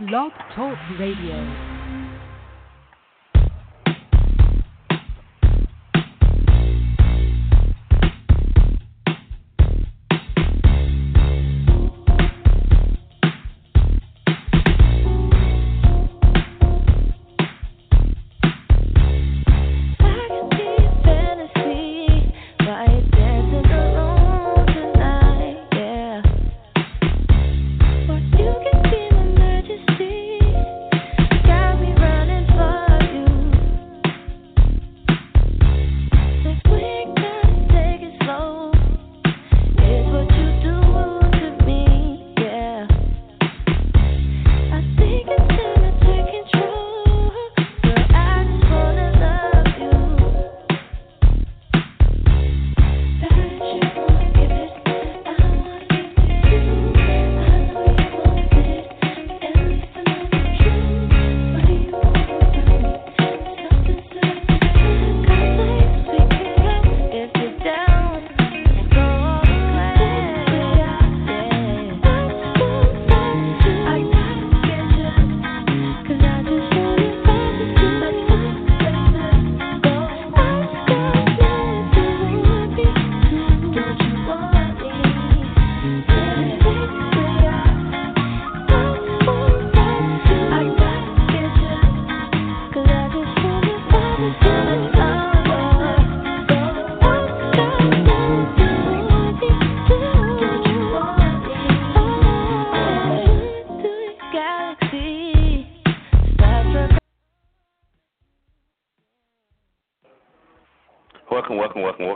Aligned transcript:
Blog 0.00 0.32
Talk 0.56 0.76
Radio. 0.98 1.73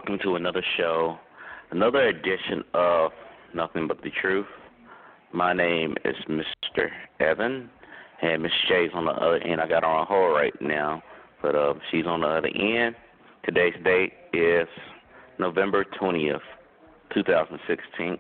Another 0.08 0.64
show, 0.78 1.18
another 1.70 2.08
edition 2.08 2.64
of 2.72 3.12
Nothing 3.54 3.86
But 3.86 4.00
the 4.02 4.10
Truth. 4.22 4.46
My 5.32 5.52
name 5.52 5.96
is 6.04 6.14
Mr. 6.30 6.88
Evan, 7.20 7.68
and 8.22 8.42
Miss 8.42 8.52
Jay's 8.68 8.90
on 8.94 9.04
the 9.04 9.10
other 9.10 9.36
end. 9.36 9.60
I 9.60 9.68
got 9.68 9.82
her 9.82 9.88
on 9.88 10.06
hold 10.06 10.34
right 10.34 10.54
now, 10.62 11.02
but 11.42 11.54
uh, 11.54 11.74
she's 11.90 12.06
on 12.06 12.22
the 12.22 12.26
other 12.26 12.48
end. 12.48 12.94
Today's 13.44 13.74
date 13.84 14.14
is 14.32 14.66
November 15.38 15.84
20th, 16.00 16.40
2016. 17.12 18.16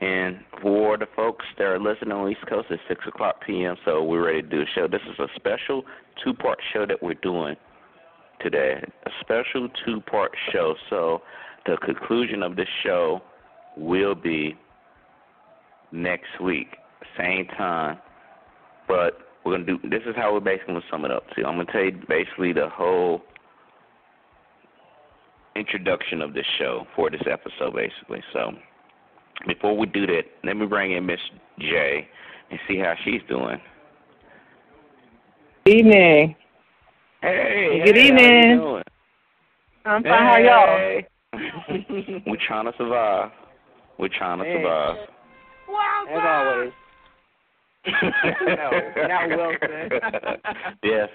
And 0.00 0.38
for 0.62 0.96
the 0.96 1.06
folks 1.16 1.44
that 1.58 1.64
are 1.64 1.80
listening 1.80 2.12
on 2.12 2.26
the 2.26 2.30
East 2.30 2.46
Coast, 2.48 2.68
it's 2.70 2.82
6 2.86 3.04
o'clock 3.08 3.44
p.m., 3.44 3.74
so 3.84 4.04
we're 4.04 4.26
ready 4.26 4.42
to 4.42 4.48
do 4.48 4.60
a 4.60 4.66
show. 4.76 4.86
This 4.86 5.02
is 5.10 5.18
a 5.18 5.26
special 5.34 5.82
two 6.22 6.34
part 6.34 6.58
show 6.72 6.86
that 6.86 7.02
we're 7.02 7.14
doing 7.14 7.56
today, 8.40 8.82
a 9.06 9.10
special 9.20 9.68
two 9.84 10.00
part 10.02 10.32
show. 10.52 10.74
So 10.90 11.22
the 11.66 11.76
conclusion 11.78 12.42
of 12.42 12.56
this 12.56 12.68
show 12.82 13.20
will 13.76 14.14
be 14.14 14.56
next 15.92 16.40
week, 16.42 16.68
same 17.18 17.46
time. 17.56 17.98
But 18.88 19.18
we're 19.44 19.58
gonna 19.58 19.64
do. 19.64 19.78
This 19.88 20.02
is 20.06 20.14
how 20.16 20.32
we're 20.32 20.40
basically 20.40 20.74
gonna 20.74 20.86
sum 20.90 21.04
it 21.04 21.10
up. 21.10 21.24
See, 21.34 21.42
I'm 21.44 21.56
gonna 21.56 21.70
tell 21.70 21.84
you 21.84 21.92
basically 22.08 22.52
the 22.52 22.68
whole 22.68 23.22
introduction 25.54 26.20
of 26.20 26.34
this 26.34 26.46
show 26.58 26.86
for 26.94 27.10
this 27.10 27.22
episode, 27.30 27.74
basically. 27.74 28.22
So 28.32 28.52
before 29.46 29.76
we 29.76 29.86
do 29.86 30.06
that, 30.06 30.24
let 30.44 30.56
me 30.56 30.66
bring 30.66 30.92
in 30.92 31.06
Miss 31.06 31.20
J 31.58 32.08
and 32.50 32.60
see 32.68 32.78
how 32.78 32.94
she's 33.04 33.22
doing. 33.28 33.60
Evening. 35.66 36.36
Hey. 37.22 37.80
Good 37.84 37.96
hey, 37.96 38.08
evening. 38.08 38.82
I'm 39.84 40.02
fine. 40.02 40.04
Hey. 40.04 40.10
How 40.10 41.02
y'all? 41.32 42.20
We're 42.26 42.36
trying 42.46 42.66
to 42.66 42.72
survive. 42.76 43.30
We're 43.98 44.08
trying 44.08 44.38
to 44.38 44.44
Hey. 44.44 44.56
survive. 44.56 44.96
As 46.08 46.22
always. 46.24 46.72
no, 48.46 48.70
not 49.08 49.28
Wilson. 49.28 50.00
yes, 50.82 51.08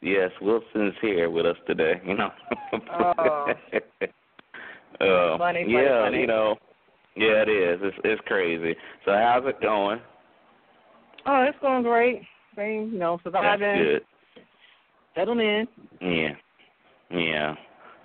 yes, 0.00 0.30
Wilson's 0.40 0.94
here 1.00 1.30
with 1.30 1.46
us 1.46 1.56
today. 1.66 2.00
You 2.06 2.14
know. 2.14 2.30
Oh. 2.92 3.46
Uh, 5.00 5.36
Funny, 5.38 5.64
funny, 5.64 5.72
yeah, 5.72 6.04
funny. 6.04 6.20
you 6.20 6.26
know. 6.28 6.54
Yeah, 7.16 7.42
it 7.42 7.48
is. 7.48 7.80
It's 7.82 7.96
it's 8.04 8.22
crazy. 8.26 8.76
So 9.04 9.10
how's 9.10 9.44
it 9.44 9.60
going? 9.60 10.00
Oh, 11.26 11.42
it's 11.48 11.58
going 11.60 11.82
great. 11.82 12.22
Same, 12.56 12.90
you 12.92 12.98
know, 13.00 13.16
That's 13.24 13.34
surviving, 13.34 13.82
good. 13.82 14.02
Settling 15.14 15.40
in. 15.40 15.68
Yeah, 16.00 16.34
yeah. 17.10 17.54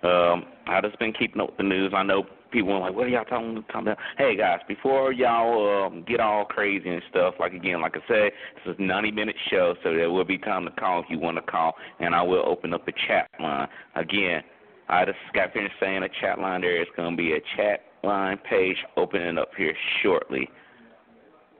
Um, 0.01 0.45
I 0.67 0.79
just 0.81 0.97
been 0.99 1.13
keeping 1.13 1.41
up 1.41 1.49
with 1.49 1.57
the 1.57 1.63
news. 1.63 1.91
I 1.95 2.03
know 2.03 2.23
people 2.51 2.71
are 2.73 2.79
like, 2.79 2.93
"What 2.93 3.07
are 3.07 3.09
y'all 3.09 3.25
talking, 3.25 3.63
talking 3.67 3.81
about?" 3.81 3.97
Hey 4.17 4.35
guys, 4.37 4.59
before 4.67 5.11
y'all 5.11 5.85
um, 5.85 6.03
get 6.07 6.19
all 6.19 6.45
crazy 6.45 6.89
and 6.89 7.01
stuff, 7.09 7.35
like 7.39 7.53
again, 7.53 7.81
like 7.81 7.95
I 7.97 8.07
said, 8.07 8.31
this 8.65 8.73
is 8.73 8.79
a 8.79 8.81
90 8.81 9.11
minute 9.11 9.35
show, 9.49 9.75
so 9.83 9.93
there 9.93 10.09
will 10.09 10.23
be 10.23 10.37
time 10.37 10.65
to 10.65 10.71
call 10.71 11.01
if 11.01 11.07
you 11.09 11.19
want 11.19 11.37
to 11.37 11.51
call, 11.51 11.73
and 11.99 12.15
I 12.15 12.21
will 12.21 12.43
open 12.45 12.73
up 12.73 12.87
a 12.87 12.93
chat 13.07 13.29
line. 13.39 13.67
Again, 13.95 14.41
I 14.87 15.05
just 15.05 15.17
got 15.33 15.53
finished 15.53 15.75
saying 15.79 16.03
a 16.03 16.09
chat 16.21 16.39
line. 16.39 16.61
There 16.61 16.81
is 16.81 16.87
going 16.95 17.11
to 17.11 17.17
be 17.17 17.33
a 17.33 17.41
chat 17.57 17.81
line 18.03 18.37
page 18.49 18.77
opening 18.95 19.37
up 19.37 19.49
here 19.57 19.75
shortly. 20.01 20.49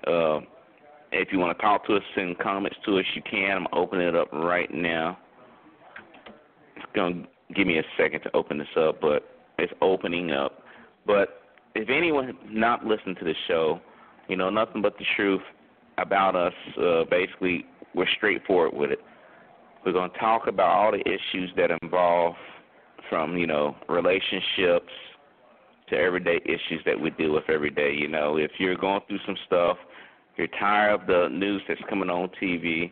Uh, 0.07 0.39
if 1.11 1.29
you 1.31 1.39
want 1.39 1.57
to 1.57 1.61
talk 1.61 1.85
to 1.87 1.95
us, 1.95 2.03
send 2.15 2.37
comments 2.39 2.77
to 2.85 2.99
us, 2.99 3.05
you 3.15 3.21
can. 3.29 3.57
I'm 3.57 3.67
opening 3.73 4.07
it 4.07 4.15
up 4.15 4.31
right 4.31 4.71
now. 4.73 5.17
It's 6.79 6.91
to 6.95 7.53
give 7.53 7.67
me 7.67 7.79
a 7.79 7.83
second 7.97 8.21
to 8.21 8.35
open 8.35 8.57
this 8.57 8.67
up, 8.77 9.01
but 9.01 9.23
it's 9.57 9.73
opening 9.81 10.31
up. 10.31 10.63
But 11.05 11.41
if 11.75 11.89
anyone 11.89 12.37
not 12.47 12.85
listened 12.85 13.17
to 13.19 13.25
the 13.25 13.33
show, 13.47 13.79
you 14.27 14.35
know, 14.35 14.49
nothing 14.49 14.81
but 14.81 14.97
the 14.97 15.05
truth 15.15 15.41
about 15.97 16.35
us, 16.35 16.53
uh, 16.77 17.03
basically, 17.09 17.65
we're 17.93 18.07
straightforward 18.17 18.73
with 18.73 18.91
it. 18.91 18.99
We're 19.85 19.93
to 19.93 20.19
talk 20.19 20.47
about 20.47 20.69
all 20.69 20.91
the 20.91 21.01
issues 21.01 21.51
that 21.57 21.71
involve 21.81 22.35
from, 23.09 23.37
you 23.37 23.47
know, 23.47 23.75
relationships 23.87 24.91
to 25.89 25.95
everyday 25.95 26.39
issues 26.45 26.81
that 26.85 26.99
we 26.99 27.09
deal 27.11 27.33
with 27.33 27.49
every 27.49 27.71
day. 27.71 27.93
You 27.93 28.07
know, 28.07 28.37
if 28.37 28.51
you're 28.59 28.75
going 28.75 29.01
through 29.07 29.19
some 29.25 29.37
stuff, 29.47 29.77
you're 30.37 30.47
tired 30.59 31.01
of 31.01 31.07
the 31.07 31.27
news 31.31 31.61
that's 31.67 31.81
coming 31.89 32.09
on 32.09 32.29
TV, 32.41 32.91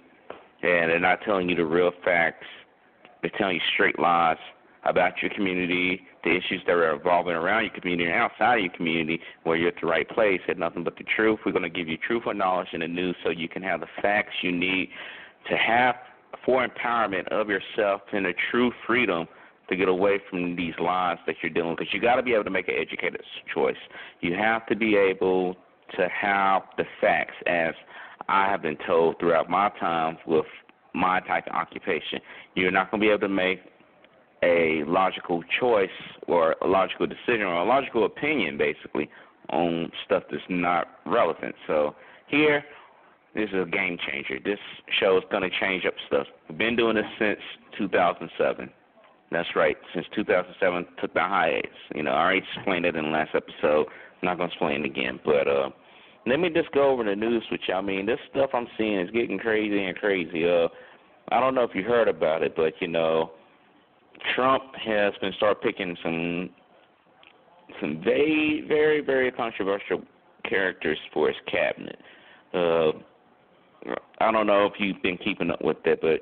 and 0.63 0.89
they're 0.89 0.99
not 0.99 1.19
telling 1.23 1.49
you 1.49 1.55
the 1.55 1.65
real 1.65 1.91
facts, 2.03 2.45
they're 3.21 3.31
telling 3.37 3.55
you 3.55 3.61
straight 3.73 3.99
lies 3.99 4.37
about 4.83 5.21
your 5.21 5.31
community, 5.31 6.01
the 6.23 6.31
issues 6.31 6.61
that 6.65 6.73
are 6.73 6.93
evolving 6.93 7.33
around 7.33 7.63
your 7.63 7.73
community 7.73 8.09
and 8.09 8.19
outside 8.19 8.55
of 8.59 8.63
your 8.63 8.73
community, 8.73 9.19
where 9.43 9.57
you're 9.57 9.69
at 9.69 9.75
the 9.81 9.87
right 9.87 10.07
place, 10.09 10.39
had 10.47 10.57
nothing 10.57 10.83
but 10.83 10.95
the 10.97 11.03
truth. 11.15 11.39
We're 11.45 11.51
going 11.51 11.63
to 11.63 11.69
give 11.69 11.87
you 11.87 11.97
truthful 11.97 12.33
knowledge 12.33 12.69
in 12.73 12.79
the 12.79 12.87
news 12.87 13.15
so 13.23 13.29
you 13.29 13.49
can 13.49 13.63
have 13.63 13.81
the 13.81 13.87
facts 14.01 14.33
you 14.41 14.51
need 14.51 14.89
to 15.49 15.57
have 15.57 15.95
for 16.45 16.65
empowerment 16.65 17.27
of 17.29 17.49
yourself 17.49 18.01
and 18.13 18.27
a 18.27 18.33
true 18.51 18.71
freedom 18.85 19.27
to 19.69 19.75
get 19.75 19.89
away 19.89 20.19
from 20.29 20.55
these 20.55 20.73
lies 20.79 21.17
that 21.25 21.35
you're 21.41 21.51
dealing 21.51 21.71
with. 21.71 21.79
Because 21.79 21.93
you 21.93 21.99
got 21.99 22.15
to 22.15 22.23
be 22.23 22.33
able 22.33 22.45
to 22.45 22.49
make 22.49 22.69
an 22.69 22.75
educated 22.79 23.21
choice. 23.53 23.75
You 24.21 24.33
have 24.35 24.65
to 24.67 24.75
be 24.75 24.95
able 24.95 25.55
to 25.97 26.07
have 26.09 26.63
the 26.77 26.85
facts, 27.01 27.35
as 27.45 27.73
I 28.29 28.49
have 28.49 28.61
been 28.61 28.77
told 28.85 29.19
throughout 29.19 29.49
my 29.49 29.69
time 29.79 30.17
with 30.25 30.45
my 30.97 31.19
type 31.21 31.47
of 31.47 31.53
occupation. 31.53 32.19
You're 32.55 32.71
not 32.71 32.91
going 32.91 33.01
to 33.01 33.05
be 33.07 33.11
able 33.11 33.21
to 33.21 33.29
make 33.29 33.61
a 34.43 34.83
logical 34.85 35.43
choice 35.59 35.89
or 36.27 36.55
a 36.61 36.67
logical 36.67 37.07
decision 37.07 37.41
or 37.41 37.55
a 37.55 37.65
logical 37.65 38.05
opinion, 38.05 38.57
basically, 38.57 39.09
on 39.49 39.91
stuff 40.05 40.23
that's 40.29 40.43
not 40.49 40.87
relevant. 41.05 41.55
So 41.65 41.95
here, 42.27 42.63
this 43.35 43.49
is 43.49 43.61
a 43.61 43.69
game 43.69 43.97
changer. 44.07 44.39
This 44.43 44.59
show 44.99 45.17
is 45.17 45.23
going 45.31 45.43
to 45.43 45.59
change 45.59 45.85
up 45.85 45.93
stuff. 46.07 46.27
We've 46.49 46.57
been 46.57 46.75
doing 46.75 46.95
this 46.95 47.05
since 47.19 47.39
2007. 47.77 48.69
That's 49.31 49.49
right. 49.55 49.77
Since 49.93 50.07
2007, 50.15 50.85
took 51.01 51.13
the 51.13 51.19
hiatus. 51.19 51.69
You 51.93 52.03
know, 52.03 52.11
I 52.11 52.23
already 52.23 52.41
explained 52.55 52.85
it 52.85 52.95
in 52.95 53.05
the 53.05 53.11
last 53.11 53.31
episode. 53.35 53.87
I'm 53.87 54.23
not 54.23 54.37
going 54.37 54.49
to 54.49 54.53
explain 54.53 54.81
it 54.81 54.85
again. 54.85 55.19
But 55.23 55.47
uh, 55.47 55.69
let 56.25 56.39
me 56.39 56.49
just 56.49 56.71
go 56.71 56.89
over 56.89 57.03
the 57.03 57.15
news 57.15 57.43
with 57.51 57.61
you. 57.67 57.73
I 57.73 57.81
mean, 57.81 58.05
this 58.05 58.19
stuff 58.31 58.51
I'm 58.53 58.67
seeing 58.77 58.99
is 58.99 59.11
getting 59.11 59.37
crazy 59.37 59.83
and 59.83 59.95
crazy. 59.97 60.47
Uh, 60.47 60.67
I 61.29 61.39
don't 61.39 61.55
know 61.55 61.63
if 61.63 61.75
you 61.75 61.83
heard 61.83 62.07
about 62.07 62.43
it, 62.43 62.55
but 62.55 62.73
you 62.79 62.87
know, 62.87 63.31
Trump 64.35 64.63
has 64.75 65.13
been 65.21 65.33
start 65.33 65.61
picking 65.61 65.95
some 66.03 66.49
some 67.81 68.01
very, 68.03 68.63
very, 68.67 69.01
very 69.01 69.31
controversial 69.31 70.01
characters 70.47 70.97
for 71.13 71.27
his 71.27 71.37
cabinet. 71.51 71.97
Uh, 72.53 72.91
I 74.19 74.31
don't 74.31 74.47
know 74.47 74.65
if 74.65 74.73
you've 74.79 75.01
been 75.03 75.17
keeping 75.17 75.51
up 75.51 75.63
with 75.63 75.77
that, 75.85 76.01
but 76.01 76.21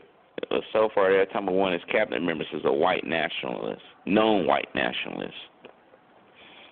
uh, 0.52 0.60
so 0.74 0.90
far, 0.94 1.12
every 1.12 1.28
time 1.28 1.46
one 1.46 1.74
of 1.74 1.80
his 1.80 1.90
cabinet 1.92 2.22
members 2.22 2.48
is 2.54 2.62
a 2.66 2.74
white 2.74 3.06
nationalist, 3.06 3.82
known 4.06 4.46
white 4.46 4.68
nationalist. 4.76 5.34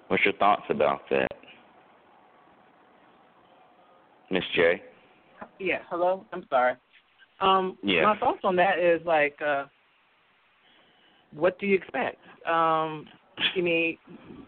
What's 0.07 0.25
your 0.25 0.33
thoughts 0.33 0.63
about 0.69 1.01
that, 1.09 1.31
Miss 4.29 4.43
J? 4.55 4.81
Yeah. 5.59 5.79
Hello. 5.89 6.25
I'm 6.33 6.45
sorry. 6.49 6.75
Um, 7.43 7.77
yeah. 7.83 8.03
My 8.03 8.17
thoughts 8.17 8.39
on 8.43 8.55
that 8.55 8.79
is 8.79 9.01
like, 9.05 9.37
uh, 9.45 9.65
what 11.35 11.59
do 11.59 11.65
you 11.65 11.75
expect? 11.75 12.17
Um, 12.47 13.05
I 13.37 13.61
mean, 13.61 13.97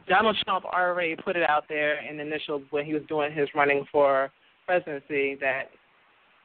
Donald 0.07 0.37
Trump 0.45 0.65
already 0.65 1.15
put 1.15 1.35
it 1.35 1.47
out 1.47 1.65
there 1.67 1.99
in 2.07 2.17
the 2.17 2.23
initial 2.23 2.61
when 2.69 2.85
he 2.85 2.93
was 2.93 3.03
doing 3.09 3.33
his 3.33 3.49
running 3.53 3.85
for 3.91 4.31
presidency 4.65 5.35
that 5.41 5.63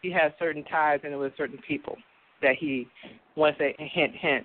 he 0.03 0.11
has 0.11 0.33
certain 0.39 0.65
ties 0.65 1.01
in 1.05 1.17
with 1.19 1.33
certain 1.37 1.59
people 1.67 1.97
that 2.43 2.57
he 2.59 2.89
wants 3.37 3.59
to 3.59 3.73
hint 3.79 4.15
hint 4.17 4.45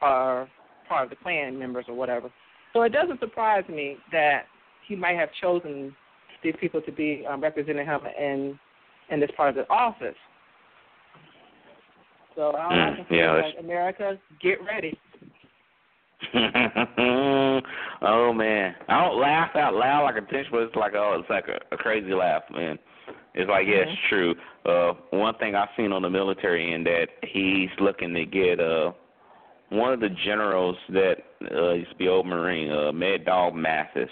are 0.00 0.48
part 0.88 1.04
of 1.04 1.10
the 1.10 1.16
Klan 1.16 1.58
members 1.58 1.84
or 1.88 1.94
whatever. 1.94 2.30
So 2.72 2.82
it 2.82 2.92
doesn't 2.92 3.20
surprise 3.20 3.64
me 3.68 3.96
that 4.12 4.44
he 4.86 4.96
might 4.96 5.16
have 5.16 5.28
chosen 5.40 5.94
these 6.42 6.54
people 6.60 6.80
to 6.82 6.92
be 6.92 7.24
um, 7.28 7.42
representing 7.42 7.84
him 7.84 8.00
in 8.18 8.58
in 9.10 9.20
this 9.20 9.30
part 9.36 9.50
of 9.50 9.54
the 9.56 9.68
office. 9.70 10.14
So 12.34 12.54
I 12.56 12.72
mm, 12.72 12.96
can 12.96 13.06
say 13.08 13.16
yeah, 13.16 13.32
like 13.32 13.54
America, 13.58 14.18
get 14.40 14.58
ready. 14.64 14.98
oh 18.02 18.32
man, 18.32 18.74
I 18.88 19.04
don't 19.04 19.20
laugh 19.20 19.54
out 19.56 19.74
loud 19.74 20.04
like 20.04 20.16
a 20.16 20.20
tension, 20.20 20.52
but 20.52 20.62
it's 20.62 20.76
like 20.76 20.92
oh, 20.94 21.18
it's 21.20 21.30
like 21.30 21.48
a, 21.48 21.74
a 21.74 21.76
crazy 21.76 22.14
laugh, 22.14 22.42
man. 22.52 22.78
It's 23.34 23.48
like 23.48 23.66
yeah, 23.66 23.80
mm-hmm. 23.80 23.90
it's 23.90 24.00
true. 24.08 24.34
Uh, 24.64 24.94
one 25.10 25.34
thing 25.36 25.54
I've 25.54 25.68
seen 25.76 25.92
on 25.92 26.02
the 26.02 26.10
military 26.10 26.72
end 26.72 26.86
that 26.86 27.08
he's 27.22 27.70
looking 27.80 28.14
to 28.14 28.24
get 28.24 28.60
uh 28.60 28.92
one 29.72 29.92
of 29.92 30.00
the 30.00 30.10
generals 30.24 30.76
that 30.90 31.16
uh, 31.50 31.72
used 31.72 31.90
to 31.90 31.96
be 31.96 32.06
old 32.06 32.26
Marine, 32.26 32.70
uh, 32.70 32.92
Mad 32.92 33.24
Dog 33.24 33.54
Mattis. 33.54 34.08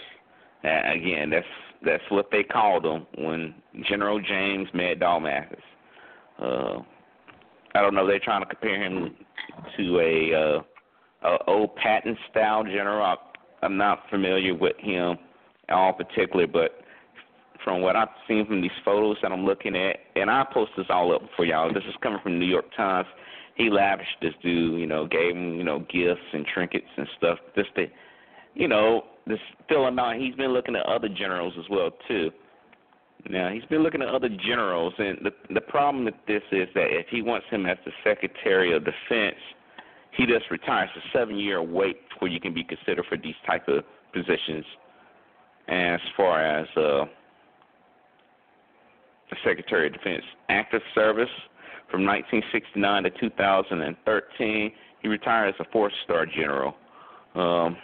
Uh, 0.64 0.92
again, 0.92 1.30
that's 1.30 1.46
that's 1.84 2.02
what 2.10 2.28
they 2.32 2.42
called 2.42 2.84
him 2.84 3.06
when 3.18 3.54
General 3.88 4.20
James 4.20 4.68
Mad 4.74 5.00
Dog 5.00 5.22
Mattis. 5.22 5.60
Uh, 6.38 6.82
I 7.74 7.80
don't 7.80 7.94
know. 7.94 8.06
They're 8.06 8.18
trying 8.18 8.42
to 8.42 8.46
compare 8.46 8.82
him 8.82 9.14
to 9.76 10.00
a 10.00 10.34
uh, 10.34 11.26
uh, 11.26 11.38
old 11.46 11.76
Patton 11.76 12.16
style 12.30 12.64
general. 12.64 13.16
I'm 13.62 13.76
not 13.76 14.02
familiar 14.10 14.54
with 14.54 14.76
him 14.78 15.16
at 15.68 15.74
all 15.74 15.92
particular, 15.92 16.46
but 16.46 16.80
from 17.62 17.82
what 17.82 17.96
I've 17.96 18.08
seen 18.26 18.46
from 18.46 18.62
these 18.62 18.70
photos 18.84 19.18
that 19.22 19.32
I'm 19.32 19.44
looking 19.44 19.76
at, 19.76 19.96
and 20.16 20.30
I 20.30 20.44
post 20.52 20.72
this 20.76 20.86
all 20.88 21.14
up 21.14 21.22
for 21.36 21.44
y'all. 21.44 21.72
This 21.72 21.84
is 21.88 21.94
coming 22.02 22.18
from 22.22 22.32
the 22.32 22.38
New 22.38 22.46
York 22.46 22.66
Times. 22.76 23.06
He 23.56 23.68
lavished 23.68 24.16
this 24.22 24.32
dude, 24.42 24.80
you 24.80 24.86
know, 24.86 25.06
gave 25.06 25.36
him, 25.36 25.56
you 25.56 25.64
know, 25.64 25.80
gifts 25.80 26.20
and 26.32 26.46
trinkets 26.46 26.86
and 26.96 27.06
stuff 27.18 27.38
just 27.54 27.74
to, 27.74 27.86
you 28.54 28.68
know, 28.68 29.02
this 29.26 29.38
fill 29.68 29.86
him 29.86 29.98
out. 29.98 30.16
He's 30.16 30.34
been 30.34 30.52
looking 30.52 30.76
at 30.76 30.86
other 30.86 31.08
generals 31.08 31.52
as 31.58 31.66
well 31.68 31.90
too. 32.08 32.30
Now 33.28 33.50
he's 33.50 33.64
been 33.64 33.82
looking 33.82 34.02
at 34.02 34.08
other 34.08 34.28
generals, 34.28 34.94
and 34.98 35.18
the 35.22 35.32
the 35.52 35.60
problem 35.60 36.04
with 36.04 36.14
this 36.26 36.42
is 36.52 36.68
that 36.74 36.86
if 36.90 37.06
he 37.10 37.22
wants 37.22 37.46
him 37.50 37.66
as 37.66 37.76
the 37.84 37.92
Secretary 38.02 38.72
of 38.74 38.84
Defense, 38.84 39.36
he 40.12 40.26
just 40.26 40.50
retires 40.50 40.90
a 40.96 41.18
seven 41.18 41.36
year 41.36 41.62
wait 41.62 42.08
before 42.08 42.28
you 42.28 42.40
can 42.40 42.54
be 42.54 42.64
considered 42.64 43.04
for 43.08 43.16
these 43.16 43.34
type 43.46 43.68
of 43.68 43.84
positions. 44.12 44.64
As 45.68 46.00
far 46.16 46.42
as 46.42 46.66
uh, 46.76 47.04
the 49.30 49.36
Secretary 49.44 49.86
of 49.86 49.92
Defense, 49.92 50.24
active 50.48 50.82
service 50.94 51.30
from 51.90 52.04
1969 52.04 53.04
to 53.04 53.10
2013, 53.10 54.72
he 55.02 55.08
retired 55.08 55.48
as 55.48 55.54
a 55.60 55.70
four 55.72 55.90
star 56.04 56.26
general. 56.26 56.74
Um, 57.34 57.76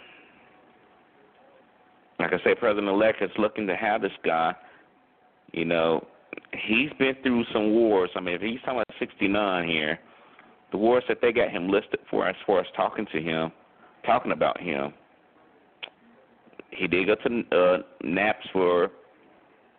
like 2.19 2.33
I 2.33 2.43
say, 2.43 2.55
President 2.55 2.87
elect 2.87 3.21
is 3.21 3.29
looking 3.37 3.67
to 3.67 3.75
have 3.75 4.01
this 4.01 4.11
guy. 4.25 4.53
You 5.57 5.65
know, 5.65 6.05
he's 6.67 6.91
been 6.99 7.15
through 7.23 7.43
some 7.51 7.71
wars. 7.71 8.11
I 8.15 8.19
mean, 8.19 8.35
if 8.35 8.41
he's 8.41 8.59
talking 8.59 8.75
about 8.75 8.99
69 8.99 9.67
here, 9.67 9.99
the 10.71 10.77
wars 10.77 11.03
that 11.07 11.17
they 11.19 11.31
got 11.31 11.49
him 11.49 11.67
listed 11.67 11.99
for 12.11 12.27
as 12.27 12.35
far 12.45 12.59
as 12.59 12.67
talking 12.75 13.07
to 13.11 13.19
him, 13.19 13.51
talking 14.05 14.33
about 14.33 14.61
him. 14.61 14.93
He 16.69 16.85
did 16.85 17.07
go 17.07 17.15
to 17.15 17.57
uh, 17.57 17.77
NAPS 18.03 18.45
for. 18.53 18.91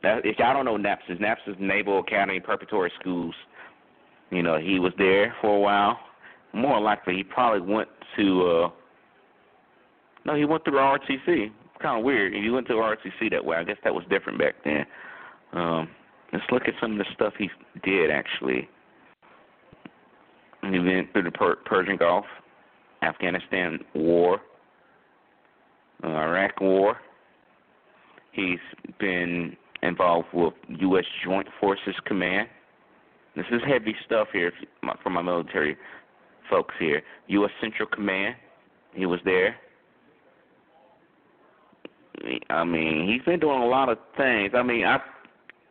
If 0.02 0.38
y'all 0.40 0.52
don't 0.52 0.64
know 0.64 0.76
NAPS, 0.76 1.04
is 1.10 1.20
NAPS 1.20 1.42
is 1.46 1.54
Naval 1.60 2.00
Academy 2.00 2.40
Preparatory 2.40 2.90
Schools. 2.98 3.34
You 4.30 4.42
know, 4.42 4.58
he 4.58 4.80
was 4.80 4.92
there 4.98 5.32
for 5.40 5.56
a 5.56 5.60
while. 5.60 5.96
More 6.52 6.80
likely, 6.80 7.14
he 7.14 7.22
probably 7.22 7.60
went 7.72 7.88
to. 8.16 8.48
uh 8.48 8.70
No, 10.24 10.34
he 10.34 10.44
went 10.44 10.64
through 10.64 10.78
ROTC. 10.78 11.52
Kind 11.80 11.98
of 12.00 12.04
weird. 12.04 12.34
He 12.34 12.50
went 12.50 12.66
to 12.66 12.72
ROTC 12.72 13.30
that 13.30 13.44
way. 13.44 13.58
I 13.58 13.62
guess 13.62 13.76
that 13.84 13.94
was 13.94 14.02
different 14.10 14.40
back 14.40 14.56
then. 14.64 14.84
Um, 15.52 15.88
let's 16.32 16.44
look 16.50 16.62
at 16.66 16.74
some 16.80 16.92
of 16.92 16.98
the 16.98 17.06
stuff 17.14 17.32
he 17.38 17.48
did 17.82 18.10
actually. 18.10 18.68
He 20.62 20.78
went 20.78 21.12
through 21.12 21.22
the 21.22 21.30
per- 21.30 21.56
Persian 21.64 21.96
Gulf, 21.96 22.26
Afghanistan 23.02 23.78
War, 23.94 24.40
uh, 26.04 26.08
Iraq 26.08 26.60
War. 26.60 26.98
He's 28.32 28.58
been 28.98 29.56
involved 29.82 30.28
with 30.32 30.54
U.S. 30.68 31.04
Joint 31.24 31.46
Forces 31.60 31.94
Command. 32.06 32.48
This 33.36 33.46
is 33.52 33.60
heavy 33.66 33.94
stuff 34.04 34.28
here 34.32 34.52
for 35.02 35.10
my 35.10 35.22
military 35.22 35.76
folks 36.50 36.74
here. 36.78 37.02
U.S. 37.28 37.50
Central 37.60 37.88
Command. 37.88 38.34
He 38.94 39.06
was 39.06 39.20
there. 39.24 39.56
I 42.50 42.64
mean, 42.64 43.08
he's 43.08 43.24
been 43.24 43.38
doing 43.38 43.62
a 43.62 43.66
lot 43.66 43.88
of 43.88 43.98
things. 44.16 44.52
I 44.54 44.62
mean, 44.62 44.84
I 44.84 44.98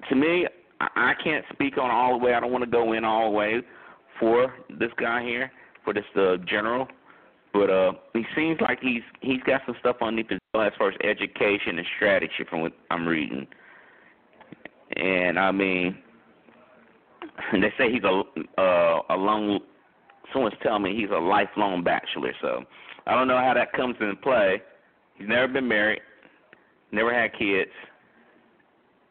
to 0.09 0.15
me, 0.15 0.47
I 0.79 1.13
can't 1.23 1.43
speak 1.53 1.77
on 1.77 1.89
all 1.89 2.17
the 2.17 2.23
way. 2.23 2.33
I 2.33 2.39
don't 2.39 2.51
want 2.51 2.63
to 2.63 2.69
go 2.69 2.93
in 2.93 3.03
all 3.03 3.31
the 3.31 3.37
way 3.37 3.61
for 4.19 4.53
this 4.79 4.91
guy 4.99 5.23
here, 5.23 5.51
for 5.83 5.93
this 5.93 6.05
uh, 6.15 6.37
general. 6.47 6.87
But 7.53 7.69
uh, 7.69 7.93
he 8.13 8.23
seems 8.35 8.59
like 8.61 8.79
he's 8.81 9.01
he's 9.21 9.41
got 9.43 9.61
some 9.65 9.75
stuff 9.79 9.97
underneath 10.01 10.29
his 10.29 10.39
belt 10.53 10.67
as 10.67 10.73
far 10.77 10.89
as 10.89 10.95
education 11.03 11.77
and 11.77 11.87
strategy 11.95 12.45
from 12.49 12.61
what 12.61 12.73
I'm 12.91 13.07
reading. 13.07 13.47
And 14.95 15.39
I 15.39 15.51
mean, 15.51 15.97
they 17.53 17.73
say 17.77 17.91
he's 17.91 18.03
a 18.03 18.21
uh, 18.61 19.01
a 19.09 19.15
long. 19.15 19.59
Someone's 20.33 20.55
telling 20.61 20.83
me 20.83 20.95
he's 20.95 21.09
a 21.09 21.19
lifelong 21.19 21.83
bachelor. 21.83 22.33
So 22.41 22.63
I 23.07 23.15
don't 23.15 23.27
know 23.27 23.37
how 23.37 23.53
that 23.53 23.73
comes 23.73 23.95
into 23.99 24.15
play. 24.17 24.61
He's 25.15 25.27
never 25.27 25.47
been 25.47 25.67
married, 25.67 26.01
never 26.91 27.13
had 27.13 27.31
kids, 27.33 27.71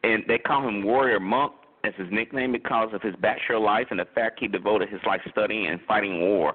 and 0.07 0.25
they 0.29 0.39
call 0.39 0.67
him 0.67 0.85
Warrior 0.85 1.21
Monk 1.21 1.53
as 1.85 1.93
his 1.97 2.09
nickname 2.11 2.53
because 2.53 2.91
of 2.93 3.03
his 3.03 3.15
bachelor 3.17 3.59
life 3.59 3.87
and 3.91 4.01
the 4.01 4.07
fact 4.15 4.41
he 4.41 4.49
devoted 4.49 4.89
his 4.89 5.01
life 5.07 5.21
studying 5.31 5.67
and 5.67 5.81
fighting 5.87 6.21
war. 6.21 6.55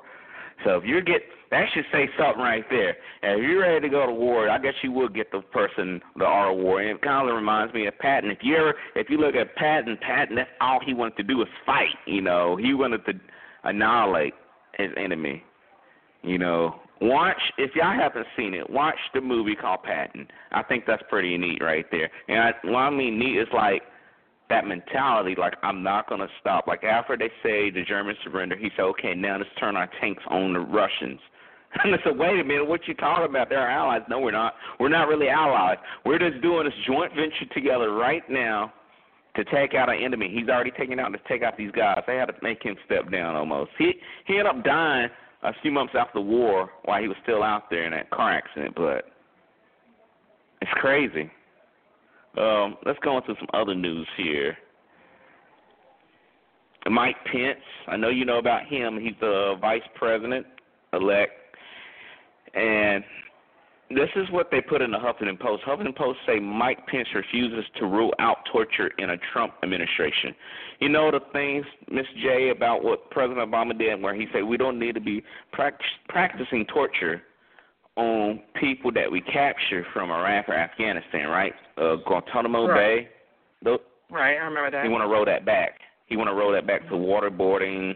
So 0.63 0.77
if 0.77 0.85
you 0.85 1.01
get 1.01 1.21
that 1.49 1.65
should 1.73 1.85
say 1.91 2.07
something 2.17 2.41
right 2.41 2.63
there. 2.69 2.95
And 3.23 3.39
if 3.39 3.43
you're 3.43 3.59
ready 3.59 3.81
to 3.81 3.89
go 3.89 4.05
to 4.05 4.13
war, 4.13 4.49
I 4.49 4.57
guess 4.57 4.73
you 4.81 4.91
would 4.93 5.13
get 5.13 5.31
the 5.31 5.41
person 5.41 6.01
the 6.15 6.25
of 6.25 6.57
war. 6.57 6.81
And 6.81 6.91
it 6.91 7.01
kind 7.01 7.29
of 7.29 7.35
reminds 7.35 7.73
me 7.73 7.87
of 7.87 7.97
Patton. 7.99 8.31
If 8.31 8.39
you 8.41 8.55
ever 8.55 8.73
if 8.95 9.09
you 9.09 9.17
look 9.17 9.35
at 9.35 9.55
Patton, 9.55 9.97
Patton 10.01 10.35
that's 10.37 10.49
all 10.61 10.79
he 10.85 10.93
wanted 10.93 11.17
to 11.17 11.23
do 11.23 11.37
was 11.37 11.47
fight. 11.65 11.95
You 12.05 12.21
know, 12.21 12.55
he 12.55 12.73
wanted 12.73 13.05
to 13.05 13.13
annihilate 13.63 14.33
his 14.77 14.89
enemy. 14.97 15.43
You 16.23 16.37
know, 16.37 16.79
watch 17.01 17.41
if 17.57 17.71
y'all 17.75 17.93
haven't 17.93 18.27
seen 18.37 18.53
it, 18.53 18.69
watch 18.69 18.97
the 19.13 19.21
movie 19.21 19.55
called 19.55 19.83
Patton. 19.83 20.27
I 20.51 20.63
think 20.63 20.85
that's 20.85 21.03
pretty 21.09 21.37
neat 21.37 21.61
right 21.61 21.85
there. 21.91 22.09
And 22.27 22.39
I, 22.39 22.51
what 22.63 22.79
I 22.79 22.89
mean 22.89 23.19
neat 23.19 23.37
is 23.37 23.47
like 23.53 23.81
that 24.49 24.67
mentality, 24.67 25.35
like 25.37 25.55
I'm 25.63 25.81
not 25.81 26.07
gonna 26.07 26.27
stop. 26.39 26.67
Like 26.67 26.83
after 26.83 27.17
they 27.17 27.29
say 27.41 27.71
the 27.71 27.83
Germans 27.87 28.17
surrender, 28.23 28.55
he 28.55 28.69
said, 28.75 28.83
okay, 28.83 29.13
now 29.15 29.37
let's 29.37 29.49
turn 29.59 29.75
our 29.75 29.89
tanks 29.99 30.23
on 30.29 30.53
the 30.53 30.59
Russians. 30.59 31.19
And 31.85 31.95
I 31.95 31.97
said, 32.03 32.17
wait 32.17 32.37
a 32.37 32.43
minute, 32.43 32.67
what 32.67 32.85
you 32.85 32.93
talking 32.95 33.29
about? 33.29 33.47
They're 33.47 33.65
allies. 33.65 34.01
No, 34.09 34.19
we're 34.19 34.31
not. 34.31 34.55
We're 34.77 34.89
not 34.89 35.07
really 35.07 35.29
allies. 35.29 35.77
We're 36.05 36.19
just 36.19 36.41
doing 36.41 36.65
this 36.65 36.73
joint 36.85 37.13
venture 37.15 37.45
together 37.53 37.93
right 37.93 38.29
now 38.29 38.73
to 39.35 39.45
take 39.45 39.73
out 39.73 39.89
an 39.89 40.03
enemy. 40.03 40.29
He's 40.33 40.49
already 40.49 40.71
taken 40.71 40.99
out 40.99 41.13
to 41.13 41.19
take 41.29 41.43
out 41.43 41.57
these 41.57 41.71
guys. 41.71 42.03
They 42.05 42.17
had 42.17 42.25
to 42.25 42.33
make 42.41 42.61
him 42.61 42.75
step 42.85 43.09
down 43.09 43.35
almost. 43.35 43.71
He 43.77 43.93
he 44.27 44.37
ended 44.37 44.47
up 44.47 44.63
dying 44.65 45.09
a 45.43 45.53
few 45.61 45.71
months 45.71 45.93
after 45.97 46.19
the 46.19 46.21
war 46.21 46.69
while 46.83 47.01
he 47.01 47.07
was 47.07 47.17
still 47.23 47.43
out 47.43 47.69
there 47.69 47.85
in 47.85 47.91
that 47.91 48.09
car 48.11 48.31
accident, 48.31 48.73
but 48.75 49.05
it's 50.61 50.71
crazy. 50.73 51.31
Um, 52.37 52.77
let's 52.85 52.99
go 52.99 53.17
into 53.17 53.33
some 53.39 53.47
other 53.53 53.75
news 53.75 54.07
here. 54.15 54.57
Mike 56.89 57.15
Pence, 57.25 57.59
I 57.87 57.97
know 57.97 58.09
you 58.09 58.25
know 58.25 58.37
about 58.37 58.65
him. 58.65 58.99
He's 58.99 59.13
the 59.19 59.55
vice 59.61 59.81
president 59.95 60.45
elect, 60.93 61.33
and 62.53 63.03
this 63.95 64.09
is 64.15 64.29
what 64.31 64.49
they 64.51 64.61
put 64.61 64.81
in 64.81 64.91
the 64.91 64.97
Huffington 64.97 65.39
Post. 65.39 65.63
Huffington 65.63 65.95
Post 65.95 66.19
say 66.25 66.39
Mike 66.39 66.85
Pence 66.87 67.07
refuses 67.13 67.65
to 67.77 67.85
rule 67.85 68.13
out 68.19 68.37
torture 68.51 68.91
in 68.97 69.11
a 69.11 69.17
Trump 69.31 69.53
administration. 69.63 70.35
You 70.79 70.89
know 70.89 71.11
the 71.11 71.19
things, 71.33 71.65
Miss 71.91 72.05
J, 72.21 72.49
about 72.49 72.83
what 72.83 73.09
President 73.11 73.39
Obama 73.49 73.77
did, 73.77 74.01
where 74.01 74.15
he 74.15 74.27
said 74.33 74.43
we 74.43 74.57
don't 74.57 74.79
need 74.79 74.95
to 74.95 75.01
be 75.01 75.23
practicing 75.51 76.65
torture 76.65 77.21
on 77.97 78.41
people 78.59 78.91
that 78.93 79.11
we 79.11 79.21
capture 79.21 79.85
from 79.93 80.11
Iraq 80.11 80.49
or 80.49 80.53
Afghanistan, 80.55 81.27
right? 81.27 81.53
Uh, 81.77 81.97
Guantanamo 82.07 82.67
right. 82.67 83.05
Bay. 83.05 83.09
Those, 83.63 83.79
right, 84.09 84.37
I 84.37 84.45
remember 84.45 84.71
that. 84.71 84.83
He 84.83 84.89
want 84.89 85.03
to 85.03 85.07
roll 85.07 85.25
that 85.25 85.45
back. 85.45 85.79
He 86.07 86.17
want 86.17 86.29
to 86.29 86.33
roll 86.33 86.51
that 86.53 86.65
back 86.65 86.87
to 86.89 86.95
waterboarding. 86.95 87.95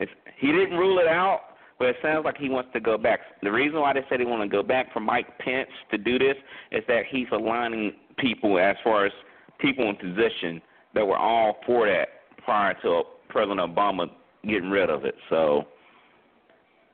It's, 0.00 0.12
he 0.38 0.48
didn't 0.48 0.76
rule 0.76 0.98
it 0.98 1.06
out, 1.06 1.40
but 1.82 1.88
it 1.88 1.96
sounds 2.00 2.24
like 2.24 2.36
he 2.36 2.48
wants 2.48 2.70
to 2.74 2.80
go 2.80 2.96
back. 2.96 3.18
The 3.42 3.50
reason 3.50 3.80
why 3.80 3.92
they 3.92 4.02
said 4.08 4.20
he 4.20 4.24
want 4.24 4.40
to 4.40 4.48
go 4.48 4.62
back 4.62 4.92
for 4.92 5.00
Mike 5.00 5.36
Pence 5.40 5.68
to 5.90 5.98
do 5.98 6.16
this 6.16 6.36
is 6.70 6.84
that 6.86 7.02
he's 7.10 7.26
aligning 7.32 7.94
people 8.18 8.56
as 8.60 8.76
far 8.84 9.04
as 9.04 9.12
people 9.58 9.90
in 9.90 9.96
position 9.96 10.62
that 10.94 11.04
were 11.04 11.16
all 11.16 11.56
for 11.66 11.88
that 11.88 12.06
prior 12.44 12.74
to 12.82 13.02
President 13.28 13.58
Obama 13.58 14.06
getting 14.44 14.70
rid 14.70 14.90
of 14.90 15.04
it. 15.04 15.16
So 15.28 15.64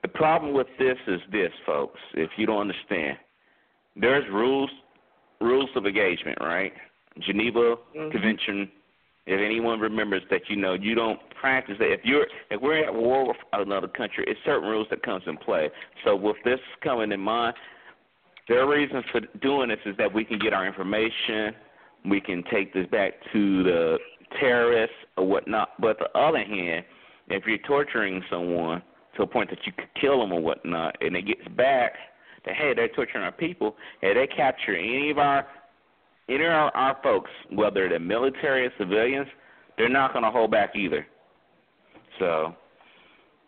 the 0.00 0.08
problem 0.08 0.54
with 0.54 0.68
this 0.78 0.96
is 1.06 1.20
this, 1.30 1.52
folks. 1.66 2.00
If 2.14 2.30
you 2.38 2.46
don't 2.46 2.62
understand, 2.62 3.18
there's 3.94 4.24
rules 4.32 4.70
rules 5.42 5.68
of 5.76 5.84
engagement, 5.84 6.38
right? 6.40 6.72
Geneva 7.26 7.76
mm-hmm. 7.94 8.10
Convention 8.10 8.70
if 9.28 9.40
anyone 9.44 9.78
remembers 9.78 10.22
that 10.30 10.40
you 10.48 10.56
know 10.56 10.72
you 10.72 10.94
don't 10.94 11.20
practice 11.38 11.76
it, 11.80 11.92
if 11.92 12.00
you're 12.02 12.26
if 12.50 12.62
we're 12.62 12.82
at 12.82 12.94
war 12.94 13.28
with 13.28 13.36
another 13.52 13.86
country, 13.86 14.24
it's 14.26 14.40
certain 14.44 14.66
rules 14.66 14.86
that 14.88 15.02
comes 15.02 15.22
in 15.26 15.36
play. 15.36 15.68
So 16.04 16.16
with 16.16 16.36
this 16.46 16.58
coming 16.82 17.12
in 17.12 17.20
mind, 17.20 17.54
their 18.48 18.66
reasons 18.66 19.04
for 19.12 19.20
doing 19.42 19.68
this 19.68 19.80
is 19.84 19.94
that 19.98 20.12
we 20.12 20.24
can 20.24 20.38
get 20.38 20.54
our 20.54 20.66
information, 20.66 21.54
we 22.08 22.22
can 22.22 22.42
take 22.50 22.72
this 22.72 22.86
back 22.86 23.12
to 23.34 23.62
the 23.62 23.98
terrorists 24.40 24.96
or 25.18 25.26
whatnot. 25.26 25.78
But 25.78 25.98
the 25.98 26.18
other 26.18 26.42
hand, 26.42 26.86
if 27.28 27.44
you're 27.46 27.58
torturing 27.58 28.22
someone 28.30 28.82
to 29.18 29.24
a 29.24 29.26
point 29.26 29.50
that 29.50 29.58
you 29.66 29.72
could 29.72 29.90
kill 30.00 30.20
them 30.20 30.32
or 30.32 30.40
whatnot, 30.40 30.96
and 31.02 31.14
it 31.14 31.26
gets 31.26 31.46
back 31.54 31.92
that 32.46 32.54
hey, 32.54 32.72
they're 32.74 32.88
torturing 32.88 33.24
our 33.24 33.32
people, 33.32 33.76
and 34.00 34.16
they 34.16 34.26
capture 34.26 34.74
any 34.74 35.10
of 35.10 35.18
our 35.18 35.46
any 36.28 36.44
of 36.44 36.50
our, 36.50 36.76
our 36.76 36.96
folks, 37.02 37.30
whether 37.50 37.88
they're 37.88 37.98
military 37.98 38.66
or 38.66 38.72
civilians, 38.78 39.26
they're 39.76 39.88
not 39.88 40.12
going 40.12 40.24
to 40.24 40.30
hold 40.30 40.50
back 40.50 40.76
either. 40.76 41.06
So 42.18 42.54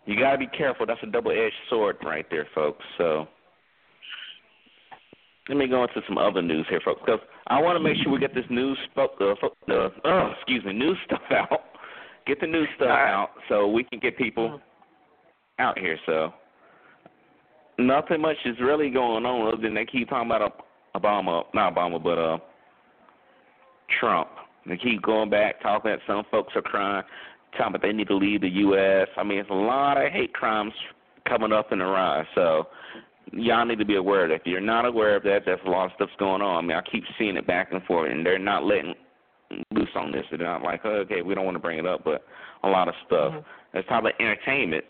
you 0.06 0.18
got 0.18 0.32
to 0.32 0.38
be 0.38 0.46
careful. 0.46 0.86
That's 0.86 1.02
a 1.02 1.06
double-edged 1.06 1.54
sword 1.68 1.96
right 2.04 2.26
there, 2.30 2.46
folks. 2.54 2.84
So 2.98 3.26
let 5.48 5.58
me 5.58 5.66
go 5.66 5.82
into 5.82 6.00
some 6.06 6.18
other 6.18 6.42
news 6.42 6.66
here, 6.70 6.80
folks, 6.84 7.00
because 7.04 7.20
I 7.48 7.60
want 7.60 7.76
to 7.76 7.82
make 7.82 7.96
sure 8.02 8.12
we 8.12 8.20
get 8.20 8.34
this 8.34 8.44
news, 8.50 8.78
uh, 8.96 9.02
uh, 9.02 9.88
oh, 10.04 10.32
excuse 10.36 10.64
me, 10.64 10.72
news 10.72 10.96
stuff 11.06 11.22
out. 11.30 11.60
Get 12.26 12.40
the 12.40 12.46
news 12.46 12.68
stuff 12.76 12.88
out 12.88 13.30
so 13.48 13.66
we 13.66 13.84
can 13.84 13.98
get 13.98 14.16
people 14.16 14.48
mm-hmm. 14.48 15.62
out 15.62 15.78
here. 15.78 15.98
So 16.06 16.32
nothing 17.78 18.20
much 18.20 18.36
is 18.44 18.56
really 18.60 18.90
going 18.90 19.26
on 19.26 19.52
other 19.52 19.62
than 19.62 19.74
they 19.74 19.86
keep 19.86 20.08
talking 20.08 20.30
about 20.30 20.64
Obama, 20.94 21.44
not 21.54 21.74
Obama, 21.74 22.02
but 22.02 22.18
uh, 22.18 22.38
Trump. 23.98 24.28
They 24.66 24.76
keep 24.76 25.02
going 25.02 25.30
back, 25.30 25.60
talking 25.62 25.90
that 25.90 26.00
some 26.06 26.24
folks 26.30 26.52
are 26.54 26.62
crying, 26.62 27.02
talking 27.52 27.74
about 27.74 27.82
they 27.82 27.92
need 27.92 28.08
to 28.08 28.16
leave 28.16 28.42
the 28.42 28.48
U.S. 28.48 29.08
I 29.16 29.24
mean, 29.24 29.38
it's 29.38 29.50
a 29.50 29.54
lot 29.54 29.96
of 29.96 30.12
hate 30.12 30.32
crimes 30.34 30.72
coming 31.26 31.52
up 31.52 31.72
in 31.72 31.78
the 31.78 31.84
rise. 31.84 32.26
So 32.34 32.68
y'all 33.32 33.64
need 33.64 33.78
to 33.78 33.84
be 33.84 33.96
aware 33.96 34.24
of 34.24 34.30
that. 34.30 34.36
If 34.36 34.42
you're 34.46 34.60
not 34.60 34.84
aware 34.84 35.16
of 35.16 35.22
that, 35.24 35.40
there's 35.44 35.60
a 35.66 35.70
lot 35.70 35.86
of 35.86 35.92
stuff's 35.96 36.12
going 36.18 36.42
on. 36.42 36.64
I 36.64 36.66
mean, 36.66 36.76
I 36.76 36.82
keep 36.90 37.04
seeing 37.18 37.36
it 37.36 37.46
back 37.46 37.72
and 37.72 37.82
forth, 37.84 38.10
and 38.10 38.24
they're 38.24 38.38
not 38.38 38.64
letting 38.64 38.94
loose 39.72 39.88
on 39.94 40.12
this. 40.12 40.24
They're 40.30 40.38
not 40.38 40.62
like, 40.62 40.82
oh, 40.84 41.02
okay, 41.04 41.22
we 41.22 41.34
don't 41.34 41.44
want 41.44 41.56
to 41.56 41.60
bring 41.60 41.78
it 41.78 41.86
up, 41.86 42.04
but 42.04 42.24
a 42.62 42.68
lot 42.68 42.88
of 42.88 42.94
stuff. 43.06 43.32
Mm-hmm. 43.32 43.78
It's 43.78 43.88
talking 43.88 44.10
about 44.10 44.20
entertainment. 44.20 44.84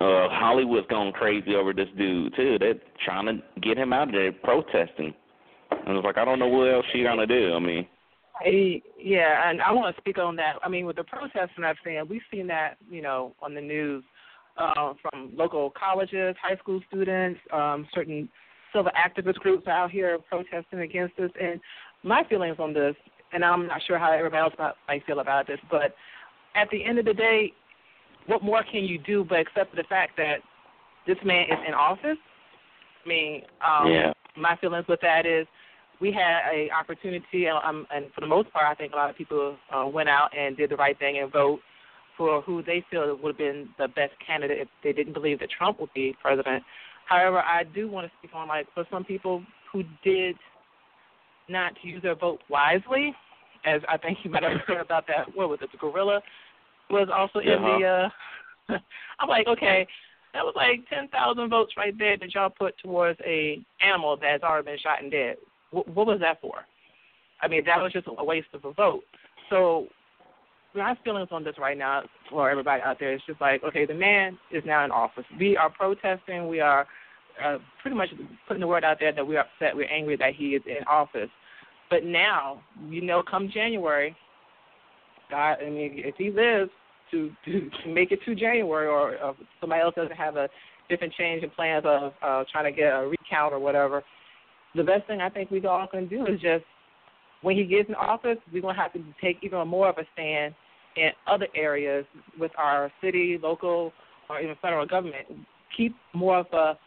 Uh, 0.00 0.28
Hollywood's 0.28 0.86
going 0.88 1.12
crazy 1.12 1.54
over 1.54 1.72
this 1.72 1.88
dude 1.96 2.34
too. 2.36 2.58
They're 2.58 2.74
trying 3.04 3.26
to 3.26 3.60
get 3.60 3.78
him 3.78 3.92
out 3.92 4.08
of 4.08 4.14
there, 4.14 4.32
protesting. 4.32 5.14
And 5.86 5.96
it's 5.96 6.04
like 6.04 6.18
I 6.18 6.24
don't 6.24 6.38
know 6.38 6.48
what 6.48 6.72
else 6.72 6.86
she 6.92 7.02
gonna 7.02 7.26
do. 7.26 7.54
I 7.54 7.58
mean. 7.58 7.86
Yeah, 8.44 9.48
and 9.48 9.62
I 9.62 9.70
want 9.72 9.94
to 9.94 10.00
speak 10.00 10.18
on 10.18 10.34
that. 10.36 10.54
I 10.62 10.68
mean, 10.68 10.86
with 10.86 10.96
the 10.96 11.04
protesting 11.04 11.64
I've 11.64 11.76
seen, 11.84 12.02
we've 12.08 12.20
seen 12.32 12.48
that, 12.48 12.78
you 12.90 13.00
know, 13.00 13.32
on 13.40 13.54
the 13.54 13.60
news 13.60 14.02
uh, 14.56 14.94
from 15.00 15.30
local 15.36 15.70
colleges, 15.70 16.34
high 16.42 16.56
school 16.56 16.80
students, 16.88 17.38
um, 17.52 17.86
certain 17.94 18.28
civil 18.74 18.90
activist 18.92 19.36
groups 19.36 19.66
out 19.68 19.90
here 19.90 20.18
protesting 20.28 20.80
against 20.80 21.16
this. 21.16 21.30
And 21.40 21.60
my 22.02 22.24
feelings 22.28 22.56
on 22.58 22.74
this, 22.74 22.96
and 23.32 23.44
I'm 23.44 23.66
not 23.66 23.80
sure 23.86 23.98
how 23.98 24.12
everybody 24.12 24.40
else 24.40 24.74
might 24.88 25.06
feel 25.06 25.20
about 25.20 25.46
this, 25.46 25.58
but 25.70 25.94
at 26.54 26.68
the 26.70 26.84
end 26.84 26.98
of 26.98 27.04
the 27.04 27.14
day, 27.14 27.52
what 28.26 28.42
more 28.42 28.64
can 28.70 28.84
you 28.84 28.98
do 28.98 29.24
but 29.24 29.40
accept 29.40 29.76
the 29.76 29.84
fact 29.88 30.16
that 30.16 30.36
this 31.06 31.18
man 31.24 31.44
is 31.44 31.58
in 31.66 31.74
office? 31.74 32.18
I 33.04 33.08
mean, 33.08 33.42
um, 33.66 33.90
yeah. 33.90 34.12
my 34.36 34.56
feelings 34.56 34.86
with 34.88 35.00
that 35.02 35.26
is 35.26 35.46
we 36.00 36.12
had 36.12 36.40
a 36.52 36.70
opportunity, 36.70 37.46
and, 37.46 37.58
um, 37.64 37.86
and 37.94 38.06
for 38.14 38.20
the 38.20 38.26
most 38.26 38.52
part, 38.52 38.66
I 38.66 38.74
think 38.74 38.92
a 38.92 38.96
lot 38.96 39.10
of 39.10 39.16
people 39.16 39.56
uh, 39.72 39.86
went 39.86 40.08
out 40.08 40.36
and 40.36 40.56
did 40.56 40.70
the 40.70 40.76
right 40.76 40.98
thing 40.98 41.18
and 41.18 41.32
vote 41.32 41.60
for 42.16 42.42
who 42.42 42.62
they 42.62 42.84
feel 42.90 43.16
would 43.22 43.30
have 43.30 43.38
been 43.38 43.68
the 43.78 43.88
best 43.88 44.12
candidate 44.24 44.58
if 44.58 44.68
they 44.82 44.92
didn't 44.92 45.12
believe 45.12 45.40
that 45.40 45.50
Trump 45.50 45.80
would 45.80 45.92
be 45.94 46.16
president. 46.22 46.62
However, 47.06 47.38
I 47.38 47.64
do 47.64 47.90
want 47.90 48.06
to 48.06 48.12
speak 48.18 48.30
on 48.34 48.48
like 48.48 48.66
for 48.74 48.84
some 48.90 49.04
people 49.04 49.42
who 49.72 49.82
did 50.02 50.36
not 51.48 51.72
use 51.82 52.02
their 52.02 52.14
vote 52.14 52.40
wisely, 52.48 53.14
as 53.64 53.80
I 53.88 53.96
think 53.98 54.18
you 54.22 54.30
might 54.30 54.42
have 54.42 54.60
heard 54.66 54.80
about 54.80 55.06
that. 55.08 55.34
What 55.34 55.48
was 55.48 55.58
it? 55.62 55.70
The 55.72 55.78
gorilla 55.78 56.22
was 56.90 57.08
also 57.12 57.40
in 57.40 57.52
uh-huh. 57.52 57.78
the. 57.78 57.86
uh 57.86 58.08
I'm 59.20 59.28
like, 59.28 59.46
okay, 59.46 59.86
that 60.32 60.44
was 60.44 60.54
like 60.56 60.88
ten 60.88 61.08
thousand 61.08 61.50
votes 61.50 61.72
right 61.76 61.96
there 61.98 62.16
that 62.16 62.34
y'all 62.34 62.50
put 62.50 62.76
towards 62.78 63.18
a 63.26 63.64
animal 63.80 64.16
that's 64.20 64.42
already 64.42 64.64
been 64.66 64.78
shot 64.78 65.02
and 65.02 65.10
dead. 65.10 65.36
What, 65.74 66.06
was 66.06 66.20
that 66.20 66.40
for? 66.40 66.64
I 67.42 67.48
mean, 67.48 67.64
that 67.66 67.82
was 67.82 67.92
just 67.92 68.06
a 68.06 68.24
waste 68.24 68.48
of 68.54 68.64
a 68.64 68.72
vote. 68.72 69.02
So 69.50 69.88
my 70.74 70.96
feelings 71.04 71.28
on 71.30 71.44
this 71.44 71.54
right 71.58 71.76
now 71.76 72.02
for 72.30 72.50
everybody 72.50 72.82
out 72.82 72.98
there 72.98 73.14
is 73.14 73.20
just 73.26 73.40
like, 73.40 73.62
okay, 73.64 73.86
the 73.86 73.94
man 73.94 74.38
is 74.50 74.62
now 74.66 74.84
in 74.84 74.90
office. 74.90 75.24
We 75.38 75.56
are 75.56 75.70
protesting. 75.70 76.48
We 76.48 76.60
are 76.60 76.86
uh, 77.42 77.58
pretty 77.82 77.96
much 77.96 78.08
putting 78.46 78.60
the 78.60 78.66
word 78.66 78.84
out 78.84 78.98
there 79.00 79.12
that 79.12 79.26
we're 79.26 79.40
upset, 79.40 79.74
we're 79.74 79.90
angry 79.90 80.16
that 80.16 80.34
he 80.34 80.50
is 80.50 80.62
in 80.66 80.84
office. 80.88 81.30
But 81.90 82.04
now, 82.04 82.62
you 82.88 83.02
know, 83.02 83.22
come 83.28 83.50
January, 83.52 84.16
God, 85.30 85.56
I 85.64 85.70
mean, 85.70 86.02
if 86.04 86.14
he 86.16 86.30
lives 86.30 86.70
to 87.10 87.30
to, 87.44 87.70
to 87.82 87.88
make 87.88 88.12
it 88.12 88.20
to 88.24 88.34
January, 88.34 88.86
or, 88.86 89.16
or 89.18 89.34
somebody 89.60 89.82
else 89.82 89.94
doesn't 89.94 90.16
have 90.16 90.36
a 90.36 90.48
different 90.88 91.12
change 91.14 91.42
in 91.42 91.50
plans 91.50 91.84
of 91.86 92.12
uh, 92.22 92.44
trying 92.50 92.64
to 92.64 92.72
get 92.72 92.88
a 92.88 93.06
recount 93.06 93.52
or 93.52 93.58
whatever, 93.58 94.02
the 94.74 94.82
best 94.82 95.06
thing 95.06 95.20
I 95.20 95.28
think 95.28 95.50
we 95.50 95.64
all 95.66 95.86
can 95.86 96.08
do 96.08 96.26
is 96.26 96.40
just 96.40 96.64
when 97.42 97.56
he 97.56 97.64
gets 97.64 97.88
in 97.88 97.94
office, 97.94 98.38
we're 98.52 98.62
gonna 98.62 98.74
have 98.74 98.92
to 98.94 99.04
take 99.20 99.38
even 99.42 99.66
more 99.68 99.88
of 99.88 99.98
a 99.98 100.04
stand 100.14 100.54
in 100.96 101.10
other 101.26 101.46
areas 101.54 102.04
with 102.38 102.52
our 102.56 102.90
city, 103.02 103.38
local, 103.40 103.92
or 104.28 104.40
even 104.40 104.56
federal 104.62 104.86
government. 104.86 105.26
Keep 105.76 105.94
more 106.14 106.38
of 106.38 106.46
a 106.52 106.78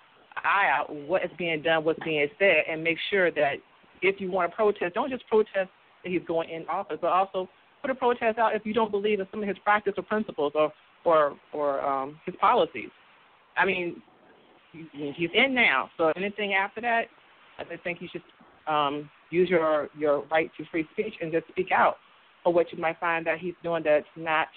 eye 0.44 0.70
out 0.72 0.94
what 0.94 1.24
is 1.24 1.32
being 1.38 1.62
done, 1.62 1.84
what's 1.84 2.00
being 2.04 2.28
said, 2.40 2.64
and 2.70 2.84
make 2.84 2.98
sure 3.10 3.32
that 3.32 3.56
if 4.02 4.22
you 4.22 4.32
want 4.32 4.52
to 4.52 4.56
protest, 4.56 4.94
don't 4.94 5.10
just 5.10 5.28
protest 5.28 5.70
that 6.04 6.12
he's 6.12 6.22
going 6.28 6.50
in 6.50 6.66
office, 6.68 6.98
but 7.02 7.08
also 7.08 7.50
put 7.82 7.92
a 7.92 7.96
protest 7.96 8.38
out 8.38 8.56
if 8.56 8.66
you 8.66 8.74
don't 8.74 8.92
believe 8.92 9.20
in 9.20 9.28
some 9.32 9.42
of 9.42 9.48
his 9.48 9.58
practice 9.60 9.94
or 9.98 10.04
principles 10.04 10.54
or 10.56 10.72
or 11.06 11.36
or 11.54 11.86
um, 11.86 12.20
his 12.26 12.36
policies. 12.40 12.90
I 13.56 13.66
mean, 13.66 14.02
he's 14.72 15.30
in 15.34 15.54
now, 15.54 15.90
so 15.98 16.12
anything 16.16 16.54
after 16.54 16.82
that, 16.82 17.04
I 17.60 17.78
think 17.84 18.02
you 18.02 18.08
should 18.12 18.24
um, 18.72 19.10
use 19.30 19.50
your 19.50 19.90
your 19.98 20.24
right 20.32 20.52
to 20.58 20.66
free 20.72 20.88
speech 20.94 21.14
and 21.22 21.32
just 21.32 21.48
speak 21.50 21.72
out 21.72 21.98
for 22.44 22.54
what 22.54 22.72
you 22.72 22.80
might 22.80 23.00
find 23.00 23.26
that 23.26 23.40
he's 23.40 23.56
doing 23.64 23.84
that's 23.84 24.06
not 24.16 24.48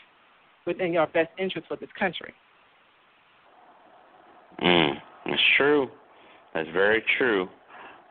within 0.66 0.92
your 0.92 1.06
best 1.06 1.30
interest 1.38 1.66
for 1.68 1.76
this 1.76 1.88
country. 1.98 2.32
Mm, 4.62 4.94
that's 5.26 5.40
true. 5.56 5.88
That's 6.54 6.68
very 6.72 7.02
true. 7.16 7.48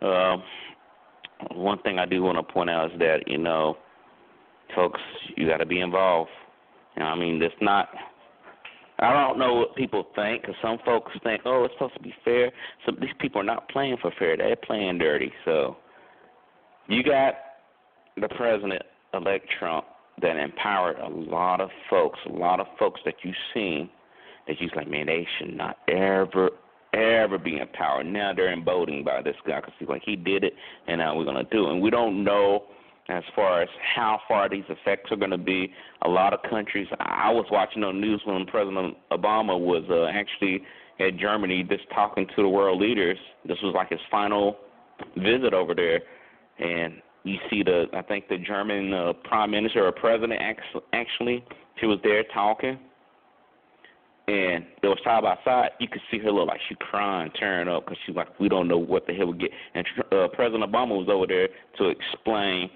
Um, 0.01 0.43
one 1.53 1.79
thing 1.79 1.99
I 1.99 2.05
do 2.05 2.21
want 2.21 2.37
to 2.37 2.53
point 2.53 2.69
out 2.69 2.91
is 2.91 2.99
that 2.99 3.27
you 3.27 3.37
know 3.37 3.77
folks, 4.75 4.99
you 5.35 5.47
got 5.47 5.57
to 5.57 5.65
be 5.65 5.79
involved. 5.79 6.29
You 6.95 7.03
know, 7.03 7.09
I 7.09 7.15
mean, 7.15 7.41
it's 7.41 7.53
not. 7.61 7.89
I 9.01 9.13
don't 9.13 9.39
know 9.39 9.53
what 9.53 9.75
people 9.75 10.07
think, 10.15 10.41
because 10.41 10.55
some 10.61 10.77
folks 10.85 11.11
think, 11.23 11.41
oh, 11.45 11.63
it's 11.63 11.73
supposed 11.75 11.95
to 11.95 12.01
be 12.01 12.13
fair. 12.25 12.51
Some 12.85 12.97
these 12.99 13.09
people 13.19 13.41
are 13.41 13.45
not 13.45 13.69
playing 13.69 13.97
for 14.01 14.11
fair; 14.19 14.35
they're 14.35 14.55
playing 14.55 14.97
dirty. 14.97 15.31
So, 15.45 15.77
you 16.87 17.03
got 17.03 17.35
the 18.19 18.27
president-elect 18.27 19.47
Trump 19.57 19.85
that 20.21 20.35
empowered 20.35 20.97
a 20.99 21.07
lot 21.07 21.61
of 21.61 21.69
folks, 21.89 22.19
a 22.25 22.31
lot 22.31 22.59
of 22.59 22.67
folks 22.77 22.99
that 23.05 23.15
you've 23.23 23.35
seen 23.53 23.89
that 24.47 24.59
you're 24.59 24.69
like, 24.75 24.89
man, 24.89 25.05
they 25.05 25.25
should 25.37 25.55
not 25.55 25.77
ever, 25.87 26.49
ever 26.93 27.37
be 27.37 27.57
empowered. 27.57 28.05
Now 28.05 28.33
they're 28.35 28.51
emboldened 28.51 29.05
by 29.05 29.21
this 29.21 29.35
guy 29.47 29.59
because 29.59 29.73
he's 29.79 29.87
like, 29.87 30.01
he 30.05 30.15
did 30.15 30.43
it, 30.43 30.53
and 30.87 30.99
now 30.99 31.15
we're 31.15 31.23
to 31.25 31.43
do 31.43 31.67
it. 31.67 31.73
And 31.73 31.81
we 31.81 31.89
don't 31.89 32.23
know 32.23 32.65
as 33.09 33.23
far 33.35 33.61
as 33.61 33.69
how 33.95 34.19
far 34.27 34.47
these 34.47 34.63
effects 34.69 35.11
are 35.11 35.17
going 35.17 35.31
to 35.31 35.37
be. 35.37 35.71
A 36.03 36.09
lot 36.09 36.33
of 36.33 36.39
countries. 36.49 36.87
I 36.99 37.31
was 37.31 37.45
watching 37.51 37.83
on 37.83 37.99
news 37.99 38.21
when 38.25 38.45
President 38.45 38.95
Obama 39.11 39.59
was 39.59 39.83
uh, 39.89 40.05
actually 40.05 40.61
at 40.99 41.17
Germany, 41.17 41.63
just 41.63 41.83
talking 41.93 42.27
to 42.35 42.41
the 42.41 42.49
world 42.49 42.79
leaders. 42.79 43.17
This 43.45 43.57
was 43.63 43.73
like 43.75 43.89
his 43.89 43.99
final 44.11 44.57
visit 45.17 45.53
over 45.53 45.73
there, 45.73 46.01
and 46.59 47.01
you 47.23 47.37
see 47.49 47.63
the 47.63 47.85
I 47.93 48.01
think 48.01 48.27
the 48.27 48.37
German 48.37 48.93
uh, 48.93 49.13
prime 49.23 49.51
minister 49.51 49.85
or 49.85 49.91
president 49.91 50.41
actually 50.93 51.43
she 51.79 51.85
was 51.85 51.99
there 52.03 52.23
talking, 52.33 52.77
and 54.27 54.65
they 54.81 54.87
was 54.87 54.99
side 55.03 55.23
by 55.23 55.37
side. 55.45 55.71
You 55.79 55.87
could 55.87 56.01
see 56.11 56.19
her 56.19 56.31
look 56.31 56.47
like 56.47 56.59
she 56.67 56.75
crying, 56.75 57.31
tearing 57.39 57.67
up 57.67 57.85
because 57.85 57.97
she's 58.05 58.15
like, 58.15 58.39
we 58.39 58.49
don't 58.49 58.67
know 58.67 58.77
what 58.77 59.07
the 59.07 59.13
hell 59.13 59.27
we 59.27 59.37
get. 59.37 59.51
And 59.73 59.85
uh, 60.11 60.27
President 60.33 60.69
Obama 60.69 60.97
was 60.97 61.07
over 61.09 61.25
there 61.27 61.49
to 61.77 61.89
explain, 61.89 62.69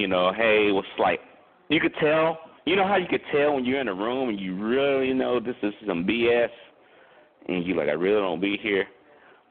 you 0.00 0.08
know, 0.08 0.32
hey, 0.32 0.70
what's 0.72 0.88
like. 0.98 1.20
You 1.68 1.80
could 1.80 1.94
tell. 2.00 2.38
You 2.64 2.76
know 2.76 2.86
how 2.86 2.96
you 2.96 3.06
could 3.08 3.22
tell 3.32 3.54
when 3.54 3.64
you're 3.64 3.80
in 3.80 3.88
a 3.88 3.94
room 3.94 4.28
and 4.28 4.40
you 4.40 4.54
really 4.54 5.12
know 5.12 5.40
this 5.40 5.56
is 5.62 5.72
some 5.86 6.04
BS, 6.04 6.48
and 7.48 7.64
you're 7.64 7.76
like, 7.76 7.88
I 7.88 7.92
really 7.92 8.20
don't 8.20 8.40
be 8.40 8.58
here. 8.60 8.86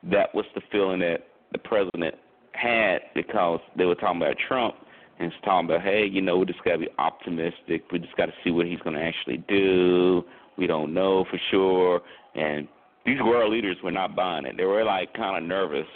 That 0.04 0.34
was 0.34 0.46
the 0.56 0.62
feeling 0.72 1.00
that 1.00 1.28
the 1.52 1.60
president 1.60 2.16
had 2.54 3.00
because 3.16 3.60
they 3.78 3.86
were 3.86 3.96
talking 3.96 4.22
about 4.22 4.36
Trump 4.48 4.76
and 5.20 5.32
it's 5.32 5.36
talking 5.44 5.70
about, 5.70 5.82
hey, 5.82 6.06
you 6.06 6.22
know, 6.22 6.38
we 6.38 6.46
just 6.46 6.64
got 6.64 6.74
to 6.74 6.78
be 6.78 6.88
optimistic. 6.98 7.84
We 7.92 8.00
just 8.00 8.16
got 8.16 8.28
to 8.28 8.34
see 8.44 8.52
what 8.52 8.66
he's 8.66 8.80
going 8.80 8.96
to 8.96 9.02
actually 9.02 9.44
do. 9.50 10.24
We 10.58 10.68
don't 10.68 10.94
know 10.94 11.26
for 11.30 11.40
sure. 11.52 12.02
And 12.36 12.68
these 13.06 13.20
world 13.22 13.52
leaders 13.52 13.78
were 13.84 13.92
not 13.92 14.16
buying 14.16 14.46
it. 14.46 14.56
They 14.56 14.66
were 14.66 14.84
like 14.84 15.14
kind 15.14 15.42
of 15.42 15.48
nervous 15.48 15.88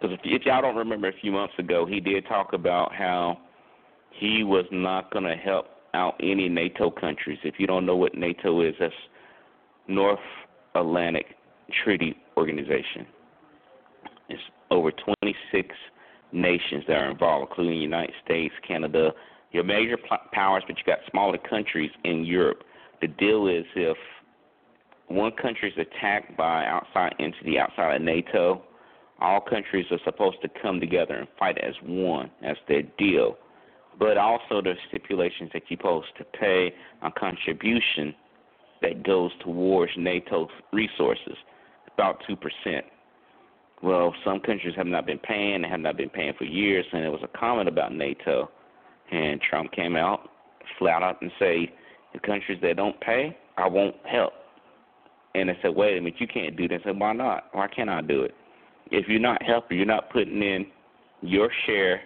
because 0.00 0.18
if, 0.22 0.40
if 0.42 0.46
y'all 0.46 0.62
don't 0.62 0.76
remember, 0.76 1.08
a 1.08 1.12
few 1.20 1.32
months 1.32 1.54
ago, 1.58 1.86
he 1.86 2.00
did 2.00 2.26
talk 2.26 2.52
about 2.52 2.94
how 2.94 3.38
he 4.18 4.44
was 4.44 4.64
not 4.70 5.10
going 5.12 5.24
to 5.24 5.36
help 5.36 5.66
out 5.94 6.14
any 6.20 6.48
NATO 6.48 6.90
countries. 6.90 7.38
If 7.44 7.54
you 7.58 7.66
don't 7.66 7.86
know 7.86 7.96
what 7.96 8.14
NATO 8.14 8.60
is, 8.62 8.74
that's 8.78 8.92
North 9.88 10.18
Atlantic 10.74 11.26
Treaty 11.84 12.16
Organization. 12.36 13.06
It's 14.28 14.42
over 14.70 14.90
26 15.22 15.68
nations 16.32 16.84
that 16.88 16.94
are 16.94 17.10
involved, 17.10 17.50
including 17.50 17.74
the 17.74 17.82
United 17.82 18.14
States, 18.24 18.54
Canada, 18.66 19.12
your 19.52 19.64
major 19.64 19.96
powers, 20.32 20.64
but 20.66 20.76
you 20.76 20.82
got 20.84 20.98
smaller 21.10 21.38
countries 21.38 21.90
in 22.04 22.24
Europe. 22.24 22.64
The 23.00 23.08
deal 23.08 23.46
is 23.46 23.64
if 23.76 23.96
one 25.08 25.32
country 25.32 25.70
is 25.70 25.78
attacked 25.78 26.36
by 26.36 26.64
outside 26.66 27.14
entity 27.20 27.58
outside 27.58 27.96
of 27.96 28.02
NATO, 28.02 28.62
all 29.20 29.40
countries 29.40 29.86
are 29.90 30.00
supposed 30.04 30.38
to 30.42 30.48
come 30.60 30.80
together 30.80 31.14
and 31.14 31.28
fight 31.38 31.58
as 31.58 31.74
one. 31.84 32.30
That's 32.42 32.58
their 32.66 32.82
deal. 32.98 33.36
But 33.98 34.16
also 34.18 34.60
there's 34.62 34.78
stipulations 34.88 35.50
that 35.52 35.62
you're 35.68 35.78
supposed 35.78 36.08
to 36.18 36.24
pay 36.24 36.72
a 37.02 37.10
contribution 37.10 38.14
that 38.82 39.02
goes 39.04 39.30
towards 39.40 39.92
NATO's 39.96 40.50
resources, 40.72 41.36
about 41.94 42.22
two 42.26 42.36
percent. 42.36 42.84
Well, 43.82 44.14
some 44.24 44.40
countries 44.40 44.74
have 44.76 44.86
not 44.86 45.06
been 45.06 45.18
paying, 45.18 45.62
they 45.62 45.68
have 45.68 45.80
not 45.80 45.96
been 45.96 46.08
paying 46.10 46.32
for 46.38 46.44
years, 46.44 46.86
and 46.92 47.02
there 47.02 47.10
was 47.10 47.22
a 47.22 47.38
comment 47.38 47.68
about 47.68 47.92
NATO, 47.92 48.50
and 49.12 49.40
Trump 49.42 49.72
came 49.72 49.94
out 49.96 50.30
flat 50.78 51.02
out 51.02 51.20
and 51.22 51.30
say, 51.38 51.72
the 52.12 52.20
countries 52.20 52.58
that 52.62 52.76
don't 52.76 52.98
pay, 53.00 53.36
I 53.56 53.68
won't 53.68 53.96
help. 54.04 54.32
And 55.34 55.48
they 55.48 55.58
said, 55.62 55.74
wait 55.74 55.98
a 55.98 56.00
minute, 56.00 56.20
you 56.20 56.26
can't 56.26 56.56
do 56.56 56.68
this. 56.68 56.80
I 56.84 56.90
said, 56.90 57.00
why 57.00 57.12
not? 57.12 57.48
Why 57.52 57.66
can't 57.68 57.90
I 57.90 58.00
do 58.00 58.22
it? 58.22 58.34
If 58.90 59.08
you're 59.08 59.18
not 59.20 59.42
helping, 59.42 59.78
you're 59.78 59.86
not 59.86 60.10
putting 60.10 60.42
in 60.42 60.66
your 61.22 61.50
share 61.66 62.02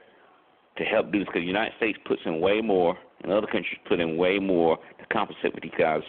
to 0.79 0.85
help 0.85 1.13
do 1.13 1.19
this, 1.19 1.27
because 1.27 1.43
the 1.43 1.47
United 1.47 1.75
States 1.77 1.99
puts 2.07 2.23
in 2.25 2.41
way 2.41 2.61
more, 2.61 2.97
and 3.23 3.33
other 3.33 3.47
countries 3.47 3.79
put 3.89 4.01
in 4.01 4.17
way 4.17 4.39
more 4.39 4.77
to 4.77 5.07
compensate 5.13 5.55
with 5.55 5.65
you 5.65 5.73
guys. 5.79 6.03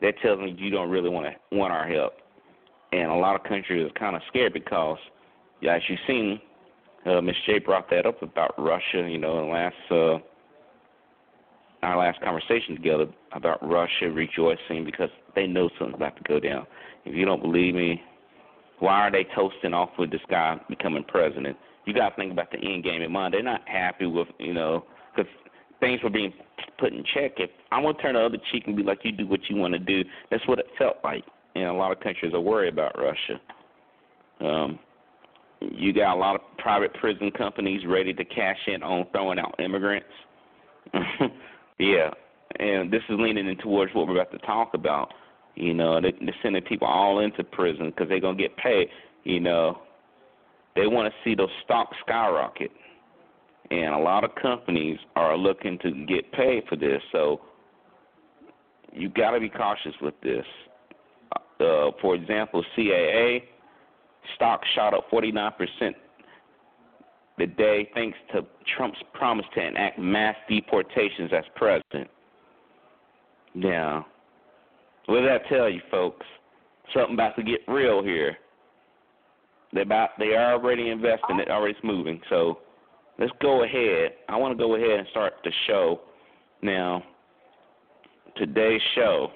That 0.00 0.14
tells 0.22 0.40
me 0.40 0.54
you 0.58 0.70
don't 0.70 0.90
really 0.90 1.08
want 1.08 1.26
to 1.26 1.56
want 1.56 1.72
our 1.72 1.86
help 1.88 2.14
and 2.92 3.10
a 3.10 3.14
lot 3.14 3.34
of 3.34 3.42
countries 3.44 3.86
are 3.88 3.98
kind 3.98 4.16
of 4.16 4.22
scared 4.28 4.52
because, 4.52 4.98
yeah, 5.60 5.76
as 5.76 5.82
you've 5.88 5.98
seen, 6.06 6.40
uh, 7.04 7.20
Ms. 7.20 7.36
J 7.46 7.58
brought 7.58 7.90
that 7.90 8.06
up 8.06 8.22
about 8.22 8.54
Russia. 8.58 9.08
You 9.08 9.18
know, 9.18 9.42
in 9.42 9.50
last 9.50 9.76
uh, 9.90 10.18
our 11.82 11.98
last 11.98 12.20
conversation 12.20 12.74
together 12.74 13.06
about 13.32 13.66
Russia 13.66 14.10
rejoicing 14.10 14.84
because 14.84 15.10
they 15.34 15.46
know 15.46 15.68
something's 15.78 15.96
about 15.96 16.16
to 16.16 16.22
go 16.24 16.40
down. 16.40 16.66
If 17.04 17.14
you 17.14 17.24
don't 17.24 17.42
believe 17.42 17.74
me, 17.74 18.02
why 18.78 19.06
are 19.06 19.10
they 19.10 19.24
toasting 19.34 19.74
off 19.74 19.90
with 19.98 20.10
this 20.10 20.20
guy 20.28 20.58
becoming 20.68 21.04
president? 21.04 21.56
You 21.86 21.94
got 21.94 22.10
to 22.10 22.16
think 22.16 22.32
about 22.32 22.50
the 22.50 22.58
end 22.58 22.84
game 22.84 23.00
in 23.00 23.10
mind. 23.10 23.34
They're 23.34 23.42
not 23.42 23.66
happy 23.66 24.06
with 24.06 24.28
you 24.38 24.52
know 24.52 24.84
because 25.14 25.30
things 25.80 26.02
were 26.02 26.10
being 26.10 26.32
put 26.78 26.92
in 26.92 27.02
check. 27.14 27.32
If 27.38 27.50
I'm 27.72 27.82
gonna 27.82 27.98
turn 27.98 28.14
the 28.14 28.20
other 28.20 28.38
cheek 28.52 28.64
and 28.66 28.76
be 28.76 28.82
like, 28.82 28.98
you 29.04 29.12
do 29.12 29.26
what 29.26 29.40
you 29.48 29.56
want 29.56 29.72
to 29.72 29.78
do, 29.78 30.04
that's 30.30 30.46
what 30.46 30.58
it 30.58 30.66
felt 30.78 30.96
like 31.02 31.24
and 31.56 31.68
a 31.68 31.72
lot 31.72 31.92
of 31.92 32.00
countries 32.00 32.34
are 32.34 32.40
worried 32.40 32.72
about 32.72 32.98
Russia. 32.98 33.40
Um, 34.40 34.78
you 35.60 35.92
got 35.92 36.14
a 36.14 36.18
lot 36.18 36.34
of 36.34 36.42
private 36.58 36.92
prison 36.94 37.30
companies 37.30 37.80
ready 37.86 38.12
to 38.12 38.24
cash 38.24 38.58
in 38.66 38.82
on 38.82 39.06
throwing 39.12 39.38
out 39.38 39.58
immigrants. 39.58 40.06
yeah, 41.78 42.10
and 42.60 42.92
this 42.92 43.02
is 43.08 43.16
leaning 43.18 43.48
in 43.48 43.56
towards 43.58 43.94
what 43.94 44.06
we're 44.06 44.20
about 44.20 44.30
to 44.32 44.38
talk 44.46 44.74
about. 44.74 45.12
You 45.54 45.72
know, 45.72 46.00
they, 46.00 46.12
they're 46.20 46.34
sending 46.42 46.62
people 46.62 46.86
all 46.86 47.20
into 47.20 47.42
prison 47.42 47.86
because 47.86 48.08
they're 48.08 48.20
gonna 48.20 48.36
get 48.36 48.56
paid. 48.58 48.88
You 49.24 49.40
know, 49.40 49.80
they 50.76 50.86
want 50.86 51.12
to 51.12 51.14
see 51.24 51.34
those 51.34 51.50
stocks 51.64 51.96
skyrocket, 52.04 52.70
and 53.70 53.94
a 53.94 53.98
lot 53.98 54.22
of 54.22 54.30
companies 54.40 54.98
are 55.16 55.36
looking 55.36 55.78
to 55.80 55.90
get 56.06 56.30
paid 56.32 56.62
for 56.68 56.76
this. 56.76 57.02
So 57.10 57.40
you 58.92 59.08
got 59.08 59.32
to 59.32 59.40
be 59.40 59.48
cautious 59.48 59.94
with 60.00 60.14
this 60.22 60.44
uh, 61.60 61.90
for 62.00 62.14
example, 62.14 62.64
CAA 62.76 63.42
stock 64.34 64.60
shot 64.74 64.94
up 64.94 65.10
49% 65.10 65.52
the 67.38 67.46
day 67.46 67.88
thanks 67.94 68.16
to 68.32 68.44
Trump's 68.76 68.98
promise 69.12 69.46
to 69.54 69.66
enact 69.66 69.98
mass 69.98 70.36
deportations 70.48 71.30
as 71.36 71.44
president. 71.54 72.10
Now, 73.54 74.06
what 75.06 75.20
does 75.20 75.28
that 75.28 75.48
tell 75.48 75.68
you, 75.68 75.80
folks? 75.90 76.26
Something 76.94 77.14
about 77.14 77.36
to 77.36 77.42
get 77.42 77.60
real 77.68 78.02
here. 78.02 78.36
They 79.76 79.82
about 79.82 80.10
they 80.18 80.34
are 80.34 80.54
already 80.54 80.88
investing. 80.88 81.38
It 81.38 81.50
already 81.50 81.76
moving. 81.84 82.20
So 82.30 82.58
let's 83.18 83.32
go 83.42 83.62
ahead. 83.62 84.12
I 84.28 84.36
want 84.36 84.56
to 84.56 84.58
go 84.58 84.74
ahead 84.74 84.98
and 84.98 85.06
start 85.10 85.34
the 85.44 85.52
show 85.66 86.00
now. 86.62 87.02
Today's 88.36 88.80
show 88.94 89.28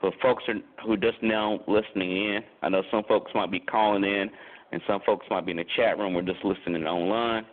for 0.00 0.12
folks 0.22 0.44
who 0.84 0.96
just 0.96 1.22
now 1.22 1.60
listening 1.66 2.10
in, 2.10 2.40
I 2.62 2.68
know 2.68 2.82
some 2.90 3.04
folks 3.08 3.30
might 3.34 3.50
be 3.50 3.60
calling 3.60 4.04
in, 4.04 4.30
and 4.72 4.82
some 4.86 5.00
folks 5.04 5.26
might 5.30 5.44
be 5.44 5.52
in 5.52 5.58
the 5.58 5.64
chat 5.76 5.98
room 5.98 6.16
or 6.16 6.22
just 6.22 6.44
listening 6.44 6.84
online. 6.86 7.44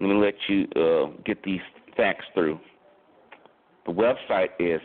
Let 0.00 0.08
me 0.08 0.14
let 0.14 0.34
you 0.48 0.66
uh, 0.76 1.06
get 1.24 1.42
these 1.42 1.60
facts 1.96 2.24
through. 2.34 2.58
The 3.86 3.92
website 3.92 4.48
is 4.58 4.80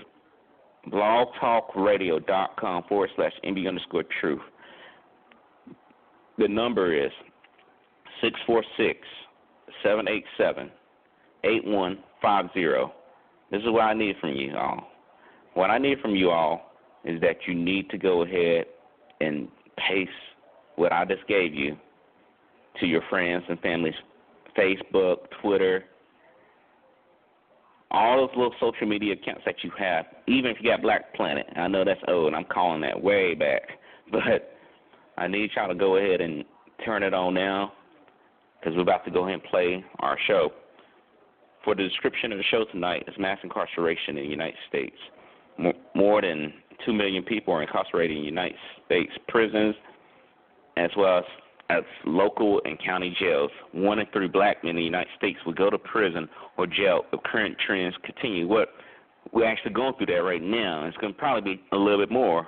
blogtalkradio.com 0.90 2.84
forward 2.90 3.10
slash 3.16 3.34
MB 3.46 3.68
underscore 3.68 4.04
truth. 4.22 4.42
The 6.38 6.48
number 6.48 6.94
is 6.94 7.12
646 8.22 9.00
787 9.84 10.72
8150. 11.44 12.94
This 13.52 13.62
is 13.62 13.70
what 13.70 13.82
I 13.82 13.94
need 13.94 14.16
from 14.20 14.34
you 14.34 14.56
all. 14.56 14.88
What 15.54 15.70
I 15.70 15.78
need 15.78 16.00
from 16.00 16.16
you 16.16 16.32
all 16.32 16.72
is 17.04 17.20
that 17.22 17.38
you 17.48 17.54
need 17.54 17.90
to 17.90 17.98
go 17.98 18.24
ahead 18.24 18.66
and 19.22 19.48
paste 19.78 20.10
what 20.76 20.92
I 20.92 21.06
just 21.06 21.28
gave 21.28 21.54
you 21.54 21.78
to 22.80 22.86
your 22.88 23.02
friends 23.10 23.44
and 23.50 23.60
families 23.60 23.94
Facebook, 24.58 25.18
Twitter, 25.42 25.86
all 27.92 28.18
those 28.18 28.36
little 28.36 28.54
social 28.60 28.88
media 28.88 29.14
accounts 29.14 29.42
that 29.46 29.64
you 29.64 29.72
have, 29.78 30.06
even 30.28 30.52
if 30.52 30.58
you 30.60 30.70
got 30.70 30.82
Black 30.82 31.14
Planet. 31.16 31.46
I 31.56 31.68
know 31.68 31.84
that's 31.84 32.00
old, 32.08 32.34
I'm 32.34 32.46
calling 32.46 32.82
that 32.82 33.02
way 33.02 33.36
back. 33.36 33.64
But 34.12 34.53
I 35.18 35.28
need 35.28 35.52
y'all 35.56 35.68
to 35.68 35.76
go 35.76 35.98
ahead 35.98 36.22
and 36.22 36.44
turn 36.86 37.04
it 37.04 37.14
on 37.14 37.34
now 37.34 37.74
because 38.60 38.76
we're 38.76 38.82
about 38.84 39.06
to 39.06 39.12
go 39.12 39.24
ahead 39.24 39.36
and 39.36 39.44
play 39.44 39.84
our 40.00 40.18
show. 40.28 40.52
for 41.64 41.76
the 41.76 41.84
description 41.84 42.32
of 42.34 42.38
the 42.38 42.44
show 42.46 42.66
tonight 42.72 43.06
is 43.08 43.14
mass 43.18 43.38
incarceration 43.42 44.18
in 44.18 44.24
the 44.24 44.30
United 44.30 44.58
States. 44.68 44.98
More 45.96 46.22
than 46.22 46.54
2 46.86 46.92
million 46.92 47.24
people 47.24 47.54
are 47.54 47.62
incarcerated 47.62 48.18
in 48.18 48.24
United 48.24 48.58
States 48.86 49.12
prisons, 49.30 49.76
as 50.76 50.90
well 50.98 51.20
as, 51.20 51.24
as 51.70 51.84
local 52.06 52.62
and 52.66 52.78
county 52.84 53.16
jails. 53.18 53.52
One 53.72 54.00
in 54.00 54.08
three 54.12 54.28
black 54.28 54.64
men 54.64 54.72
in 54.72 54.76
the 54.78 54.84
United 54.84 55.12
States 55.18 55.40
will 55.46 55.54
go 55.54 55.70
to 55.70 55.78
prison 55.78 56.28
or 56.58 56.68
jail 56.68 57.04
if 57.14 57.24
current 57.24 57.56
trends 57.66 57.96
continue. 58.04 58.48
What 58.48 58.70
we're 59.32 59.46
actually 59.46 59.74
going 59.74 59.94
through 59.96 60.08
that 60.08 60.24
right 60.24 60.42
now. 60.42 60.86
It's 60.86 60.98
going 60.98 61.14
to 61.14 61.20
probably 61.20 61.56
be 61.56 61.62
a 61.72 61.78
little 61.78 62.00
bit 62.00 62.12
more. 62.12 62.48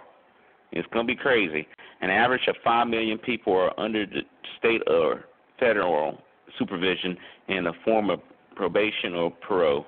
It's 0.75 0.87
going 0.93 1.07
to 1.07 1.13
be 1.13 1.17
crazy. 1.17 1.67
An 2.01 2.09
average 2.09 2.47
of 2.47 2.55
5 2.63 2.87
million 2.87 3.17
people 3.17 3.53
are 3.53 3.77
under 3.79 4.05
the 4.05 4.21
state 4.59 4.81
or 4.87 5.25
federal 5.59 6.21
supervision 6.59 7.17
in 7.47 7.63
the 7.63 7.73
form 7.83 8.09
of 8.09 8.19
probation 8.55 9.15
or 9.15 9.31
parole. 9.31 9.85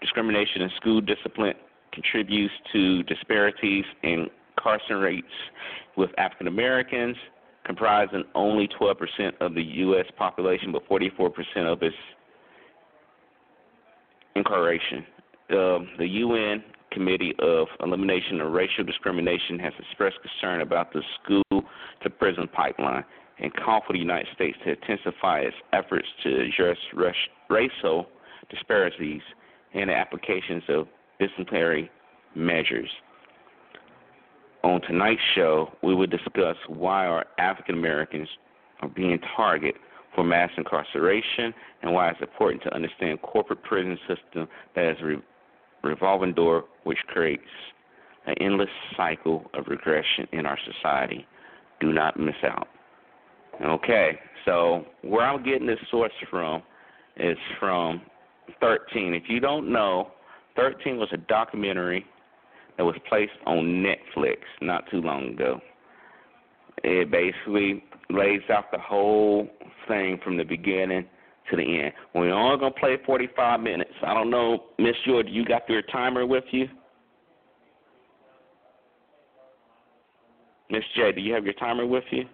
Discrimination 0.00 0.62
in 0.62 0.70
school 0.76 1.00
discipline 1.00 1.54
contributes 1.92 2.52
to 2.72 3.02
disparities 3.04 3.84
in 4.02 4.28
incarceration 4.56 4.96
rates, 4.96 5.26
with 5.96 6.10
African 6.18 6.46
Americans 6.46 7.16
comprising 7.64 8.24
only 8.34 8.68
12% 8.80 8.94
of 9.40 9.54
the 9.54 9.62
U.S. 9.62 10.04
population, 10.16 10.70
but 10.72 10.86
44% 10.88 11.32
of 11.66 11.82
its 11.82 11.96
incarceration. 14.34 15.06
Um, 15.50 15.88
the 15.98 16.06
UN 16.06 16.62
Committee 16.94 17.34
of 17.40 17.66
Elimination 17.82 18.40
of 18.40 18.52
Racial 18.52 18.84
Discrimination 18.84 19.58
has 19.58 19.72
expressed 19.78 20.16
concern 20.22 20.60
about 20.60 20.92
the 20.92 21.02
school 21.20 21.64
to 22.02 22.10
prison 22.10 22.48
pipeline 22.48 23.04
and 23.38 23.52
called 23.54 23.82
for 23.86 23.92
the 23.92 23.98
United 23.98 24.28
States 24.34 24.56
to 24.64 24.70
intensify 24.70 25.40
its 25.40 25.56
efforts 25.72 26.06
to 26.22 26.40
address 26.40 26.76
racial 27.50 28.06
disparities 28.48 29.22
in 29.72 29.88
the 29.88 29.94
applications 29.94 30.62
of 30.68 30.86
disciplinary 31.18 31.90
measures. 32.34 32.88
On 34.62 34.80
tonight's 34.80 35.20
show, 35.34 35.72
we 35.82 35.94
will 35.94 36.06
discuss 36.06 36.56
why 36.68 37.06
our 37.06 37.26
African 37.38 37.74
Americans 37.74 38.28
are 38.80 38.88
being 38.88 39.18
targeted 39.36 39.80
for 40.14 40.24
mass 40.24 40.50
incarceration 40.56 41.52
and 41.82 41.92
why 41.92 42.08
it's 42.10 42.20
important 42.20 42.62
to 42.62 42.74
understand 42.74 43.20
corporate 43.22 43.62
prison 43.62 43.98
system 44.06 44.48
that 44.74 44.84
is 44.92 44.96
re- 45.02 45.22
revolving 45.84 46.34
door 46.34 46.64
which 46.84 46.98
creates 47.08 47.42
an 48.26 48.34
endless 48.40 48.68
cycle 48.96 49.50
of 49.54 49.66
regression 49.68 50.26
in 50.32 50.46
our 50.46 50.58
society. 50.72 51.26
Do 51.80 51.92
not 51.92 52.18
miss 52.18 52.34
out. 52.44 52.68
Okay, 53.62 54.18
so 54.44 54.84
where 55.02 55.26
I'm 55.26 55.44
getting 55.44 55.66
this 55.66 55.78
source 55.90 56.12
from 56.30 56.62
is 57.16 57.36
from 57.60 58.02
13. 58.60 59.14
If 59.14 59.24
you 59.28 59.40
don't 59.40 59.72
know, 59.72 60.10
13 60.56 60.98
was 60.98 61.08
a 61.12 61.18
documentary 61.18 62.04
that 62.76 62.84
was 62.84 62.96
placed 63.08 63.32
on 63.46 63.84
Netflix 63.84 64.36
not 64.60 64.84
too 64.90 65.00
long 65.00 65.28
ago. 65.34 65.60
It 66.82 67.10
basically 67.10 67.84
lays 68.10 68.42
out 68.50 68.70
the 68.72 68.78
whole 68.78 69.48
thing 69.86 70.18
from 70.24 70.36
the 70.36 70.44
beginning 70.44 71.06
to 71.50 71.56
the 71.56 71.82
end. 71.82 71.92
We're 72.14 72.32
only 72.32 72.58
gonna 72.58 72.74
play 72.74 72.96
45 73.04 73.60
minutes. 73.60 73.92
I 74.02 74.14
don't 74.14 74.30
know, 74.30 74.64
Miss 74.78 74.96
George, 75.06 75.26
you 75.28 75.44
got 75.44 75.68
your 75.68 75.82
timer 75.82 76.26
with 76.26 76.44
you? 76.50 76.68
Miss 80.70 80.82
J, 80.96 81.12
do 81.12 81.20
you 81.20 81.34
have 81.34 81.44
your 81.44 81.54
timer 81.54 81.86
with 81.86 82.04
you? 82.10 82.24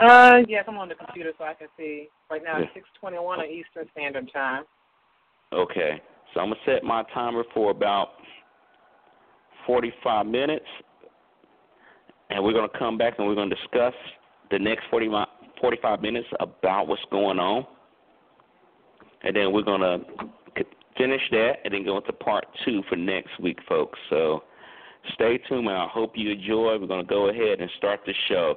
Uh, 0.00 0.38
yes, 0.48 0.64
I'm 0.66 0.78
on 0.78 0.88
the 0.88 0.94
computer 0.94 1.32
so 1.38 1.44
I 1.44 1.54
can 1.54 1.68
see. 1.76 2.08
Right 2.30 2.42
now 2.42 2.58
it's 2.58 2.72
6:21 2.74 3.38
on 3.38 3.46
Eastern 3.46 3.88
Standard 3.92 4.32
Time. 4.32 4.64
Okay, 5.52 6.02
so 6.32 6.40
I'm 6.40 6.48
gonna 6.48 6.60
set 6.64 6.82
my 6.82 7.04
timer 7.14 7.44
for 7.54 7.70
about 7.70 8.14
45 9.66 10.26
minutes, 10.26 10.66
and 12.30 12.42
we're 12.42 12.52
gonna 12.52 12.68
come 12.76 12.98
back 12.98 13.18
and 13.18 13.28
we're 13.28 13.36
gonna 13.36 13.54
discuss 13.54 13.94
the 14.50 14.58
next 14.58 14.84
40, 14.90 15.08
45 15.60 16.02
minutes 16.02 16.28
about 16.40 16.88
what's 16.88 17.02
going 17.10 17.38
on, 17.38 17.66
and 19.22 19.34
then 19.34 19.52
we're 19.52 19.62
gonna 19.62 19.98
finish 20.96 21.22
that 21.30 21.54
and 21.64 21.74
then 21.74 21.84
go 21.84 21.96
into 21.96 22.12
part 22.12 22.46
two 22.64 22.82
for 22.88 22.96
next 22.96 23.38
week, 23.40 23.58
folks. 23.68 23.98
So 24.10 24.44
stay 25.14 25.38
tuned, 25.48 25.66
and 25.66 25.76
I 25.76 25.88
hope 25.88 26.16
you 26.16 26.30
enjoy. 26.30 26.78
We're 26.78 26.86
gonna 26.86 27.04
go 27.04 27.28
ahead 27.28 27.60
and 27.60 27.70
start 27.78 28.00
the 28.06 28.14
show. 28.28 28.56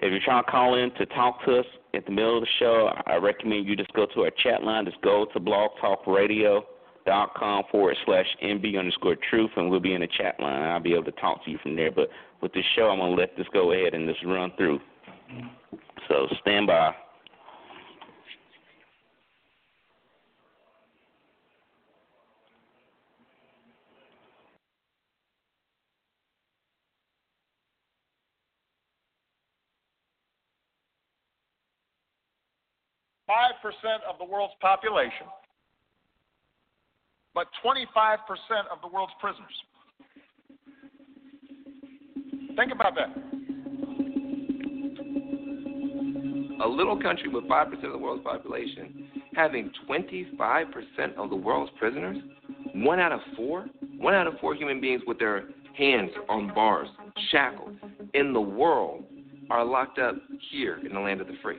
If 0.00 0.10
you're 0.10 0.20
trying 0.24 0.44
to 0.44 0.50
call 0.50 0.74
in 0.74 0.90
to 0.94 1.06
talk 1.06 1.44
to 1.46 1.60
us 1.60 1.66
at 1.94 2.04
the 2.04 2.12
middle 2.12 2.36
of 2.36 2.42
the 2.42 2.48
show, 2.58 2.90
I 3.06 3.16
recommend 3.16 3.66
you 3.66 3.76
just 3.76 3.92
go 3.94 4.06
to 4.14 4.24
our 4.24 4.30
chat 4.42 4.62
line. 4.62 4.84
Just 4.84 5.00
go 5.02 5.26
to 5.32 5.40
blogtalkradio.com 5.40 7.64
forward 7.70 7.96
slash 8.04 8.26
MB 8.42 8.78
underscore 8.78 9.16
truth, 9.30 9.50
and 9.56 9.70
we'll 9.70 9.80
be 9.80 9.94
in 9.94 10.02
the 10.02 10.08
chat 10.18 10.38
line. 10.40 10.62
I'll 10.62 10.80
be 10.80 10.92
able 10.94 11.04
to 11.04 11.12
talk 11.12 11.42
to 11.44 11.50
you 11.50 11.58
from 11.62 11.76
there. 11.76 11.90
But 11.90 12.10
with 12.42 12.52
this 12.52 12.64
show, 12.76 12.88
I'm 12.88 12.98
going 12.98 13.16
to 13.16 13.20
let 13.20 13.34
this 13.36 13.46
go 13.52 13.72
ahead 13.72 13.94
and 13.94 14.08
just 14.08 14.24
run 14.24 14.52
through. 14.56 14.80
So 16.08 16.26
stand 16.40 16.66
by. 16.66 16.94
5% 33.28 33.34
of 34.08 34.18
the 34.18 34.24
world's 34.24 34.54
population, 34.60 35.26
but 37.34 37.46
25% 37.64 38.18
of 38.70 38.80
the 38.82 38.88
world's 38.88 39.12
prisoners. 39.20 39.54
Think 42.56 42.72
about 42.72 42.94
that. 42.94 43.33
A 46.62 46.68
little 46.68 47.00
country 47.00 47.28
with 47.28 47.44
5% 47.44 47.84
of 47.84 47.92
the 47.92 47.98
world's 47.98 48.22
population 48.22 49.08
having 49.34 49.70
25% 49.88 51.14
of 51.16 51.30
the 51.30 51.36
world's 51.36 51.72
prisoners? 51.78 52.18
One 52.74 53.00
out 53.00 53.12
of 53.12 53.20
four? 53.36 53.66
One 53.98 54.14
out 54.14 54.26
of 54.26 54.34
four 54.40 54.54
human 54.54 54.80
beings 54.80 55.02
with 55.06 55.18
their 55.18 55.48
hands 55.76 56.10
on 56.28 56.54
bars, 56.54 56.88
shackled, 57.30 57.76
in 58.14 58.32
the 58.32 58.40
world 58.40 59.04
are 59.50 59.64
locked 59.64 59.98
up 59.98 60.14
here 60.50 60.80
in 60.84 60.94
the 60.94 61.00
land 61.00 61.20
of 61.20 61.26
the 61.26 61.34
free. 61.42 61.58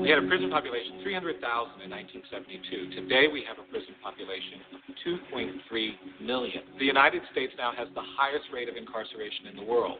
We 0.00 0.08
had 0.08 0.18
a 0.18 0.26
prison 0.26 0.50
population 0.50 1.00
300,000 1.02 1.80
in 1.82 1.90
1972. 1.90 3.00
Today 3.00 3.28
we 3.32 3.44
have 3.46 3.62
a 3.62 3.66
prison 3.70 3.94
population 4.02 4.58
of 4.74 4.80
2.3 5.06 6.26
million. 6.26 6.62
The 6.78 6.84
United 6.84 7.22
States 7.30 7.52
now 7.56 7.72
has 7.76 7.86
the 7.94 8.02
highest 8.18 8.46
rate 8.52 8.68
of 8.68 8.76
incarceration 8.76 9.46
in 9.46 9.56
the 9.56 9.62
world. 9.62 9.98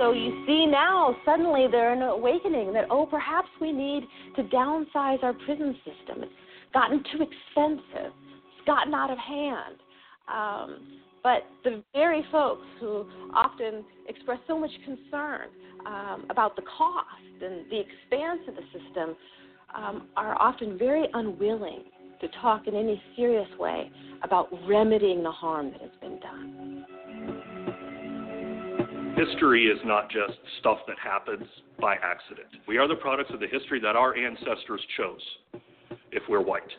So 0.00 0.12
you 0.12 0.44
see 0.46 0.64
now, 0.64 1.14
suddenly 1.26 1.66
they're 1.70 1.92
an 1.92 2.00
awakening 2.00 2.72
that, 2.72 2.86
oh, 2.90 3.04
perhaps 3.04 3.48
we 3.60 3.70
need 3.70 4.04
to 4.36 4.42
downsize 4.44 5.22
our 5.22 5.34
prison 5.44 5.76
system. 5.84 6.22
It's 6.22 6.32
gotten 6.72 7.04
too 7.12 7.22
expensive, 7.22 8.10
it's 8.10 8.66
gotten 8.66 8.94
out 8.94 9.10
of 9.10 9.18
hand. 9.18 9.76
Um, 10.32 11.02
but 11.22 11.42
the 11.64 11.84
very 11.92 12.24
folks 12.32 12.64
who 12.80 13.06
often 13.34 13.84
express 14.08 14.38
so 14.48 14.58
much 14.58 14.70
concern 14.86 15.48
um, 15.84 16.26
about 16.30 16.56
the 16.56 16.62
cost 16.62 17.42
and 17.42 17.70
the 17.70 17.80
expanse 17.80 18.40
of 18.48 18.54
the 18.54 18.62
system 18.72 19.16
um, 19.74 20.08
are 20.16 20.40
often 20.40 20.78
very 20.78 21.08
unwilling 21.12 21.82
to 22.22 22.28
talk 22.40 22.66
in 22.66 22.74
any 22.74 23.02
serious 23.16 23.48
way 23.58 23.90
about 24.22 24.48
remedying 24.66 25.22
the 25.22 25.30
harm 25.30 25.72
that 25.72 25.82
has 25.82 25.90
been 26.00 26.18
done. 26.20 26.59
History 29.16 29.66
is 29.66 29.78
not 29.84 30.10
just 30.10 30.38
stuff 30.60 30.78
that 30.86 30.96
happens 31.02 31.46
by 31.80 31.96
accident. 31.96 32.48
We 32.66 32.78
are 32.78 32.88
the 32.88 32.96
products 32.96 33.30
of 33.32 33.40
the 33.40 33.46
history 33.46 33.80
that 33.80 33.96
our 33.96 34.16
ancestors 34.16 34.80
chose, 34.96 35.20
if 36.12 36.22
we're 36.28 36.42
white. 36.42 36.70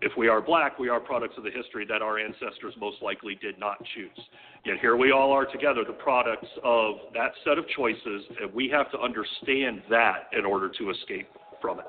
If 0.00 0.12
we 0.18 0.28
are 0.28 0.40
black, 0.40 0.78
we 0.78 0.88
are 0.88 1.00
products 1.00 1.34
of 1.38 1.44
the 1.44 1.50
history 1.50 1.86
that 1.88 2.02
our 2.02 2.18
ancestors 2.18 2.74
most 2.78 3.00
likely 3.02 3.36
did 3.36 3.58
not 3.58 3.78
choose. 3.94 4.26
Yet 4.64 4.78
here 4.80 4.96
we 4.96 5.12
all 5.12 5.32
are 5.32 5.46
together, 5.46 5.82
the 5.86 5.94
products 5.94 6.48
of 6.62 6.96
that 7.14 7.32
set 7.44 7.58
of 7.58 7.64
choices, 7.76 8.24
and 8.40 8.52
we 8.52 8.68
have 8.68 8.90
to 8.92 8.98
understand 8.98 9.82
that 9.90 10.28
in 10.36 10.44
order 10.44 10.68
to 10.68 10.90
escape 10.90 11.28
from 11.60 11.80
it. 11.80 11.86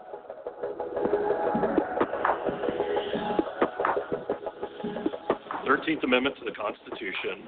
Thirteenth 5.66 6.04
Amendment 6.04 6.38
to 6.38 6.46
the 6.46 6.52
Constitution 6.52 7.48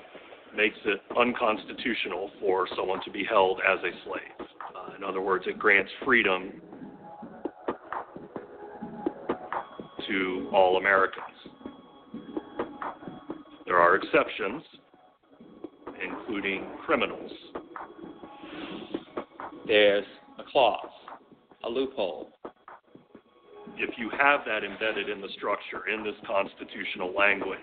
makes 0.57 0.77
it 0.85 0.99
unconstitutional 1.17 2.31
for 2.41 2.67
someone 2.75 2.99
to 3.05 3.11
be 3.11 3.23
held 3.23 3.59
as 3.59 3.79
a 3.79 3.91
slave. 4.03 4.49
Uh, 4.75 4.95
in 4.97 5.03
other 5.03 5.21
words, 5.21 5.45
it 5.47 5.57
grants 5.57 5.91
freedom 6.03 6.51
to 10.07 10.49
all 10.53 10.77
Americans. 10.77 11.23
There 13.65 13.77
are 13.77 13.95
exceptions, 13.95 14.63
including 16.03 16.65
criminals. 16.85 17.31
There's 19.67 20.05
a 20.39 20.43
clause 20.51 20.89
a 21.67 21.69
loophole. 21.69 22.29
If 23.77 23.97
you 23.97 24.09
have 24.17 24.41
that 24.47 24.63
embedded 24.63 25.09
in 25.09 25.21
the 25.21 25.27
structure, 25.35 25.87
in 25.93 26.03
this 26.03 26.15
constitutional 26.25 27.13
language, 27.15 27.59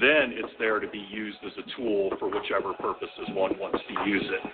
then 0.00 0.32
it's 0.36 0.52
there 0.58 0.80
to 0.80 0.88
be 0.88 1.04
used 1.10 1.38
as 1.44 1.52
a 1.58 1.76
tool 1.76 2.10
for 2.18 2.28
whichever 2.28 2.72
purposes 2.74 3.28
one 3.30 3.58
wants 3.58 3.78
to 3.88 4.10
use 4.10 4.24
it. 4.24 4.50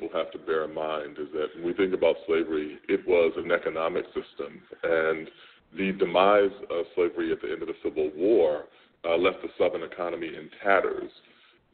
People 0.00 0.18
have 0.18 0.30
to 0.32 0.38
bear 0.38 0.64
in 0.64 0.74
mind 0.74 1.18
is 1.18 1.28
that 1.32 1.48
when 1.56 1.64
we 1.64 1.74
think 1.74 1.92
about 1.92 2.16
slavery, 2.26 2.78
it 2.88 3.06
was 3.06 3.32
an 3.36 3.52
economic 3.52 4.04
system, 4.06 4.60
and 4.82 5.28
the 5.76 5.92
demise 5.92 6.50
of 6.70 6.86
slavery 6.94 7.32
at 7.32 7.40
the 7.42 7.50
end 7.50 7.62
of 7.62 7.68
the 7.68 7.74
Civil 7.82 8.10
War 8.16 8.64
uh, 9.04 9.16
left 9.16 9.38
the 9.42 9.48
Southern 9.58 9.82
economy 9.82 10.28
in 10.28 10.48
tatters. 10.62 11.10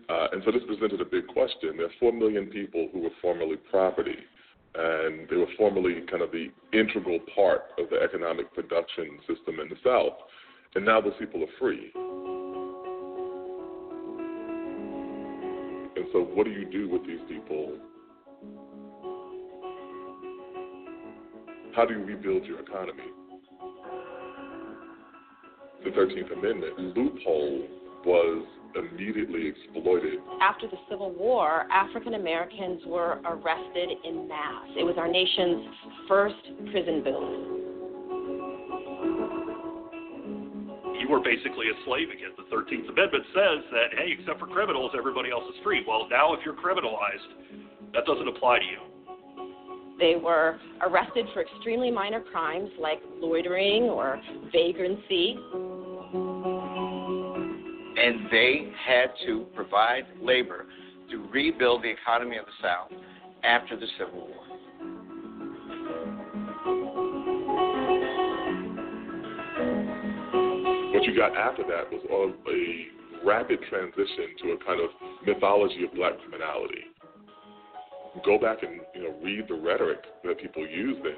Uh, 0.08 0.28
and 0.32 0.42
so 0.44 0.52
this 0.52 0.62
presented 0.66 1.00
a 1.00 1.04
big 1.04 1.26
question. 1.28 1.76
There 1.76 1.86
are 1.86 2.00
4 2.00 2.12
million 2.12 2.46
people 2.46 2.88
who 2.92 3.00
were 3.00 3.14
formerly 3.22 3.56
property, 3.70 4.18
and 4.74 5.28
they 5.28 5.36
were 5.36 5.50
formerly 5.56 6.02
kind 6.10 6.22
of 6.22 6.30
the 6.30 6.48
integral 6.72 7.18
part 7.34 7.62
of 7.78 7.90
the 7.90 7.96
economic 8.02 8.52
production 8.54 9.18
system 9.26 9.60
in 9.60 9.68
the 9.68 9.76
South. 9.84 10.18
And 10.74 10.84
now 10.84 11.00
those 11.00 11.14
people 11.18 11.42
are 11.42 11.58
free. 11.58 11.92
And 15.96 16.04
so, 16.12 16.20
what 16.20 16.44
do 16.44 16.50
you 16.50 16.66
do 16.66 16.88
with 16.90 17.06
these 17.06 17.20
people? 17.26 17.78
How 21.75 21.85
do 21.85 21.94
you 21.94 22.05
rebuild 22.05 22.44
your 22.44 22.61
economy? 22.61 23.05
The 25.85 25.90
13th 25.90 26.33
Amendment 26.33 26.96
loophole 26.96 27.68
was 28.05 28.46
immediately 28.75 29.49
exploited. 29.49 30.18
After 30.40 30.68
the 30.68 30.77
Civil 30.88 31.12
War, 31.12 31.66
African 31.70 32.14
Americans 32.14 32.83
were 32.87 33.20
arrested 33.25 33.90
in 34.05 34.27
mass. 34.29 34.68
It 34.77 34.85
was 34.85 34.96
our 34.99 35.09
nation's 35.09 35.66
first 36.09 36.70
prison 36.72 37.05
boom. 37.05 37.57
you 41.07 41.14
were 41.14 41.22
basically 41.22 41.70
a 41.70 41.77
slave 41.87 42.11
again. 42.11 42.35
The 42.35 42.51
13th 42.51 42.90
Amendment 42.90 43.25
says 43.31 43.62
that, 43.70 43.94
hey, 43.94 44.11
except 44.18 44.42
for 44.42 44.51
criminals, 44.51 44.90
everybody 44.99 45.31
else 45.31 45.46
is 45.55 45.59
free. 45.62 45.87
Well, 45.87 46.11
now 46.11 46.35
if 46.35 46.40
you're 46.42 46.59
criminalized, 46.59 47.65
that 47.94 48.05
doesn't 48.07 48.29
apply 48.29 48.59
to 48.59 48.64
you. 48.64 48.79
They 49.99 50.16
were 50.16 50.59
arrested 50.83 51.27
for 51.33 51.40
extremely 51.42 51.90
minor 51.90 52.20
crimes 52.20 52.70
like 52.79 53.01
loitering 53.18 53.85
or 53.85 54.20
vagrancy. 54.53 55.38
And 57.99 58.31
they 58.31 58.70
had 58.87 59.07
to 59.27 59.46
provide 59.55 60.05
labor 60.20 60.66
to 61.11 61.27
rebuild 61.33 61.83
the 61.83 61.90
economy 61.90 62.37
of 62.37 62.44
the 62.44 62.53
South 62.62 62.92
after 63.42 63.75
the 63.77 63.87
Civil 63.99 64.29
War. 64.29 64.42
What 70.92 71.05
you 71.05 71.16
got 71.16 71.37
after 71.37 71.62
that 71.62 71.90
was 71.90 72.35
a 72.49 73.27
rapid 73.27 73.61
transition 73.68 74.37
to 74.42 74.53
a 74.53 74.59
kind 74.64 74.81
of 74.81 74.90
mythology 75.27 75.85
of 75.85 75.94
black 75.94 76.18
criminality. 76.18 76.85
Go 78.24 78.38
back 78.38 78.62
and 78.62 78.81
you 78.94 79.05
know 79.05 79.14
read 79.22 79.46
the 79.48 79.55
rhetoric 79.55 80.00
that 80.24 80.40
people 80.40 80.66
use 80.66 80.96
then. 81.02 81.16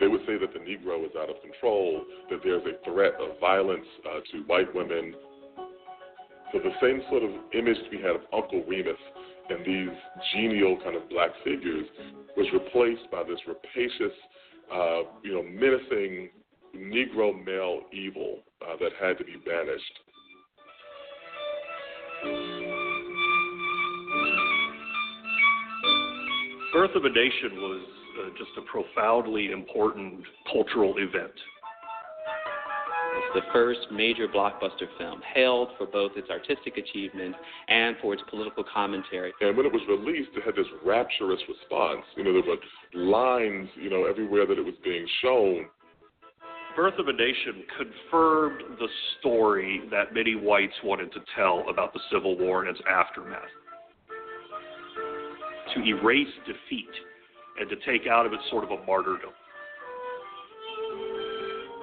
They 0.00 0.08
would 0.08 0.20
say 0.26 0.36
that 0.38 0.52
the 0.52 0.58
Negro 0.58 1.04
is 1.04 1.12
out 1.18 1.30
of 1.30 1.36
control, 1.40 2.02
that 2.30 2.40
there's 2.44 2.62
a 2.66 2.84
threat 2.84 3.14
of 3.20 3.38
violence 3.40 3.86
uh, 4.04 4.20
to 4.32 4.42
white 4.46 4.72
women. 4.74 5.14
So 6.52 6.58
the 6.58 6.72
same 6.80 7.02
sort 7.08 7.22
of 7.22 7.30
image 7.52 7.76
we 7.90 7.98
had 7.98 8.16
of 8.16 8.22
Uncle 8.32 8.64
Remus 8.66 8.98
and 9.48 9.64
these 9.64 9.96
genial 10.32 10.78
kind 10.82 10.96
of 10.96 11.08
black 11.10 11.30
figures 11.44 11.86
was 12.36 12.46
replaced 12.52 13.10
by 13.10 13.22
this 13.22 13.38
rapacious, 13.46 14.16
uh, 14.72 15.02
you 15.22 15.34
know, 15.34 15.42
menacing 15.42 16.30
Negro 16.76 17.44
male 17.44 17.82
evil 17.92 18.40
uh, 18.62 18.76
that 18.80 18.92
had 19.00 19.18
to 19.18 19.24
be 19.24 19.36
banished. 19.44 20.00
Birth 26.74 26.96
of 26.96 27.04
a 27.04 27.08
Nation 27.08 27.54
was 27.54 27.86
uh, 28.18 28.30
just 28.36 28.50
a 28.58 28.62
profoundly 28.62 29.52
important 29.52 30.24
cultural 30.52 30.94
event. 30.98 31.30
It's 33.16 33.34
the 33.34 33.42
first 33.52 33.78
major 33.92 34.26
blockbuster 34.26 34.88
film, 34.98 35.22
hailed 35.36 35.68
for 35.78 35.86
both 35.86 36.10
its 36.16 36.28
artistic 36.30 36.76
achievement 36.76 37.36
and 37.68 37.94
for 38.02 38.12
its 38.12 38.24
political 38.28 38.64
commentary. 38.64 39.32
And 39.40 39.56
when 39.56 39.66
it 39.66 39.72
was 39.72 39.82
released, 39.88 40.30
it 40.36 40.42
had 40.44 40.56
this 40.56 40.66
rapturous 40.84 41.38
response. 41.48 42.02
You 42.16 42.24
know, 42.24 42.32
there 42.32 42.42
were 42.42 42.56
lines, 42.92 43.68
you 43.80 43.88
know, 43.88 44.06
everywhere 44.06 44.44
that 44.44 44.58
it 44.58 44.64
was 44.64 44.74
being 44.82 45.06
shown. 45.22 45.66
Birth 46.74 46.98
of 46.98 47.06
a 47.06 47.12
Nation 47.12 47.62
confirmed 47.78 48.62
the 48.80 48.88
story 49.20 49.82
that 49.92 50.12
many 50.12 50.34
whites 50.34 50.74
wanted 50.82 51.12
to 51.12 51.20
tell 51.36 51.64
about 51.70 51.92
the 51.92 52.00
Civil 52.10 52.36
War 52.36 52.64
and 52.64 52.76
its 52.76 52.84
aftermath. 52.90 53.42
To 55.74 55.82
erase 55.82 56.28
defeat 56.46 56.90
and 57.60 57.68
to 57.68 57.76
take 57.86 58.06
out 58.06 58.26
of 58.26 58.32
it 58.32 58.40
sort 58.50 58.64
of 58.64 58.70
a 58.70 58.84
martyrdom. 58.84 59.30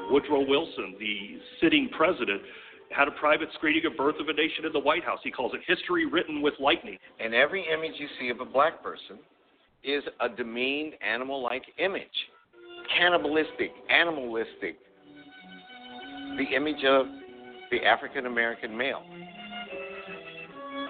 Woodrow 0.10 0.46
Wilson, 0.48 0.96
the 1.00 1.40
sitting 1.62 1.90
president, 1.96 2.42
had 2.90 3.08
a 3.08 3.12
private 3.12 3.48
screening 3.54 3.86
of 3.86 3.96
Birth 3.96 4.16
of 4.20 4.28
a 4.28 4.34
Nation 4.34 4.66
in 4.66 4.74
the 4.74 4.80
White 4.80 5.04
House. 5.04 5.20
He 5.24 5.32
calls 5.32 5.54
it 5.54 5.62
history 5.66 6.06
written 6.06 6.42
with 6.42 6.54
lightning. 6.60 6.98
And 7.20 7.34
every 7.34 7.66
image 7.72 7.94
you 7.98 8.08
see 8.20 8.30
of 8.30 8.42
a 8.42 8.46
black 8.46 8.84
person 8.84 9.20
is 9.84 10.04
a 10.20 10.28
demeaned 10.30 10.94
animal 11.02 11.42
like 11.42 11.64
image 11.78 12.08
cannibalistic, 12.98 13.72
animalistic, 13.90 14.78
the 16.38 16.56
image 16.56 16.84
of 16.86 17.06
the 17.72 17.86
African 17.86 18.26
American 18.26 18.76
male. 18.76 19.04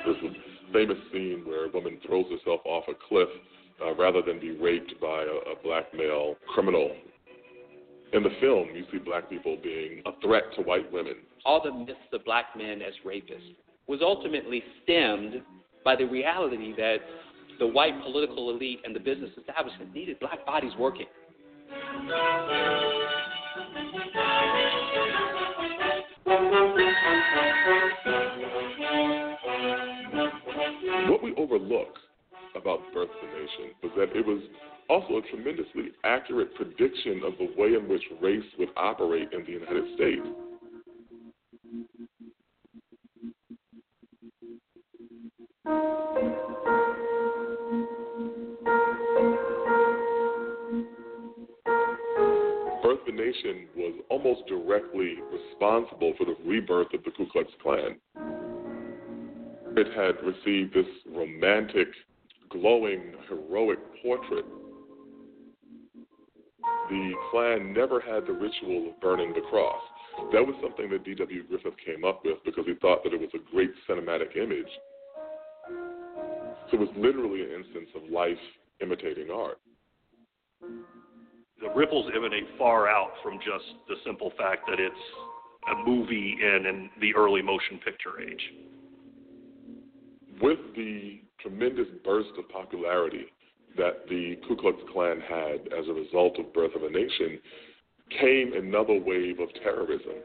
There's 0.05 0.17
a 0.23 0.50
famous 0.71 0.97
scene 1.11 1.43
where 1.45 1.65
a 1.65 1.69
woman 1.69 1.99
throws 2.05 2.25
herself 2.31 2.61
off 2.65 2.85
a 2.87 2.93
cliff 3.07 3.29
uh, 3.83 3.93
rather 3.95 4.21
than 4.21 4.39
be 4.39 4.51
raped 4.51 4.93
by 5.01 5.23
a, 5.23 5.51
a 5.51 5.55
black 5.63 5.93
male 5.93 6.35
criminal. 6.53 6.91
In 8.13 8.23
the 8.23 8.29
film, 8.41 8.67
you 8.73 8.85
see 8.91 8.97
black 8.97 9.29
people 9.29 9.57
being 9.63 10.01
a 10.05 10.11
threat 10.21 10.43
to 10.55 10.61
white 10.61 10.91
women. 10.91 11.15
All 11.45 11.61
the 11.63 11.71
myths 11.71 11.99
of 12.11 12.25
black 12.25 12.47
men 12.57 12.81
as 12.81 12.93
rapists 13.05 13.55
was 13.87 13.99
ultimately 14.01 14.63
stemmed 14.83 15.41
by 15.83 15.95
the 15.95 16.05
reality 16.05 16.73
that 16.77 16.97
the 17.59 17.67
white 17.67 18.01
political 18.03 18.49
elite 18.49 18.79
and 18.83 18.95
the 18.95 18.99
business 18.99 19.31
establishment 19.37 19.93
needed 19.93 20.19
black 20.19 20.45
bodies 20.45 20.73
working. 20.77 21.07
What 31.09 31.23
we 31.23 31.33
overlook 31.35 31.95
about 32.55 32.79
Birth 32.93 33.09
of 33.09 33.29
a 33.29 33.33
Nation 33.33 33.75
was 33.83 33.91
that 33.97 34.15
it 34.15 34.25
was 34.25 34.41
also 34.89 35.17
a 35.17 35.21
tremendously 35.21 35.91
accurate 36.03 36.53
prediction 36.55 37.21
of 37.25 37.33
the 37.37 37.49
way 37.57 37.73
in 37.73 37.87
which 37.87 38.03
race 38.21 38.43
would 38.59 38.69
operate 38.75 39.29
in 39.31 39.43
the 39.45 39.51
United 39.51 39.95
States. 39.95 40.21
Birth 52.83 52.99
of 53.01 53.07
a 53.07 53.11
Nation 53.11 53.67
was 53.75 53.93
almost 54.09 54.45
directly 54.47 55.15
responsible 55.31 56.13
for 56.17 56.25
the 56.25 56.35
rebirth 56.45 56.93
of 56.93 57.03
the 57.03 57.11
Ku 57.11 57.25
Klux 57.31 57.49
Klan. 57.61 57.97
It 59.77 59.87
had 59.95 60.21
received 60.25 60.73
this 60.73 60.85
romantic, 61.15 61.87
glowing, 62.49 63.13
heroic 63.29 63.79
portrait. 64.03 64.45
The 66.89 67.11
Klan 67.31 67.73
never 67.73 68.01
had 68.01 68.27
the 68.27 68.33
ritual 68.33 68.89
of 68.89 68.99
burning 68.99 69.33
the 69.33 69.41
cross. 69.49 69.81
That 70.33 70.45
was 70.45 70.55
something 70.61 70.89
that 70.89 71.05
D.W. 71.05 71.43
Griffith 71.47 71.73
came 71.85 72.03
up 72.03 72.25
with 72.25 72.43
because 72.43 72.65
he 72.65 72.73
thought 72.75 73.03
that 73.05 73.13
it 73.13 73.19
was 73.21 73.29
a 73.33 73.51
great 73.51 73.71
cinematic 73.89 74.35
image. 74.35 74.67
So 76.69 76.77
it 76.77 76.79
was 76.79 76.89
literally 76.97 77.41
an 77.43 77.63
instance 77.63 77.89
of 77.95 78.11
life 78.11 78.37
imitating 78.81 79.29
art. 79.31 79.59
The 81.61 81.69
ripples 81.73 82.11
emanate 82.13 82.47
far 82.57 82.89
out 82.89 83.11
from 83.23 83.37
just 83.37 83.65
the 83.87 83.95
simple 84.05 84.33
fact 84.37 84.67
that 84.67 84.79
it's 84.79 84.95
a 85.71 85.87
movie 85.87 86.37
in, 86.41 86.65
in 86.65 86.89
the 86.99 87.15
early 87.15 87.41
motion 87.41 87.79
picture 87.85 88.19
age. 88.19 88.41
With 90.41 90.59
the 90.75 91.21
tremendous 91.39 91.87
burst 92.03 92.29
of 92.37 92.47
popularity 92.49 93.25
that 93.77 94.07
the 94.09 94.37
Ku 94.47 94.55
Klux 94.55 94.77
Klan 94.91 95.21
had 95.21 95.67
as 95.77 95.87
a 95.87 95.93
result 95.93 96.37
of 96.39 96.53
Birth 96.53 96.75
of 96.75 96.83
a 96.83 96.89
Nation 96.89 97.39
came 98.19 98.53
another 98.53 98.99
wave 98.99 99.39
of 99.39 99.49
terrorism. 99.63 100.15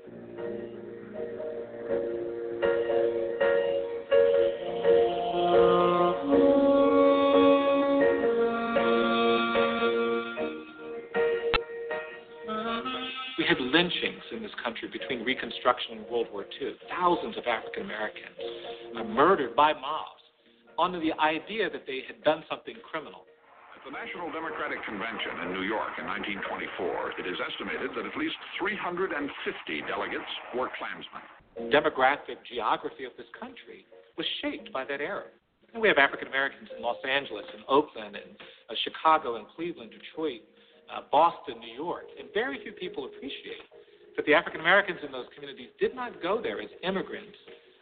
We 13.39 13.45
had 13.45 13.61
lynchings 13.61 14.23
in 14.33 14.43
this 14.43 14.51
country 14.65 14.89
between 14.89 15.25
Reconstruction 15.25 15.99
and 15.99 16.07
World 16.11 16.27
War 16.33 16.47
II. 16.61 16.73
Thousands 16.89 17.37
of 17.37 17.47
African 17.47 17.85
Americans 17.85 18.66
uh, 18.97 19.05
murdered 19.05 19.55
by 19.55 19.73
mobs 19.73 20.25
under 20.79 21.01
the 21.01 21.13
idea 21.21 21.71
that 21.71 21.87
they 21.87 22.03
had 22.07 22.23
done 22.25 22.45
something 22.49 22.77
criminal. 22.85 23.25
At 23.77 23.85
the 23.85 23.93
National 23.93 24.33
Democratic 24.33 24.83
Convention 24.85 25.47
in 25.47 25.53
New 25.53 25.65
York 25.65 25.97
in 26.01 26.05
1924, 26.09 27.21
it 27.21 27.27
is 27.29 27.39
estimated 27.41 27.93
that 27.97 28.05
at 28.05 28.17
least 28.17 28.37
350 28.59 29.15
delegates 29.89 30.33
were 30.57 30.69
Klansmen. 30.77 31.25
Demographic 31.73 32.41
geography 32.45 33.05
of 33.05 33.13
this 33.17 33.29
country 33.39 33.89
was 34.17 34.27
shaped 34.43 34.73
by 34.73 34.85
that 34.85 35.01
era. 35.01 35.29
And 35.73 35.81
we 35.81 35.89
have 35.89 35.99
African 35.99 36.29
Americans 36.29 36.69
in 36.77 36.83
Los 36.83 37.01
Angeles 37.05 37.45
and 37.53 37.65
Oakland 37.69 38.17
and 38.17 38.37
uh, 38.69 38.75
Chicago 38.85 39.37
and 39.37 39.47
Cleveland, 39.57 39.93
Detroit, 39.93 40.45
uh, 40.89 41.05
Boston, 41.13 41.61
New 41.61 41.73
York, 41.73 42.05
and 42.19 42.29
very 42.33 42.61
few 42.63 42.73
people 42.73 43.07
appreciate 43.07 43.65
that 44.17 44.25
the 44.25 44.33
African 44.33 44.61
Americans 44.61 45.01
in 45.05 45.13
those 45.13 45.27
communities 45.35 45.69
did 45.81 45.95
not 45.95 46.23
go 46.23 46.41
there 46.41 46.61
as 46.61 46.69
immigrants 46.83 47.37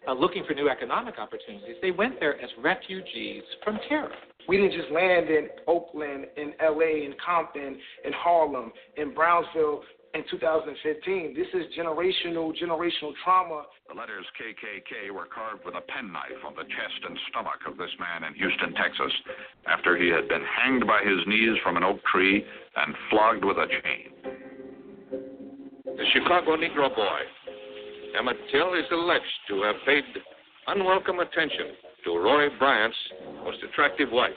uh, 0.09 0.13
looking 0.13 0.45
for 0.47 0.55
new 0.55 0.69
economic 0.69 1.19
opportunities. 1.19 1.77
They 1.83 1.91
went 1.91 2.21
there 2.21 2.41
as 2.41 2.51
refugees 2.63 3.43
from 3.63 3.79
terror. 3.89 4.13
We 4.49 4.59
didn't 4.59 4.79
just 4.79 4.93
land 4.93 5.29
in 5.29 5.49
Oakland, 5.67 6.27
in 6.37 6.53
LA, 6.63 7.05
in 7.05 7.15
Compton, 7.25 7.79
in 8.05 8.13
Harlem, 8.13 8.73
in 8.97 9.15
Brownsville 9.15 9.83
in 10.15 10.23
2015. 10.31 11.35
This 11.35 11.49
is 11.55 11.67
generational, 11.77 12.55
generational 12.55 13.13
trauma. 13.25 13.65
The 13.89 13.95
letters 13.95 14.25
KKK 14.39 15.11
were 15.11 15.27
carved 15.27 15.65
with 15.65 15.75
a 15.75 15.81
penknife 15.81 16.39
on 16.47 16.55
the 16.55 16.63
chest 16.63 17.01
and 17.09 17.19
stomach 17.31 17.61
of 17.67 17.77
this 17.77 17.91
man 17.99 18.25
in 18.25 18.35
Houston, 18.35 18.75
Texas, 18.75 19.13
after 19.67 19.97
he 19.97 20.09
had 20.09 20.29
been 20.29 20.45
hanged 20.45 20.87
by 20.87 21.03
his 21.03 21.19
knees 21.27 21.59
from 21.63 21.77
an 21.77 21.83
oak 21.83 21.99
tree 22.05 22.45
and 22.77 22.95
flogged 23.11 23.45
with 23.45 23.59
a 23.59 23.67
chain. 23.67 24.35
The 25.85 26.07
Chicago 26.13 26.57
Negro 26.57 26.95
boy, 26.95 27.21
Emmett 28.17 28.37
Till, 28.53 28.75
is 28.75 28.85
alleged 28.93 29.25
to 29.49 29.63
have 29.63 29.75
paid 29.85 30.05
unwelcome 30.69 31.19
attention 31.19 31.73
to 32.05 32.17
Roy 32.17 32.49
Bryant's 32.59 32.97
most 33.45 33.59
attractive 33.63 34.09
wife. 34.13 34.33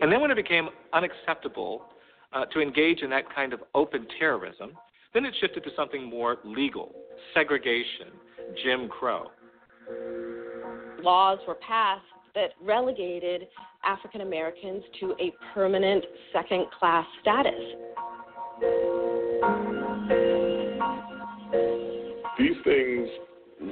And 0.00 0.12
then 0.12 0.22
when 0.22 0.30
it 0.30 0.36
became 0.36 0.68
unacceptable 0.94 1.84
uh, 2.32 2.46
to 2.46 2.60
engage 2.60 3.02
in 3.02 3.10
that 3.10 3.24
kind 3.34 3.52
of 3.52 3.60
open 3.74 4.06
terrorism, 4.18 4.72
then 5.12 5.26
it 5.26 5.34
shifted 5.40 5.62
to 5.64 5.70
something 5.76 6.08
more 6.08 6.38
legal 6.44 6.94
segregation, 7.34 8.08
Jim 8.62 8.88
Crow. 8.88 9.26
Laws 11.08 11.38
were 11.48 11.54
passed 11.66 12.04
that 12.34 12.50
relegated 12.62 13.48
African 13.82 14.20
Americans 14.20 14.84
to 15.00 15.14
a 15.18 15.32
permanent 15.54 16.04
second 16.34 16.66
class 16.78 17.06
status. 17.22 17.54
These 22.38 22.56
things 22.62 23.08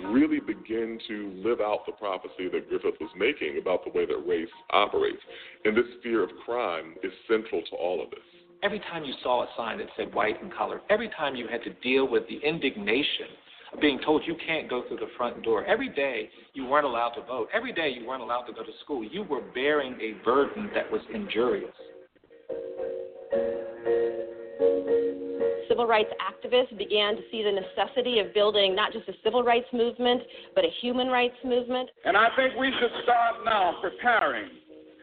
really 0.08 0.40
begin 0.40 0.98
to 1.08 1.42
live 1.44 1.60
out 1.60 1.80
the 1.84 1.92
prophecy 1.92 2.48
that 2.50 2.70
Griffith 2.70 2.98
was 2.98 3.10
making 3.18 3.58
about 3.60 3.84
the 3.84 3.90
way 3.90 4.06
that 4.06 4.26
race 4.26 4.48
operates. 4.70 5.20
And 5.66 5.76
this 5.76 5.84
fear 6.02 6.24
of 6.24 6.30
crime 6.46 6.94
is 7.02 7.12
central 7.28 7.60
to 7.60 7.76
all 7.76 8.02
of 8.02 8.08
this. 8.08 8.20
Every 8.62 8.78
time 8.78 9.04
you 9.04 9.12
saw 9.22 9.42
a 9.42 9.48
sign 9.58 9.76
that 9.76 9.88
said 9.98 10.14
white 10.14 10.42
and 10.42 10.50
colored, 10.50 10.80
every 10.88 11.10
time 11.10 11.36
you 11.36 11.48
had 11.48 11.62
to 11.64 11.74
deal 11.82 12.08
with 12.08 12.22
the 12.30 12.38
indignation 12.38 13.26
of 13.26 13.45
being 13.80 13.98
told 14.04 14.22
you 14.26 14.36
can't 14.46 14.68
go 14.68 14.84
through 14.88 14.98
the 14.98 15.08
front 15.16 15.42
door, 15.42 15.64
every 15.64 15.88
day 15.88 16.30
you 16.54 16.66
weren't 16.66 16.86
allowed 16.86 17.10
to 17.10 17.22
vote, 17.22 17.48
every 17.52 17.72
day 17.72 17.88
you 17.88 18.06
weren't 18.06 18.22
allowed 18.22 18.44
to 18.44 18.52
go 18.52 18.62
to 18.62 18.72
school, 18.84 19.04
you 19.04 19.22
were 19.22 19.42
bearing 19.54 19.94
a 20.00 20.12
burden 20.24 20.70
that 20.74 20.90
was 20.90 21.00
injurious. 21.12 21.74
Civil 25.68 25.86
rights 25.86 26.10
activists 26.22 26.78
began 26.78 27.16
to 27.16 27.22
see 27.30 27.42
the 27.42 27.52
necessity 27.52 28.18
of 28.20 28.32
building 28.32 28.74
not 28.74 28.92
just 28.92 29.08
a 29.08 29.12
civil 29.22 29.42
rights 29.42 29.66
movement, 29.72 30.22
but 30.54 30.64
a 30.64 30.70
human 30.80 31.08
rights 31.08 31.36
movement. 31.44 31.90
And 32.04 32.16
I 32.16 32.28
think 32.36 32.54
we 32.58 32.72
should 32.80 33.02
start 33.02 33.44
now 33.44 33.74
preparing 33.82 34.48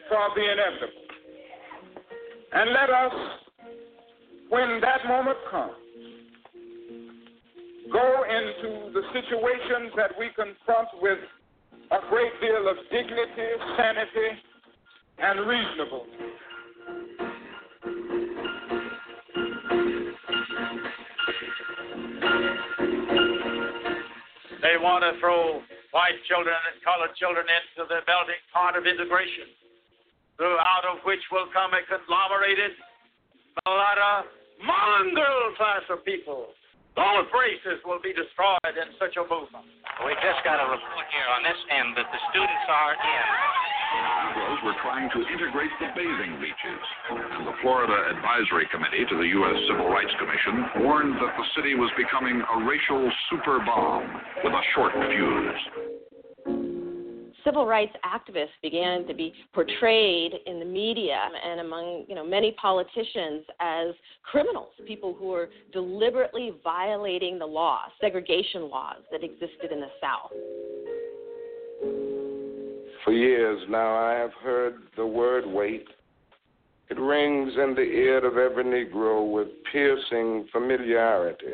for 0.10 0.30
the 0.36 0.52
inevitable. 0.52 1.04
And 2.54 2.70
let 2.72 2.90
us, 2.90 3.14
when 4.50 4.80
that 4.82 5.06
moment 5.08 5.38
comes, 5.52 5.74
go 7.94 8.26
into 8.26 8.90
the 8.90 9.06
situations 9.14 9.94
that 9.96 10.18
we 10.18 10.34
confront 10.34 10.90
with 11.00 11.20
a 11.94 12.00
great 12.10 12.34
deal 12.42 12.68
of 12.68 12.76
dignity, 12.90 13.50
sanity, 13.78 14.30
and 15.22 15.46
reasonableness. 15.46 16.34
They 24.64 24.82
want 24.82 25.06
to 25.06 25.14
throw 25.20 25.62
white 25.92 26.18
children 26.28 26.56
and 26.74 26.82
colored 26.82 27.14
children 27.22 27.46
into 27.46 27.86
the 27.86 28.02
melting 28.10 28.42
pot 28.50 28.74
of 28.74 28.90
integration, 28.90 29.54
through 30.38 30.58
out 30.58 30.90
of 30.90 30.98
which 31.06 31.22
will 31.32 31.46
come 31.54 31.78
a 31.78 31.86
conglomerated, 31.86 32.74
mulatto, 33.62 34.26
mongrel 34.66 35.54
class 35.58 35.86
of 35.94 36.04
people. 36.04 36.58
Both 36.94 37.34
races 37.34 37.82
will 37.90 37.98
be 37.98 38.14
destroyed 38.14 38.78
in 38.78 38.94
such 39.02 39.18
a 39.18 39.26
movement. 39.26 39.66
We 40.06 40.14
just 40.22 40.46
got 40.46 40.62
a 40.62 40.68
report 40.70 41.06
here 41.10 41.30
on 41.34 41.42
this 41.42 41.58
end 41.74 41.98
that 41.98 42.06
the 42.06 42.22
students 42.30 42.66
are 42.70 42.94
in. 42.94 43.26
Negroes 43.94 44.62
were 44.62 44.78
trying 44.86 45.10
to 45.10 45.20
integrate 45.26 45.74
the 45.82 45.90
bathing 45.98 46.38
beaches, 46.38 46.84
and 47.10 47.50
the 47.50 47.58
Florida 47.62 47.98
Advisory 48.14 48.70
Committee 48.70 49.06
to 49.10 49.16
the 49.18 49.30
U.S. 49.42 49.58
Civil 49.70 49.90
Rights 49.90 50.14
Commission 50.22 50.86
warned 50.86 51.18
that 51.18 51.34
the 51.34 51.46
city 51.58 51.74
was 51.74 51.90
becoming 51.98 52.42
a 52.42 52.58
racial 52.66 53.10
super 53.30 53.58
bomb 53.66 54.06
with 54.46 54.54
a 54.54 54.64
short 54.74 54.94
fuse. 54.94 55.93
Civil 57.44 57.66
rights 57.66 57.94
activists 58.06 58.56
began 58.62 59.06
to 59.08 59.14
be 59.14 59.34
portrayed 59.54 60.34
in 60.46 60.60
the 60.60 60.66
media 60.66 61.20
and 61.46 61.60
among 61.60 62.06
you 62.08 62.16
know 62.16 62.26
many 62.26 62.52
politicians 62.54 63.44
as 63.60 63.88
criminals, 64.24 64.72
people 64.88 65.14
who 65.14 65.28
were 65.28 65.50
deliberately 65.74 66.54
violating 66.64 67.38
the 67.38 67.46
law, 67.46 67.82
segregation 68.00 68.70
laws 68.70 69.02
that 69.12 69.24
existed 69.24 69.72
in 69.72 69.82
the 69.82 69.90
South. 70.00 70.32
For 73.04 73.12
years 73.12 73.62
now, 73.70 73.96
I 73.96 74.14
have 74.14 74.34
heard 74.42 74.76
the 74.96 75.06
word 75.06 75.46
wait. 75.46 75.86
It 76.90 77.00
rings 77.00 77.52
in 77.58 77.76
the 77.76 77.82
ear 77.82 78.26
of 78.26 78.38
every 78.38 78.64
Negro 78.64 79.30
with 79.30 79.48
piercing 79.72 80.48
familiarity. 80.52 81.46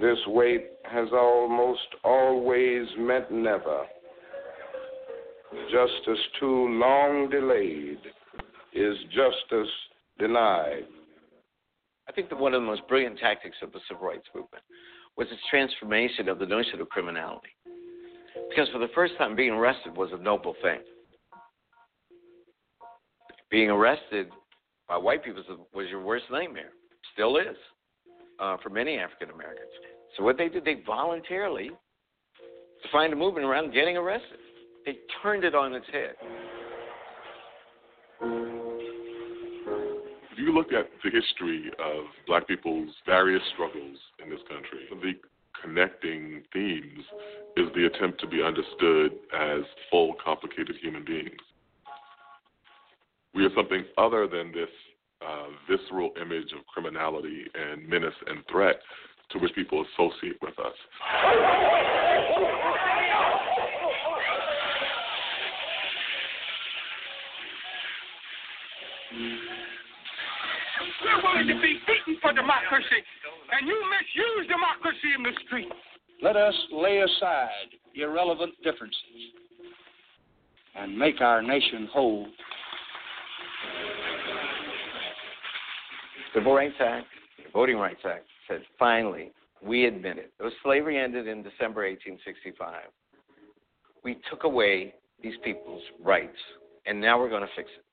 This 0.00 0.18
wait 0.26 0.68
has 0.84 1.08
almost 1.12 1.86
always 2.04 2.86
meant 2.98 3.30
never. 3.30 3.84
Justice 5.70 6.24
too 6.38 6.68
long 6.78 7.28
delayed 7.30 7.98
is 8.72 8.96
justice 9.10 9.72
denied. 10.18 10.84
I 12.08 12.12
think 12.12 12.28
that 12.28 12.38
one 12.38 12.54
of 12.54 12.60
the 12.60 12.66
most 12.66 12.86
brilliant 12.88 13.18
tactics 13.18 13.56
of 13.62 13.72
the 13.72 13.80
civil 13.88 14.06
rights 14.06 14.26
movement 14.34 14.62
was 15.16 15.26
its 15.30 15.40
transformation 15.50 16.28
of 16.28 16.38
the 16.38 16.46
notion 16.46 16.80
of 16.80 16.88
criminality. 16.88 17.48
Because 18.48 18.68
for 18.72 18.78
the 18.78 18.88
first 18.94 19.14
time, 19.18 19.34
being 19.34 19.52
arrested 19.52 19.96
was 19.96 20.10
a 20.12 20.22
noble 20.22 20.54
thing. 20.62 20.80
Being 23.50 23.70
arrested 23.70 24.28
by 24.88 24.96
white 24.96 25.24
people 25.24 25.42
was 25.74 25.86
your 25.88 26.02
worst 26.02 26.26
nightmare. 26.30 26.70
Still 27.12 27.38
is 27.38 27.56
uh, 28.38 28.56
for 28.62 28.68
many 28.70 28.98
African 28.98 29.30
Americans. 29.30 29.70
So 30.16 30.22
what 30.22 30.36
they 30.36 30.48
did, 30.48 30.64
they 30.64 30.82
voluntarily 30.86 31.70
defined 32.82 33.12
a 33.12 33.16
movement 33.16 33.46
around 33.46 33.72
getting 33.72 33.96
arrested. 33.96 34.38
They 34.86 34.98
turned 35.20 35.42
it 35.42 35.54
on 35.56 35.74
its 35.74 35.86
head. 35.92 36.14
If 40.30 40.38
you 40.38 40.54
look 40.54 40.72
at 40.72 40.88
the 41.02 41.10
history 41.10 41.72
of 41.80 42.04
black 42.28 42.46
people's 42.46 42.90
various 43.04 43.42
struggles 43.52 43.98
in 44.22 44.30
this 44.30 44.38
country, 44.48 44.86
the 44.88 45.14
connecting 45.60 46.42
themes 46.52 47.04
is 47.56 47.66
the 47.74 47.86
attempt 47.86 48.20
to 48.20 48.28
be 48.28 48.42
understood 48.42 49.12
as 49.36 49.62
full, 49.90 50.14
complicated 50.24 50.76
human 50.80 51.04
beings. 51.04 51.40
We 53.34 53.44
are 53.44 53.50
something 53.56 53.84
other 53.98 54.28
than 54.28 54.52
this 54.52 54.68
uh, 55.20 55.46
visceral 55.68 56.12
image 56.20 56.52
of 56.52 56.64
criminality 56.72 57.46
and 57.54 57.88
menace 57.88 58.14
and 58.28 58.44
threat 58.48 58.76
to 59.30 59.38
which 59.38 59.52
people 59.56 59.84
associate 59.94 60.36
with 60.40 60.56
us. 60.60 60.74
We're 71.04 71.22
willing 71.22 71.48
to 71.48 71.60
be 71.62 71.78
beaten 71.86 72.18
for 72.20 72.32
democracy, 72.32 73.02
and 73.52 73.68
you 73.68 73.76
misuse 73.90 74.48
democracy 74.48 75.14
in 75.16 75.22
the 75.22 75.32
street. 75.46 75.68
Let 76.22 76.36
us 76.36 76.54
lay 76.72 76.98
aside 76.98 77.68
irrelevant 77.94 78.54
differences 78.62 78.96
and 80.74 80.96
make 80.96 81.20
our 81.20 81.42
nation 81.42 81.88
whole. 81.92 82.26
The 86.34 86.40
Voting 86.40 86.54
Rights 86.54 86.74
Act, 86.80 87.06
the 87.38 87.50
Voting 87.52 87.76
Rights 87.76 88.00
Act 88.04 88.26
said 88.48 88.62
finally 88.78 89.32
we 89.62 89.86
admit 89.86 90.18
It 90.18 90.42
was 90.42 90.52
slavery 90.62 90.98
ended 90.98 91.26
in 91.26 91.42
December 91.42 91.88
1865. 91.88 92.74
We 94.04 94.18
took 94.30 94.44
away 94.44 94.94
these 95.22 95.34
people's 95.42 95.82
rights, 96.02 96.36
and 96.84 97.00
now 97.00 97.18
we're 97.18 97.30
going 97.30 97.42
to 97.42 97.48
fix 97.56 97.70
it. 97.76 97.85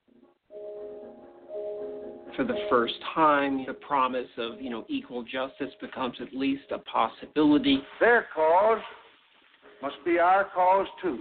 For 2.35 2.43
the 2.43 2.57
first 2.69 2.95
time, 3.13 3.65
the 3.67 3.73
promise 3.73 4.27
of 4.37 4.59
you 4.59 4.69
know 4.69 4.85
equal 4.89 5.23
justice 5.23 5.73
becomes 5.79 6.15
at 6.19 6.33
least 6.33 6.63
a 6.71 6.79
possibility. 6.79 7.79
Their 7.99 8.27
cause 8.33 8.81
must 9.81 9.95
be 10.05 10.17
our 10.17 10.45
cause 10.53 10.87
too. 11.01 11.19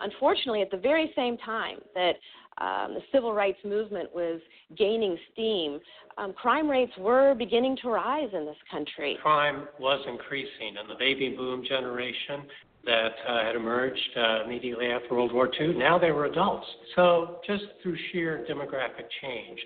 Unfortunately, 0.00 0.62
at 0.62 0.70
the 0.70 0.78
very 0.78 1.12
same 1.14 1.36
time 1.38 1.78
that 1.94 2.14
um, 2.58 2.94
the 2.94 3.02
civil 3.12 3.32
rights 3.32 3.58
movement 3.64 4.12
was 4.14 4.40
gaining 4.76 5.16
steam, 5.32 5.78
um, 6.18 6.32
crime 6.32 6.68
rates 6.68 6.92
were 6.98 7.34
beginning 7.34 7.76
to 7.82 7.88
rise 7.88 8.28
in 8.32 8.44
this 8.44 8.56
country. 8.70 9.18
Crime 9.22 9.68
was 9.78 10.04
increasing, 10.08 10.76
and 10.78 10.88
the 10.88 10.96
baby 10.98 11.34
boom 11.36 11.64
generation 11.66 12.42
that 12.84 13.12
uh, 13.28 13.44
had 13.44 13.54
emerged 13.54 14.00
uh, 14.16 14.44
immediately 14.44 14.86
after 14.86 15.14
World 15.14 15.32
War 15.32 15.48
II, 15.60 15.74
now 15.74 15.98
they 15.98 16.10
were 16.10 16.24
adults. 16.24 16.66
So, 16.96 17.38
just 17.46 17.64
through 17.82 17.96
sheer 18.10 18.44
demographic 18.50 19.06
change, 19.22 19.60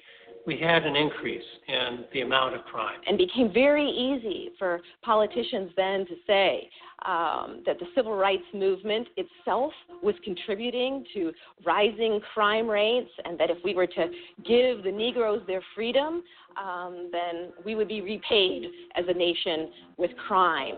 we 0.46 0.58
had 0.58 0.84
an 0.84 0.94
increase 0.94 1.42
in 1.66 2.04
the 2.12 2.20
amount 2.20 2.54
of 2.54 2.64
crime. 2.64 3.00
And 3.06 3.18
became 3.18 3.52
very 3.52 3.88
easy 3.88 4.50
for 4.58 4.80
politicians 5.02 5.72
then 5.76 6.06
to 6.06 6.14
say 6.26 6.70
um, 7.04 7.62
that 7.66 7.78
the 7.78 7.86
civil 7.94 8.14
rights 8.14 8.44
movement 8.54 9.08
itself 9.16 9.72
was 10.02 10.14
contributing 10.24 11.04
to 11.14 11.32
rising 11.64 12.20
crime 12.32 12.68
rates, 12.68 13.10
and 13.24 13.38
that 13.40 13.50
if 13.50 13.58
we 13.64 13.74
were 13.74 13.86
to 13.86 14.06
give 14.46 14.84
the 14.84 14.92
Negroes 14.92 15.42
their 15.46 15.62
freedom, 15.74 16.22
um, 16.62 17.10
then 17.12 17.52
we 17.64 17.74
would 17.74 17.88
be 17.88 18.00
repaid 18.00 18.66
as 18.94 19.04
a 19.08 19.14
nation 19.14 19.70
with 19.96 20.10
crime. 20.28 20.76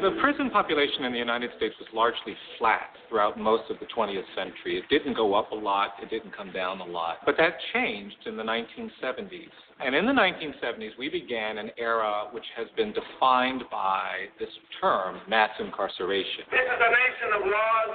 The 0.00 0.16
prison 0.20 0.48
population 0.48 1.04
in 1.04 1.12
the 1.12 1.18
United 1.18 1.50
States 1.56 1.74
was 1.78 1.86
largely 1.92 2.32
flat 2.58 2.96
throughout 3.08 3.38
most 3.38 3.70
of 3.70 3.78
the 3.78 3.86
20th 3.92 4.24
century. 4.34 4.80
It 4.80 4.88
didn't 4.88 5.14
go 5.14 5.34
up 5.34 5.52
a 5.52 5.54
lot, 5.54 6.00
it 6.00 6.08
didn't 6.08 6.34
come 6.34 6.50
down 6.50 6.80
a 6.80 6.84
lot. 6.84 7.18
But 7.26 7.36
that 7.36 7.60
changed 7.72 8.24
in 8.24 8.36
the 8.36 8.42
1970s. 8.42 9.52
And 9.84 9.94
in 9.94 10.06
the 10.06 10.16
1970s, 10.16 10.96
we 10.98 11.08
began 11.08 11.58
an 11.58 11.70
era 11.76 12.28
which 12.32 12.46
has 12.56 12.66
been 12.74 12.94
defined 12.96 13.62
by 13.70 14.32
this 14.40 14.50
term, 14.80 15.20
mass 15.28 15.50
incarceration. 15.60 16.48
This 16.50 16.66
is 16.66 16.80
a 16.80 16.90
nation 16.90 17.28
of 17.36 17.42
laws, 17.46 17.92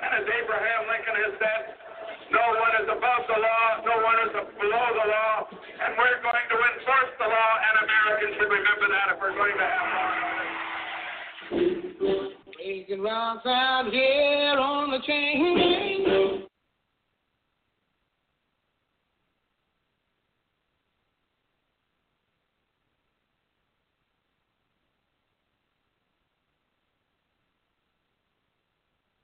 and 0.00 0.10
as 0.22 0.24
Abraham 0.24 0.80
Lincoln 0.88 1.16
has 1.28 1.34
said, 1.38 1.62
no 2.32 2.46
one 2.56 2.74
is 2.82 2.88
above 2.88 3.22
the 3.28 3.38
law, 3.38 3.66
no 3.84 3.96
one 4.00 4.18
is 4.26 4.32
below 4.32 4.86
the 4.96 5.06
law, 5.12 5.34
and 5.52 5.92
we're 5.92 6.18
going 6.24 6.46
to 6.50 6.56
enforce 6.56 7.12
the 7.20 7.28
law, 7.28 7.52
and 7.68 7.74
Americans 7.84 8.32
should 8.40 8.48
remember 8.48 8.86
that 8.90 9.06
if 9.12 9.16
we're 9.20 9.36
going 9.36 9.54
to 9.54 9.66
have 9.68 9.86
law. 9.92 10.23
Taking 12.86 13.02
rocks 13.02 13.46
out 13.46 13.88
here 13.90 14.58
on 14.58 14.90
the 14.90 14.98
chain 15.06 15.38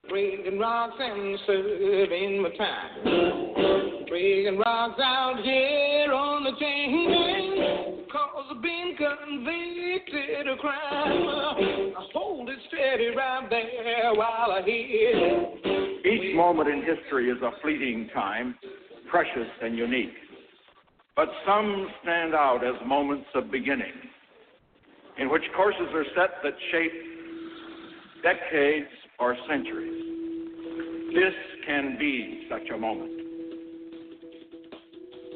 Breaking 0.09 0.59
rocks 0.59 0.95
and 0.99 1.39
serving 1.47 2.43
my 2.43 2.49
time. 2.57 4.07
Breaking 4.09 4.59
rocks 4.59 4.99
out 5.03 5.41
here 5.45 6.13
on 6.15 6.45
the 6.45 6.53
chain 6.59 8.00
cause 8.13 8.47
of 8.51 8.63
being 8.63 8.97
convicted 8.97 10.47
of 10.49 10.59
crime. 10.59 11.93
I 11.97 12.07
hold 12.13 12.49
it 12.49 12.59
steady 12.69 13.09
right 13.17 13.49
there 13.49 14.15
while 14.15 14.53
I 14.53 14.63
hit. 14.65 16.05
Each 16.05 16.35
moment 16.35 16.69
in 16.69 16.83
history 16.83 17.31
is 17.31 17.39
a 17.43 17.51
fleeting 17.63 18.09
time, 18.15 18.55
precious 19.11 19.49
and 19.63 19.77
unique. 19.77 20.13
But 21.17 21.29
some 21.47 21.89
stand 22.03 22.35
out 22.35 22.65
as 22.65 22.75
moments 22.87 23.27
of 23.35 23.51
beginning, 23.51 23.93
in 25.19 25.31
which 25.31 25.43
courses 25.55 25.89
are 25.93 26.05
set 26.17 26.31
that 26.43 26.55
shape 26.71 26.93
decades 28.23 28.89
or 29.19 29.37
centuries. 29.49 30.01
This 31.15 31.35
can 31.67 31.97
be 31.99 32.47
such 32.49 32.71
a 32.75 32.79
moment. 32.79 33.11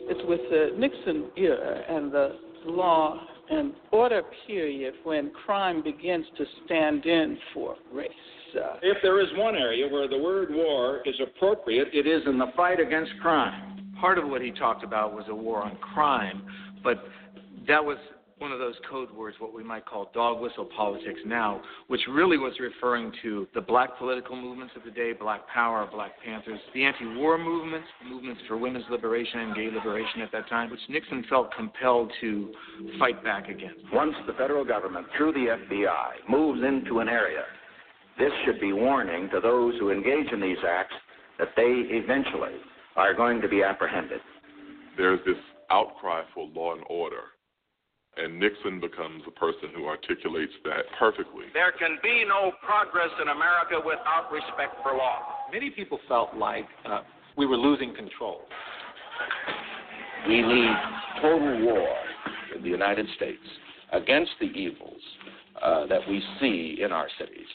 It's 0.07 0.21
with 0.29 0.41
the 0.51 0.79
Nixon 0.79 1.31
era 1.37 1.83
and 1.89 2.13
the 2.13 2.37
law 2.65 3.21
and 3.51 3.75
order 3.93 4.23
period 4.47 4.95
when 5.05 5.31
crime 5.45 5.83
begins 5.83 6.25
to 6.39 6.45
stand 6.65 7.05
in 7.07 7.39
for 7.53 7.77
race. 7.93 8.11
Uh, 8.57 8.77
If 8.83 8.99
there 9.03 9.21
is 9.21 9.29
one 9.37 9.57
area 9.57 9.87
where 9.89 10.09
the 10.09 10.19
word 10.19 10.49
war 10.51 11.03
is 11.05 11.15
appropriate, 11.21 11.89
it 11.93 12.07
is 12.07 12.23
in 12.27 12.39
the 12.39 12.53
fight 12.57 12.81
against 12.81 13.13
crime. 13.21 13.93
Part 14.01 14.19
of 14.19 14.29
what 14.29 14.41
he 14.41 14.51
talked 14.51 14.85
about 14.85 15.15
was 15.15 15.25
a 15.29 15.35
war 15.35 15.63
on 15.63 15.77
crime, 15.77 16.43
but 16.83 17.05
that 17.67 17.85
was 17.85 17.99
one 18.45 18.53
of 18.53 18.59
those 18.59 18.75
code 18.91 19.11
words, 19.11 19.35
what 19.41 19.55
we 19.55 19.65
might 19.65 19.87
call 19.87 20.11
dog 20.13 20.39
whistle 20.39 20.69
politics 20.77 21.19
now, 21.25 21.63
which 21.87 22.03
really 22.11 22.37
was 22.37 22.53
referring 22.61 23.11
to 23.23 23.49
the 23.55 23.61
black 23.61 23.97
political 23.97 24.37
movements 24.37 24.75
of 24.77 24.85
the 24.85 24.91
day, 24.91 25.15
Black 25.15 25.49
Power, 25.49 25.89
Black 25.91 26.13
Panthers, 26.23 26.61
the 26.75 26.85
anti 26.85 27.07
war 27.17 27.39
movements, 27.39 27.89
movements 28.07 28.43
for 28.47 28.59
women's 28.59 28.85
liberation 28.91 29.41
and 29.41 29.55
gay 29.55 29.71
liberation 29.71 30.21
at 30.21 30.31
that 30.31 30.47
time, 30.51 30.71
which 30.71 30.81
Nixon 30.91 31.25
felt 31.31 31.55
compelled 31.55 32.13
to 32.21 32.53
fight 32.99 33.25
back 33.25 33.49
against. 33.49 33.81
Once 33.95 34.15
the 34.27 34.35
federal 34.35 34.63
government, 34.63 35.07
through 35.17 35.33
the 35.33 35.57
FBI, 35.71 36.29
moves 36.29 36.63
into 36.63 36.99
an 36.99 37.09
area, 37.09 37.45
this 38.19 38.31
should 38.45 38.61
be 38.61 38.75
warning 38.75 39.31
to 39.33 39.41
those 39.41 39.73
who 39.81 39.91
engage 39.91 40.31
in 40.35 40.43
these 40.43 40.59
acts 40.69 40.95
that 41.39 41.49
they 41.57 41.63
eventually 41.63 42.57
are 42.97 43.15
going 43.15 43.41
to 43.41 43.49
be 43.49 43.63
apprehended. 43.63 44.21
There's 44.99 45.21
this 45.25 45.35
outcry 45.71 46.25
for 46.35 46.47
law 46.55 46.75
and 46.75 46.85
order, 46.91 47.23
and 48.17 48.39
Nixon 48.39 48.81
becomes 48.81 49.23
the 49.25 49.31
person 49.33 49.71
who 49.75 49.87
articulates 49.87 50.53
that 50.65 50.85
perfectly. 50.99 51.47
There 51.53 51.73
can 51.73 51.99
be 52.03 52.25
no 52.27 52.53
progress 52.65 53.11
in 53.21 53.29
America 53.29 53.81
without 53.85 54.31
respect 54.31 54.77
for 54.83 54.97
law. 54.97 55.19
Many 55.53 55.71
people 55.71 55.99
felt 56.09 56.35
like 56.37 56.67
uh, 56.85 57.01
we 57.37 57.47
were 57.47 57.57
losing 57.57 57.95
control. 57.95 58.43
We 60.29 60.41
need 60.41 60.75
total 61.21 61.65
war 61.65 61.89
in 62.57 62.63
the 62.63 62.69
United 62.69 63.07
States 63.17 63.43
against 63.93 64.33
the 64.41 64.47
evils 64.47 65.03
uh, 65.63 65.87
that 65.87 66.01
we 66.09 66.23
see 66.41 66.81
in 66.83 66.93
our 66.93 67.09
cities. 67.19 67.47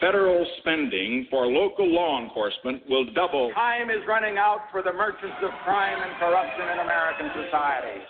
Federal 0.00 0.44
spending 0.58 1.28
for 1.30 1.46
local 1.46 1.86
law 1.86 2.20
enforcement 2.20 2.82
will 2.88 3.06
double. 3.14 3.52
Time 3.54 3.88
is 3.88 4.02
running 4.08 4.36
out 4.36 4.66
for 4.72 4.82
the 4.82 4.92
merchants 4.92 5.36
of 5.44 5.50
crime 5.62 6.02
and 6.02 6.18
corruption 6.18 6.66
in 6.74 6.78
American 6.80 7.30
society. 7.44 8.02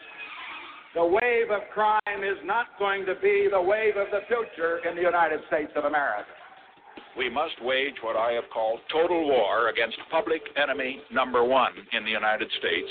The 0.95 1.05
wave 1.05 1.51
of 1.51 1.63
crime 1.73 2.23
is 2.23 2.37
not 2.45 2.67
going 2.79 3.07
to 3.07 3.15
be 3.23 3.49
the 3.51 3.61
wave 3.61 3.97
of 3.97 4.09
the 4.11 4.21
future 4.29 4.79
in 4.87 4.95
the 4.95 5.01
United 5.01 5.41
States 5.49 5.73
of 5.75 5.85
America. 5.85 6.29
We 7.17 7.31
must 7.31 7.55
wage 7.63 7.95
what 8.03 8.15
I 8.15 8.33
have 8.33 8.45
called 8.53 8.81
total 8.93 9.27
war 9.27 9.71
against 9.71 9.97
public 10.11 10.43
enemy 10.57 11.01
number 11.11 11.45
one 11.45 11.73
in 11.93 12.05
the 12.05 12.11
United 12.11 12.49
States, 12.59 12.89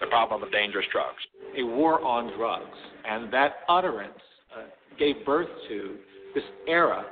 the 0.00 0.08
problem 0.08 0.42
of 0.42 0.50
dangerous 0.50 0.86
drugs. 0.90 1.22
A 1.56 1.62
war 1.62 2.02
on 2.02 2.36
drugs. 2.36 2.76
And 3.04 3.32
that 3.32 3.62
utterance 3.68 4.18
uh, 4.52 4.62
gave 4.98 5.24
birth 5.24 5.48
to 5.68 5.96
this 6.34 6.44
era 6.66 7.04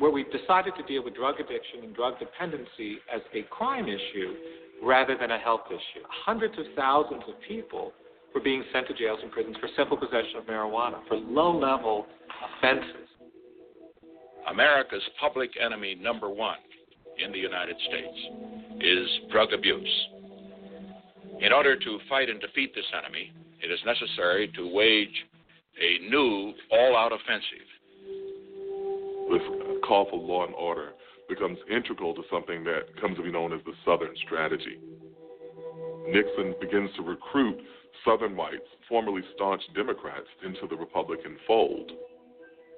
where 0.00 0.10
we 0.10 0.24
decided 0.24 0.74
to 0.76 0.82
deal 0.82 1.04
with 1.04 1.14
drug 1.14 1.36
addiction 1.36 1.84
and 1.84 1.94
drug 1.94 2.18
dependency 2.18 2.98
as 3.14 3.20
a 3.34 3.42
crime 3.50 3.86
issue 3.86 4.34
rather 4.82 5.16
than 5.16 5.30
a 5.30 5.38
health 5.38 5.66
issue. 5.70 6.04
Hundreds 6.08 6.58
of 6.58 6.64
thousands 6.74 7.22
of 7.28 7.34
people 7.46 7.92
were 8.36 8.42
being 8.42 8.62
sent 8.70 8.86
to 8.86 8.92
jails 8.92 9.18
and 9.22 9.32
prisons 9.32 9.56
for 9.58 9.68
simple 9.78 9.96
possession 9.96 10.36
of 10.36 10.44
marijuana, 10.44 10.98
for 11.08 11.16
low 11.16 11.56
level 11.56 12.04
offenses. 12.58 13.08
America's 14.50 15.02
public 15.18 15.50
enemy 15.58 15.94
number 15.94 16.28
one 16.28 16.58
in 17.24 17.32
the 17.32 17.38
United 17.38 17.76
States 17.88 18.18
is 18.78 19.08
drug 19.32 19.54
abuse. 19.54 20.06
In 21.40 21.50
order 21.50 21.78
to 21.78 21.98
fight 22.10 22.28
and 22.28 22.38
defeat 22.38 22.74
this 22.74 22.84
enemy, 23.02 23.32
it 23.62 23.70
is 23.72 23.80
necessary 23.86 24.52
to 24.54 24.70
wage 24.70 25.24
a 25.80 26.06
new 26.10 26.52
all 26.72 26.94
out 26.94 27.12
offensive. 27.12 27.66
This 29.32 29.80
call 29.88 30.08
for 30.10 30.18
law 30.18 30.44
and 30.44 30.54
order 30.54 30.90
becomes 31.26 31.56
integral 31.74 32.14
to 32.14 32.22
something 32.30 32.64
that 32.64 33.00
comes 33.00 33.16
to 33.16 33.22
be 33.22 33.32
known 33.32 33.54
as 33.54 33.60
the 33.64 33.72
Southern 33.86 34.14
Strategy. 34.26 34.78
Nixon 36.08 36.54
begins 36.60 36.90
to 36.96 37.02
recruit 37.02 37.58
Southern 38.04 38.36
whites, 38.36 38.66
formerly 38.88 39.22
staunch 39.34 39.62
Democrats, 39.74 40.26
into 40.44 40.66
the 40.68 40.76
Republican 40.76 41.36
fold. 41.46 41.92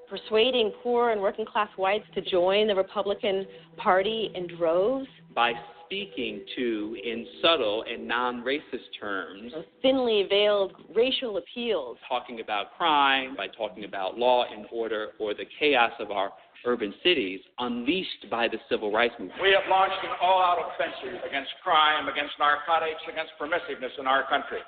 Persuading 0.08 0.72
poor 0.82 1.10
and 1.10 1.20
working 1.20 1.44
class 1.44 1.68
whites 1.76 2.06
to 2.14 2.22
join 2.22 2.66
the 2.66 2.74
Republican 2.74 3.46
Party 3.76 4.30
in 4.34 4.46
droves 4.56 5.06
by 5.34 5.52
speaking 5.84 6.44
to 6.56 6.96
in 7.02 7.26
subtle 7.42 7.84
and 7.90 8.06
non 8.06 8.42
racist 8.42 8.88
terms. 8.98 9.52
Thinly 9.82 10.26
veiled 10.28 10.72
racial 10.94 11.36
appeals. 11.36 11.98
Talking 12.08 12.40
about 12.40 12.76
crime, 12.76 13.36
by 13.36 13.48
talking 13.48 13.84
about 13.84 14.18
law 14.18 14.44
and 14.50 14.66
order 14.72 15.08
or 15.18 15.34
the 15.34 15.44
chaos 15.58 15.92
of 15.98 16.10
our 16.10 16.30
urban 16.66 16.92
cities 17.02 17.40
unleashed 17.58 18.26
by 18.30 18.48
the 18.48 18.58
civil 18.68 18.92
rights 18.92 19.14
movement. 19.18 19.40
We 19.40 19.52
have 19.52 19.68
launched 19.70 20.02
an 20.02 20.10
all 20.20 20.42
out 20.42 20.58
offensive 20.58 21.20
against 21.26 21.50
crime, 21.62 22.08
against 22.08 22.32
narcotics, 22.38 23.00
against 23.10 23.32
permissiveness 23.40 23.98
in 23.98 24.06
our 24.06 24.28
country. 24.28 24.58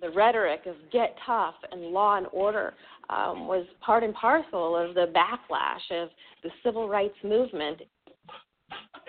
The 0.00 0.10
rhetoric 0.10 0.66
of 0.66 0.76
get 0.92 1.16
tough 1.26 1.54
and 1.72 1.82
law 1.82 2.16
and 2.16 2.26
order 2.32 2.74
um, 3.10 3.48
was 3.48 3.66
part 3.80 4.04
and 4.04 4.14
parcel 4.14 4.76
of 4.76 4.94
the 4.94 5.12
backlash 5.14 6.02
of 6.02 6.10
the 6.42 6.50
civil 6.62 6.88
rights 6.88 7.16
movement. 7.24 7.80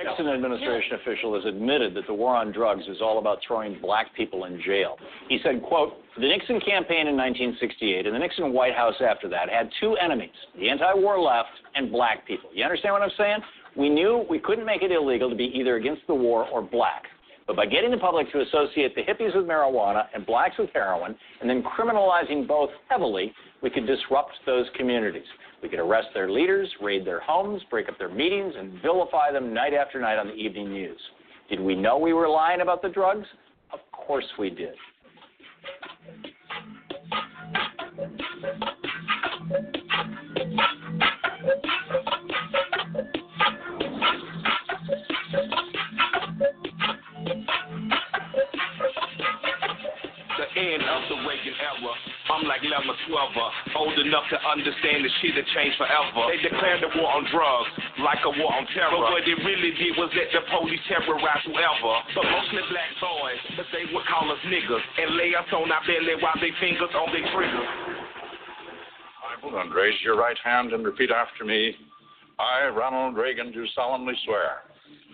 Nixon 0.02 0.28
administration 0.28 0.98
official 1.02 1.36
has 1.36 1.44
admitted 1.46 1.94
that 1.96 2.08
the 2.08 2.14
war 2.14 2.36
on 2.36 2.54
drugs 2.54 2.84
is 2.88 3.02
all 3.02 3.20
about 3.20 3.40
throwing 3.46 3.80
black 3.82 4.16
people 4.16 4.46
in 4.46 4.62
jail. 4.62 4.98
He 5.28 5.40
said, 5.44 5.62
quote, 5.62 5.94
the 6.16 6.28
Nixon 6.28 6.62
campaign 6.62 7.08
in 7.08 7.18
1968 7.18 8.06
and 8.06 8.16
the 8.16 8.20
Nixon 8.20 8.54
White 8.54 8.74
House 8.74 8.96
after 9.06 9.28
that 9.30 9.50
had 9.50 9.70
two 9.82 9.98
enemies, 9.98 10.30
the 10.58 10.70
anti-war 10.70 11.20
left 11.20 11.50
and 11.76 11.92
black 11.92 12.26
people. 12.26 12.50
You 12.54 12.64
understand 12.64 12.94
what 12.94 13.02
I'm 13.02 13.12
saying? 13.18 13.40
We 13.76 13.90
knew 13.90 14.26
we 14.30 14.40
couldn't 14.40 14.66
make 14.66 14.84
it 14.84 14.92
illegal 14.92 15.30
to 15.30 15.36
be 15.36 15.52
either 15.54 15.76
against 15.76 16.08
the 16.08 16.16
war 16.16 16.48
or 16.48 16.62
black. 16.62 17.04
But 17.50 17.56
by 17.56 17.66
getting 17.66 17.90
the 17.90 17.98
public 17.98 18.32
to 18.32 18.42
associate 18.42 18.94
the 18.94 19.02
hippies 19.02 19.36
with 19.36 19.48
marijuana 19.48 20.04
and 20.14 20.24
blacks 20.24 20.60
with 20.60 20.70
heroin, 20.72 21.16
and 21.42 21.50
then 21.50 21.64
criminalizing 21.64 22.48
both 22.48 22.70
heavily, 22.90 23.34
we 23.64 23.72
could 23.72 23.88
disrupt 23.88 24.34
those 24.46 24.68
communities. 24.78 25.26
We 25.64 25.68
could 25.68 25.80
arrest 25.80 26.10
their 26.14 26.30
leaders, 26.30 26.70
raid 26.80 27.06
their 27.06 27.20
homes, 27.20 27.64
break 27.72 27.90
up 27.90 27.98
their 27.98 28.14
meetings, 28.14 28.54
and 28.56 28.80
vilify 28.84 29.32
them 29.32 29.52
night 29.52 29.74
after 29.74 30.00
night 30.00 30.20
on 30.20 30.28
the 30.28 30.36
evening 30.36 30.72
news. 30.72 31.00
Did 31.50 31.60
we 31.60 31.76
know 31.76 31.98
we 31.98 32.14
were 32.14 32.30
lying 32.30 32.62
about 32.62 32.84
the 32.84 32.90
drugs? 32.90 33.26
Of 33.74 33.80
course 33.92 34.28
we 34.38 34.52
did. 34.52 34.76
I'm 52.40 52.48
like 52.48 52.64
Lemma 52.64 52.96
Swelver, 53.04 53.52
old 53.76 54.00
enough 54.00 54.24
to 54.32 54.40
understand 54.48 55.04
the 55.04 55.12
shit 55.20 55.36
that 55.36 55.44
changed 55.52 55.76
forever. 55.76 56.32
They 56.32 56.40
declared 56.40 56.80
the 56.80 56.88
war 56.96 57.12
on 57.12 57.28
drugs, 57.28 57.68
like 58.00 58.24
a 58.24 58.32
war 58.32 58.56
on 58.56 58.64
terror. 58.72 58.96
But 58.96 59.12
what 59.12 59.28
it 59.28 59.40
really 59.44 59.76
did 59.76 60.00
was 60.00 60.08
let 60.16 60.32
the 60.32 60.48
police 60.48 60.80
terrorize 60.88 61.44
whoever. 61.44 61.94
But 62.16 62.24
mostly 62.32 62.64
black 62.72 62.96
boys, 63.04 63.44
but 63.60 63.68
they 63.76 63.92
would 63.92 64.08
call 64.08 64.32
us 64.32 64.40
niggas 64.48 64.86
and 65.04 65.20
lay 65.20 65.36
us 65.36 65.52
on 65.52 65.68
our 65.68 65.84
belly 65.84 66.16
while 66.24 66.40
they 66.40 66.56
fingers 66.64 66.96
on 66.96 67.12
their 67.12 67.28
triggers. 67.36 67.72
Hold 69.44 69.56
on, 69.56 69.76
raise 69.76 70.00
your 70.00 70.16
right 70.16 70.40
hand 70.40 70.72
and 70.72 70.88
repeat 70.88 71.12
after 71.12 71.44
me. 71.44 71.76
I, 72.40 72.72
Ronald 72.72 73.20
Reagan, 73.20 73.52
do 73.52 73.68
solemnly 73.76 74.16
swear. 74.24 74.64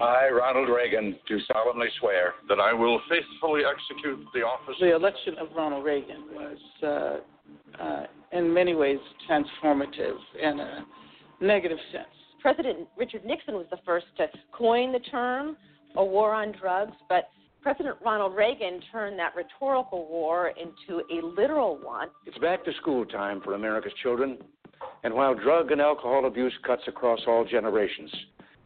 I, 0.01 0.27
Ronald 0.29 0.69
Reagan, 0.69 1.15
do 1.27 1.39
solemnly 1.53 1.87
swear 1.99 2.33
that 2.49 2.59
I 2.59 2.73
will 2.73 2.99
faithfully 3.09 3.61
execute 3.65 4.25
the 4.33 4.41
office. 4.41 4.75
The 4.79 4.93
election 4.93 5.35
of 5.39 5.47
Ronald 5.55 5.85
Reagan 5.85 6.23
was, 6.33 6.57
uh, 6.83 7.81
uh, 7.81 8.05
in 8.33 8.53
many 8.53 8.75
ways, 8.75 8.99
transformative 9.29 10.17
in 10.41 10.59
a 10.59 10.85
negative 11.39 11.77
sense. 11.91 12.07
President 12.41 12.87
Richard 12.97 13.25
Nixon 13.25 13.55
was 13.55 13.65
the 13.71 13.79
first 13.85 14.05
to 14.17 14.27
coin 14.51 14.91
the 14.91 14.99
term 14.99 15.55
a 15.95 16.03
war 16.03 16.33
on 16.33 16.51
drugs, 16.51 16.95
but 17.07 17.29
President 17.61 17.95
Ronald 18.05 18.35
Reagan 18.35 18.81
turned 18.91 19.17
that 19.17 19.33
rhetorical 19.35 20.07
war 20.07 20.49
into 20.49 21.01
a 21.11 21.25
literal 21.25 21.79
one. 21.81 22.09
It's 22.25 22.37
back 22.37 22.63
to 22.65 22.73
school 22.73 23.05
time 23.05 23.41
for 23.41 23.53
America's 23.53 23.93
children, 24.03 24.37
and 25.03 25.13
while 25.13 25.33
drug 25.33 25.71
and 25.71 25.81
alcohol 25.81 26.25
abuse 26.25 26.53
cuts 26.65 26.83
across 26.87 27.21
all 27.27 27.45
generations, 27.45 28.11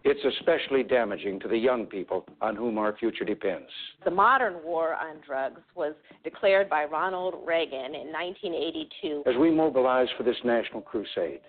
it's 0.04 0.38
especially 0.38 0.84
damaging 0.84 1.39
to 1.41 1.47
the 1.47 1.58
young 1.58 1.86
people 1.86 2.26
on 2.41 2.56
whom 2.56 2.78
our 2.78 2.95
future 2.97 3.26
depends. 3.26 3.70
The 4.06 4.12
modern 4.12 4.64
war 4.64 4.93
on 4.95 5.18
drugs 5.26 5.62
was 5.76 5.93
declared 6.24 6.70
by 6.70 6.86
Ronald 6.86 7.36
Reagan 7.45 7.95
in 7.95 8.12
1982. 8.12 9.24
As 9.28 9.36
we 9.38 9.52
mobilize 9.52 10.08
for 10.18 10.24
this 10.24 10.38
national 10.43 10.82
crusade, 10.82 11.41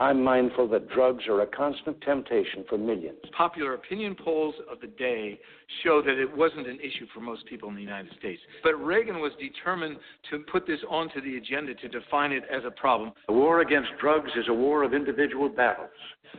I'm 0.00 0.24
mindful 0.24 0.66
that 0.68 0.88
drugs 0.88 1.24
are 1.28 1.42
a 1.42 1.46
constant 1.46 2.00
temptation 2.00 2.64
for 2.70 2.78
millions. 2.78 3.18
Popular 3.36 3.74
opinion 3.74 4.16
polls 4.16 4.54
of 4.72 4.80
the 4.80 4.86
day 4.86 5.38
show 5.84 6.00
that 6.00 6.18
it 6.18 6.34
wasn't 6.34 6.66
an 6.66 6.78
issue 6.80 7.06
for 7.12 7.20
most 7.20 7.44
people 7.44 7.68
in 7.68 7.74
the 7.74 7.82
United 7.82 8.10
States. 8.18 8.40
But 8.62 8.76
Reagan 8.82 9.20
was 9.20 9.32
determined 9.38 9.98
to 10.30 10.38
put 10.50 10.66
this 10.66 10.80
onto 10.88 11.20
the 11.20 11.36
agenda 11.36 11.74
to 11.74 11.88
define 11.88 12.32
it 12.32 12.44
as 12.50 12.62
a 12.64 12.70
problem. 12.70 13.12
The 13.28 13.34
war 13.34 13.60
against 13.60 13.90
drugs 14.00 14.30
is 14.36 14.46
a 14.48 14.54
war 14.54 14.84
of 14.84 14.94
individual 14.94 15.50
battles. 15.50 15.90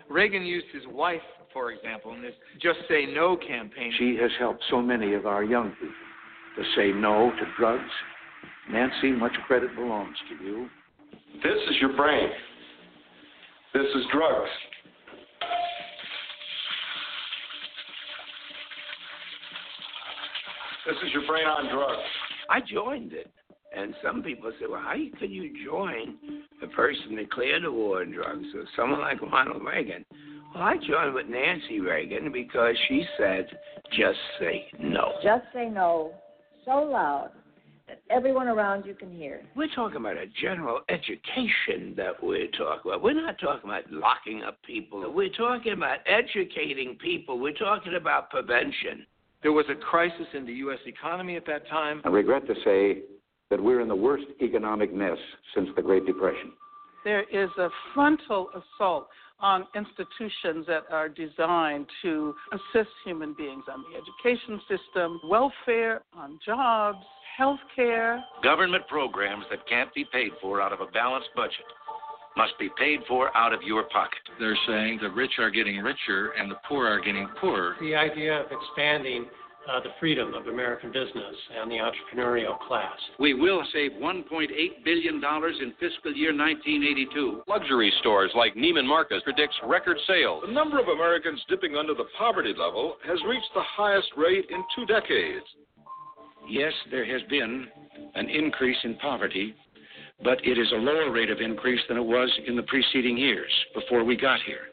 Reagan 0.09 0.43
used 0.43 0.65
his 0.73 0.83
wife, 0.91 1.21
for 1.53 1.71
example, 1.71 2.15
in 2.15 2.21
this 2.23 2.33
Just 2.59 2.79
Say 2.89 3.05
No 3.05 3.37
campaign. 3.37 3.93
She 3.99 4.17
has 4.19 4.31
helped 4.39 4.63
so 4.71 4.81
many 4.81 5.13
of 5.13 5.27
our 5.27 5.43
young 5.43 5.69
people 5.73 5.93
to 6.57 6.63
say 6.75 6.91
no 6.91 7.29
to 7.29 7.45
drugs. 7.59 7.91
Nancy, 8.71 9.11
much 9.11 9.33
credit 9.45 9.75
belongs 9.75 10.17
to 10.29 10.43
you. 10.43 10.67
This 11.43 11.57
is 11.69 11.75
your 11.79 11.95
brain. 11.95 12.29
This 13.73 13.87
is 13.95 14.03
drugs. 14.11 14.49
This 20.85 20.95
is 21.05 21.13
your 21.13 21.25
brain 21.25 21.45
on 21.45 21.73
drugs. 21.73 22.01
I 22.49 22.59
joined 22.59 23.13
it. 23.13 23.31
And 23.73 23.95
some 24.03 24.21
people 24.21 24.51
say, 24.59 24.65
well, 24.69 24.81
how 24.81 24.95
can 25.17 25.31
you 25.31 25.53
join 25.63 26.17
a 26.61 26.67
person 26.67 27.15
declared 27.15 27.63
the 27.63 27.71
war 27.71 28.01
on 28.01 28.11
drugs 28.11 28.47
or 28.53 28.65
someone 28.75 28.99
like 28.99 29.21
Ronald 29.21 29.63
Reagan? 29.63 30.03
Well, 30.53 30.63
I 30.63 30.75
joined 30.75 31.13
with 31.13 31.27
Nancy 31.27 31.79
Reagan 31.79 32.31
because 32.33 32.75
she 32.89 33.05
said, 33.17 33.47
just 33.97 34.19
say 34.39 34.65
no. 34.79 35.13
Just 35.23 35.45
say 35.53 35.69
no 35.69 36.11
so 36.65 36.83
loud 36.83 37.31
that 37.91 38.01
everyone 38.09 38.47
around 38.47 38.85
you 38.85 38.93
can 38.93 39.11
hear. 39.11 39.41
We're 39.53 39.73
talking 39.75 39.97
about 39.97 40.15
a 40.15 40.25
general 40.41 40.79
education 40.87 41.93
that 41.97 42.23
we're 42.23 42.47
talking 42.47 42.89
about. 42.89 43.03
We're 43.03 43.21
not 43.21 43.37
talking 43.37 43.69
about 43.69 43.91
locking 43.91 44.43
up 44.43 44.57
people. 44.63 45.11
We're 45.13 45.29
talking 45.29 45.73
about 45.73 45.99
educating 46.05 46.97
people. 47.01 47.37
We're 47.37 47.53
talking 47.53 47.95
about 47.95 48.29
prevention. 48.29 49.05
There 49.43 49.51
was 49.51 49.65
a 49.69 49.75
crisis 49.75 50.27
in 50.33 50.45
the 50.45 50.53
U.S. 50.53 50.79
economy 50.85 51.35
at 51.35 51.45
that 51.47 51.67
time. 51.67 52.01
I 52.05 52.09
regret 52.09 52.47
to 52.47 52.55
say 52.63 53.01
that 53.49 53.61
we're 53.61 53.81
in 53.81 53.89
the 53.89 53.95
worst 53.95 54.25
economic 54.41 54.93
mess 54.93 55.17
since 55.53 55.67
the 55.75 55.81
Great 55.81 56.05
Depression. 56.05 56.53
There 57.03 57.23
is 57.23 57.49
a 57.57 57.67
frontal 57.93 58.49
assault 58.53 59.09
on 59.41 59.65
institutions 59.75 60.65
that 60.67 60.83
are 60.91 61.09
designed 61.09 61.87
to 62.03 62.33
assist 62.53 62.91
human 63.03 63.33
beings 63.33 63.63
on 63.69 63.83
the 63.91 63.97
education 63.97 64.61
system, 64.69 65.19
welfare, 65.27 66.03
on 66.13 66.39
jobs, 66.45 67.03
health 67.37 67.59
care. 67.75 68.23
Government 68.43 68.87
programs 68.87 69.45
that 69.49 69.67
can't 69.67 69.93
be 69.93 70.05
paid 70.11 70.31
for 70.41 70.61
out 70.61 70.73
of 70.73 70.81
a 70.81 70.87
balanced 70.91 71.29
budget 71.35 71.65
must 72.37 72.57
be 72.59 72.69
paid 72.77 72.99
for 73.07 73.35
out 73.35 73.53
of 73.53 73.61
your 73.61 73.83
pocket. 73.83 74.19
They're 74.39 74.57
saying 74.67 74.99
the 75.01 75.09
rich 75.09 75.31
are 75.39 75.49
getting 75.49 75.77
richer 75.79 76.31
and 76.39 76.49
the 76.49 76.55
poor 76.67 76.87
are 76.87 77.01
getting 77.01 77.27
poorer. 77.39 77.75
The 77.81 77.95
idea 77.95 78.41
of 78.41 78.47
expanding 78.51 79.25
uh, 79.69 79.79
the 79.81 79.89
freedom 79.99 80.33
of 80.33 80.47
American 80.47 80.91
business 80.91 81.35
and 81.59 81.69
the 81.69 81.75
entrepreneurial 81.75 82.57
class. 82.67 82.97
We 83.19 83.33
will 83.33 83.63
save 83.73 83.91
$1.8 83.91 84.47
billion 84.83 85.15
in 85.15 85.73
fiscal 85.79 86.13
year 86.15 86.35
1982. 86.35 87.43
Luxury 87.47 87.93
stores 87.99 88.31
like 88.35 88.55
Neiman 88.55 88.87
Marcus 88.87 89.21
predicts 89.23 89.55
record 89.67 89.97
sales. 90.07 90.43
The 90.45 90.51
number 90.51 90.79
of 90.79 90.87
Americans 90.87 91.41
dipping 91.47 91.75
under 91.75 91.93
the 91.93 92.05
poverty 92.17 92.53
level 92.57 92.95
has 93.05 93.19
reached 93.27 93.53
the 93.53 93.63
highest 93.75 94.09
rate 94.17 94.45
in 94.49 94.63
two 94.75 94.85
decades. 94.85 95.45
Yes, 96.49 96.73
there 96.89 97.05
has 97.05 97.21
been 97.29 97.67
an 98.15 98.29
increase 98.29 98.77
in 98.83 98.95
poverty, 98.95 99.55
but 100.23 100.45
it 100.45 100.57
is 100.57 100.71
a 100.71 100.75
lower 100.75 101.11
rate 101.11 101.29
of 101.29 101.39
increase 101.39 101.81
than 101.87 101.97
it 101.97 102.05
was 102.05 102.29
in 102.47 102.55
the 102.55 102.63
preceding 102.63 103.17
years 103.17 103.51
before 103.73 104.03
we 104.03 104.15
got 104.15 104.39
here. 104.45 104.69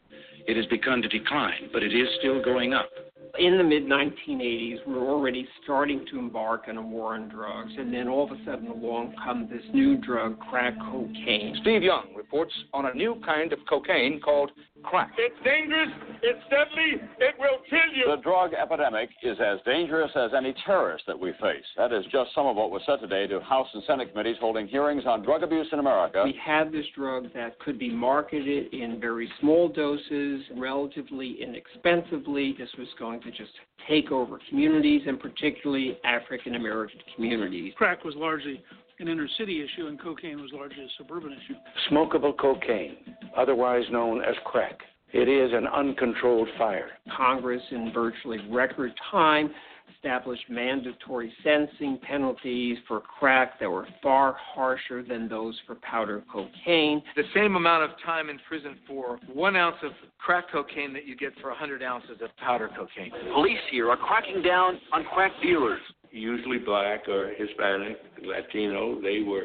It 0.46 0.56
has 0.56 0.66
begun 0.66 1.02
to 1.02 1.08
decline, 1.08 1.68
but 1.72 1.82
it 1.82 1.92
is 1.94 2.08
still 2.18 2.42
going 2.42 2.72
up. 2.72 2.90
In 3.38 3.58
the 3.58 3.64
mid 3.64 3.84
1980s, 3.84 4.86
we 4.86 4.94
were 4.94 5.08
already 5.08 5.46
starting 5.62 6.04
to 6.10 6.18
embark 6.18 6.64
on 6.68 6.76
a 6.76 6.82
war 6.82 7.14
on 7.14 7.28
drugs, 7.28 7.72
and 7.78 7.92
then 7.92 8.08
all 8.08 8.24
of 8.24 8.32
a 8.32 8.44
sudden 8.44 8.68
along 8.68 9.14
comes 9.22 9.50
this 9.50 9.62
new 9.72 9.96
drug, 9.98 10.40
crack 10.40 10.74
cocaine. 10.90 11.56
Steve 11.60 11.82
Young 11.82 12.08
reports 12.28 12.52
on 12.72 12.86
a 12.86 12.94
new 12.94 13.20
kind 13.24 13.52
of 13.52 13.58
cocaine 13.68 14.20
called 14.20 14.50
crack. 14.82 15.12
It's 15.18 15.34
dangerous, 15.44 15.88
it's 16.22 16.42
deadly, 16.50 17.08
it 17.18 17.34
will 17.38 17.58
kill 17.68 17.94
you. 17.94 18.14
The 18.14 18.22
drug 18.22 18.52
epidemic 18.54 19.08
is 19.22 19.38
as 19.40 19.58
dangerous 19.64 20.10
as 20.14 20.30
any 20.36 20.54
terrorist 20.64 21.04
that 21.06 21.18
we 21.18 21.32
face. 21.40 21.64
That 21.76 21.92
is 21.92 22.04
just 22.12 22.34
some 22.34 22.46
of 22.46 22.56
what 22.56 22.70
was 22.70 22.82
said 22.86 23.00
today 23.00 23.26
to 23.28 23.40
House 23.40 23.68
and 23.72 23.82
Senate 23.86 24.10
committees 24.10 24.36
holding 24.40 24.68
hearings 24.68 25.04
on 25.06 25.22
drug 25.22 25.42
abuse 25.42 25.68
in 25.72 25.78
America. 25.78 26.22
We 26.24 26.38
had 26.42 26.70
this 26.70 26.86
drug 26.94 27.32
that 27.34 27.58
could 27.60 27.78
be 27.78 27.90
marketed 27.90 28.72
in 28.72 29.00
very 29.00 29.30
small 29.40 29.68
doses, 29.68 30.42
relatively 30.56 31.42
inexpensively. 31.42 32.54
This 32.58 32.70
was 32.78 32.88
going 32.98 33.20
to 33.22 33.30
just 33.30 33.52
take 33.88 34.10
over 34.12 34.38
communities, 34.48 35.02
and 35.06 35.18
particularly 35.18 35.98
African 36.04 36.54
American 36.56 37.00
communities. 37.14 37.72
Crack 37.76 38.04
was 38.04 38.14
largely 38.16 38.62
an 39.00 39.08
inner 39.08 39.28
city 39.38 39.62
issue, 39.62 39.86
and 39.86 40.00
cocaine 40.00 40.40
was 40.40 40.50
largely 40.52 40.84
a 40.84 40.88
suburban 40.96 41.32
issue. 41.32 41.54
Smokable 41.90 42.36
cocaine, 42.36 42.96
otherwise 43.36 43.84
known 43.90 44.22
as 44.22 44.34
crack. 44.44 44.80
It 45.12 45.28
is 45.28 45.52
an 45.54 45.66
uncontrolled 45.66 46.48
fire. 46.58 46.90
Congress, 47.16 47.62
in 47.70 47.92
virtually 47.94 48.38
record 48.50 48.92
time, 49.10 49.50
established 49.96 50.44
mandatory 50.48 51.32
sentencing 51.42 51.98
penalties 52.02 52.78
for 52.86 53.00
crack 53.00 53.58
that 53.58 53.70
were 53.70 53.86
far 54.02 54.36
harsher 54.38 55.02
than 55.02 55.28
those 55.28 55.58
for 55.66 55.76
powder 55.76 56.22
cocaine. 56.30 57.02
The 57.16 57.24
same 57.34 57.56
amount 57.56 57.84
of 57.84 57.90
time 58.04 58.28
in 58.28 58.38
prison 58.46 58.76
for 58.86 59.18
one 59.32 59.56
ounce 59.56 59.76
of 59.82 59.92
crack 60.18 60.50
cocaine 60.52 60.92
that 60.92 61.06
you 61.06 61.16
get 61.16 61.32
for 61.40 61.48
100 61.48 61.82
ounces 61.82 62.18
of 62.22 62.28
powder 62.36 62.68
cocaine. 62.76 63.10
Police 63.32 63.58
here 63.70 63.90
are 63.90 63.96
cracking 63.96 64.42
down 64.42 64.78
on 64.92 65.04
crack 65.14 65.32
dealers. 65.42 65.80
Usually 66.10 66.58
black 66.58 67.08
or 67.08 67.32
Hispanic, 67.36 67.98
Latino, 68.22 69.00
they 69.00 69.20
were 69.20 69.44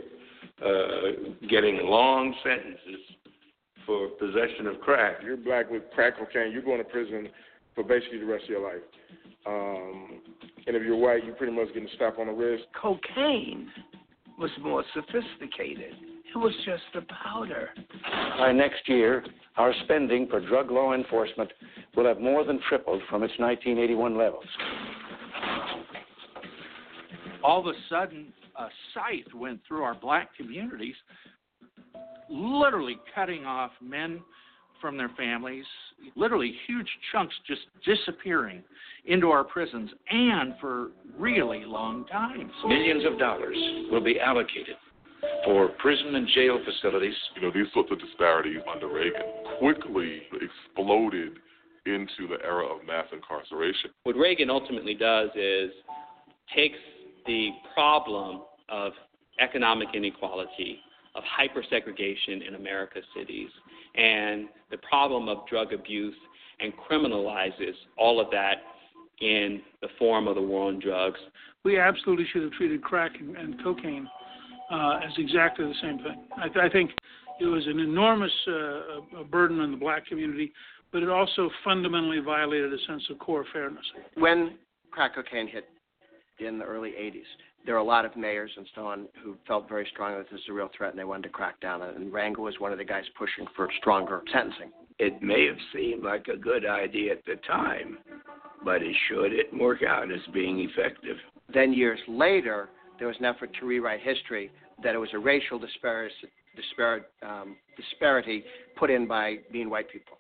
uh, 0.64 1.32
getting 1.50 1.80
long 1.84 2.34
sentences 2.44 3.02
for 3.86 4.08
possession 4.10 4.68
of 4.68 4.80
crack. 4.80 5.18
You're 5.24 5.38
black 5.38 5.70
with 5.70 5.84
crack 5.94 6.18
cocaine, 6.18 6.52
you're 6.52 6.62
going 6.62 6.78
to 6.78 6.84
prison 6.84 7.28
for 7.76 7.84
basically 7.84 8.20
the 8.20 8.26
rest 8.26 8.44
of 8.46 8.50
your 8.50 8.64
life. 8.64 8.82
Um, 9.46 10.22
and 10.66 10.76
if 10.76 10.84
you're 10.84 10.96
white, 10.96 11.26
you're 11.26 11.36
pretty 11.36 11.54
much 11.54 11.68
getting 11.68 11.88
a 11.88 11.98
slap 11.98 12.18
on 12.18 12.28
the 12.28 12.34
wrist. 12.34 12.64
Cocaine 12.80 13.70
was 14.40 14.52
more 14.62 14.84
sophisticated. 14.94 15.94
It 16.34 16.38
was 16.38 16.54
just 16.66 16.84
a 16.96 17.02
powder. 17.24 17.70
By 18.40 18.52
next 18.52 18.88
year, 18.88 19.24
our 19.58 19.74
spending 19.84 20.28
for 20.28 20.40
drug 20.40 20.72
law 20.72 20.94
enforcement 20.94 21.52
will 21.96 22.06
have 22.06 22.20
more 22.20 22.44
than 22.44 22.60
tripled 22.68 23.02
from 23.10 23.24
its 23.24 23.34
1981 23.38 24.18
levels. 24.18 24.46
All 27.44 27.60
of 27.60 27.68
a 27.68 27.78
sudden, 27.90 28.32
a 28.58 28.68
scythe 28.94 29.34
went 29.36 29.60
through 29.68 29.84
our 29.84 29.96
black 29.96 30.36
communities, 30.36 30.96
literally 32.30 32.98
cutting 33.14 33.46
off 33.46 33.72
men 33.82 34.22
from 34.80 34.98
their 34.98 35.12
families, 35.18 35.66
literally 36.16 36.54
huge 36.68 36.88
chunks 37.12 37.34
just 37.48 37.62
disappearing 37.86 38.64
into 39.06 39.30
our 39.30 39.44
prisons 39.44 39.90
and 40.10 40.56
for 40.60 40.92
really 41.18 41.64
long 41.66 42.06
times. 42.08 42.52
Millions 42.66 43.04
of 43.06 43.18
dollars 43.20 43.58
will 43.92 44.04
be 44.04 44.20
allocated 44.20 44.76
for 45.46 45.70
prison 45.80 46.16
and 46.16 46.28
jail 46.34 46.60
facilities. 46.66 47.16
You 47.36 47.44
know, 47.44 47.52
these 47.54 47.72
sorts 47.74 47.92
of 47.92 48.00
disparities 48.00 48.60
under 48.72 48.88
Reagan 48.88 49.22
quickly 49.60 50.24
exploded 50.34 51.34
into 51.86 52.28
the 52.30 52.44
era 52.44 52.66
of 52.66 52.86
mass 52.86 53.06
incarceration. 53.12 53.92
What 54.04 54.16
Reagan 54.16 54.50
ultimately 54.50 54.94
does 54.94 55.30
is 55.36 55.72
takes 56.56 56.78
the 57.26 57.50
problem 57.74 58.42
of 58.70 58.94
economic 59.40 59.90
inequality, 59.94 60.80
of 61.16 61.24
hypersegregation 61.24 62.48
in 62.48 62.56
America's 62.56 63.04
cities, 63.16 63.50
and 63.96 64.48
the 64.72 64.78
problem 64.78 65.30
of 65.30 65.48
drug 65.48 65.74
abuse 65.74 66.16
and 66.60 66.74
criminalizes 66.90 67.74
all 67.98 68.20
of 68.20 68.30
that 68.32 68.56
in 69.20 69.62
the 69.82 69.88
form 70.00 70.28
of 70.28 70.36
the 70.36 70.42
war 70.42 70.68
on 70.68 70.80
drugs. 70.80 71.20
We 71.64 71.80
absolutely 71.80 72.26
should 72.32 72.44
have 72.44 72.52
treated 72.54 72.82
crack 72.84 73.12
and, 73.20 73.36
and 73.38 73.64
cocaine 73.64 74.08
uh, 74.72 75.00
as 75.06 75.12
exactly 75.18 75.66
the 75.66 75.74
same 75.82 75.98
thing. 76.00 76.26
I, 76.38 76.48
th- 76.48 76.58
I, 76.58 76.70
think 76.70 76.92
it 77.40 77.46
was 77.46 77.66
an 77.68 77.80
enormous 77.80 78.32
uh, 78.48 79.24
burden 79.30 79.60
on 79.60 79.72
the 79.72 79.78
black 79.78 80.06
community, 80.08 80.52
but 80.92 81.04
it 81.04 81.10
also 81.10 81.50
fundamentally 81.64 82.20
violated 82.20 82.74
a 82.74 82.78
sense 82.88 83.04
of 83.10 83.20
core 83.20 83.46
fairness. 83.54 83.86
When 84.16 84.56
crack 84.92 85.16
cocaine 85.16 85.48
hit 85.48 85.70
in 86.40 86.60
the 86.60 86.66
early 86.66 86.92
80s, 86.92 87.24
there 87.66 87.76
were 87.76 87.82
a 87.82 87.86
lot 87.86 88.06
of 88.06 88.16
mayors 88.18 88.52
and 88.58 88.68
so 88.76 88.86
on 88.86 89.08
who 89.24 89.36
felt 89.48 89.70
very 89.70 89.88
strongly 89.92 90.18
that 90.18 90.30
this 90.30 90.42
is 90.42 90.50
a 90.50 90.54
real 90.54 90.70
threat 90.76 90.92
and 90.92 91.00
they 91.00 91.06
wanted 91.06 91.24
to 91.24 91.30
crack 91.30 91.60
down 91.62 91.82
on 91.82 91.90
it. 91.90 91.96
And 91.96 92.12
Rangel 92.12 92.40
was 92.40 92.60
one 92.60 92.72
of 92.72 92.78
the 92.78 92.86
guys 92.86 93.06
pushing 93.18 93.46
for 93.56 93.70
stronger 93.80 94.22
sentencing. 94.32 94.72
It 95.00 95.22
may 95.22 95.46
have 95.48 95.58
seemed 95.74 96.04
like 96.04 96.28
a 96.28 96.38
good 96.38 96.66
idea 96.66 97.14
at 97.14 97.26
the 97.26 97.36
time, 97.48 97.98
but 98.64 98.82
it 98.82 98.96
sure 99.08 99.30
didn't 99.30 99.60
work 99.60 99.82
out 99.84 100.12
as 100.12 100.20
being 100.34 100.60
effective. 100.60 101.18
Then 101.54 101.74
years 101.74 102.00
later, 102.08 102.70
there 103.00 103.08
was 103.08 103.18
an 103.20 103.26
effort 103.26 103.52
to 103.60 103.66
rewrite 103.66 104.02
history 104.02 104.52
that 104.84 104.96
it 104.96 104.98
was 104.98 105.10
a 105.14 105.20
racial 105.20 105.60
disparity, 105.60 106.16
um, 107.22 107.56
disparity 107.78 108.44
put 108.76 108.90
in 108.90 109.08
by 109.08 109.38
being 109.52 109.70
white 109.70 109.90
people. 109.90 110.18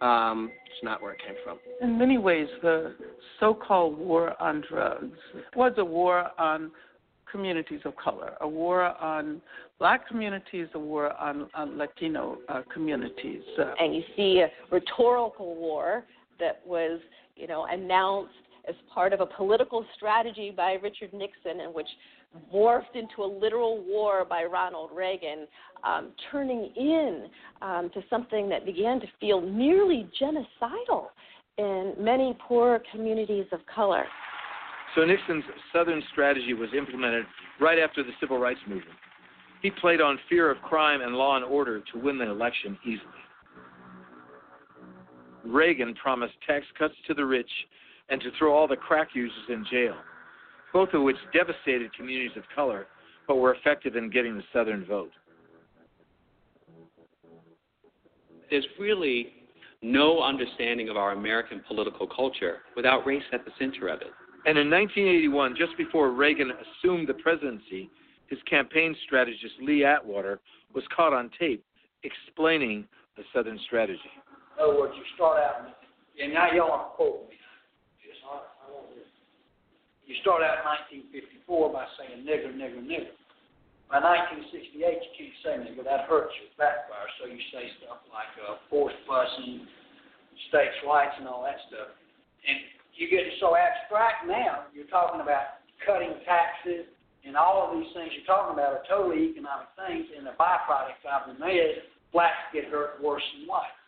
Um, 0.00 0.50
it's 0.66 0.82
not 0.82 1.00
where 1.02 1.12
it 1.12 1.20
came 1.24 1.36
from. 1.44 1.58
In 1.80 1.98
many 1.98 2.18
ways, 2.18 2.48
the 2.62 2.94
so 3.40 3.54
called 3.54 3.98
war 3.98 4.40
on 4.42 4.62
drugs 4.68 5.16
was 5.54 5.72
a 5.78 5.84
war 5.84 6.30
on 6.38 6.70
communities 7.30 7.80
of 7.84 7.96
color, 7.96 8.34
a 8.40 8.48
war 8.48 8.84
on 8.84 9.40
black 9.78 10.06
communities, 10.06 10.68
a 10.74 10.78
war 10.78 11.12
on, 11.20 11.48
on 11.54 11.76
Latino 11.76 12.38
uh, 12.48 12.62
communities. 12.72 13.42
Uh, 13.58 13.72
and 13.80 13.94
you 13.94 14.02
see 14.16 14.40
a 14.40 14.48
rhetorical 14.72 15.56
war 15.56 16.04
that 16.38 16.60
was, 16.64 17.00
you 17.36 17.46
know, 17.46 17.66
announced 17.70 18.32
as 18.68 18.74
part 18.92 19.12
of 19.12 19.20
a 19.20 19.26
political 19.26 19.84
strategy 19.96 20.52
by 20.56 20.74
Richard 20.74 21.12
Nixon, 21.12 21.60
in 21.60 21.72
which 21.72 21.88
morphed 22.52 22.94
into 22.94 23.22
a 23.22 23.30
literal 23.40 23.82
war 23.84 24.24
by 24.24 24.44
Ronald 24.44 24.90
Reagan, 24.94 25.46
um, 25.84 26.12
turning 26.30 26.72
in 26.76 27.26
um, 27.62 27.90
to 27.94 28.00
something 28.08 28.48
that 28.48 28.64
began 28.64 29.00
to 29.00 29.06
feel 29.20 29.40
nearly 29.40 30.08
genocidal 30.20 31.08
in 31.58 31.94
many 31.98 32.36
poor 32.46 32.82
communities 32.90 33.46
of 33.52 33.60
color. 33.72 34.04
So 34.94 35.04
Nixon's 35.04 35.44
Southern 35.72 36.02
strategy 36.12 36.54
was 36.54 36.68
implemented 36.76 37.26
right 37.60 37.78
after 37.78 38.02
the 38.02 38.12
Civil 38.20 38.38
Rights 38.38 38.60
Movement. 38.66 38.96
He 39.62 39.70
played 39.70 40.00
on 40.00 40.18
fear 40.28 40.50
of 40.50 40.58
crime 40.62 41.00
and 41.00 41.14
law 41.14 41.36
and 41.36 41.44
order 41.44 41.80
to 41.80 41.98
win 41.98 42.18
the 42.18 42.30
election 42.30 42.78
easily. 42.84 43.00
Reagan 45.44 45.94
promised 45.94 46.34
tax 46.46 46.64
cuts 46.78 46.94
to 47.06 47.14
the 47.14 47.24
rich 47.24 47.50
and 48.08 48.20
to 48.20 48.30
throw 48.38 48.54
all 48.54 48.68
the 48.68 48.76
crack 48.76 49.08
users 49.14 49.36
in 49.48 49.64
jail 49.70 49.94
both 50.74 50.92
of 50.92 51.02
which 51.02 51.16
devastated 51.32 51.94
communities 51.94 52.36
of 52.36 52.42
color 52.54 52.88
but 53.26 53.36
were 53.36 53.54
effective 53.54 53.96
in 53.96 54.10
getting 54.10 54.36
the 54.36 54.42
Southern 54.52 54.84
vote. 54.84 55.12
There's 58.50 58.66
really 58.78 59.32
no 59.80 60.22
understanding 60.22 60.90
of 60.90 60.96
our 60.96 61.12
American 61.12 61.62
political 61.66 62.06
culture 62.06 62.58
without 62.76 63.06
race 63.06 63.22
at 63.32 63.44
the 63.46 63.52
center 63.58 63.88
of 63.88 64.02
it. 64.02 64.08
And 64.46 64.58
in 64.58 64.68
1981, 64.68 65.54
just 65.56 65.76
before 65.78 66.10
Reagan 66.10 66.50
assumed 66.50 67.08
the 67.08 67.14
presidency, 67.14 67.88
his 68.26 68.38
campaign 68.48 68.94
strategist 69.06 69.54
Lee 69.62 69.84
Atwater 69.84 70.40
was 70.74 70.84
caught 70.94 71.14
on 71.14 71.30
tape 71.38 71.64
explaining 72.02 72.84
the 73.16 73.22
Southern 73.32 73.58
strategy. 73.64 74.00
In 74.58 74.64
other 74.64 74.78
words, 74.78 74.94
you 74.96 75.02
start 75.14 75.38
out, 75.38 75.68
and 76.20 76.34
now 76.34 76.52
y'all 76.52 76.70
are 76.72 76.84
quoting 76.96 77.28
me. 77.28 77.36
You 80.04 80.14
start 80.20 80.44
out 80.44 80.60
in 80.60 81.08
1954 81.46 81.72
by 81.72 81.88
saying 81.96 82.28
nigger, 82.28 82.52
nigger, 82.52 82.84
nigger. 82.84 83.16
By 83.88 84.00
1968, 84.00 84.76
you 84.76 85.12
can't 85.16 85.38
say 85.40 85.54
nigger. 85.64 85.84
That 85.84 86.08
hurts 86.08 86.32
your 86.40 86.52
backfire. 86.60 87.08
So 87.20 87.28
you 87.28 87.40
say 87.52 87.72
stuff 87.80 88.04
like 88.12 88.28
uh, 88.44 88.60
forced 88.68 89.00
busing, 89.08 89.64
states' 90.52 90.76
rights, 90.84 91.16
and 91.16 91.28
all 91.28 91.44
that 91.48 91.56
stuff. 91.68 91.92
And 92.44 92.56
you 92.96 93.08
get 93.08 93.24
so 93.40 93.56
abstract 93.56 94.28
now, 94.28 94.68
you're 94.76 94.88
talking 94.92 95.20
about 95.20 95.64
cutting 95.84 96.20
taxes, 96.24 96.84
and 97.24 97.36
all 97.36 97.64
of 97.64 97.76
these 97.76 97.88
things 97.96 98.12
you're 98.12 98.28
talking 98.28 98.52
about 98.52 98.76
are 98.76 98.84
totally 98.88 99.32
economic 99.32 99.72
things, 99.80 100.04
and 100.12 100.28
the 100.28 100.36
byproduct 100.36 101.00
of 101.08 101.32
them 101.32 101.40
is 101.48 101.80
blacks 102.12 102.52
get 102.52 102.68
hurt 102.68 103.00
worse 103.00 103.24
than 103.36 103.48
whites. 103.48 103.83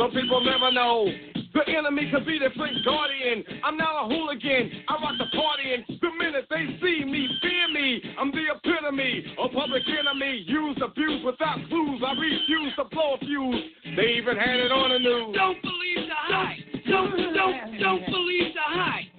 How. 0.00 0.06
Some 0.06 0.12
people 0.12 0.44
never 0.44 0.72
know. 0.72 1.06
The 1.52 1.66
enemy 1.66 2.10
could 2.12 2.24
be 2.24 2.38
the 2.38 2.50
French 2.56 2.78
guardian. 2.84 3.42
I'm 3.64 3.76
now 3.76 4.06
a 4.06 4.08
hooligan. 4.08 4.70
I 4.88 4.94
rock 5.02 5.14
the 5.18 5.26
party, 5.36 5.74
and 5.74 5.84
the 6.00 6.10
minute 6.16 6.46
they 6.48 6.78
see 6.80 7.04
me, 7.04 7.28
fear 7.42 7.68
me. 7.74 8.00
I'm 8.18 8.30
the 8.30 8.44
epitome 8.54 9.34
of 9.36 9.50
public 9.52 9.82
enemy. 9.88 10.44
Use 10.46 10.78
abuse 10.82 11.24
without 11.24 11.58
clues. 11.68 12.02
I 12.06 12.12
refuse 12.12 12.72
to 12.76 12.84
blow 12.84 13.14
a 13.14 13.18
fuse. 13.18 13.64
They 13.96 14.14
even 14.14 14.36
had 14.36 14.60
it 14.60 14.70
on 14.70 14.90
the 14.90 14.98
news. 15.00 15.36
Don't 15.36 15.60
believe 15.60 16.06
the 16.06 16.14
hype. 16.14 16.58
Don't, 16.88 17.34
don't, 17.34 17.80
don't 17.80 18.06
believe 18.06 18.54
the 18.54 18.66
hype. 18.66 19.10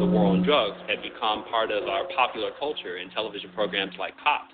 The 0.00 0.06
war 0.06 0.32
on 0.32 0.42
drugs 0.42 0.80
had 0.88 1.02
become 1.02 1.44
part 1.44 1.70
of 1.70 1.84
our 1.84 2.04
popular 2.16 2.52
culture 2.58 2.96
in 2.96 3.10
television 3.10 3.50
programs 3.54 3.92
like 3.98 4.14
Cop. 4.24 4.48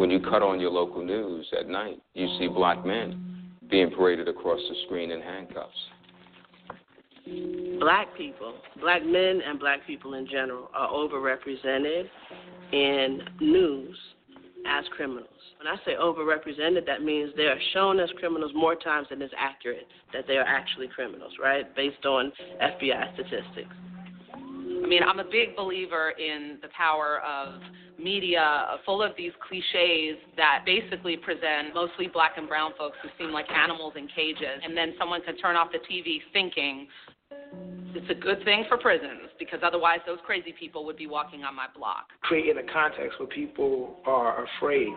When 0.00 0.10
you 0.10 0.18
cut 0.18 0.40
on 0.40 0.60
your 0.60 0.70
local 0.70 1.04
news 1.04 1.46
at 1.60 1.68
night, 1.68 2.00
you 2.14 2.26
see 2.38 2.48
black 2.48 2.86
men 2.86 3.50
being 3.70 3.90
paraded 3.90 4.28
across 4.28 4.58
the 4.58 4.74
screen 4.86 5.10
in 5.10 5.20
handcuffs. 5.20 5.76
Black 7.78 8.06
people, 8.16 8.54
black 8.80 9.04
men 9.04 9.42
and 9.46 9.60
black 9.60 9.86
people 9.86 10.14
in 10.14 10.26
general, 10.26 10.70
are 10.72 10.88
overrepresented 10.88 12.08
in 12.72 13.20
news 13.42 13.94
as 14.66 14.86
criminals. 14.96 15.28
When 15.58 15.66
I 15.68 15.76
say 15.84 15.92
overrepresented, 16.00 16.86
that 16.86 17.02
means 17.02 17.32
they 17.36 17.48
are 17.48 17.60
shown 17.74 18.00
as 18.00 18.08
criminals 18.18 18.52
more 18.54 18.76
times 18.76 19.08
than 19.10 19.20
is 19.20 19.30
accurate 19.36 19.86
that 20.14 20.26
they 20.26 20.38
are 20.38 20.46
actually 20.46 20.88
criminals, 20.88 21.34
right? 21.38 21.76
Based 21.76 22.06
on 22.06 22.32
FBI 22.62 23.12
statistics. 23.12 23.74
I 24.82 24.86
mean, 24.86 25.02
I'm 25.02 25.18
a 25.18 25.24
big 25.24 25.56
believer 25.56 26.10
in 26.18 26.58
the 26.62 26.68
power 26.76 27.20
of 27.20 27.60
media 27.98 28.78
full 28.84 29.02
of 29.02 29.12
these 29.16 29.32
cliches 29.46 30.18
that 30.36 30.62
basically 30.64 31.16
present 31.16 31.74
mostly 31.74 32.08
black 32.08 32.32
and 32.36 32.48
brown 32.48 32.72
folks 32.78 32.96
who 33.02 33.08
seem 33.18 33.32
like 33.32 33.50
animals 33.50 33.94
in 33.96 34.08
cages. 34.08 34.60
And 34.64 34.76
then 34.76 34.94
someone 34.98 35.22
can 35.22 35.36
turn 35.36 35.56
off 35.56 35.68
the 35.72 35.78
TV 35.78 36.18
thinking 36.32 36.88
it's 37.94 38.10
a 38.10 38.14
good 38.14 38.42
thing 38.44 38.64
for 38.68 38.78
prisons 38.78 39.30
because 39.38 39.60
otherwise 39.62 39.98
those 40.06 40.18
crazy 40.24 40.54
people 40.58 40.84
would 40.86 40.96
be 40.96 41.06
walking 41.06 41.42
on 41.44 41.54
my 41.54 41.66
block. 41.76 42.06
Creating 42.22 42.56
a 42.58 42.72
context 42.72 43.18
where 43.18 43.28
people 43.28 43.96
are 44.06 44.46
afraid. 44.56 44.96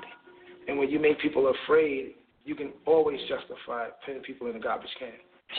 And 0.67 0.77
when 0.77 0.89
you 0.89 0.99
make 0.99 1.19
people 1.19 1.51
afraid, 1.65 2.15
you 2.45 2.55
can 2.55 2.71
always 2.86 3.19
justify 3.27 3.88
putting 4.05 4.21
people 4.21 4.47
in 4.47 4.55
a 4.55 4.59
garbage 4.59 4.89
can. 4.99 5.09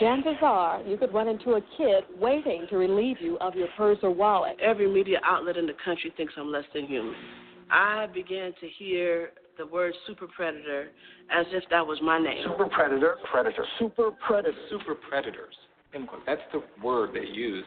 Chances 0.01 0.37
are 0.43 0.83
you 0.83 0.97
could 0.97 1.15
run 1.15 1.29
into 1.29 1.51
a 1.53 1.61
kid 1.77 2.05
waiting 2.19 2.67
to 2.71 2.77
relieve 2.77 3.19
you 3.21 3.39
of 3.39 3.55
your 3.55 3.69
purse 3.77 3.99
or 4.03 4.11
wallet. 4.11 4.57
Every 4.61 4.91
media 4.93 5.21
outlet 5.25 5.57
in 5.57 5.67
the 5.67 5.75
country 5.85 6.13
thinks 6.17 6.35
I'm 6.37 6.51
less 6.51 6.65
than 6.75 6.87
human. 6.87 7.15
I 7.71 8.07
began 8.13 8.53
to 8.61 8.69
hear 8.79 9.31
the 9.57 9.67
word 9.67 9.95
super 10.07 10.27
predator 10.27 10.89
as 11.31 11.47
if 11.53 11.65
that 11.71 11.87
was 11.87 11.99
my 12.03 12.19
name. 12.19 12.45
Super 12.45 12.67
predator, 12.67 13.17
predator. 13.31 13.65
Super 13.79 14.11
predator. 14.27 14.57
Super 14.69 14.95
predators. 14.95 15.55
End 15.95 16.09
quote. 16.09 16.23
That's 16.27 16.43
the 16.53 16.63
word 16.83 17.11
they 17.15 17.27
use 17.27 17.65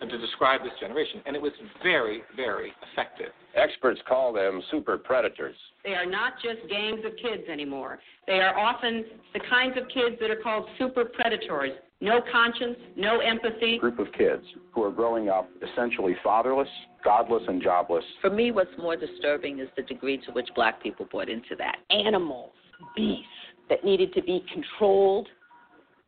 to 0.00 0.18
describe 0.18 0.62
this 0.62 0.72
generation, 0.80 1.22
and 1.26 1.34
it 1.34 1.42
was 1.42 1.52
very, 1.82 2.22
very 2.34 2.72
effective. 2.92 3.32
Experts 3.54 4.00
call 4.06 4.32
them 4.32 4.62
super 4.70 4.98
predators. 4.98 5.56
They 5.84 5.94
are 5.94 6.06
not 6.06 6.34
just 6.42 6.68
gangs 6.68 7.00
of 7.04 7.12
kids 7.16 7.48
anymore. 7.50 7.98
They 8.26 8.40
are 8.40 8.58
often 8.58 9.04
the 9.32 9.40
kinds 9.48 9.76
of 9.78 9.88
kids 9.88 10.16
that 10.20 10.30
are 10.30 10.40
called 10.42 10.66
super 10.78 11.04
predators. 11.04 11.72
No 12.02 12.20
conscience, 12.30 12.76
no 12.94 13.20
empathy. 13.20 13.78
Group 13.78 13.98
of 13.98 14.08
kids 14.12 14.42
who 14.74 14.82
are 14.84 14.90
growing 14.90 15.30
up 15.30 15.48
essentially 15.72 16.14
fatherless, 16.22 16.68
godless, 17.02 17.42
and 17.48 17.62
jobless. 17.62 18.04
For 18.20 18.28
me, 18.28 18.50
what's 18.50 18.76
more 18.78 18.96
disturbing 18.96 19.60
is 19.60 19.68
the 19.76 19.82
degree 19.82 20.18
to 20.26 20.32
which 20.32 20.48
black 20.54 20.82
people 20.82 21.08
bought 21.10 21.30
into 21.30 21.56
that. 21.56 21.76
Animals, 21.88 22.52
beasts 22.94 23.24
that 23.70 23.82
needed 23.82 24.12
to 24.12 24.22
be 24.22 24.44
controlled. 24.52 25.26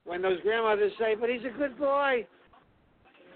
When 0.05 0.21
those 0.21 0.41
grandmothers 0.43 0.93
say, 0.99 1.15
but 1.19 1.31
he's 1.31 1.45
a 1.45 1.57
good 1.57 1.79
boy, 1.79 2.27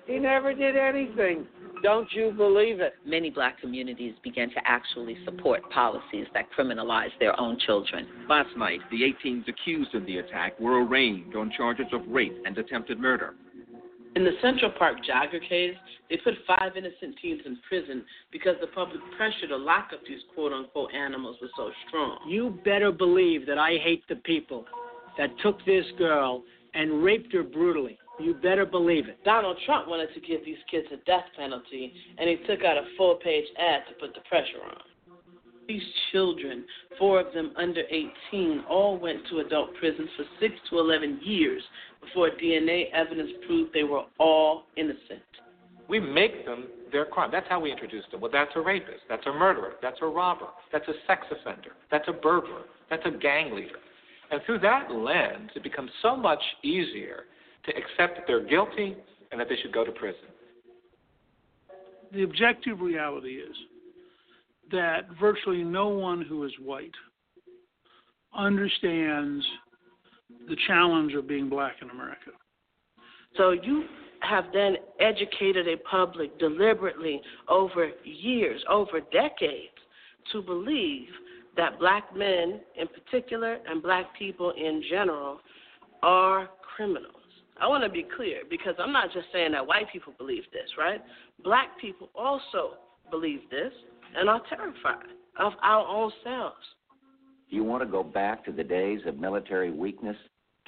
he 0.07 0.19
never 0.19 0.55
did 0.55 0.77
anything. 0.77 1.47
Don't 1.83 2.09
you 2.13 2.31
believe 2.31 2.81
it? 2.81 2.95
Many 3.05 3.31
black 3.31 3.61
communities 3.61 4.15
began 4.23 4.51
to 4.51 4.61
actually 4.65 5.17
support 5.25 5.69
policies 5.71 6.27
that 6.33 6.47
criminalize 6.57 7.11
their 7.19 7.39
own 7.41 7.59
children. 7.67 8.07
Last 8.29 8.57
night, 8.57 8.79
the 8.91 9.03
18s 9.03 9.49
accused 9.49 9.93
in 9.95 10.05
the 10.07 10.19
attack 10.19 10.59
were 10.61 10.85
arraigned 10.85 11.35
on 11.35 11.51
charges 11.57 11.87
of 11.93 12.03
rape 12.07 12.37
and 12.45 12.57
attempted 12.57 13.01
murder. 13.01 13.35
In 14.15 14.25
the 14.25 14.33
Central 14.43 14.71
Park 14.79 14.99
jogger 14.99 15.41
case, 15.49 15.75
they 16.11 16.19
put 16.19 16.35
five 16.47 16.77
innocent 16.77 17.17
teens 17.21 17.41
in 17.47 17.59
prison 17.67 18.05
because 18.31 18.57
the 18.61 18.67
public 18.69 19.01
pressure 19.17 19.49
to 19.49 19.57
lock 19.57 19.89
up 19.93 20.01
these 20.07 20.21
quote 20.35 20.53
unquote 20.53 20.93
animals 20.93 21.37
was 21.41 21.51
so 21.57 21.71
strong. 21.89 22.19
You 22.29 22.59
better 22.65 22.93
believe 22.93 23.47
that 23.47 23.59
I 23.59 23.79
hate 23.83 24.07
the 24.09 24.17
people 24.17 24.67
that 25.17 25.31
took 25.43 25.65
this 25.65 25.87
girl 25.97 26.43
and 26.75 27.03
raped 27.03 27.33
her 27.33 27.43
brutally. 27.43 27.99
You 28.23 28.35
better 28.35 28.65
believe 28.65 29.09
it. 29.09 29.23
Donald 29.25 29.59
Trump 29.67 29.89
wanted 29.89 30.15
to 30.15 30.21
give 30.21 30.45
these 30.45 30.59
kids 30.71 30.87
a 30.93 30.97
death 31.05 31.25
penalty, 31.37 31.93
and 32.19 32.29
he 32.29 32.37
took 32.47 32.65
out 32.65 32.77
a 32.77 32.85
full 32.97 33.17
page 33.17 33.45
ad 33.59 33.83
to 33.89 33.95
put 33.95 34.15
the 34.15 34.21
pressure 34.29 34.63
on. 34.65 34.79
These 35.67 35.83
children, 36.13 36.65
four 36.99 37.21
of 37.21 37.35
them 37.35 37.53
under 37.57 37.83
18, 38.31 38.65
all 38.69 38.97
went 38.97 39.27
to 39.31 39.41
adult 39.41 39.75
prisons 39.75 40.09
for 40.17 40.25
6 40.41 40.55
to 40.71 40.79
11 40.79 41.21
years 41.23 41.63
before 42.01 42.31
DNA 42.31 42.93
evidence 42.93 43.31
proved 43.47 43.73
they 43.73 43.83
were 43.83 44.05
all 44.19 44.65
innocent. 44.77 45.23
We 45.89 45.99
make 45.99 46.45
them 46.47 46.67
their 46.93 47.05
crime. 47.05 47.31
That's 47.33 47.49
how 47.49 47.59
we 47.59 47.73
introduce 47.73 48.05
them. 48.13 48.21
Well, 48.21 48.31
that's 48.33 48.53
a 48.55 48.61
rapist. 48.61 49.01
That's 49.09 49.27
a 49.27 49.33
murderer. 49.33 49.75
That's 49.83 49.99
a 50.01 50.07
robber. 50.07 50.47
That's 50.71 50.87
a 50.89 50.95
sex 51.07 51.27
offender. 51.31 51.73
That's 51.91 52.07
a 52.07 52.13
burglar. 52.13 52.63
That's 52.89 53.03
a 53.05 53.11
gang 53.11 53.55
leader. 53.55 53.79
And 54.31 54.41
through 54.47 54.61
that 54.61 54.91
lens, 54.91 55.51
it 55.57 55.63
becomes 55.63 55.91
so 56.03 56.17
much 56.17 56.43
easier 56.63 57.25
to 57.65 57.73
accept 57.73 58.17
that 58.17 58.25
they're 58.27 58.45
guilty 58.45 58.97
and 59.31 59.41
that 59.41 59.49
they 59.49 59.57
should 59.63 59.73
go 59.73 59.85
to 59.85 59.93
prison. 59.93 60.21
The 62.13 62.25
objective 62.25 62.81
reality 62.81 63.37
is 63.37 63.57
that 64.71 65.07
virtually 65.19 65.65
no 65.65 65.89
one 65.89 66.23
who 66.23 66.45
is 66.45 66.53
white 66.63 66.95
understands 68.35 69.45
the 70.49 70.57
challenge 70.67 71.15
of 71.15 71.29
being 71.29 71.49
black 71.49 71.77
in 71.83 71.91
America. 71.91 72.31
So 73.37 73.53
you 73.53 73.85
have 74.21 74.47
then 74.53 74.77
educated 75.01 75.69
a 75.69 75.77
public 75.79 76.39
deliberately 76.39 77.21
over 77.49 77.91
years, 78.05 78.63
over 78.69 79.01
decades, 79.13 79.73
to 80.33 80.43
believe 80.43 81.09
that 81.57 81.79
black 81.79 82.15
men 82.17 82.61
in 82.77 82.87
particular 82.89 83.59
and 83.67 83.83
black 83.83 84.07
people 84.19 84.53
in 84.57 84.83
general 84.89 85.41
are 86.03 86.49
criminals. 86.77 87.22
I 87.63 87.69
want 87.69 87.85
to 87.85 87.89
be 87.89 88.05
clear 88.17 88.41
because 88.51 88.75
I'm 88.81 88.93
not 88.93 89.13
just 89.13 89.27
saying 89.33 89.53
that 89.53 89.65
white 89.65 89.87
people 89.93 90.13
believe 90.19 90.43
this, 90.53 90.69
right? 90.77 91.01
Black 91.45 91.69
people 91.81 92.11
also 92.13 92.73
believe 93.09 93.43
this 93.53 93.73
and 94.17 94.29
are 94.29 94.43
terrified 94.49 95.07
of 95.39 95.53
our 95.63 95.87
own 95.87 96.11
selves. 96.25 96.57
Do 97.49 97.55
you 97.55 97.63
want 97.63 97.85
to 97.85 97.89
go 97.89 98.03
back 98.03 98.45
to 98.47 98.53
the 98.53 98.65
days 98.65 99.03
of 99.07 99.21
military 99.21 99.71
weakness, 99.71 100.17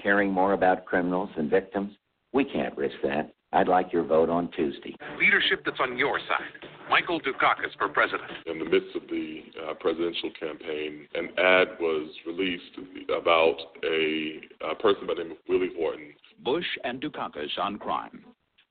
caring 0.00 0.30
more 0.30 0.52
about 0.52 0.84
criminals 0.84 1.30
than 1.36 1.50
victims? 1.50 1.96
We 2.32 2.44
can't 2.44 2.76
risk 2.76 2.94
that. 3.02 3.34
I'd 3.52 3.66
like 3.66 3.92
your 3.92 4.04
vote 4.04 4.30
on 4.30 4.48
Tuesday. 4.52 4.94
Leadership 5.18 5.62
that's 5.64 5.80
on 5.80 5.98
your 5.98 6.20
side. 6.20 6.68
Michael 6.88 7.20
Dukakis 7.20 7.76
for 7.78 7.88
president. 7.88 8.30
In 8.46 8.58
the 8.58 8.64
midst 8.64 8.94
of 8.94 9.02
the 9.08 9.42
uh, 9.68 9.74
presidential 9.74 10.30
campaign, 10.38 11.06
an 11.14 11.28
ad 11.38 11.68
was 11.80 12.10
released 12.26 12.78
about 13.08 13.56
a, 13.84 14.40
a 14.70 14.74
person 14.76 15.06
by 15.06 15.14
the 15.14 15.24
name 15.24 15.32
of 15.32 15.38
Willie 15.48 15.70
Horton. 15.76 16.12
Bush 16.44 16.66
and 16.84 17.00
Dukakis 17.00 17.58
on 17.58 17.78
crime. 17.78 18.24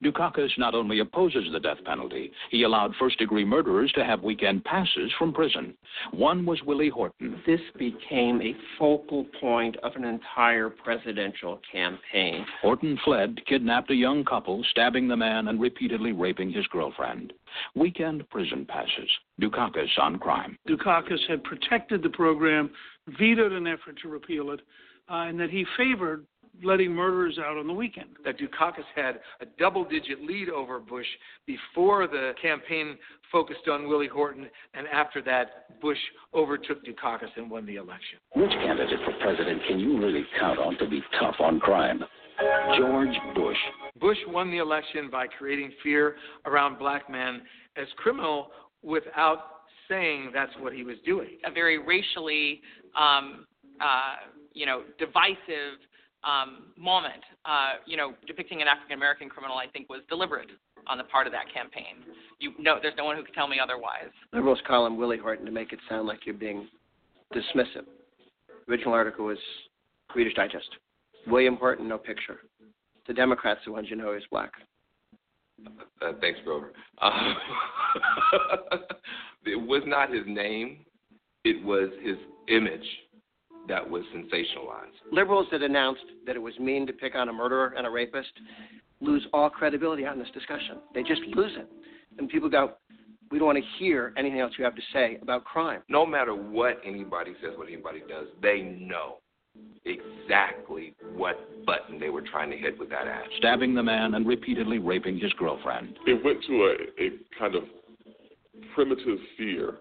Dukakis 0.03 0.57
not 0.57 0.75
only 0.75 0.99
opposes 0.99 1.45
the 1.51 1.59
death 1.59 1.77
penalty, 1.85 2.31
he 2.51 2.63
allowed 2.63 2.93
first 2.99 3.17
degree 3.17 3.45
murderers 3.45 3.91
to 3.93 4.03
have 4.03 4.21
weekend 4.21 4.63
passes 4.65 5.11
from 5.17 5.33
prison. 5.33 5.73
One 6.11 6.45
was 6.45 6.61
Willie 6.63 6.89
Horton. 6.89 7.41
This 7.45 7.61
became 7.77 8.41
a 8.41 8.55
focal 8.77 9.25
point 9.39 9.77
of 9.77 9.95
an 9.95 10.03
entire 10.03 10.69
presidential 10.69 11.61
campaign. 11.71 12.45
Horton 12.61 12.99
fled, 13.03 13.39
kidnapped 13.47 13.91
a 13.91 13.95
young 13.95 14.25
couple, 14.25 14.63
stabbing 14.71 15.07
the 15.07 15.17
man 15.17 15.47
and 15.47 15.59
repeatedly 15.59 16.11
raping 16.11 16.51
his 16.51 16.67
girlfriend. 16.67 17.33
Weekend 17.75 18.29
prison 18.29 18.65
passes. 18.65 19.09
Dukakis 19.41 19.97
on 19.99 20.19
crime. 20.19 20.57
Dukakis 20.67 21.27
had 21.29 21.43
protected 21.43 22.03
the 22.03 22.09
program, 22.09 22.69
vetoed 23.19 23.51
an 23.51 23.67
effort 23.67 23.97
to 24.01 24.09
repeal 24.09 24.51
it, 24.51 24.61
uh, 25.09 25.25
and 25.27 25.39
that 25.39 25.49
he 25.49 25.65
favored 25.77 26.25
letting 26.61 26.91
murderers 26.91 27.39
out 27.39 27.57
on 27.57 27.67
the 27.67 27.73
weekend. 27.73 28.09
That 28.23 28.37
Dukakis 28.37 28.83
had 28.95 29.19
a 29.41 29.45
double 29.57 29.83
digit 29.83 30.21
lead 30.21 30.49
over 30.49 30.79
Bush 30.79 31.07
before 31.45 32.07
the 32.07 32.33
campaign 32.41 32.97
focused 33.31 33.67
on 33.71 33.87
Willie 33.87 34.07
Horton, 34.07 34.47
and 34.73 34.87
after 34.87 35.21
that, 35.23 35.79
Bush 35.81 35.97
overtook 36.33 36.85
Dukakis 36.85 37.29
and 37.35 37.49
won 37.49 37.65
the 37.65 37.77
election. 37.77 38.19
Which 38.35 38.51
candidate 38.51 38.99
for 39.05 39.13
president 39.21 39.61
can 39.67 39.79
you 39.79 39.99
really 39.99 40.25
count 40.39 40.59
on 40.59 40.77
to 40.77 40.87
be 40.87 41.01
tough 41.19 41.35
on 41.39 41.59
crime? 41.59 42.03
George 42.77 43.15
Bush. 43.35 43.57
Bush 43.99 44.17
won 44.27 44.49
the 44.51 44.57
election 44.57 45.09
by 45.11 45.27
creating 45.27 45.71
fear 45.81 46.15
around 46.45 46.79
black 46.79 47.09
men 47.09 47.41
as 47.75 47.87
criminal 47.97 48.49
without 48.81 49.39
saying 49.87 50.31
that's 50.33 50.51
what 50.59 50.73
he 50.73 50.83
was 50.83 50.97
doing. 51.05 51.37
A 51.45 51.51
very 51.51 51.77
racially, 51.77 52.61
um, 52.97 53.45
uh, 53.79 54.27
you 54.53 54.65
know, 54.65 54.83
divisive 54.97 55.79
um, 56.23 56.71
moment, 56.77 57.23
uh, 57.45 57.73
you 57.85 57.97
know, 57.97 58.13
depicting 58.27 58.61
an 58.61 58.67
African 58.67 58.95
American 58.95 59.29
criminal, 59.29 59.57
I 59.57 59.67
think 59.67 59.89
was 59.89 60.01
deliberate 60.09 60.49
on 60.87 60.97
the 60.97 61.03
part 61.05 61.27
of 61.27 61.33
that 61.33 61.45
campaign. 61.53 62.03
You 62.39 62.51
know, 62.59 62.77
there's 62.81 62.95
no 62.97 63.05
one 63.05 63.15
who 63.15 63.23
can 63.23 63.33
tell 63.33 63.47
me 63.47 63.57
otherwise. 63.61 64.11
Liberals 64.31 64.59
call 64.67 64.85
him 64.85 64.97
Willie 64.97 65.17
Horton 65.17 65.45
to 65.45 65.51
make 65.51 65.73
it 65.73 65.79
sound 65.89 66.07
like 66.07 66.25
you're 66.25 66.35
being 66.35 66.67
dismissive. 67.33 67.85
The 68.65 68.71
original 68.71 68.93
article 68.93 69.25
was 69.25 69.37
Reader's 70.15 70.33
Digest. 70.33 70.69
William 71.27 71.55
Horton, 71.55 71.87
no 71.87 71.97
picture. 71.97 72.39
The 73.07 73.13
Democrats, 73.13 73.61
the 73.65 73.71
ones 73.71 73.87
you 73.89 73.95
know, 73.95 74.13
is 74.13 74.23
black. 74.31 74.51
Uh, 76.01 76.13
thanks, 76.19 76.39
Grover. 76.43 76.71
Uh, 77.01 77.33
it 79.45 79.55
was 79.55 79.83
not 79.85 80.13
his 80.13 80.23
name; 80.25 80.79
it 81.43 81.63
was 81.63 81.89
his 82.01 82.17
image 82.49 82.85
that 83.67 83.87
was 83.87 84.03
sensationalized. 84.15 85.11
Liberals 85.11 85.47
that 85.51 85.61
announced 85.61 86.03
that 86.25 86.35
it 86.35 86.41
was 86.41 86.57
mean 86.59 86.85
to 86.87 86.93
pick 86.93 87.15
on 87.15 87.29
a 87.29 87.33
murderer 87.33 87.73
and 87.77 87.87
a 87.87 87.89
rapist 87.89 88.31
lose 89.01 89.25
all 89.33 89.49
credibility 89.49 90.05
on 90.05 90.17
this 90.17 90.29
discussion. 90.33 90.77
They 90.93 91.03
just 91.03 91.21
lose 91.35 91.51
it. 91.57 91.69
And 92.17 92.29
people 92.29 92.49
go, 92.49 92.73
we 93.31 93.39
don't 93.39 93.47
want 93.47 93.57
to 93.57 93.83
hear 93.83 94.13
anything 94.17 94.39
else 94.39 94.53
you 94.57 94.63
have 94.63 94.75
to 94.75 94.81
say 94.93 95.17
about 95.21 95.43
crime. 95.43 95.81
No 95.89 96.05
matter 96.05 96.35
what 96.35 96.79
anybody 96.85 97.33
says, 97.41 97.53
what 97.57 97.67
anybody 97.67 98.01
does, 98.07 98.27
they 98.41 98.61
know 98.61 99.17
exactly 99.85 100.93
what 101.15 101.65
button 101.65 101.99
they 101.99 102.09
were 102.09 102.21
trying 102.21 102.49
to 102.51 102.57
hit 102.57 102.77
with 102.77 102.89
that 102.89 103.07
ad. 103.07 103.23
Stabbing 103.37 103.73
the 103.73 103.83
man 103.83 104.13
and 104.15 104.25
repeatedly 104.25 104.77
raping 104.77 105.19
his 105.19 105.33
girlfriend. 105.33 105.97
It 106.05 106.23
went 106.23 106.43
to 106.45 106.53
a, 106.53 107.03
a 107.03 107.09
kind 107.37 107.55
of 107.55 107.63
primitive 108.75 109.19
fear, 109.37 109.75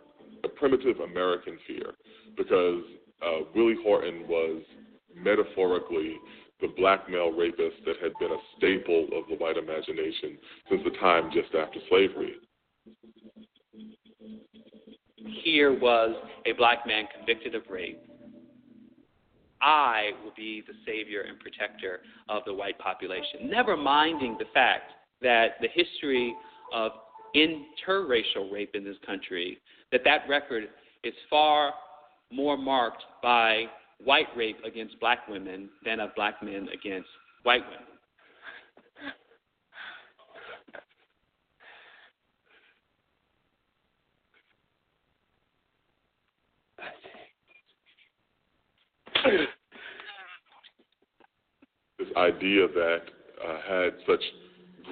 a 0.44 0.48
primitive 0.48 1.00
American 1.00 1.58
fear, 1.66 1.92
because 2.36 2.82
uh, 3.24 3.44
Willie 3.54 3.76
Horton 3.82 4.26
was 4.28 4.62
metaphorically 5.14 6.16
the 6.60 6.68
black 6.76 7.08
male 7.08 7.32
rapist 7.32 7.76
that 7.84 7.96
had 8.02 8.12
been 8.20 8.30
a 8.30 8.38
staple 8.56 9.08
of 9.16 9.28
the 9.28 9.36
white 9.36 9.56
imagination 9.56 10.38
since 10.70 10.82
the 10.84 10.96
time 10.98 11.30
just 11.32 11.54
after 11.54 11.78
slavery. 11.88 12.34
Here 15.42 15.72
was 15.78 16.14
a 16.46 16.52
black 16.52 16.86
man 16.86 17.04
convicted 17.16 17.54
of 17.54 17.62
rape. 17.70 18.00
I 19.60 20.10
will 20.24 20.32
be 20.36 20.62
the 20.66 20.74
savior 20.84 21.22
and 21.22 21.38
protector 21.38 22.00
of 22.28 22.42
the 22.46 22.54
white 22.54 22.78
population, 22.78 23.48
never 23.48 23.76
minding 23.76 24.36
the 24.38 24.46
fact 24.52 24.92
that 25.20 25.52
the 25.60 25.68
history 25.72 26.34
of 26.72 26.92
interracial 27.36 28.52
rape 28.52 28.74
in 28.74 28.84
this 28.84 28.96
country, 29.06 29.58
that 29.92 30.02
that 30.04 30.28
record 30.28 30.64
is 31.04 31.14
far 31.30 31.72
more 32.32 32.56
marked 32.56 33.02
by 33.22 33.64
white 34.02 34.26
rape 34.36 34.58
against 34.64 34.98
black 35.00 35.28
women 35.28 35.68
than 35.84 36.00
of 36.00 36.14
black 36.14 36.42
men 36.42 36.68
against 36.72 37.08
white 37.42 37.62
women. 37.64 37.86
this 51.98 52.08
idea 52.16 52.66
that 52.66 53.02
uh, 53.46 53.56
had 53.68 53.92
such 54.06 54.22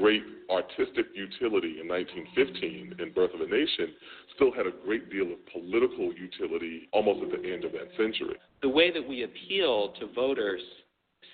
great 0.00 0.22
artistic 0.50 1.06
utility 1.14 1.76
in 1.80 1.86
1915 1.86 2.96
in 2.98 3.12
Birth 3.12 3.34
of 3.34 3.40
a 3.42 3.46
Nation 3.46 3.92
still 4.34 4.50
had 4.50 4.66
a 4.66 4.72
great 4.84 5.10
deal 5.10 5.26
of 5.32 5.38
political 5.52 6.12
utility 6.14 6.88
almost 6.92 7.22
at 7.22 7.42
the 7.42 7.52
end 7.52 7.64
of 7.64 7.72
that 7.72 7.88
century. 7.96 8.36
The 8.62 8.68
way 8.68 8.90
that 8.90 9.06
we 9.06 9.24
appeal 9.24 9.92
to 10.00 10.06
voters' 10.14 10.62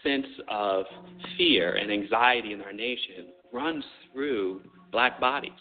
sense 0.02 0.26
of 0.50 0.84
fear 1.38 1.76
and 1.76 1.90
anxiety 1.90 2.52
in 2.52 2.60
our 2.62 2.72
nation 2.72 3.32
runs 3.52 3.84
through 4.12 4.62
black 4.90 5.20
bodies. 5.20 5.52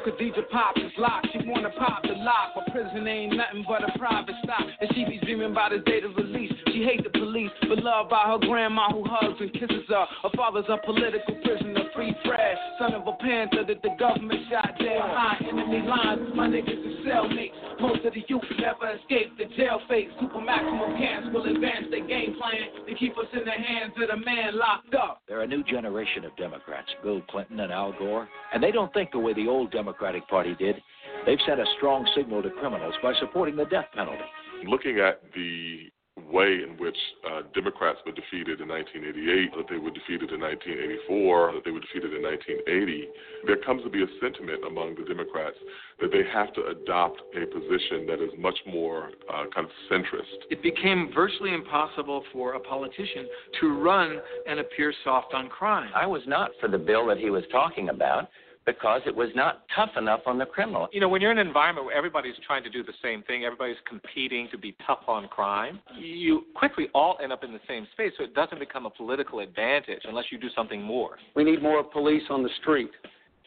Khadija 0.00 0.48
Pop 0.50 0.76
is 0.78 0.92
locked. 0.96 1.28
She 1.32 1.46
wanna 1.46 1.70
pop 1.70 2.02
the 2.02 2.14
lock, 2.14 2.52
but 2.54 2.72
prison 2.72 3.06
ain't 3.06 3.36
nothing 3.36 3.64
but 3.68 3.82
a 3.84 3.98
private 3.98 4.34
stop. 4.42 4.64
And 4.80 4.90
she 4.94 5.04
be 5.04 5.18
dreaming 5.18 5.52
about 5.52 5.72
his 5.72 5.82
date 5.84 6.04
of 6.04 6.16
release. 6.16 6.52
She 6.68 6.82
hate 6.82 7.04
the 7.04 7.10
police, 7.10 7.50
but 7.68 7.82
loved 7.82 8.08
by 8.10 8.24
her 8.26 8.38
grandma 8.38 8.90
who 8.90 9.04
hugs 9.06 9.40
and 9.40 9.52
kisses 9.52 9.84
her. 9.88 10.06
Her 10.22 10.30
father's 10.36 10.64
a 10.68 10.78
political 10.84 11.34
prisoner, 11.44 11.84
free 11.94 12.14
Fred, 12.24 12.56
son 12.78 12.94
of 12.94 13.06
a 13.06 13.12
panther 13.20 13.64
that 13.64 13.82
the 13.82 13.90
government 13.98 14.40
shot 14.50 14.72
dead 14.78 14.96
behind 14.96 15.46
enemy 15.46 15.86
lines. 15.86 16.32
My 16.34 16.48
niggas 16.48 16.68
is 16.68 17.06
cellmates. 17.06 17.69
Most 17.80 18.04
of 18.04 18.12
the 18.12 18.22
youth 18.28 18.44
never 18.58 18.94
escape 18.94 19.36
the 19.38 19.46
jail 19.56 19.80
fate. 19.88 20.08
Super 20.20 20.40
maximum 20.40 20.98
camps 20.98 21.28
will 21.32 21.44
advance 21.44 21.86
their 21.90 22.06
game 22.06 22.36
plan 22.36 22.86
to 22.86 22.94
keep 22.94 23.16
us 23.16 23.26
in 23.32 23.44
the 23.44 23.50
hands 23.50 23.92
of 24.00 24.08
the 24.08 24.24
man 24.24 24.58
locked 24.58 24.94
up. 24.94 25.22
They're 25.26 25.42
a 25.42 25.46
new 25.46 25.64
generation 25.64 26.24
of 26.24 26.36
Democrats, 26.36 26.88
Bill 27.02 27.22
Clinton 27.30 27.60
and 27.60 27.72
Al 27.72 27.92
Gore, 27.98 28.28
and 28.52 28.62
they 28.62 28.70
don't 28.70 28.92
think 28.92 29.12
the 29.12 29.18
way 29.18 29.32
the 29.32 29.48
old 29.48 29.70
Democratic 29.70 30.28
Party 30.28 30.54
did. 30.58 30.76
They've 31.24 31.38
sent 31.46 31.58
a 31.58 31.64
strong 31.78 32.06
signal 32.14 32.42
to 32.42 32.50
criminals 32.50 32.94
by 33.02 33.14
supporting 33.18 33.56
the 33.56 33.64
death 33.66 33.86
penalty. 33.94 34.24
Looking 34.66 35.00
at 35.00 35.22
the 35.34 35.90
way 36.28 36.62
in 36.62 36.76
which 36.78 36.96
uh, 37.24 37.42
Democrats 37.54 37.98
were 38.04 38.12
defeated 38.12 38.60
in 38.60 38.68
1988, 38.68 39.56
that 39.56 39.66
they 39.70 39.78
were 39.78 39.90
defeated 39.90 40.30
in 40.30 40.40
1984, 40.40 41.52
that 41.54 41.64
they 41.64 41.70
were 41.70 41.80
defeated 41.80 42.12
in 42.12 42.22
1980, 42.22 43.08
there 43.46 43.56
comes 43.64 43.82
to 43.82 43.90
be 43.90 44.02
a 44.02 44.10
sentiment 44.20 44.60
among 44.66 44.94
the 44.94 45.04
Democrats 45.08 45.56
that 46.00 46.10
they 46.10 46.22
have 46.32 46.52
to 46.54 46.66
adopt 46.66 47.20
a 47.34 47.46
position 47.46 48.06
that 48.06 48.22
is 48.22 48.30
much 48.38 48.58
more 48.66 49.10
uh, 49.32 49.44
kind 49.54 49.66
of 49.66 49.70
centrist. 49.90 50.50
It 50.50 50.62
became 50.62 51.10
virtually 51.14 51.54
impossible 51.54 52.24
for 52.32 52.54
a 52.54 52.60
politician 52.60 53.28
to 53.60 53.80
run 53.80 54.18
and 54.46 54.60
appear 54.60 54.92
soft 55.04 55.34
on 55.34 55.48
crime. 55.48 55.90
I 55.94 56.06
was 56.06 56.22
not 56.26 56.50
for 56.60 56.68
the 56.68 56.78
bill 56.78 57.06
that 57.08 57.18
he 57.18 57.30
was 57.30 57.44
talking 57.52 57.88
about 57.90 58.28
because 58.66 59.00
it 59.06 59.14
was 59.14 59.28
not 59.34 59.62
tough 59.74 59.90
enough 59.96 60.20
on 60.26 60.38
the 60.38 60.46
criminal. 60.46 60.88
You 60.92 61.00
know, 61.00 61.08
when 61.08 61.20
you're 61.20 61.32
in 61.32 61.38
an 61.38 61.46
environment 61.46 61.86
where 61.86 61.96
everybody's 61.96 62.34
trying 62.46 62.62
to 62.64 62.70
do 62.70 62.82
the 62.82 62.92
same 63.02 63.22
thing, 63.22 63.44
everybody's 63.44 63.76
competing 63.88 64.48
to 64.52 64.58
be 64.58 64.76
tough 64.86 65.00
on 65.08 65.28
crime, 65.28 65.80
you 65.98 66.44
quickly 66.54 66.88
all 66.94 67.16
end 67.22 67.32
up 67.32 67.42
in 67.42 67.52
the 67.52 67.60
same 67.66 67.86
space, 67.92 68.12
so 68.18 68.24
it 68.24 68.34
doesn't 68.34 68.58
become 68.58 68.86
a 68.86 68.90
political 68.90 69.40
advantage 69.40 70.02
unless 70.04 70.26
you 70.30 70.38
do 70.38 70.48
something 70.54 70.82
more. 70.82 71.16
We 71.34 71.44
need 71.44 71.62
more 71.62 71.82
police 71.82 72.22
on 72.30 72.42
the 72.42 72.50
street. 72.60 72.90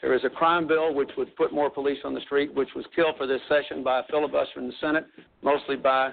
There 0.04 0.14
is 0.14 0.26
a 0.26 0.30
crime 0.30 0.68
bill 0.68 0.94
which 0.94 1.12
would 1.18 1.34
put 1.38 1.54
more 1.54 1.70
police 1.70 2.00
on 2.04 2.14
the 2.14 2.20
street, 2.20 2.54
which 2.54 2.68
was 2.76 2.86
killed 2.94 3.16
for 3.18 3.26
this 3.26 3.40
session 3.48 3.86
by 3.86 4.02
a 4.02 4.04
filibuster 4.10 4.60
in 4.60 4.68
the 4.68 4.74
Senate, 4.82 5.06
mostly 5.42 5.78
by 5.78 6.12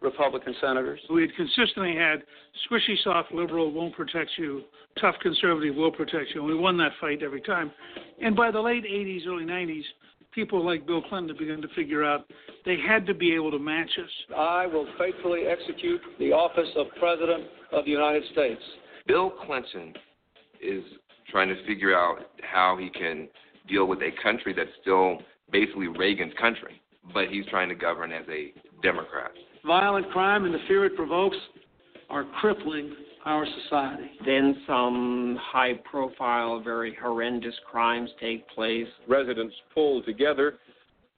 Republican 0.00 0.54
senators. 0.60 1.00
We 1.10 1.22
had 1.22 1.34
consistently 1.34 1.96
had 1.96 2.22
squishy, 2.70 2.94
soft 3.02 3.32
liberal 3.32 3.72
won't 3.72 3.96
protect 3.96 4.30
you, 4.38 4.62
tough 5.00 5.16
conservative 5.20 5.74
will 5.74 5.90
protect 5.90 6.30
you. 6.32 6.40
And 6.40 6.46
we 6.46 6.54
won 6.54 6.76
that 6.78 6.92
fight 7.00 7.24
every 7.24 7.40
time. 7.40 7.72
And 8.22 8.36
by 8.36 8.52
the 8.52 8.60
late 8.60 8.84
80s, 8.84 9.26
early 9.26 9.44
90s, 9.44 9.82
people 10.30 10.64
like 10.64 10.86
Bill 10.86 11.02
Clinton 11.02 11.36
began 11.36 11.60
to 11.62 11.68
figure 11.74 12.04
out 12.04 12.30
they 12.64 12.76
had 12.78 13.04
to 13.06 13.14
be 13.14 13.34
able 13.34 13.50
to 13.50 13.58
match 13.58 13.90
us. 14.00 14.36
I 14.36 14.68
will 14.68 14.86
faithfully 14.96 15.46
execute 15.48 16.00
the 16.20 16.30
office 16.30 16.70
of 16.76 16.86
President 17.00 17.48
of 17.72 17.86
the 17.86 17.90
United 17.90 18.22
States. 18.30 18.62
Bill 19.08 19.30
Clinton 19.30 19.94
is 20.62 20.84
trying 21.32 21.48
to 21.48 21.66
figure 21.66 21.96
out 21.96 22.18
how 22.42 22.76
he 22.78 22.90
can 22.90 23.26
deal 23.68 23.86
with 23.86 23.98
a 24.00 24.10
country 24.22 24.54
that's 24.54 24.70
still 24.82 25.18
basically 25.50 25.88
Reagan's 25.88 26.34
country, 26.38 26.80
but 27.12 27.28
he's 27.28 27.46
trying 27.46 27.68
to 27.70 27.74
govern 27.74 28.12
as 28.12 28.24
a 28.28 28.52
Democrat. 28.82 29.32
Violent 29.66 30.08
crime 30.10 30.44
and 30.44 30.54
the 30.54 30.58
fear 30.68 30.84
it 30.84 30.94
provokes 30.94 31.36
are 32.10 32.24
crippling 32.40 32.94
our 33.24 33.46
society. 33.62 34.10
Then 34.26 34.62
some 34.66 35.38
high 35.40 35.74
profile, 35.90 36.60
very 36.60 36.96
horrendous 37.00 37.54
crimes 37.70 38.10
take 38.20 38.46
place. 38.48 38.86
Residents 39.08 39.54
pull 39.72 40.02
together 40.02 40.54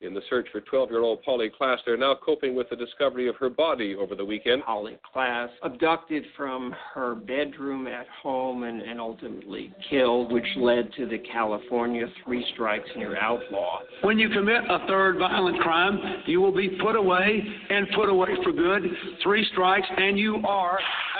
in 0.05 0.15
the 0.15 0.21
search 0.29 0.47
for 0.53 0.61
12 0.61 0.91
year 0.91 1.01
old 1.01 1.23
Polly 1.23 1.51
Klaas. 1.51 1.79
They're 1.85 1.97
now 1.97 2.15
coping 2.15 2.55
with 2.55 2.69
the 2.71 2.77
discovery 2.77 3.29
of 3.29 3.37
her 3.37 3.51
body 3.51 3.95
over 3.95 4.15
the 4.15 4.25
weekend. 4.25 4.63
Polly 4.65 4.99
Klaas 5.13 5.51
abducted 5.63 6.25
from 6.37 6.75
her 6.93 7.15
bedroom 7.15 7.87
at 7.87 8.07
home 8.23 8.65
and, 8.65 8.83
and 8.83 9.01
ultimately 9.01 9.73
killed, 9.91 10.33
which 10.33 10.47
led 10.57 10.93
to 10.97 11.07
the 11.07 11.19
California 11.19 12.07
three 12.25 12.45
strikes 12.55 12.89
and 12.93 13.03
you're 13.03 13.19
outlaw. 13.19 13.81
When 14.03 14.19
you 14.19 14.29
commit 14.29 14.63
a 14.69 14.87
third 14.87 15.19
violent 15.19 15.61
crime, 15.61 15.99
you 16.27 16.41
will 16.41 16.55
be 16.55 16.79
put 16.81 16.97
away 16.97 17.43
and 17.71 17.87
put 17.95 18.09
away 18.09 18.31
for 18.43 18.53
good. 18.53 18.83
Three 19.23 19.47
strikes 19.53 19.87
and 19.97 20.19
you 20.19 20.37
are 20.47 20.79
out. 20.79 21.14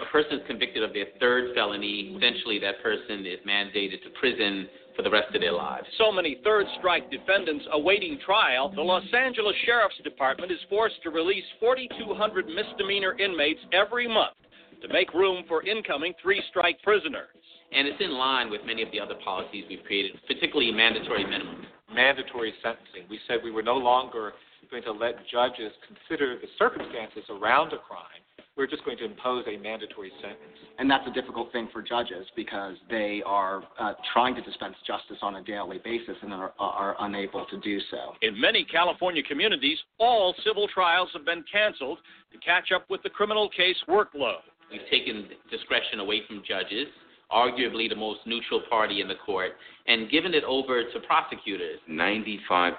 A 0.00 0.06
person 0.12 0.38
is 0.38 0.46
convicted 0.46 0.82
of 0.82 0.92
their 0.92 1.06
third 1.20 1.54
felony. 1.54 2.16
Essentially, 2.16 2.58
that 2.60 2.82
person 2.82 3.26
is 3.26 3.38
mandated 3.46 4.02
to 4.04 4.10
prison 4.20 4.68
for 4.94 5.02
the 5.02 5.10
rest 5.10 5.34
of 5.34 5.40
their 5.40 5.52
lives. 5.52 5.86
So 5.96 6.10
many 6.10 6.38
third 6.42 6.66
strike 6.78 7.10
defendants 7.10 7.64
awaiting 7.72 8.18
trial, 8.24 8.72
the 8.74 8.82
Los 8.82 9.04
Angeles 9.14 9.54
Sheriff's 9.64 9.98
Department 10.02 10.50
is 10.50 10.58
forced 10.68 11.00
to 11.04 11.10
release 11.10 11.44
4,200 11.60 12.46
misdemeanor 12.46 13.16
inmates 13.18 13.60
every 13.72 14.08
month 14.08 14.34
to 14.82 14.88
make 14.92 15.14
room 15.14 15.44
for 15.46 15.66
incoming 15.66 16.14
three 16.22 16.42
strike 16.50 16.82
prisoners. 16.82 17.28
And 17.72 17.86
it's 17.86 18.00
in 18.00 18.12
line 18.12 18.50
with 18.50 18.62
many 18.64 18.82
of 18.82 18.90
the 18.90 19.00
other 19.00 19.14
policies 19.24 19.64
we've 19.68 19.84
created, 19.84 20.18
particularly 20.26 20.72
mandatory 20.72 21.24
minimums. 21.24 21.66
Mandatory 21.94 22.52
sentencing. 22.62 23.06
We 23.08 23.18
said 23.26 23.38
we 23.42 23.50
were 23.50 23.62
no 23.62 23.76
longer 23.76 24.32
going 24.70 24.82
to 24.82 24.92
let 24.92 25.14
judges 25.30 25.72
consider 25.86 26.38
the 26.40 26.48
circumstances 26.58 27.24
around 27.30 27.72
a 27.72 27.78
crime. 27.78 28.22
We're 28.58 28.66
just 28.66 28.84
going 28.84 28.98
to 28.98 29.04
impose 29.04 29.44
a 29.46 29.56
mandatory 29.56 30.10
sentence. 30.20 30.58
And 30.80 30.90
that's 30.90 31.06
a 31.06 31.12
difficult 31.12 31.52
thing 31.52 31.68
for 31.72 31.80
judges 31.80 32.26
because 32.34 32.74
they 32.90 33.22
are 33.24 33.62
uh, 33.78 33.92
trying 34.12 34.34
to 34.34 34.42
dispense 34.42 34.74
justice 34.84 35.18
on 35.22 35.36
a 35.36 35.44
daily 35.44 35.78
basis 35.84 36.16
and 36.22 36.32
are, 36.32 36.52
are 36.58 36.96
unable 36.98 37.46
to 37.46 37.60
do 37.60 37.78
so. 37.88 38.14
In 38.20 38.38
many 38.40 38.64
California 38.64 39.22
communities, 39.22 39.78
all 39.98 40.34
civil 40.44 40.66
trials 40.74 41.08
have 41.12 41.24
been 41.24 41.44
canceled 41.50 41.98
to 42.32 42.38
catch 42.38 42.72
up 42.74 42.84
with 42.90 43.00
the 43.04 43.10
criminal 43.10 43.48
case 43.48 43.76
workload. 43.88 44.42
We've 44.72 44.80
taken 44.90 45.28
discretion 45.52 46.00
away 46.00 46.22
from 46.26 46.42
judges, 46.46 46.88
arguably 47.30 47.88
the 47.88 47.94
most 47.94 48.20
neutral 48.26 48.62
party 48.68 49.00
in 49.00 49.06
the 49.06 49.14
court, 49.24 49.52
and 49.86 50.10
given 50.10 50.34
it 50.34 50.42
over 50.42 50.82
to 50.82 51.00
prosecutors. 51.06 51.78
95% 51.88 52.72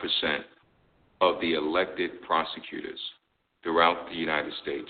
of 1.22 1.40
the 1.40 1.54
elected 1.54 2.22
prosecutors 2.22 3.00
throughout 3.64 4.10
the 4.10 4.16
United 4.16 4.52
States 4.62 4.90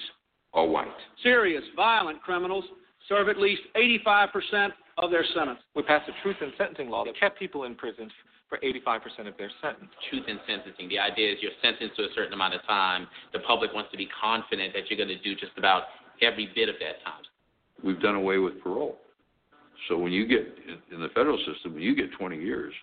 are 0.54 0.66
white. 0.66 0.88
Serious, 1.24 1.64
violent 1.76 2.22
criminals 2.22 2.64
serve 3.08 3.30
at 3.30 3.38
least 3.38 3.62
85% 3.76 4.70
of 4.97 5.12
their 5.12 5.26
sentence. 5.34 5.60
We 5.76 5.84
passed 5.84 6.10
a 6.10 6.24
truth 6.24 6.38
in 6.41 6.52
sentencing 6.58 6.89
law 6.89 7.06
that 7.06 7.20
kept 7.20 7.39
people 7.39 7.64
in 7.64 7.76
prison 7.76 8.12
for 8.50 8.58
85% 8.60 9.28
of 9.28 9.38
their 9.38 9.52
sentence. 9.62 9.91
Truth 10.10 10.26
in 10.28 10.39
sentencing. 10.47 10.89
The 10.89 11.00
idea 11.00 11.32
is 11.32 11.38
you're 11.41 11.52
sentenced 11.62 11.95
to 11.97 12.04
a 12.04 12.08
certain 12.16 12.34
amount 12.34 12.56
of 12.56 12.64
time. 12.66 13.08
The 13.32 13.39
public 13.39 13.74
wants 13.74 13.91
to 13.91 13.97
be 13.97 14.08
confident 14.20 14.74
that 14.74 14.89
you're 14.89 14.97
going 14.97 15.16
to 15.16 15.24
do 15.24 15.36
just 15.36 15.58
about 15.58 15.84
every 16.22 16.50
bit 16.56 16.68
of 16.68 16.76
that 16.80 17.04
time. 17.06 17.24
We've 17.84 18.02
done 18.02 18.16
away 18.16 18.39
with 18.39 18.62
parole. 18.62 18.97
So 19.88 19.97
when 19.97 20.12
you 20.12 20.28
get 20.28 20.45
in 20.91 21.00
the 21.00 21.10
federal 21.10 21.38
system, 21.38 21.74
when 21.76 21.84
you 21.84 21.95
get 21.95 22.12
20 22.18 22.38
years 22.38 22.74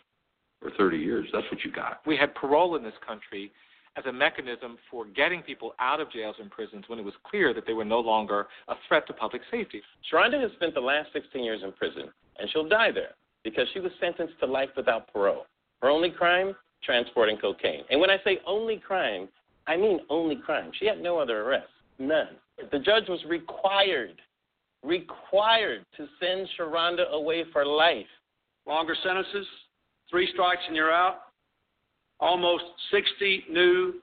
or 0.62 0.70
30 0.78 0.96
years, 0.96 1.26
that's 1.32 1.44
what 1.50 1.62
you 1.64 1.70
got. 1.70 2.00
We 2.06 2.16
had 2.16 2.34
parole 2.34 2.76
in 2.76 2.82
this 2.82 2.94
country 3.06 3.52
as 3.96 4.04
a 4.06 4.12
mechanism 4.12 4.76
for 4.90 5.06
getting 5.06 5.42
people 5.42 5.74
out 5.78 6.00
of 6.00 6.10
jails 6.12 6.36
and 6.38 6.50
prisons 6.50 6.84
when 6.88 6.98
it 6.98 7.04
was 7.04 7.14
clear 7.28 7.54
that 7.54 7.66
they 7.66 7.72
were 7.72 7.84
no 7.84 8.00
longer 8.00 8.46
a 8.68 8.74
threat 8.86 9.06
to 9.06 9.12
public 9.12 9.42
safety. 9.50 9.80
Sharonda 10.12 10.40
has 10.40 10.52
spent 10.52 10.74
the 10.74 10.80
last 10.80 11.08
16 11.12 11.42
years 11.42 11.62
in 11.64 11.72
prison, 11.72 12.10
and 12.38 12.48
she'll 12.50 12.68
die 12.68 12.90
there 12.92 13.14
because 13.42 13.66
she 13.72 13.80
was 13.80 13.92
sentenced 14.00 14.38
to 14.40 14.46
life 14.46 14.70
without 14.76 15.12
parole. 15.12 15.46
Her 15.80 15.88
only 15.88 16.10
crime, 16.10 16.54
transporting 16.82 17.38
cocaine. 17.38 17.84
And 17.90 18.00
when 18.00 18.10
I 18.10 18.18
say 18.24 18.38
only 18.46 18.76
crime, 18.76 19.28
I 19.66 19.76
mean 19.76 20.00
only 20.10 20.36
crime. 20.36 20.70
She 20.78 20.86
had 20.86 21.00
no 21.00 21.18
other 21.18 21.42
arrests, 21.42 21.70
none. 21.98 22.28
The 22.70 22.78
judge 22.78 23.08
was 23.08 23.20
required, 23.28 24.20
required 24.82 25.84
to 25.96 26.06
send 26.20 26.48
Sharonda 26.58 27.10
away 27.10 27.44
for 27.52 27.64
life. 27.64 28.06
Longer 28.66 28.96
sentences, 29.02 29.46
three 30.10 30.28
strikes 30.32 30.62
and 30.66 30.76
you're 30.76 30.92
out. 30.92 31.25
Almost 32.20 32.64
60 32.90 33.44
new 33.50 33.94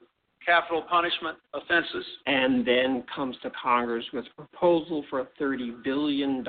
capital 0.45 0.83
punishment 0.89 1.37
offenses. 1.53 2.05
And 2.25 2.65
then 2.65 3.03
comes 3.13 3.35
to 3.43 3.51
Congress 3.51 4.05
with 4.13 4.25
a 4.25 4.41
proposal 4.41 5.03
for 5.09 5.21
a 5.21 5.27
$30 5.41 5.83
billion 5.83 6.43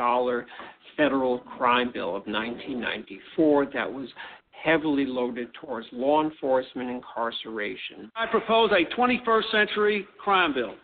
federal 0.96 1.38
crime 1.38 1.90
bill 1.92 2.16
of 2.16 2.26
1994 2.26 3.66
that 3.74 3.90
was 3.90 4.08
heavily 4.50 5.04
loaded 5.04 5.48
towards 5.60 5.86
law 5.92 6.22
enforcement 6.22 6.90
incarceration. 6.90 8.10
I 8.16 8.26
propose 8.26 8.70
a 8.72 8.98
21st 8.98 9.50
century 9.50 10.06
crime 10.18 10.54
bill 10.54 10.74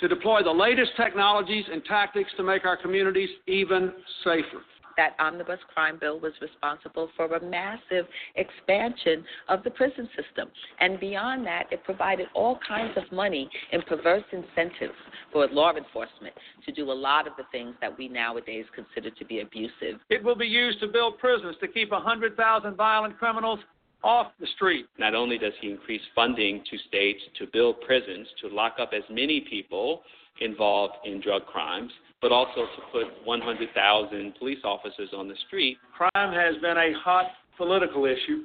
to 0.00 0.08
deploy 0.08 0.42
the 0.42 0.50
latest 0.50 0.92
technologies 0.96 1.64
and 1.70 1.84
tactics 1.84 2.30
to 2.36 2.42
make 2.42 2.64
our 2.64 2.76
communities 2.76 3.28
even 3.46 3.92
safer. 4.24 4.62
That 4.96 5.14
omnibus 5.18 5.58
crime 5.72 5.98
bill 6.00 6.20
was 6.20 6.32
responsible 6.40 7.08
for 7.16 7.26
a 7.26 7.44
massive 7.44 8.06
expansion 8.36 9.24
of 9.48 9.62
the 9.62 9.70
prison 9.70 10.08
system. 10.16 10.48
And 10.80 11.00
beyond 11.00 11.46
that, 11.46 11.64
it 11.70 11.84
provided 11.84 12.26
all 12.34 12.58
kinds 12.66 12.96
of 12.96 13.10
money 13.12 13.48
in 13.72 13.82
perverse 13.82 14.24
incentives 14.32 14.98
for 15.32 15.46
law 15.48 15.74
enforcement 15.74 16.34
to 16.66 16.72
do 16.72 16.90
a 16.90 16.92
lot 16.92 17.26
of 17.26 17.34
the 17.36 17.44
things 17.52 17.74
that 17.80 17.96
we 17.96 18.08
nowadays 18.08 18.64
consider 18.74 19.10
to 19.10 19.24
be 19.24 19.40
abusive. 19.40 20.00
It 20.10 20.22
will 20.22 20.36
be 20.36 20.46
used 20.46 20.80
to 20.80 20.88
build 20.88 21.18
prisons 21.18 21.56
to 21.60 21.68
keep 21.68 21.90
100,000 21.90 22.76
violent 22.76 23.18
criminals 23.18 23.60
off 24.04 24.32
the 24.40 24.46
street. 24.56 24.86
Not 24.98 25.14
only 25.14 25.38
does 25.38 25.52
he 25.60 25.70
increase 25.70 26.02
funding 26.14 26.62
to 26.70 26.78
states 26.88 27.20
to 27.38 27.46
build 27.52 27.80
prisons 27.82 28.26
to 28.42 28.48
lock 28.48 28.76
up 28.80 28.90
as 28.94 29.02
many 29.10 29.40
people 29.48 30.02
involved 30.40 30.94
in 31.04 31.20
drug 31.20 31.46
crimes, 31.46 31.92
but 32.22 32.30
also 32.30 32.60
to 32.76 32.82
put 32.92 33.26
100,000 33.26 34.34
police 34.38 34.60
officers 34.64 35.10
on 35.14 35.28
the 35.28 35.34
street. 35.46 35.76
Crime 35.94 36.32
has 36.32 36.56
been 36.62 36.78
a 36.78 36.92
hot 37.02 37.26
political 37.56 38.06
issue, 38.06 38.44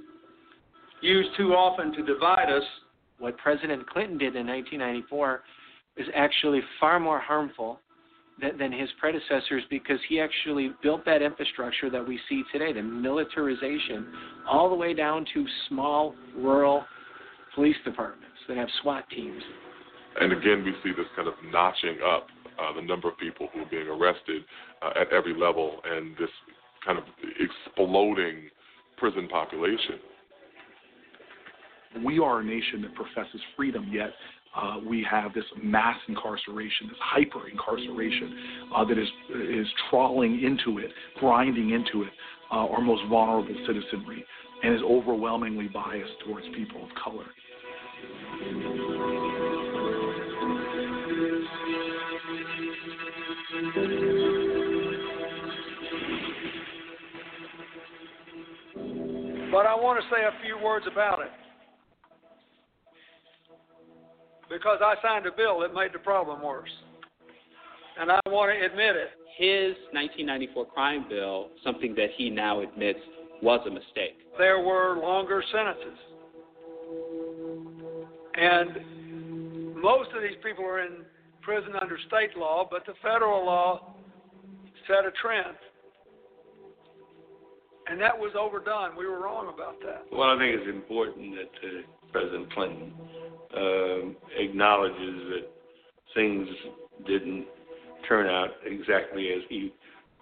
used 1.01 1.29
too 1.37 1.53
often 1.53 1.93
to 1.93 2.03
divide 2.03 2.49
us. 2.49 2.63
What 3.19 3.37
President 3.37 3.87
Clinton 3.87 4.17
did 4.17 4.35
in 4.35 4.47
1994 4.47 5.43
is 5.97 6.07
actually 6.15 6.61
far 6.79 6.99
more 6.99 7.19
harmful 7.19 7.79
than, 8.41 8.57
than 8.57 8.71
his 8.71 8.89
predecessors 8.99 9.63
because 9.69 9.99
he 10.09 10.19
actually 10.19 10.71
built 10.81 11.05
that 11.05 11.21
infrastructure 11.21 11.89
that 11.89 12.05
we 12.05 12.19
see 12.27 12.43
today, 12.51 12.73
the 12.73 12.81
militarization, 12.81 14.07
all 14.49 14.69
the 14.69 14.75
way 14.75 14.93
down 14.93 15.25
to 15.33 15.45
small 15.69 16.15
rural 16.35 16.83
police 17.55 17.77
departments 17.85 18.25
that 18.47 18.57
have 18.57 18.69
SWAT 18.81 19.03
teams. 19.09 19.41
And 20.19 20.31
again, 20.31 20.63
we 20.63 20.73
see 20.83 20.95
this 20.95 21.05
kind 21.15 21.27
of 21.27 21.35
notching 21.51 21.97
up 22.05 22.27
uh, 22.59 22.73
the 22.73 22.81
number 22.81 23.07
of 23.07 23.17
people 23.17 23.47
who 23.53 23.61
are 23.61 23.69
being 23.69 23.87
arrested 23.87 24.43
uh, 24.81 24.99
at 24.99 25.11
every 25.11 25.33
level 25.33 25.79
and 25.85 26.15
this 26.17 26.29
kind 26.85 26.97
of 26.97 27.03
exploding 27.39 28.49
prison 28.97 29.27
population. 29.27 29.99
We 32.03 32.19
are 32.19 32.41
a 32.41 32.43
nation 32.43 32.81
that 32.83 32.93
professes 32.95 33.41
freedom, 33.55 33.89
yet 33.91 34.11
uh, 34.55 34.77
we 34.85 35.05
have 35.09 35.33
this 35.33 35.45
mass 35.61 35.97
incarceration, 36.07 36.87
this 36.87 36.97
hyper 36.99 37.47
incarceration 37.47 38.69
uh, 38.75 38.85
that 38.85 38.97
is 38.97 39.07
is 39.49 39.67
trawling 39.89 40.43
into 40.43 40.79
it, 40.79 40.91
grinding 41.19 41.71
into 41.71 42.03
it, 42.03 42.13
uh, 42.51 42.67
our 42.67 42.81
most 42.81 43.03
vulnerable 43.09 43.55
citizenry, 43.65 44.23
and 44.63 44.75
is 44.75 44.81
overwhelmingly 44.83 45.67
biased 45.67 46.13
towards 46.25 46.45
people 46.55 46.83
of 46.83 46.89
color. 47.03 47.25
But 53.49 53.55
I 59.65 59.73
want 59.73 60.01
to 60.01 60.09
say 60.13 60.23
a 60.23 60.31
few 60.43 60.61
words 60.61 60.85
about 60.91 61.21
it. 61.21 61.31
Because 64.49 64.79
I 64.81 64.95
signed 65.01 65.25
a 65.27 65.31
bill 65.31 65.61
that 65.61 65.73
made 65.73 65.93
the 65.93 65.99
problem 65.99 66.41
worse. 66.41 66.69
And 67.97 68.11
I 68.11 68.19
want 68.25 68.51
to 68.51 68.65
admit 68.65 68.97
it. 68.97 69.11
His 69.37 69.77
1994 69.93 70.65
crime 70.65 71.05
bill, 71.07 71.47
something 71.63 71.95
that 71.95 72.09
he 72.17 72.29
now 72.29 72.61
admits 72.61 72.99
was 73.41 73.61
a 73.65 73.71
mistake. 73.71 74.17
There 74.37 74.59
were 74.59 74.97
longer 75.01 75.41
sentences. 75.53 75.97
And 78.35 79.75
most 79.81 80.09
of 80.13 80.21
these 80.21 80.37
people 80.43 80.65
are 80.65 80.81
in 80.81 81.05
prison 81.47 81.71
under 81.81 81.97
state 82.07 82.35
law, 82.35 82.67
but 82.69 82.85
the 82.85 82.93
federal 83.01 83.45
law 83.45 83.95
set 84.85 85.05
a 85.07 85.11
trend. 85.21 85.55
And 87.89 88.01
that 88.01 88.17
was 88.17 88.33
overdone. 88.37 88.97
We 88.97 89.07
were 89.07 89.21
wrong 89.21 89.49
about 89.53 89.79
that. 89.85 90.03
Well, 90.11 90.29
I 90.29 90.37
think 90.37 90.59
it's 90.59 90.69
important 90.69 91.35
that 91.35 91.67
uh, 91.67 92.11
President 92.11 92.53
Clinton 92.53 92.93
um, 93.55 94.17
acknowledges 94.37 95.15
that 95.31 95.47
things 96.13 96.49
didn't 97.07 97.45
turn 98.09 98.27
out 98.27 98.49
exactly 98.65 99.29
as 99.29 99.41
he 99.47 99.71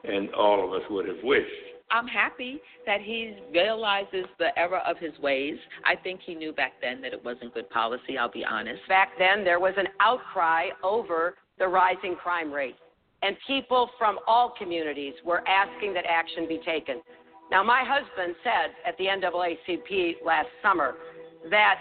and 0.04 0.32
all 0.36 0.64
of 0.64 0.80
us 0.80 0.88
would 0.92 1.08
have 1.08 1.24
wished. 1.24 1.50
I'm 1.92 2.08
happy 2.08 2.60
that 2.86 3.02
he 3.02 3.38
realizes 3.54 4.26
the 4.40 4.58
error 4.58 4.80
of 4.80 4.98
his 4.98 5.18
ways. 5.20 5.56
I 5.86 5.96
think 5.96 6.20
he 6.26 6.36
knew 6.36 6.52
back 6.52 6.74
then 6.82 7.02
that 7.02 7.14
it 7.14 7.24
wasn't 7.24 7.54
good 7.54 7.70
policy, 7.70 8.18
I'll 8.18 8.32
be 8.32 8.44
honest. 8.44 8.82
Back 8.88 9.12
then, 9.20 9.44
there 9.44 9.60
was 9.60 9.74
an 9.78 9.88
outcry 10.00 10.70
over 10.84 11.36
the 11.60 11.68
rising 11.68 12.16
crime 12.16 12.52
rate, 12.52 12.76
and 13.22 13.36
people 13.48 13.90
from 13.98 14.20
all 14.28 14.54
communities 14.58 15.14
were 15.24 15.42
asking 15.48 15.94
that 15.94 16.06
action 16.06 16.48
be 16.48 16.60
taken. 16.66 17.02
Now, 17.52 17.64
my 17.64 17.84
husband 17.86 18.36
said 18.44 18.72
at 18.88 18.98
the 18.98 19.06
NAACP 19.06 20.16
last 20.26 20.50
summer 20.64 20.96
that 21.50 21.80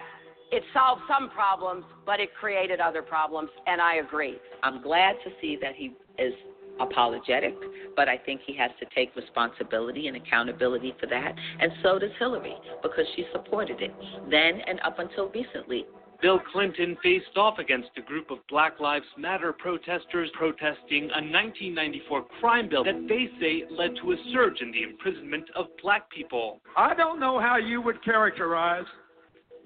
it 0.52 0.62
solved 0.72 1.02
some 1.08 1.30
problems, 1.30 1.84
but 2.04 2.20
it 2.20 2.28
created 2.38 2.78
other 2.78 3.02
problems, 3.02 3.48
and 3.66 3.80
I 3.80 3.96
agree. 3.96 4.36
I'm 4.62 4.82
glad 4.82 5.16
to 5.24 5.30
see 5.40 5.56
that 5.60 5.74
he 5.74 5.94
is 6.18 6.34
apologetic, 6.80 7.54
but 7.96 8.08
I 8.08 8.18
think 8.18 8.40
he 8.46 8.56
has 8.56 8.70
to 8.80 8.86
take 8.94 9.14
responsibility 9.16 10.08
and 10.08 10.16
accountability 10.16 10.94
for 11.00 11.06
that. 11.06 11.34
And 11.60 11.72
so 11.82 11.98
does 11.98 12.10
Hillary, 12.18 12.56
because 12.82 13.06
she 13.16 13.26
supported 13.32 13.80
it 13.80 13.92
then 14.30 14.60
and 14.66 14.80
up 14.80 14.98
until 14.98 15.28
recently. 15.28 15.86
Bill 16.22 16.40
Clinton 16.52 16.96
faced 17.02 17.36
off 17.36 17.58
against 17.58 17.90
a 17.98 18.00
group 18.00 18.30
of 18.30 18.38
Black 18.48 18.80
Lives 18.80 19.04
Matter 19.18 19.52
protesters 19.52 20.30
protesting 20.32 21.10
a 21.12 21.20
1994 21.20 22.24
crime 22.40 22.68
bill 22.68 22.84
that 22.84 23.06
they 23.08 23.28
say 23.40 23.64
led 23.70 23.90
to 24.00 24.12
a 24.12 24.16
surge 24.32 24.60
in 24.62 24.70
the 24.70 24.84
imprisonment 24.84 25.44
of 25.54 25.66
black 25.82 26.08
people. 26.10 26.60
I 26.76 26.94
don't 26.94 27.20
know 27.20 27.38
how 27.40 27.58
you 27.58 27.82
would 27.82 28.02
characterize 28.02 28.86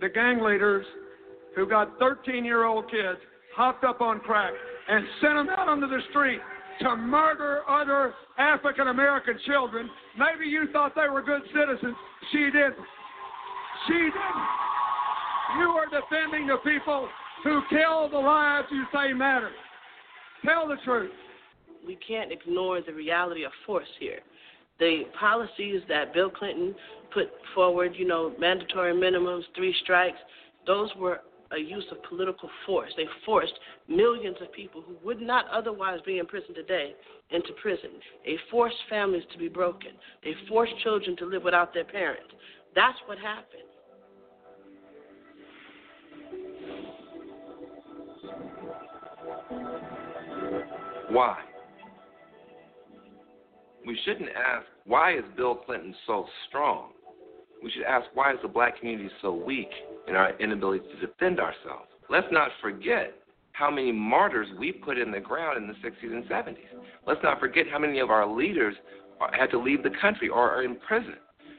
the 0.00 0.08
gang 0.08 0.42
leaders 0.42 0.84
who 1.54 1.68
got 1.68 1.96
13 2.00 2.44
year 2.44 2.64
old 2.64 2.90
kids 2.90 3.18
hopped 3.54 3.84
up 3.84 4.00
on 4.00 4.18
crack 4.20 4.52
and 4.88 5.04
sent 5.20 5.34
them 5.34 5.48
out 5.50 5.68
onto 5.68 5.86
the 5.86 6.00
street 6.10 6.40
to 6.80 6.96
murder 6.96 7.62
other 7.68 8.14
African 8.38 8.88
American 8.88 9.38
children. 9.46 9.88
Maybe 10.16 10.48
you 10.48 10.68
thought 10.72 10.94
they 10.94 11.08
were 11.08 11.22
good 11.22 11.42
citizens. 11.46 11.96
She 12.32 12.44
didn't. 12.46 12.76
She 13.86 13.94
didn't. 13.94 14.68
You 15.58 15.68
are 15.70 15.86
defending 15.86 16.46
the 16.46 16.58
people 16.58 17.08
who 17.42 17.62
kill 17.70 18.08
the 18.10 18.18
lives 18.18 18.68
you 18.70 18.84
say 18.92 19.12
matter. 19.12 19.50
Tell 20.44 20.68
the 20.68 20.76
truth. 20.84 21.10
We 21.86 21.96
can't 21.96 22.30
ignore 22.32 22.80
the 22.82 22.92
reality 22.92 23.44
of 23.44 23.52
force 23.64 23.88
here. 23.98 24.20
The 24.78 25.04
policies 25.18 25.82
that 25.88 26.12
Bill 26.14 26.30
Clinton 26.30 26.74
put 27.12 27.30
forward, 27.54 27.94
you 27.96 28.06
know, 28.06 28.32
mandatory 28.38 28.92
minimums, 28.92 29.42
three 29.56 29.74
strikes, 29.82 30.18
those 30.66 30.90
were 30.96 31.20
a 31.52 31.58
use 31.58 31.84
of 31.90 32.02
political 32.08 32.48
force. 32.66 32.92
They 32.96 33.06
forced 33.24 33.52
millions 33.88 34.36
of 34.42 34.52
people 34.52 34.82
who 34.82 34.96
would 35.04 35.20
not 35.20 35.46
otherwise 35.50 36.00
be 36.04 36.18
in 36.18 36.26
prison 36.26 36.54
today 36.54 36.94
into 37.30 37.52
prison. 37.60 37.90
They 38.24 38.36
forced 38.50 38.76
families 38.88 39.24
to 39.32 39.38
be 39.38 39.48
broken. 39.48 39.92
They 40.22 40.32
forced 40.48 40.72
children 40.82 41.16
to 41.16 41.26
live 41.26 41.42
without 41.44 41.72
their 41.72 41.84
parents. 41.84 42.32
That's 42.74 42.98
what 43.06 43.18
happened. 43.18 43.62
Why? 51.10 51.38
We 53.86 53.98
shouldn't 54.04 54.28
ask, 54.30 54.66
why 54.84 55.16
is 55.16 55.24
Bill 55.36 55.54
Clinton 55.54 55.94
so 56.06 56.26
strong? 56.48 56.90
We 57.62 57.70
should 57.70 57.82
ask, 57.82 58.06
why 58.14 58.32
is 58.32 58.38
the 58.42 58.48
black 58.48 58.78
community 58.78 59.10
so 59.20 59.32
weak 59.32 59.70
in 60.06 60.14
our 60.14 60.38
inability 60.38 60.84
to 60.88 61.06
defend 61.06 61.40
ourselves? 61.40 61.88
Let's 62.08 62.26
not 62.30 62.50
forget 62.62 63.14
how 63.52 63.70
many 63.70 63.90
martyrs 63.90 64.46
we 64.58 64.72
put 64.72 64.98
in 64.98 65.10
the 65.10 65.20
ground 65.20 65.58
in 65.58 65.66
the 65.66 65.74
60s 65.74 66.12
and 66.12 66.24
70s. 66.24 66.56
Let's 67.06 67.20
not 67.22 67.40
forget 67.40 67.66
how 67.70 67.78
many 67.78 67.98
of 67.98 68.10
our 68.10 68.26
leaders 68.26 68.74
had 69.32 69.50
to 69.50 69.58
leave 69.58 69.82
the 69.82 69.90
country 70.00 70.28
or 70.28 70.50
are 70.50 70.62
in 70.62 70.76
prison. 70.76 71.16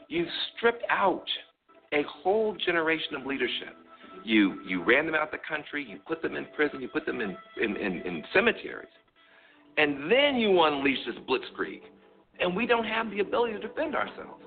You 0.08 0.26
stripped 0.56 0.84
out 0.90 1.26
a 1.94 2.04
whole 2.08 2.56
generation 2.66 3.16
of 3.16 3.26
leadership. 3.26 3.76
You 4.24 4.62
you 4.66 4.84
ran 4.84 5.06
them 5.06 5.16
out 5.16 5.28
of 5.28 5.32
the 5.32 5.40
country, 5.48 5.86
you 5.88 5.98
put 6.08 6.22
them 6.22 6.36
in 6.36 6.46
prison, 6.56 6.82
you 6.82 6.88
put 6.88 7.06
them 7.06 7.22
in, 7.22 7.38
in, 7.62 7.76
in, 7.78 8.02
in 8.02 8.24
cemeteries. 8.34 8.90
And 9.78 10.12
then 10.12 10.36
you 10.36 10.62
unleash 10.62 11.00
this 11.06 11.16
blitzkrieg. 11.28 11.82
And 12.40 12.56
we 12.56 12.66
don't 12.66 12.86
have 12.86 13.10
the 13.12 13.20
ability 13.20 13.54
to 13.54 13.60
defend 13.60 13.96
ourselves. 13.96 14.44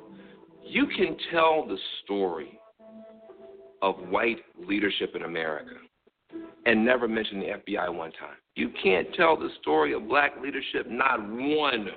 You 0.64 0.86
can 0.86 1.16
tell 1.30 1.66
the 1.66 1.78
story 2.04 2.58
of 3.82 3.96
white 4.08 4.38
leadership 4.58 5.14
in 5.14 5.22
America 5.22 5.74
and 6.66 6.84
never 6.84 7.08
mention 7.08 7.40
the 7.40 7.46
FBI 7.46 7.94
one 7.94 8.12
time. 8.12 8.36
You 8.54 8.70
can't 8.82 9.12
tell 9.14 9.36
the 9.36 9.50
story 9.60 9.92
of 9.92 10.08
black 10.08 10.32
leadership, 10.42 10.86
not 10.88 11.20
one, 11.20 11.88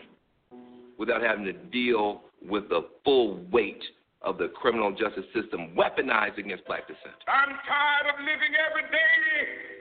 without 0.98 1.22
having 1.22 1.46
to 1.46 1.54
deal 1.54 2.24
with 2.42 2.70
the 2.70 2.88
full 3.04 3.44
weight 3.52 3.84
of 4.26 4.42
the 4.42 4.50
criminal 4.58 4.90
justice 4.92 5.30
system 5.32 5.78
weaponized 5.78 6.42
against 6.42 6.66
black 6.66 6.90
dissent. 6.90 7.16
I'm 7.30 7.54
tired 7.70 8.10
of 8.10 8.18
living 8.20 8.54
every 8.58 8.90
day 8.90 9.30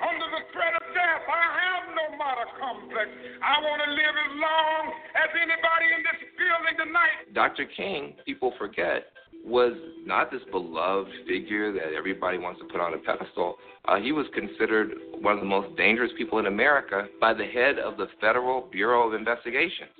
under 0.04 0.28
the 0.28 0.42
threat 0.52 0.76
of 0.76 0.84
death. 0.92 1.24
I 1.24 1.44
have 1.64 1.84
no 1.96 2.04
martyr 2.20 2.52
complex. 2.60 3.08
I 3.40 3.56
want 3.64 3.80
to 3.82 3.90
live 3.90 4.14
as 4.14 4.32
long 4.36 4.82
as 5.16 5.28
anybody 5.32 5.86
in 5.96 6.00
this 6.04 6.20
building 6.36 6.76
tonight. 6.76 7.32
Dr. 7.32 7.64
King, 7.72 8.14
people 8.28 8.52
forget, 8.60 9.08
was 9.44 9.72
not 10.06 10.30
this 10.30 10.40
beloved 10.50 11.10
figure 11.26 11.72
that 11.72 11.92
everybody 11.96 12.38
wants 12.38 12.60
to 12.60 12.66
put 12.66 12.80
on 12.80 12.94
a 12.94 12.98
pedestal. 12.98 13.56
Uh, 13.84 13.96
he 13.96 14.12
was 14.12 14.26
considered 14.34 14.92
one 15.20 15.34
of 15.34 15.40
the 15.40 15.46
most 15.46 15.76
dangerous 15.76 16.12
people 16.16 16.38
in 16.38 16.46
America 16.46 17.06
by 17.20 17.34
the 17.34 17.44
head 17.44 17.78
of 17.78 17.96
the 17.96 18.06
Federal 18.20 18.68
Bureau 18.72 19.08
of 19.08 19.14
Investigations. 19.14 19.90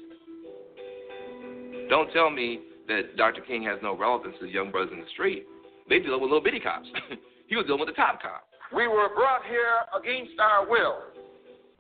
Don't 1.91 2.11
tell 2.13 2.31
me 2.31 2.61
that 2.89 3.17
Dr. 3.17 3.41
King 3.41 3.63
has 3.65 3.79
no 3.83 3.97
relevance 3.97 4.37
to 4.41 4.47
the 4.47 4.53
young 4.53 4.71
brothers 4.71 4.93
in 4.93 5.01
the 5.01 5.11
street. 5.13 5.47
They 5.89 5.99
deal 5.99 6.21
with 6.21 6.31
little 6.31 6.43
bitty 6.43 6.61
cops. 6.61 6.89
he 7.49 7.57
was 7.57 7.67
dealing 7.67 7.81
with 7.81 7.89
the 7.89 7.99
top 7.99 8.21
cop. 8.23 8.49
We 8.75 8.89
were 8.89 9.09
brought 9.15 9.45
here 9.49 9.85
against 9.93 10.39
our 10.41 10.69
will. 10.69 11.15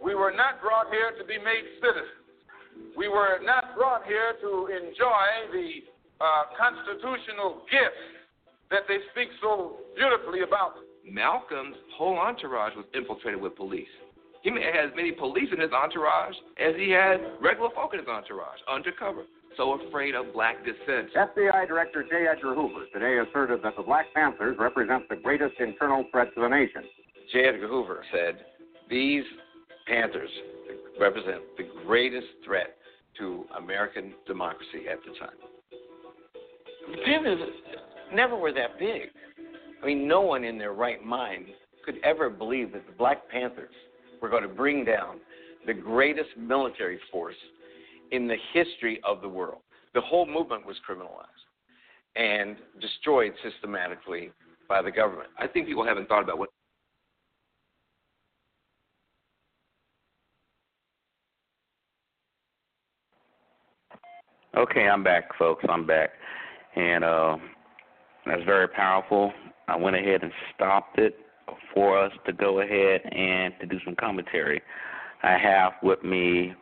We 0.02 0.14
were 0.14 0.32
not 0.32 0.61
brought 0.61 0.90
here 0.90 1.12
to 1.16 1.24
be 1.24 1.38
made 1.38 1.64
citizens. 1.80 2.24
We 2.96 3.09
were 3.09 3.38
not 3.42 3.74
brought 3.76 4.05
here 4.05 4.34
to 4.42 4.68
enjoy 4.68 5.26
the 5.52 5.68
uh, 6.20 6.42
constitutional 6.59 7.62
gifts 7.70 8.05
that 8.70 8.82
they 8.88 8.98
speak 9.12 9.28
so 9.40 9.76
beautifully 9.96 10.42
about. 10.42 10.74
Malcolm's 11.09 11.76
whole 11.96 12.18
entourage 12.18 12.74
was 12.76 12.86
infiltrated 12.94 13.40
with 13.40 13.57
police. 13.57 13.90
He 14.42 14.50
had 14.50 14.90
as 14.90 14.96
many 14.96 15.12
police 15.12 15.48
in 15.52 15.61
his 15.61 15.72
entourage 15.72 16.34
as 16.59 16.74
he 16.76 16.90
had 16.90 17.16
regular 17.40 17.70
folk 17.74 17.94
in 17.94 18.00
his 18.00 18.09
entourage, 18.09 18.61
undercover 18.68 19.24
so 19.57 19.80
afraid 19.80 20.14
of 20.14 20.32
black 20.32 20.57
dissent. 20.64 21.12
FBI 21.14 21.66
Director 21.68 22.02
J. 22.02 22.26
Edgar 22.30 22.55
Hoover 22.55 22.86
today 22.92 23.18
asserted 23.18 23.61
that 23.62 23.76
the 23.76 23.82
Black 23.82 24.07
Panthers 24.14 24.57
represent 24.59 25.09
the 25.09 25.16
greatest 25.16 25.55
internal 25.59 26.05
threat 26.11 26.34
to 26.34 26.40
the 26.40 26.48
nation. 26.48 26.82
J. 27.32 27.46
Edgar 27.46 27.68
Hoover 27.68 28.05
said, 28.12 28.36
These 28.88 29.24
Panthers 29.86 30.30
represent 31.00 31.42
the 31.57 31.68
greatest 31.86 32.26
threat 32.44 32.76
to 33.18 33.44
American 33.59 34.14
democracy 34.26 34.88
at 34.90 34.98
the 35.05 35.18
time. 35.18 35.36
The 36.90 37.02
Panthers 37.05 37.40
never 38.12 38.36
were 38.36 38.52
that 38.52 38.78
big. 38.78 39.09
I 39.82 39.86
mean, 39.86 40.09
no 40.09 40.20
one 40.20 40.44
in 40.44 40.59
their 40.59 40.72
right 40.72 41.05
mind 41.05 41.46
could 41.84 41.96
ever 42.05 42.30
believe 42.30 42.72
that 42.72 42.86
the 42.86 42.92
Black 42.92 43.28
Panthers 43.28 43.74
were 44.20 44.28
going 44.28 44.42
to 44.42 44.48
bring 44.48 44.85
down 44.85 45.20
the 45.66 45.74
greatest 45.74 46.31
military 46.39 46.98
force 47.10 47.36
in 48.10 48.26
the 48.28 48.36
history 48.52 49.01
of 49.05 49.20
the 49.20 49.28
world. 49.28 49.60
The 49.94 50.01
whole 50.01 50.26
movement 50.26 50.66
was 50.66 50.76
criminalized 50.89 51.26
and 52.16 52.56
destroyed 52.81 53.32
systematically 53.43 54.31
by 54.68 54.82
the 54.82 54.90
government. 54.90 55.28
I 55.39 55.47
think 55.47 55.66
people 55.66 55.85
haven't 55.85 56.09
thought 56.09 56.22
about 56.22 56.39
what. 56.39 56.48
Okay, 64.56 64.89
I'm 64.89 65.02
back, 65.02 65.36
folks. 65.36 65.64
I'm 65.68 65.86
back. 65.86 66.10
And 66.76 67.02
uh, 67.05 67.36
that's 68.26 68.44
very 68.44 68.68
powerful. 68.68 69.32
I 69.66 69.76
went 69.76 69.97
ahead 69.97 70.22
and 70.22 70.32
stopped 70.55 70.98
it 70.98 71.16
for 71.74 71.98
us 71.98 72.12
to 72.26 72.32
go 72.32 72.60
ahead 72.60 73.01
and 73.12 73.52
to 73.60 73.66
do 73.66 73.78
some 73.85 73.97
commentary. 73.97 74.62
I 75.22 75.36
have 75.39 75.72
with 75.82 76.05
me 76.05 76.55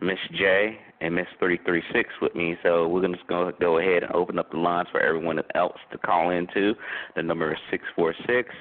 Miss 0.00 0.18
J 0.32 0.78
and 1.00 1.14
Miss 1.14 1.26
336 1.38 2.10
with 2.20 2.34
me. 2.34 2.56
So 2.62 2.88
we're 2.88 3.06
just 3.06 3.26
going 3.26 3.52
to 3.52 3.58
go 3.58 3.78
ahead 3.78 4.02
and 4.02 4.12
open 4.12 4.38
up 4.38 4.50
the 4.50 4.58
lines 4.58 4.88
for 4.90 5.00
everyone 5.00 5.40
else 5.54 5.78
to 5.92 5.98
call 5.98 6.30
into. 6.30 6.74
The 7.14 7.22
number 7.22 7.52
is 7.52 7.58
646 7.70 8.54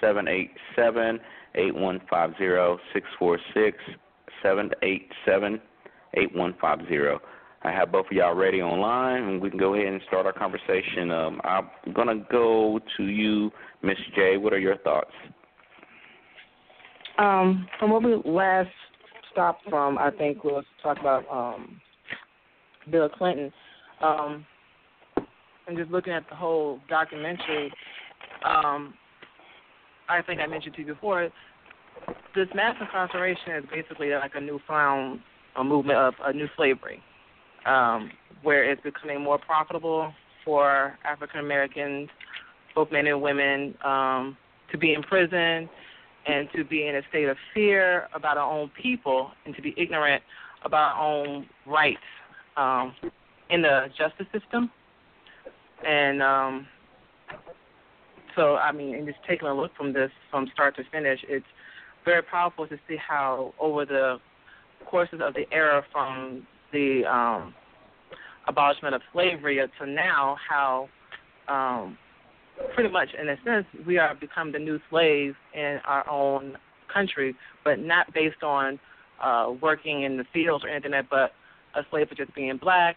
787 0.00 1.20
8150 1.54 2.82
646 2.92 3.78
787 4.42 5.60
8150. 6.14 7.24
I 7.62 7.72
have 7.72 7.90
both 7.90 8.06
of 8.06 8.12
y'all 8.12 8.34
ready 8.34 8.62
online, 8.62 9.24
and 9.24 9.40
we 9.40 9.50
can 9.50 9.58
go 9.58 9.74
ahead 9.74 9.88
and 9.88 10.00
start 10.06 10.26
our 10.26 10.32
conversation. 10.32 11.10
Um, 11.10 11.40
I'm 11.42 11.68
going 11.94 12.06
to 12.06 12.24
go 12.30 12.78
to 12.96 13.04
you, 13.04 13.50
Miss 13.82 13.98
J. 14.14 14.36
What 14.36 14.52
are 14.52 14.58
your 14.58 14.76
thoughts? 14.78 15.10
Um, 17.18 17.66
from 17.80 17.90
what 17.90 18.04
we 18.04 18.14
last 18.24 18.68
stopped 19.36 19.68
from, 19.68 19.98
I 19.98 20.10
think 20.10 20.42
we'll 20.42 20.62
talk 20.82 20.98
about 20.98 21.24
um, 21.30 21.78
Bill 22.90 23.10
Clinton. 23.10 23.52
Um, 24.02 24.46
and 25.68 25.76
just 25.76 25.90
looking 25.90 26.14
at 26.14 26.26
the 26.30 26.34
whole 26.34 26.80
documentary, 26.88 27.70
um, 28.42 28.94
I 30.08 30.22
think 30.22 30.40
I 30.40 30.46
mentioned 30.46 30.74
to 30.76 30.80
you 30.80 30.94
before, 30.94 31.28
this 32.34 32.48
mass 32.54 32.76
incarceration 32.80 33.56
is 33.56 33.64
basically 33.70 34.10
like 34.10 34.32
a 34.34 34.40
newfound 34.40 35.20
a 35.58 35.64
movement 35.64 35.98
of 35.98 36.14
a 36.22 36.32
new 36.32 36.46
slavery, 36.56 37.02
um, 37.66 38.10
where 38.42 38.70
it's 38.70 38.82
becoming 38.82 39.22
more 39.22 39.38
profitable 39.38 40.12
for 40.44 40.98
African 41.04 41.40
Americans, 41.40 42.08
both 42.74 42.92
men 42.92 43.06
and 43.06 43.20
women, 43.20 43.74
um, 43.84 44.36
to 44.70 44.78
be 44.78 44.92
in 44.92 45.02
prison 45.02 45.68
and 46.26 46.48
to 46.54 46.64
be 46.64 46.86
in 46.86 46.96
a 46.96 47.02
state 47.08 47.28
of 47.28 47.36
fear 47.54 48.08
about 48.14 48.36
our 48.36 48.50
own 48.50 48.70
people 48.80 49.30
and 49.44 49.54
to 49.54 49.62
be 49.62 49.74
ignorant 49.76 50.22
about 50.64 50.96
our 50.96 51.02
own 51.02 51.46
rights 51.66 51.98
um, 52.56 52.94
in 53.50 53.62
the 53.62 53.86
justice 53.96 54.26
system, 54.32 54.70
and 55.86 56.22
um, 56.22 56.66
so 58.34 58.56
I 58.56 58.72
mean, 58.72 58.94
and 58.94 59.06
just 59.06 59.18
taking 59.28 59.48
a 59.48 59.54
look 59.54 59.74
from 59.76 59.92
this 59.92 60.10
from 60.30 60.48
start 60.52 60.76
to 60.76 60.82
finish, 60.90 61.20
it's 61.28 61.46
very 62.04 62.22
powerful 62.22 62.66
to 62.66 62.76
see 62.88 62.96
how 62.96 63.52
over 63.60 63.84
the 63.84 64.18
courses 64.86 65.20
of 65.22 65.34
the 65.34 65.44
era 65.52 65.82
from 65.92 66.46
the 66.72 67.04
um, 67.04 67.54
abolishment 68.48 68.94
of 68.94 69.02
slavery 69.12 69.60
to 69.78 69.86
now, 69.86 70.36
how 70.48 70.88
um, 71.48 71.98
pretty 72.74 72.90
much 72.90 73.08
in 73.20 73.28
a 73.28 73.36
sense 73.44 73.66
we 73.86 73.98
are 73.98 74.14
become 74.14 74.52
the 74.52 74.58
new 74.58 74.78
slaves 74.90 75.36
in 75.54 75.78
our 75.84 76.08
own 76.08 76.56
country, 76.92 77.34
but 77.64 77.78
not 77.78 78.12
based 78.14 78.42
on 78.42 78.78
uh, 79.22 79.52
working 79.60 80.02
in 80.02 80.16
the 80.16 80.24
fields 80.32 80.64
or 80.64 80.68
anything 80.68 80.92
like 80.92 81.08
that, 81.08 81.32
but 81.74 81.78
a 81.78 81.84
slave 81.90 82.08
for 82.08 82.14
just 82.14 82.34
being 82.34 82.56
black 82.56 82.96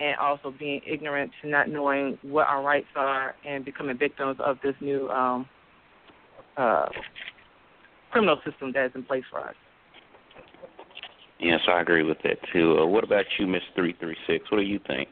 and 0.00 0.16
also 0.16 0.52
being 0.58 0.80
ignorant 0.86 1.30
to 1.42 1.48
not 1.48 1.68
knowing 1.68 2.18
what 2.22 2.46
our 2.46 2.62
rights 2.62 2.86
are 2.96 3.34
and 3.46 3.64
becoming 3.64 3.98
victims 3.98 4.36
of 4.44 4.56
this 4.62 4.74
new 4.80 5.08
um, 5.10 5.46
uh, 6.56 6.86
criminal 8.10 8.36
system 8.44 8.72
that 8.72 8.86
is 8.86 8.92
in 8.94 9.04
place 9.04 9.24
for 9.30 9.40
us. 9.40 9.54
Yes, 11.38 11.60
I 11.68 11.80
agree 11.80 12.02
with 12.02 12.18
that 12.24 12.36
too. 12.52 12.78
Uh, 12.80 12.86
what 12.86 13.02
about 13.04 13.24
you, 13.38 13.46
Miss 13.46 13.62
Three 13.74 13.94
Three 13.98 14.16
Six? 14.26 14.50
What 14.50 14.58
do 14.58 14.64
you 14.64 14.78
think? 14.86 15.08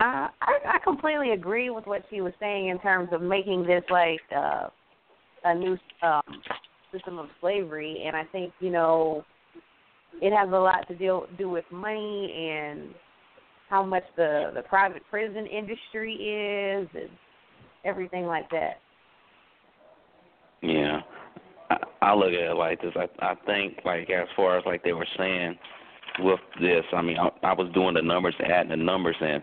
Uh, 0.00 0.28
I, 0.40 0.58
I 0.64 0.78
completely 0.84 1.32
agree 1.32 1.70
with 1.70 1.86
what 1.86 2.04
she 2.08 2.20
was 2.20 2.32
saying 2.38 2.68
in 2.68 2.78
terms 2.78 3.08
of 3.12 3.20
making 3.20 3.64
this 3.64 3.82
like 3.90 4.20
uh, 4.34 4.68
a 5.44 5.54
new 5.54 5.76
um, 6.02 6.22
system 6.92 7.18
of 7.18 7.26
slavery, 7.40 8.04
and 8.06 8.14
I 8.14 8.22
think 8.30 8.52
you 8.60 8.70
know 8.70 9.24
it 10.22 10.32
has 10.32 10.48
a 10.48 10.56
lot 10.56 10.86
to 10.88 10.94
deal 10.94 11.26
do 11.36 11.48
with 11.48 11.64
money 11.72 12.32
and 12.32 12.94
how 13.68 13.84
much 13.84 14.04
the 14.16 14.52
the 14.54 14.62
private 14.62 15.02
prison 15.10 15.46
industry 15.46 16.14
is 16.14 16.88
and 16.94 17.10
everything 17.84 18.26
like 18.26 18.48
that. 18.50 18.78
Yeah, 20.62 21.00
I, 21.70 21.76
I 22.02 22.14
look 22.14 22.28
at 22.28 22.52
it 22.52 22.56
like 22.56 22.80
this. 22.80 22.92
I 22.94 23.08
I 23.18 23.34
think 23.46 23.80
like 23.84 24.08
as 24.10 24.28
far 24.36 24.58
as 24.58 24.64
like 24.64 24.84
they 24.84 24.92
were 24.92 25.08
saying 25.16 25.58
with 26.20 26.40
this, 26.60 26.84
I 26.92 27.02
mean 27.02 27.18
I, 27.18 27.30
I 27.42 27.52
was 27.52 27.68
doing 27.74 27.94
the 27.94 28.02
numbers, 28.02 28.34
adding 28.44 28.70
the 28.70 28.76
numbers, 28.76 29.16
and 29.20 29.42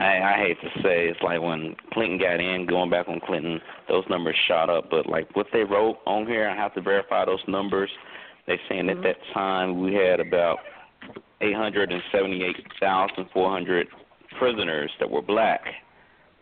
I 0.00 0.20
I 0.20 0.36
hate 0.38 0.60
to 0.62 0.68
say 0.82 1.08
it's 1.08 1.20
like 1.22 1.42
when 1.42 1.76
Clinton 1.92 2.18
got 2.18 2.40
in, 2.40 2.66
going 2.66 2.90
back 2.90 3.06
on 3.08 3.20
Clinton, 3.20 3.60
those 3.88 4.04
numbers 4.08 4.36
shot 4.48 4.70
up. 4.70 4.90
But 4.90 5.06
like 5.06 5.36
what 5.36 5.46
they 5.52 5.64
wrote 5.64 5.98
on 6.06 6.26
here, 6.26 6.48
I 6.48 6.56
have 6.56 6.72
to 6.74 6.80
verify 6.80 7.26
those 7.26 7.42
numbers. 7.46 7.90
They 8.46 8.58
saying 8.68 8.86
mm-hmm. 8.86 8.98
at 8.98 9.04
that 9.04 9.16
time 9.34 9.80
we 9.80 9.94
had 9.94 10.20
about 10.20 10.58
878,400 11.40 13.88
prisoners 14.38 14.90
that 14.98 15.10
were 15.10 15.22
black, 15.22 15.62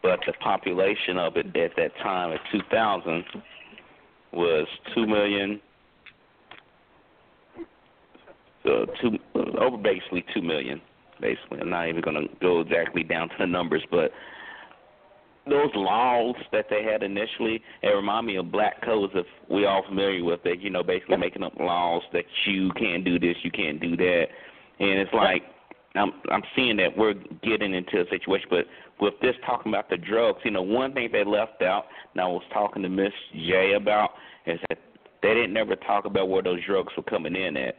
but 0.03 0.19
the 0.27 0.33
population 0.35 1.17
of 1.19 1.37
it 1.37 1.57
at 1.57 1.73
that 1.77 1.97
time, 2.03 2.33
at 2.33 2.41
2000, 2.53 3.25
was 4.33 4.67
two 4.95 5.07
million, 5.07 5.61
uh, 8.65 8.87
two 9.01 9.19
over 9.59 9.77
basically 9.77 10.25
two 10.35 10.43
million. 10.43 10.81
Basically, 11.21 11.61
I'm 11.61 11.71
not 11.71 11.89
even 11.89 12.01
going 12.01 12.17
to 12.17 12.35
go 12.41 12.61
exactly 12.61 13.03
down 13.03 13.29
to 13.29 13.35
the 13.39 13.47
numbers, 13.47 13.83
but 13.91 14.13
those 15.49 15.71
laws 15.75 16.37
that 16.53 16.67
they 16.71 16.83
had 16.83 17.03
initially, 17.03 17.63
it 17.83 17.89
remind 17.89 18.27
me 18.27 18.37
of 18.37 18.53
black 18.53 18.83
codes 18.85 19.13
if 19.17 19.27
we 19.49 19.65
all 19.67 19.83
familiar 19.89 20.23
with 20.23 20.41
it, 20.45 20.61
you 20.61 20.71
know, 20.71 20.83
basically 20.83 21.17
making 21.17 21.43
up 21.43 21.55
laws 21.59 22.03
that 22.13 22.25
you 22.47 22.71
can't 22.73 23.05
do 23.05 23.19
this, 23.19 23.37
you 23.43 23.51
can't 23.51 23.81
do 23.81 23.97
that. 23.97 24.27
And 24.79 24.99
it's 24.99 25.13
like 25.13 25.43
I'm 25.95 26.13
I'm 26.31 26.43
seeing 26.55 26.77
that 26.77 26.97
we're 26.97 27.15
getting 27.43 27.75
into 27.75 28.01
a 28.01 28.09
situation, 28.11 28.47
but 28.51 28.67
with 29.01 29.15
this 29.21 29.35
talking 29.47 29.73
about 29.73 29.89
the 29.89 29.97
drugs, 29.97 30.41
you 30.45 30.51
know, 30.51 30.63
one 30.63 30.93
thing 30.93 31.09
they 31.13 31.25
left 31.25 31.63
out, 31.63 31.87
and 32.13 32.21
I 32.21 32.27
was 32.27 32.43
talking 32.53 32.83
to 32.83 32.89
Miss 32.89 33.13
J 33.33 33.75
about, 33.75 34.11
is 34.47 34.61
that 34.69 34.79
they 35.23 35.35
didn't 35.35 35.57
ever 35.57 35.77
talk 35.77 36.05
about 36.05 36.29
where 36.29 36.43
those 36.43 36.65
drugs 36.67 36.93
were 36.97 37.03
coming 37.05 37.35
in 37.35 37.57
at. 37.57 37.77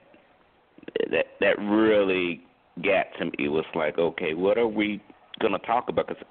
That 1.11 1.26
that 1.40 1.60
really 1.60 2.41
got 2.84 3.06
to 3.20 3.26
me. 3.26 3.48
Was 3.48 3.66
like, 3.76 3.98
okay, 3.98 4.34
what 4.34 4.58
are 4.58 4.68
we 4.68 5.02
gonna 5.40 5.60
talk 5.60 5.90
about? 5.90 6.08
Because 6.08 6.24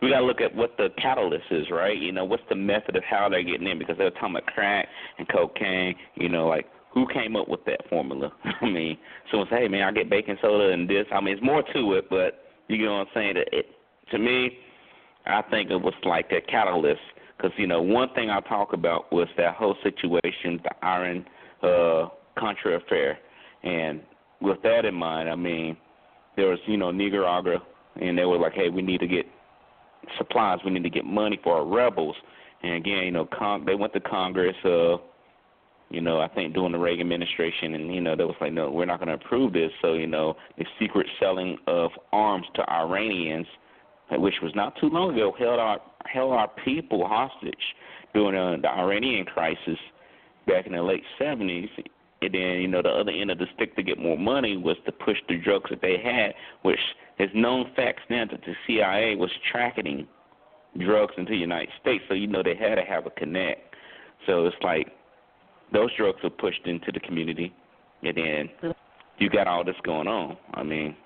we 0.00 0.10
gotta 0.10 0.24
look 0.24 0.40
at 0.40 0.54
what 0.54 0.76
the 0.76 0.88
catalyst 1.00 1.44
is, 1.50 1.70
right? 1.70 1.96
You 1.96 2.12
know, 2.12 2.24
what's 2.24 2.42
the 2.48 2.56
method 2.56 2.96
of 2.96 3.04
how 3.04 3.28
they're 3.28 3.42
getting 3.42 3.66
in? 3.66 3.78
Because 3.78 3.96
they're 3.98 4.10
talking 4.10 4.36
about 4.36 4.46
crack 4.46 4.88
and 5.18 5.28
cocaine. 5.28 5.94
You 6.14 6.28
know, 6.28 6.48
like 6.48 6.66
who 6.92 7.06
came 7.08 7.36
up 7.36 7.48
with 7.48 7.64
that 7.66 7.88
formula? 7.88 8.32
I 8.60 8.64
mean, 8.66 8.98
someone 9.30 9.48
say, 9.50 9.62
hey 9.62 9.68
man, 9.68 9.82
I 9.82 9.92
get 9.92 10.10
baking 10.10 10.36
soda 10.42 10.72
and 10.72 10.88
this. 10.88 11.06
I 11.12 11.20
mean, 11.20 11.34
it's 11.34 11.42
more 11.44 11.62
to 11.62 11.92
it, 11.94 12.10
but 12.10 12.44
you 12.68 12.84
know 12.84 12.98
what 12.98 13.08
I'm 13.08 13.14
saying? 13.14 13.34
That 13.34 13.48
it, 13.52 13.66
to 14.10 14.18
me, 14.18 14.58
I 15.26 15.42
think 15.42 15.70
it 15.70 15.80
was 15.80 15.94
like 16.04 16.30
a 16.32 16.40
catalyst. 16.40 17.00
Because 17.36 17.52
you 17.56 17.66
know, 17.66 17.82
one 17.82 18.12
thing 18.14 18.30
I 18.30 18.40
talk 18.40 18.72
about 18.72 19.12
was 19.12 19.28
that 19.36 19.54
whole 19.54 19.76
situation, 19.82 20.60
the 20.62 20.86
Iran 20.86 21.24
uh, 21.62 22.08
Contra 22.38 22.76
affair, 22.76 23.18
and 23.62 24.00
with 24.40 24.62
that 24.62 24.84
in 24.84 24.94
mind, 24.94 25.28
I 25.28 25.36
mean, 25.36 25.76
there 26.36 26.48
was 26.48 26.58
you 26.66 26.76
know 26.76 26.90
Nicaragua, 26.90 27.58
and 28.00 28.16
they 28.16 28.24
were 28.24 28.38
like, 28.38 28.54
hey, 28.54 28.68
we 28.68 28.82
need 28.82 29.00
to 29.00 29.06
get 29.06 29.26
supplies, 30.18 30.58
we 30.64 30.70
need 30.70 30.82
to 30.82 30.90
get 30.90 31.04
money 31.04 31.38
for 31.42 31.56
our 31.56 31.66
rebels. 31.66 32.16
And 32.62 32.74
again, 32.74 33.04
you 33.04 33.10
know, 33.10 33.26
con- 33.26 33.64
they 33.64 33.74
went 33.74 33.92
to 33.94 34.00
Congress. 34.00 34.56
Uh, 34.64 34.96
you 35.90 36.00
know, 36.00 36.20
I 36.20 36.28
think 36.28 36.54
during 36.54 36.72
the 36.72 36.78
Reagan 36.78 37.02
administration, 37.02 37.74
and 37.74 37.94
you 37.94 38.00
know, 38.00 38.16
they 38.16 38.24
was 38.24 38.36
like, 38.40 38.52
no, 38.52 38.70
we're 38.70 38.86
not 38.86 38.98
going 38.98 39.08
to 39.08 39.24
approve 39.24 39.52
this. 39.52 39.70
So, 39.82 39.92
you 39.92 40.06
know, 40.06 40.36
the 40.56 40.64
secret 40.80 41.06
selling 41.20 41.58
of 41.66 41.90
arms 42.12 42.46
to 42.54 42.70
Iranians, 42.70 43.46
which 44.10 44.34
was 44.42 44.52
not 44.54 44.74
too 44.80 44.88
long 44.88 45.12
ago, 45.12 45.34
held 45.38 45.60
our 45.60 45.80
held 46.06 46.32
our 46.32 46.50
people 46.64 47.06
hostage 47.06 47.54
during 48.14 48.36
uh, 48.36 48.60
the 48.60 48.68
Iranian 48.68 49.26
crisis 49.26 49.78
back 50.46 50.66
in 50.66 50.72
the 50.72 50.82
late 50.82 51.02
'70s. 51.20 51.68
And 52.22 52.34
then, 52.34 52.60
you 52.60 52.68
know, 52.68 52.82
the 52.82 52.88
other 52.88 53.10
end 53.10 53.30
of 53.30 53.38
the 53.38 53.46
stick 53.54 53.74
to 53.76 53.82
get 53.82 53.98
more 53.98 54.16
money 54.16 54.56
was 54.56 54.76
to 54.86 54.92
push 54.92 55.18
the 55.28 55.38
drugs 55.38 55.70
that 55.70 55.80
they 55.82 55.98
had, 56.02 56.34
which 56.62 56.78
is 57.18 57.28
known 57.34 57.70
facts 57.74 58.02
now 58.08 58.24
that 58.30 58.40
the 58.40 58.54
CIA 58.66 59.16
was 59.16 59.30
tracking 59.50 60.06
drugs 60.78 61.14
into 61.16 61.32
the 61.32 61.38
United 61.38 61.70
States. 61.80 62.04
So, 62.08 62.14
you 62.14 62.26
know, 62.26 62.42
they 62.42 62.54
had 62.54 62.76
to 62.76 62.82
have 62.82 63.06
a 63.06 63.10
connect. 63.10 63.74
So 64.26 64.46
it's 64.46 64.56
like 64.62 64.88
those 65.72 65.90
drugs 65.96 66.18
are 66.22 66.30
pushed 66.30 66.66
into 66.66 66.92
the 66.92 67.00
community, 67.00 67.52
and 68.02 68.16
then 68.16 68.74
you 69.18 69.28
got 69.28 69.46
all 69.46 69.64
this 69.64 69.76
going 69.84 70.08
on. 70.08 70.36
I 70.54 70.62
mean, 70.62 70.96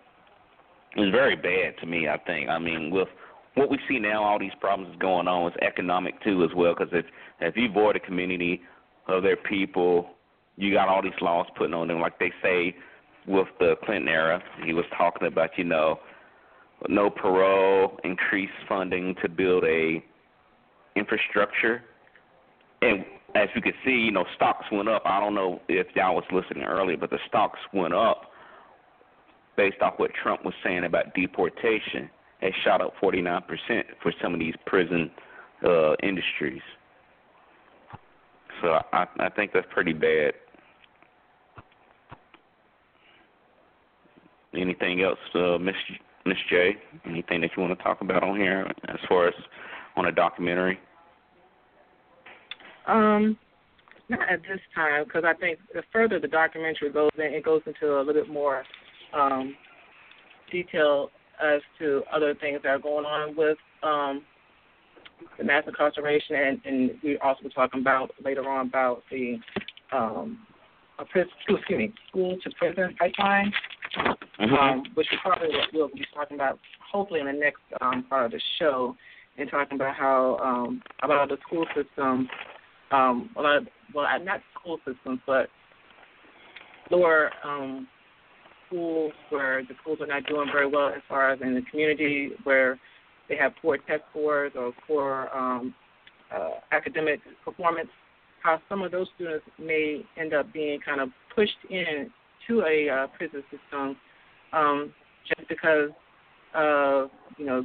it's 0.97 1.13
very 1.13 1.37
bad 1.37 1.79
to 1.81 1.87
me. 1.87 2.09
I 2.09 2.19
think. 2.19 2.49
I 2.49 2.59
mean, 2.59 2.91
with 2.91 3.09
what 3.55 3.71
we 3.71 3.79
see 3.89 3.99
now, 3.99 4.23
all 4.23 4.39
these 4.39 4.53
problems 4.61 4.97
going 4.99 5.29
on 5.29 5.51
is 5.51 5.57
economic 5.63 6.23
too, 6.23 6.45
as 6.45 6.51
well. 6.55 6.75
Because 6.77 6.93
if 6.93 7.07
if 7.41 7.57
you 7.57 7.71
void 7.73 7.97
a 7.97 8.01
community 8.01 8.61
of 9.09 9.23
their 9.23 9.37
people, 9.37 10.11
you 10.57 10.73
got 10.73 10.89
all 10.89 11.03
these 11.03 11.13
laws 11.21 11.47
putting 11.57 11.75
on 11.75 11.89
them. 11.89 12.01
Like 12.01 12.19
they 12.19 12.33
say 12.43 12.77
with 13.27 13.49
the 13.59 13.75
Clinton 13.85 14.09
era, 14.09 14.43
he 14.65 14.73
was 14.73 14.85
talking 14.97 15.29
about, 15.29 15.51
you 15.57 15.65
know, 15.65 16.01
no 16.89 17.11
parole, 17.11 17.99
increased 18.05 18.53
funding 18.69 19.15
to 19.23 19.29
build 19.29 19.65
a 19.65 20.03
infrastructure, 20.95 21.83
and 22.83 23.05
as 23.35 23.49
you 23.55 23.61
can 23.61 23.73
see, 23.85 23.91
you 23.91 24.11
know, 24.11 24.25
stocks 24.35 24.65
went 24.73 24.89
up. 24.89 25.03
I 25.05 25.21
don't 25.21 25.35
know 25.35 25.61
if 25.69 25.87
y'all 25.95 26.15
was 26.15 26.25
listening 26.33 26.65
earlier, 26.65 26.97
but 26.97 27.11
the 27.11 27.19
stocks 27.29 27.59
went 27.73 27.93
up 27.93 28.31
based 29.57 29.81
off 29.81 29.95
what 29.99 30.11
Trump 30.23 30.45
was 30.45 30.55
saying 30.65 30.85
about 30.85 31.15
deportation. 31.15 32.11
It 32.41 32.55
shot 32.65 32.81
up 32.81 32.95
49% 33.03 33.43
for 34.03 34.13
some 34.23 34.35
of 34.35 34.41
these 34.41 34.55
prison 34.67 35.11
uh, 35.65 35.95
industries. 36.03 36.63
So 38.63 38.81
I, 38.93 39.07
I 39.19 39.29
think 39.31 39.53
that's 39.53 39.67
pretty 39.71 39.93
bad. 39.93 40.35
Anything 44.57 45.03
else, 45.03 45.19
uh, 45.35 45.59
Miss 45.59 45.75
Miss 46.25 46.37
J? 46.51 46.77
Anything 47.07 47.41
that 47.43 47.51
you 47.57 47.63
want 47.63 47.77
to 47.77 47.83
talk 47.83 48.01
about 48.01 48.23
on 48.23 48.37
here 48.37 48.71
as 48.89 48.99
far 49.09 49.29
as 49.29 49.35
on 49.97 50.07
a 50.07 50.13
documentary? 50.13 50.79
Um, 52.87 53.37
not 54.09 54.21
at 54.31 54.43
this 54.43 54.61
time, 54.75 55.05
because 55.05 55.25
I 55.27 55.35
think 55.35 55.59
the 55.75 55.83
further 55.93 56.21
the 56.21 56.29
documentary 56.29 56.91
goes 56.91 57.11
in, 57.17 57.25
it 57.25 57.45
goes 57.45 57.63
into 57.67 57.97
a 57.97 57.99
little 57.99 58.15
bit 58.15 58.29
more 58.29 58.65
um, 59.13 59.57
detail 60.51 61.11
as 61.43 61.61
to 61.79 62.03
other 62.13 62.35
things 62.35 62.61
that 62.63 62.69
are 62.69 62.79
going 62.79 63.05
on 63.05 63.37
with 63.37 63.59
um, 63.83 64.23
the 65.39 65.45
mass 65.45 65.65
incarceration, 65.67 66.37
and, 66.37 66.61
and 66.65 66.91
we 67.03 67.19
also 67.19 67.43
were 67.45 67.51
talking 67.51 67.81
about 67.81 68.11
later 68.25 68.49
on 68.49 68.69
about 68.69 69.03
the 69.11 69.39
um, 69.93 70.47
a 70.99 71.05
prison, 71.05 71.31
excuse 71.49 71.79
me, 71.79 71.93
school 72.09 72.39
to 72.43 72.51
prison 72.59 72.95
pipeline, 72.99 73.53
mm-hmm. 73.97 74.55
um, 74.55 74.85
which 74.95 75.07
we 75.11 75.19
probably 75.23 75.49
will 75.73 75.89
be 75.89 76.05
talking 76.15 76.37
about 76.37 76.59
hopefully 76.93 77.21
in 77.21 77.27
the 77.27 77.33
next 77.33 77.63
um, 77.81 78.05
part 78.09 78.27
of 78.27 78.33
the 78.33 78.41
show, 78.59 78.95
and 79.39 79.51
talking 79.51 79.77
about 79.77 79.95
how 79.95 80.39
um, 80.43 80.83
about 81.03 81.29
the 81.29 81.37
school 81.47 81.67
system 81.75 82.29
um, 82.91 83.31
well, 83.35 83.47
I, 83.47 83.59
well, 83.95 84.07
not 84.25 84.41
school 84.59 84.79
systems, 84.87 85.21
but 85.27 85.49
lower 86.91 87.31
um, 87.45 87.89
schools 88.67 89.13
where 89.31 89.63
the 89.63 89.75
schools 89.81 89.99
are 90.01 90.07
not 90.07 90.27
doing 90.27 90.49
very 90.53 90.69
well 90.69 90.89
as 90.89 91.03
far 91.09 91.33
as 91.33 91.41
in 91.41 91.55
the 91.55 91.63
community 91.71 92.31
where 92.45 92.79
they 93.29 93.37
have 93.37 93.53
poor 93.61 93.79
test 93.79 94.03
scores 94.11 94.53
or 94.57 94.73
poor 94.87 95.29
um, 95.35 95.75
uh, 96.35 96.51
academic 96.73 97.21
performance, 97.45 97.89
how 98.43 98.61
some 98.69 98.83
of 98.83 98.93
those 98.93 99.09
students 99.17 99.45
may 99.59 100.03
end 100.17 100.33
up 100.33 100.53
being 100.53 100.79
kind 100.85 101.01
of 101.01 101.09
pushed 101.35 101.59
in 101.71 102.11
to 102.49 102.63
a 102.63 102.89
uh, 102.89 103.07
prison 103.17 103.43
system 103.51 103.97
um, 104.53 104.93
just 105.27 105.49
because 105.49 105.91
of, 106.55 107.11
you 107.37 107.47
know, 107.47 107.65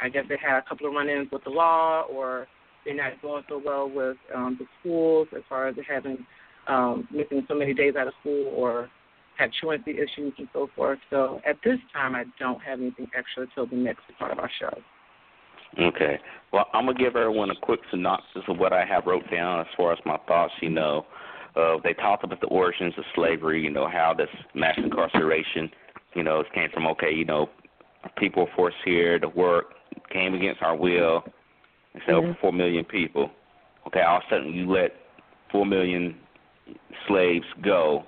I 0.00 0.08
guess 0.08 0.24
they 0.28 0.36
had 0.36 0.58
a 0.58 0.62
couple 0.68 0.86
of 0.86 0.94
run-ins 0.94 1.30
with 1.30 1.44
the 1.44 1.50
law 1.50 2.02
or 2.02 2.46
they're 2.84 2.94
not 2.94 3.20
doing 3.20 3.42
so 3.48 3.60
well 3.64 3.88
with 3.88 4.16
um, 4.34 4.56
the 4.58 4.66
schools 4.80 5.28
as 5.36 5.42
far 5.48 5.68
as 5.68 5.76
having 5.88 6.24
um, 6.66 7.06
missing 7.12 7.44
so 7.48 7.54
many 7.54 7.74
days 7.74 7.94
out 7.96 8.08
of 8.08 8.14
school 8.20 8.52
or 8.56 8.88
have 9.38 9.50
truancy 9.60 9.92
issues 9.92 10.32
and 10.38 10.48
so 10.52 10.68
forth. 10.74 10.98
So 11.10 11.40
at 11.46 11.56
this 11.64 11.78
time, 11.92 12.14
I 12.14 12.24
don't 12.38 12.60
have 12.62 12.80
anything 12.80 13.08
extra 13.16 13.46
till 13.54 13.66
the 13.66 13.76
next 13.76 14.02
part 14.18 14.32
of 14.32 14.38
our 14.38 14.50
show. 14.60 14.72
Okay. 15.80 16.18
Well, 16.52 16.66
I'm 16.74 16.86
gonna 16.86 16.98
give 16.98 17.16
everyone 17.16 17.50
a 17.50 17.54
quick 17.54 17.80
synopsis 17.90 18.42
of 18.46 18.58
what 18.58 18.72
I 18.72 18.84
have 18.84 19.06
wrote 19.06 19.28
down 19.30 19.60
as 19.60 19.66
far 19.76 19.92
as 19.92 19.98
my 20.04 20.18
thoughts. 20.28 20.52
You 20.60 20.68
know, 20.68 21.06
uh, 21.56 21.76
they 21.84 21.92
talked 21.94 22.24
about 22.24 22.40
the 22.40 22.46
origins 22.46 22.94
of 22.96 23.04
slavery. 23.14 23.62
You 23.62 23.70
know 23.70 23.88
how 23.88 24.14
this 24.16 24.28
mass 24.54 24.74
incarceration, 24.76 25.70
you 26.14 26.22
know, 26.22 26.42
came 26.54 26.70
from. 26.72 26.86
Okay, 26.88 27.12
you 27.12 27.24
know, 27.24 27.48
people 28.16 28.48
forced 28.56 28.76
here 28.84 29.18
to 29.18 29.28
work, 29.28 29.74
came 30.10 30.34
against 30.34 30.62
our 30.62 30.76
will, 30.76 31.22
and 31.94 32.02
so 32.06 32.14
over 32.14 32.36
four 32.40 32.52
million 32.52 32.84
people. 32.84 33.30
Okay, 33.86 34.00
all 34.00 34.18
of 34.18 34.22
a 34.26 34.34
sudden 34.34 34.52
you 34.52 34.70
let 34.70 34.92
four 35.50 35.66
million 35.66 36.16
slaves 37.06 37.46
go. 37.62 38.04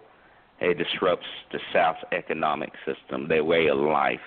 It 0.60 0.78
disrupts 0.78 1.26
the 1.52 1.58
South's 1.72 2.00
economic 2.12 2.72
system, 2.86 3.28
their 3.28 3.44
way 3.44 3.66
of 3.66 3.78
life. 3.78 4.20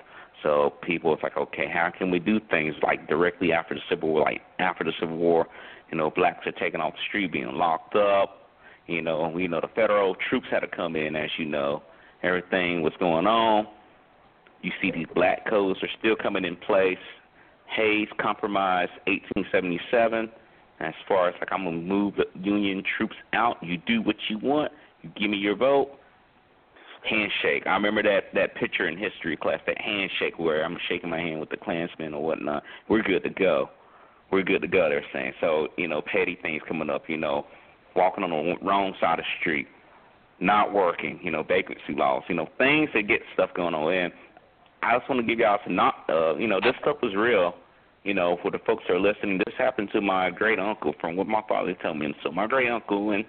So 0.43 0.73
people, 0.83 1.13
it's 1.13 1.23
like, 1.23 1.37
okay, 1.37 1.67
how 1.67 1.91
can 1.97 2.11
we 2.11 2.19
do 2.19 2.39
things 2.51 2.75
like 2.83 3.07
directly 3.07 3.51
after 3.51 3.73
the 3.73 3.81
Civil 3.89 4.09
War? 4.09 4.21
Like 4.21 4.41
after 4.59 4.83
the 4.83 4.91
Civil 4.99 5.17
War, 5.17 5.47
you 5.91 5.97
know, 5.97 6.11
blacks 6.11 6.45
are 6.45 6.51
taken 6.51 6.79
off 6.79 6.93
the 6.93 6.99
street, 7.07 7.31
being 7.31 7.53
locked 7.53 7.95
up. 7.95 8.46
You 8.87 9.01
know, 9.01 9.37
you 9.37 9.47
know 9.47 9.61
the 9.61 9.69
federal 9.75 10.15
troops 10.29 10.47
had 10.49 10.61
to 10.61 10.67
come 10.67 10.95
in, 10.95 11.15
as 11.15 11.29
you 11.37 11.45
know. 11.45 11.83
Everything 12.23 12.81
was 12.81 12.93
going 12.99 13.27
on. 13.27 13.67
You 14.61 14.71
see 14.81 14.91
these 14.91 15.07
black 15.13 15.47
codes 15.47 15.79
are 15.83 15.89
still 15.99 16.15
coming 16.15 16.45
in 16.45 16.55
place. 16.55 16.97
Hayes 17.75 18.07
Compromise, 18.19 18.89
1877. 19.05 20.29
As 20.79 20.93
far 21.07 21.29
as 21.29 21.35
like 21.39 21.51
I'm 21.51 21.63
gonna 21.63 21.77
move 21.77 22.15
the 22.15 22.25
Union 22.39 22.83
troops 22.97 23.15
out, 23.33 23.57
you 23.61 23.77
do 23.77 24.01
what 24.01 24.15
you 24.29 24.37
want. 24.39 24.71
You 25.01 25.09
give 25.19 25.29
me 25.29 25.37
your 25.37 25.55
vote 25.55 25.89
handshake. 27.09 27.63
I 27.65 27.73
remember 27.73 28.03
that 28.03 28.33
that 28.33 28.55
picture 28.55 28.87
in 28.87 28.97
history 28.97 29.37
class, 29.37 29.59
that 29.65 29.79
handshake 29.79 30.37
where 30.37 30.63
I'm 30.63 30.77
shaking 30.87 31.09
my 31.09 31.19
hand 31.19 31.39
with 31.39 31.49
the 31.49 31.57
Klansmen 31.57 32.13
or 32.13 32.23
whatnot. 32.23 32.63
We're 32.89 33.03
good 33.03 33.23
to 33.23 33.29
go. 33.29 33.69
We're 34.31 34.43
good 34.43 34.61
to 34.61 34.67
go. 34.67 34.89
They're 34.89 35.03
saying 35.13 35.33
so. 35.41 35.69
You 35.77 35.87
know, 35.87 36.01
petty 36.01 36.37
things 36.41 36.61
coming 36.67 36.89
up. 36.89 37.03
You 37.07 37.17
know, 37.17 37.45
walking 37.97 38.23
on 38.23 38.29
the 38.29 38.55
wrong 38.65 38.93
side 39.01 39.19
of 39.19 39.25
the 39.25 39.39
street, 39.41 39.67
not 40.39 40.73
working. 40.73 41.19
You 41.21 41.31
know, 41.31 41.43
vagrancy 41.43 41.93
laws. 41.93 42.23
You 42.29 42.35
know, 42.35 42.47
things 42.57 42.89
that 42.93 43.07
get 43.07 43.21
stuff 43.33 43.49
going 43.55 43.73
on. 43.73 43.93
And 43.93 44.13
I 44.83 44.97
just 44.97 45.09
want 45.09 45.21
to 45.21 45.27
give 45.27 45.39
y'all 45.39 45.59
some 45.63 45.75
not. 45.75 46.05
Uh, 46.07 46.35
you 46.37 46.47
know, 46.47 46.59
this 46.61 46.75
stuff 46.81 46.97
was 47.01 47.15
real. 47.15 47.55
You 48.03 48.13
know, 48.13 48.37
for 48.41 48.51
the 48.51 48.59
folks 48.59 48.85
that 48.87 48.93
are 48.93 48.99
listening, 48.99 49.39
this 49.39 49.55
happened 49.57 49.89
to 49.91 49.99
my 49.99 50.29
great 50.29 50.59
uncle 50.59 50.93
from 51.01 51.17
what 51.17 51.27
my 51.27 51.41
father 51.49 51.75
told 51.81 51.97
me. 51.97 52.05
And 52.05 52.15
so 52.23 52.31
my 52.31 52.47
great 52.47 52.69
uncle 52.69 53.11
and 53.11 53.25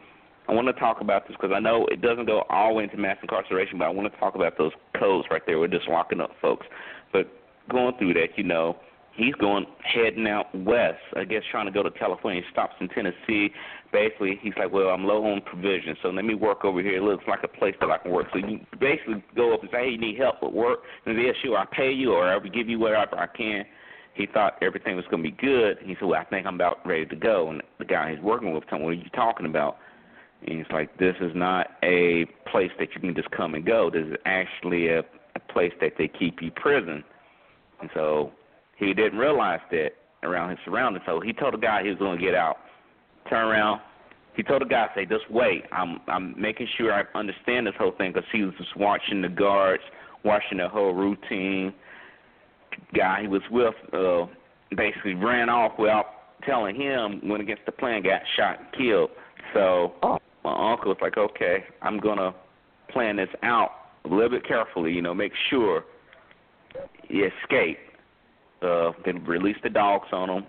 I 0.48 0.52
want 0.52 0.66
to 0.66 0.72
talk 0.74 1.02
about 1.02 1.28
this 1.28 1.36
because 1.38 1.54
I 1.54 1.60
know 1.60 1.86
it 1.90 2.00
doesn't 2.00 2.24
go 2.24 2.44
all 2.48 2.68
the 2.68 2.74
way 2.74 2.84
into 2.84 2.96
mass 2.96 3.18
incarceration, 3.20 3.78
but 3.78 3.84
I 3.84 3.90
want 3.90 4.10
to 4.10 4.18
talk 4.18 4.34
about 4.34 4.56
those 4.56 4.72
codes 4.98 5.28
right 5.30 5.42
there. 5.46 5.58
We're 5.58 5.68
just 5.68 5.88
locking 5.88 6.20
up 6.20 6.30
folks. 6.40 6.66
But 7.12 7.28
going 7.70 7.96
through 7.98 8.14
that, 8.14 8.28
you 8.36 8.44
know, 8.44 8.76
he's 9.18 9.34
going 9.34 9.66
heading 9.82 10.26
out 10.26 10.54
west. 10.54 11.00
I 11.16 11.24
guess 11.24 11.42
trying 11.50 11.66
to 11.66 11.72
go 11.72 11.82
to 11.82 11.90
California. 11.90 12.40
He 12.40 12.50
stops 12.52 12.74
in 12.80 12.88
Tennessee. 12.88 13.50
Basically, 13.92 14.38
he's 14.40 14.54
like, 14.56 14.72
"Well, 14.72 14.88
I'm 14.88 15.04
low 15.04 15.24
on 15.24 15.40
provisions, 15.42 15.98
so 16.02 16.08
let 16.10 16.24
me 16.24 16.34
work 16.34 16.64
over 16.64 16.80
here. 16.80 16.96
It 16.96 17.02
looks 17.02 17.24
like 17.26 17.42
a 17.42 17.48
place 17.48 17.74
that 17.80 17.90
I 17.90 17.98
can 17.98 18.12
work." 18.12 18.28
So 18.32 18.38
you 18.38 18.60
basically 18.78 19.22
go 19.34 19.52
up 19.52 19.62
and 19.62 19.70
say, 19.70 19.84
"Hey, 19.84 19.90
you 19.90 19.98
need 19.98 20.18
help 20.18 20.42
with 20.42 20.52
work?" 20.52 20.80
And 21.04 21.20
"Yeah, 21.20 21.32
sure, 21.42 21.58
I 21.58 21.64
pay 21.66 21.92
you, 21.92 22.12
or 22.12 22.24
I 22.24 22.36
will 22.36 22.48
give 22.48 22.68
you 22.68 22.78
whatever 22.78 23.18
I 23.18 23.26
can." 23.26 23.64
He 24.14 24.26
thought 24.26 24.58
everything 24.62 24.96
was 24.96 25.04
going 25.10 25.22
to 25.22 25.30
be 25.30 25.36
good. 25.36 25.78
He 25.80 25.94
said, 25.94 26.08
"Well, 26.08 26.20
I 26.20 26.24
think 26.24 26.46
I'm 26.46 26.54
about 26.54 26.86
ready 26.86 27.06
to 27.06 27.16
go." 27.16 27.50
And 27.50 27.62
the 27.78 27.84
guy 27.84 28.14
he's 28.14 28.22
working 28.22 28.52
with 28.52 28.66
told 28.68 28.80
him, 28.80 28.86
"What 28.86 28.90
are 28.90 28.94
you 28.94 29.10
talking 29.10 29.46
about?" 29.46 29.78
And 30.46 30.60
it's 30.60 30.70
like 30.70 30.96
this 30.98 31.16
is 31.20 31.32
not 31.34 31.72
a 31.82 32.26
place 32.50 32.70
that 32.78 32.94
you 32.94 33.00
can 33.00 33.14
just 33.14 33.30
come 33.32 33.54
and 33.54 33.64
go. 33.64 33.90
This 33.90 34.06
is 34.06 34.16
actually 34.24 34.88
a, 34.88 35.00
a 35.00 35.40
place 35.48 35.72
that 35.80 35.94
they 35.98 36.08
keep 36.08 36.40
you 36.40 36.50
prison. 36.50 37.02
And 37.80 37.90
so 37.94 38.32
he 38.78 38.94
didn't 38.94 39.18
realize 39.18 39.60
that 39.70 39.90
around 40.22 40.50
his 40.50 40.58
surroundings. 40.64 41.04
So 41.06 41.20
he 41.20 41.32
told 41.32 41.54
the 41.54 41.58
guy 41.58 41.82
he 41.82 41.88
was 41.90 41.98
going 41.98 42.18
to 42.18 42.24
get 42.24 42.34
out. 42.34 42.56
Turn 43.28 43.46
around. 43.46 43.80
He 44.34 44.42
told 44.42 44.62
the 44.62 44.66
guy, 44.66 44.86
"Say, 44.94 45.04
just 45.04 45.28
wait. 45.30 45.64
I'm 45.72 46.00
I'm 46.06 46.40
making 46.40 46.68
sure 46.76 46.92
I 46.92 47.02
understand 47.18 47.66
this 47.66 47.74
whole 47.76 47.92
thing 47.98 48.12
because 48.12 48.28
he 48.32 48.42
was 48.42 48.54
just 48.56 48.76
watching 48.76 49.20
the 49.20 49.28
guards, 49.28 49.82
watching 50.24 50.58
the 50.58 50.68
whole 50.68 50.94
routine." 50.94 51.74
Guy 52.94 53.22
he 53.22 53.28
was 53.28 53.42
with 53.50 53.74
uh, 53.92 54.26
basically 54.76 55.14
ran 55.14 55.48
off 55.48 55.72
without 55.78 56.06
telling 56.46 56.76
him. 56.76 57.20
Went 57.28 57.42
against 57.42 57.66
the 57.66 57.72
plan, 57.72 58.02
got 58.02 58.22
shot 58.36 58.60
and 58.60 58.68
killed. 58.72 59.10
So 59.54 59.94
my 60.44 60.72
uncle 60.72 60.88
was 60.90 60.98
like, 61.00 61.16
okay, 61.16 61.64
I'm 61.82 61.98
gonna 61.98 62.34
plan 62.90 63.16
this 63.16 63.28
out 63.42 63.70
a 64.04 64.08
little 64.08 64.30
bit 64.30 64.46
carefully. 64.46 64.92
You 64.92 65.02
know, 65.02 65.14
make 65.14 65.32
sure 65.50 65.84
he 67.08 67.18
escape. 67.18 67.78
Uh, 68.60 68.92
then 69.04 69.24
release 69.24 69.56
the 69.62 69.70
dogs 69.70 70.08
on 70.12 70.28
him. 70.28 70.46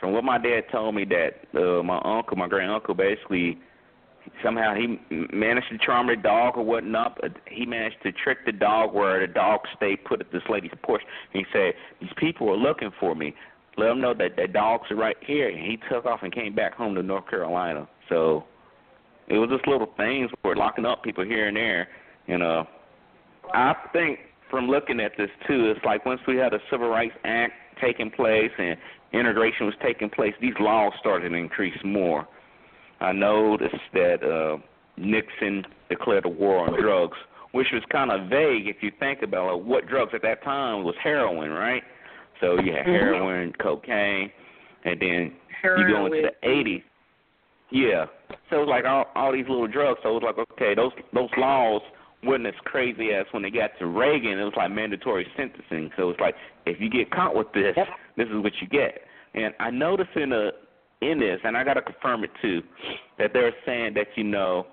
From 0.00 0.12
what 0.12 0.24
my 0.24 0.36
dad 0.36 0.64
told 0.70 0.94
me, 0.94 1.04
that 1.04 1.44
uh, 1.54 1.82
my 1.82 2.00
uncle, 2.04 2.36
my 2.36 2.48
great 2.48 2.68
uncle, 2.68 2.94
basically 2.94 3.58
somehow 4.42 4.74
he 4.74 4.98
managed 5.32 5.68
to 5.70 5.78
charm 5.78 6.08
the 6.08 6.16
dog 6.16 6.56
or 6.56 6.64
whatnot. 6.64 7.18
But 7.20 7.32
he 7.48 7.64
managed 7.64 8.02
to 8.02 8.12
trick 8.12 8.38
the 8.44 8.52
dog 8.52 8.92
where 8.92 9.24
the 9.24 9.32
dog 9.32 9.60
stayed 9.76 10.04
put 10.04 10.20
at 10.20 10.32
this 10.32 10.42
lady's 10.48 10.72
porch. 10.82 11.02
And 11.32 11.46
he 11.46 11.52
said, 11.52 11.74
"These 12.00 12.12
people 12.16 12.50
are 12.50 12.56
looking 12.56 12.90
for 12.98 13.14
me. 13.14 13.34
Let 13.76 13.88
them 13.88 14.00
know 14.00 14.14
that 14.14 14.36
the 14.36 14.48
dogs 14.48 14.90
are 14.90 14.96
right 14.96 15.16
here." 15.20 15.48
And 15.48 15.58
he 15.58 15.78
took 15.88 16.04
off 16.04 16.22
and 16.22 16.32
came 16.32 16.54
back 16.54 16.74
home 16.74 16.94
to 16.96 17.02
North 17.02 17.28
Carolina. 17.28 17.86
So 18.08 18.44
it 19.28 19.38
was 19.38 19.50
just 19.50 19.66
little 19.66 19.92
things 19.96 20.30
where 20.42 20.56
locking 20.56 20.84
up 20.84 21.02
people 21.02 21.24
here 21.24 21.48
and 21.48 21.56
there. 21.56 21.88
You 22.26 22.38
know, 22.38 22.66
I 23.54 23.74
think 23.92 24.18
from 24.50 24.68
looking 24.68 25.00
at 25.00 25.12
this 25.16 25.30
too, 25.46 25.70
it's 25.70 25.84
like 25.84 26.04
once 26.06 26.20
we 26.26 26.36
had 26.36 26.54
a 26.54 26.58
Civil 26.70 26.88
Rights 26.88 27.14
Act 27.24 27.52
taking 27.80 28.10
place 28.10 28.50
and 28.58 28.76
integration 29.12 29.66
was 29.66 29.74
taking 29.82 30.08
place, 30.10 30.34
these 30.40 30.54
laws 30.60 30.92
started 31.00 31.30
to 31.30 31.34
increase 31.34 31.76
more. 31.84 32.26
I 33.00 33.12
noticed 33.12 33.74
that 33.92 34.22
uh, 34.22 34.58
Nixon 34.96 35.66
declared 35.88 36.24
a 36.24 36.28
war 36.28 36.66
on 36.66 36.80
drugs, 36.80 37.16
which 37.52 37.68
was 37.72 37.82
kind 37.90 38.10
of 38.10 38.28
vague 38.28 38.66
if 38.68 38.76
you 38.80 38.90
think 38.98 39.22
about 39.22 39.56
like, 39.56 39.66
what 39.66 39.86
drugs 39.86 40.12
at 40.14 40.22
that 40.22 40.42
time 40.42 40.84
was 40.84 40.94
heroin, 41.02 41.50
right? 41.50 41.82
So 42.40 42.58
you 42.60 42.72
had 42.72 42.86
Mhm. 42.86 43.00
heroin, 43.00 43.52
cocaine, 43.54 44.30
and 44.84 45.00
then 45.00 45.36
Heroin 45.62 45.88
you 45.88 45.94
go 45.94 46.06
into 46.06 46.22
the 46.22 46.48
80s. 46.48 46.82
Yeah. 47.70 48.06
So 48.50 48.56
it 48.56 48.60
was 48.60 48.68
like 48.68 48.84
all 48.84 49.10
all 49.16 49.32
these 49.32 49.48
little 49.48 49.66
drugs. 49.66 50.00
So 50.02 50.10
it 50.10 50.14
was 50.14 50.22
like 50.22 50.38
okay, 50.52 50.74
those 50.74 50.92
those 51.12 51.30
laws 51.36 51.82
wasn't 52.26 52.48
as 52.48 52.54
crazy 52.64 53.10
as 53.12 53.26
when 53.32 53.42
they 53.42 53.50
got 53.50 53.70
to 53.78 53.86
Reagan. 53.86 54.38
It 54.38 54.44
was 54.44 54.54
like 54.56 54.70
mandatory 54.70 55.26
sentencing. 55.36 55.90
So 55.96 56.10
it's 56.10 56.20
like 56.20 56.34
if 56.66 56.80
you 56.80 56.90
get 56.90 57.10
caught 57.10 57.34
with 57.34 57.52
this, 57.52 57.76
this 58.16 58.26
is 58.28 58.42
what 58.42 58.52
you 58.60 58.68
get. 58.68 59.00
And 59.34 59.54
I 59.60 59.70
noticed 59.70 60.16
in 60.16 60.32
a 60.32 60.50
in 61.02 61.18
this, 61.18 61.38
and 61.44 61.56
I 61.56 61.64
got 61.64 61.74
to 61.74 61.82
confirm 61.82 62.24
it 62.24 62.30
too, 62.40 62.62
that 63.18 63.32
they're 63.32 63.52
saying 63.66 63.94
that 63.94 64.06
you 64.16 64.24
know 64.24 64.66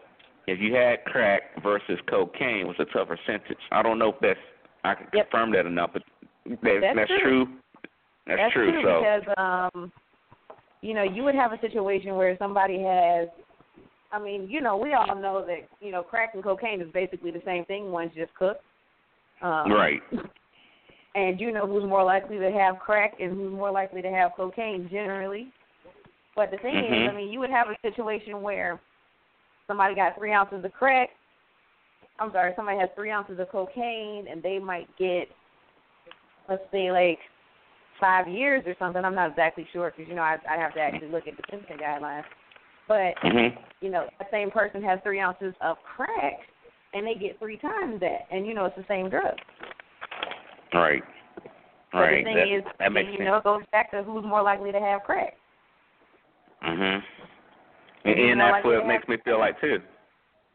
if 0.48 0.60
you 0.60 0.74
had 0.74 1.04
crack 1.06 1.42
versus 1.62 2.00
cocaine 2.10 2.68
was 2.68 2.76
a 2.80 2.86
tougher 2.86 3.20
sentence. 3.26 3.60
I 3.72 3.82
don't 3.82 4.00
know 4.00 4.10
if 4.10 4.16
that's 4.22 4.40
I 4.84 4.96
can 4.96 5.08
confirm 5.08 5.52
that 5.54 5.66
or 5.66 5.70
not, 5.70 5.94
but 5.94 6.04
that, 6.46 6.60
That's 6.64 6.96
that's 6.96 7.22
true. 7.22 7.46
true. 7.46 7.48
That's, 8.28 8.40
That's 8.40 8.54
true. 8.54 8.82
So 8.84 9.00
because 9.00 9.36
um 9.38 9.92
you 10.82 10.94
know, 10.94 11.04
you 11.04 11.24
would 11.24 11.36
have 11.36 11.54
a 11.54 11.60
situation 11.62 12.16
where 12.16 12.38
somebody 12.38 12.84
has 12.84 13.30
I 14.14 14.20
mean, 14.20 14.48
you 14.48 14.62
know, 14.62 14.78
we 14.78 14.94
all 14.94 15.16
know 15.16 15.44
that, 15.46 15.68
you 15.82 15.92
know, 15.92 16.04
crack 16.04 16.36
and 16.36 16.44
cocaine 16.44 16.80
is 16.82 16.88
basically 16.94 17.32
the 17.32 17.42
same 17.44 17.66
thing, 17.66 17.92
one's 17.92 18.14
just 18.16 18.34
cooked. 18.36 18.64
Um 19.42 19.72
right. 19.72 20.02
and 21.16 21.40
you 21.40 21.52
know 21.52 21.68
who's 21.68 21.84
more 21.84 22.04
likely 22.04 22.38
to 22.38 22.52
have 22.52 22.80
crack 22.80 23.16
and 23.20 23.32
who's 23.32 23.52
more 23.52 23.72
likely 23.72 24.02
to 24.02 24.10
have 24.10 24.32
cocaine 24.36 24.88
generally. 24.90 25.48
But 26.36 26.52
the 26.52 26.58
thing 26.58 26.76
is, 26.76 26.92
Mhm. 26.92 27.10
I 27.10 27.12
mean, 27.12 27.30
you 27.30 27.40
would 27.40 27.50
have 27.50 27.68
a 27.70 27.78
situation 27.82 28.42
where 28.42 28.80
somebody 29.68 29.96
got 29.96 30.16
three 30.16 30.32
ounces 30.32 30.64
of 30.64 30.74
crack. 30.74 31.10
I'm 32.20 32.32
sorry, 32.32 32.54
somebody 32.56 32.78
has 32.80 32.90
three 32.96 33.12
ounces 33.12 33.40
of 33.40 33.50
cocaine, 33.50 34.28
and 34.28 34.42
they 34.42 34.60
might 34.60 34.88
get, 34.98 35.30
let's 36.48 36.64
say, 36.72 36.92
like 36.92 37.20
five 38.00 38.28
years 38.28 38.64
or 38.66 38.76
something. 38.78 39.04
I'm 39.04 39.16
not 39.16 39.32
exactly 39.32 39.68
sure 39.72 39.92
because 39.92 40.08
you 40.10 40.16
know 40.16 40.24
I 40.24 40.38
I 40.50 40.58
have 40.58 40.74
to 40.76 40.80
actually 40.80 41.10
look 41.10 41.28
at 41.28 41.38
the 41.38 41.44
sentencing 41.50 41.78
guidelines. 41.78 42.26
But 42.88 43.16
Mhm. 43.24 43.58
you 43.82 43.90
know, 43.90 44.08
that 44.20 44.32
same 44.32 44.52
person 44.52 44.82
has 44.84 45.00
three 45.02 45.20
ounces 45.20 45.54
of 45.62 45.82
crack, 45.84 46.40
and 46.94 47.06
they 47.06 47.16
get 47.16 47.40
three 47.40 47.58
times 47.58 48.00
that, 48.00 48.28
and 48.32 48.46
you 48.46 48.54
know 48.54 48.66
it's 48.66 48.76
the 48.76 48.86
same 48.88 49.10
drug. 49.10 49.38
Right. 50.74 51.04
So 51.92 52.00
right. 52.00 52.18
the 52.18 52.24
thing 52.24 52.36
that, 52.36 52.48
is, 52.48 52.64
that 52.80 52.92
makes 52.92 53.12
you 53.12 53.18
sense. 53.18 53.28
know, 53.28 53.36
it 53.38 53.44
goes 53.44 53.64
back 53.72 53.92
to 53.92 54.02
who's 54.04 54.24
more 54.26 54.42
likely 54.42 54.72
to 54.72 54.80
have 54.80 55.04
crack. 55.04 55.38
Mhm. 56.64 57.04
And 58.06 58.20
And, 58.20 58.40
that's 58.40 58.66
what 58.66 58.76
it 58.76 58.86
makes 58.86 59.08
me 59.08 59.18
feel 59.18 59.40
like 59.40 59.60
too. 59.62 59.82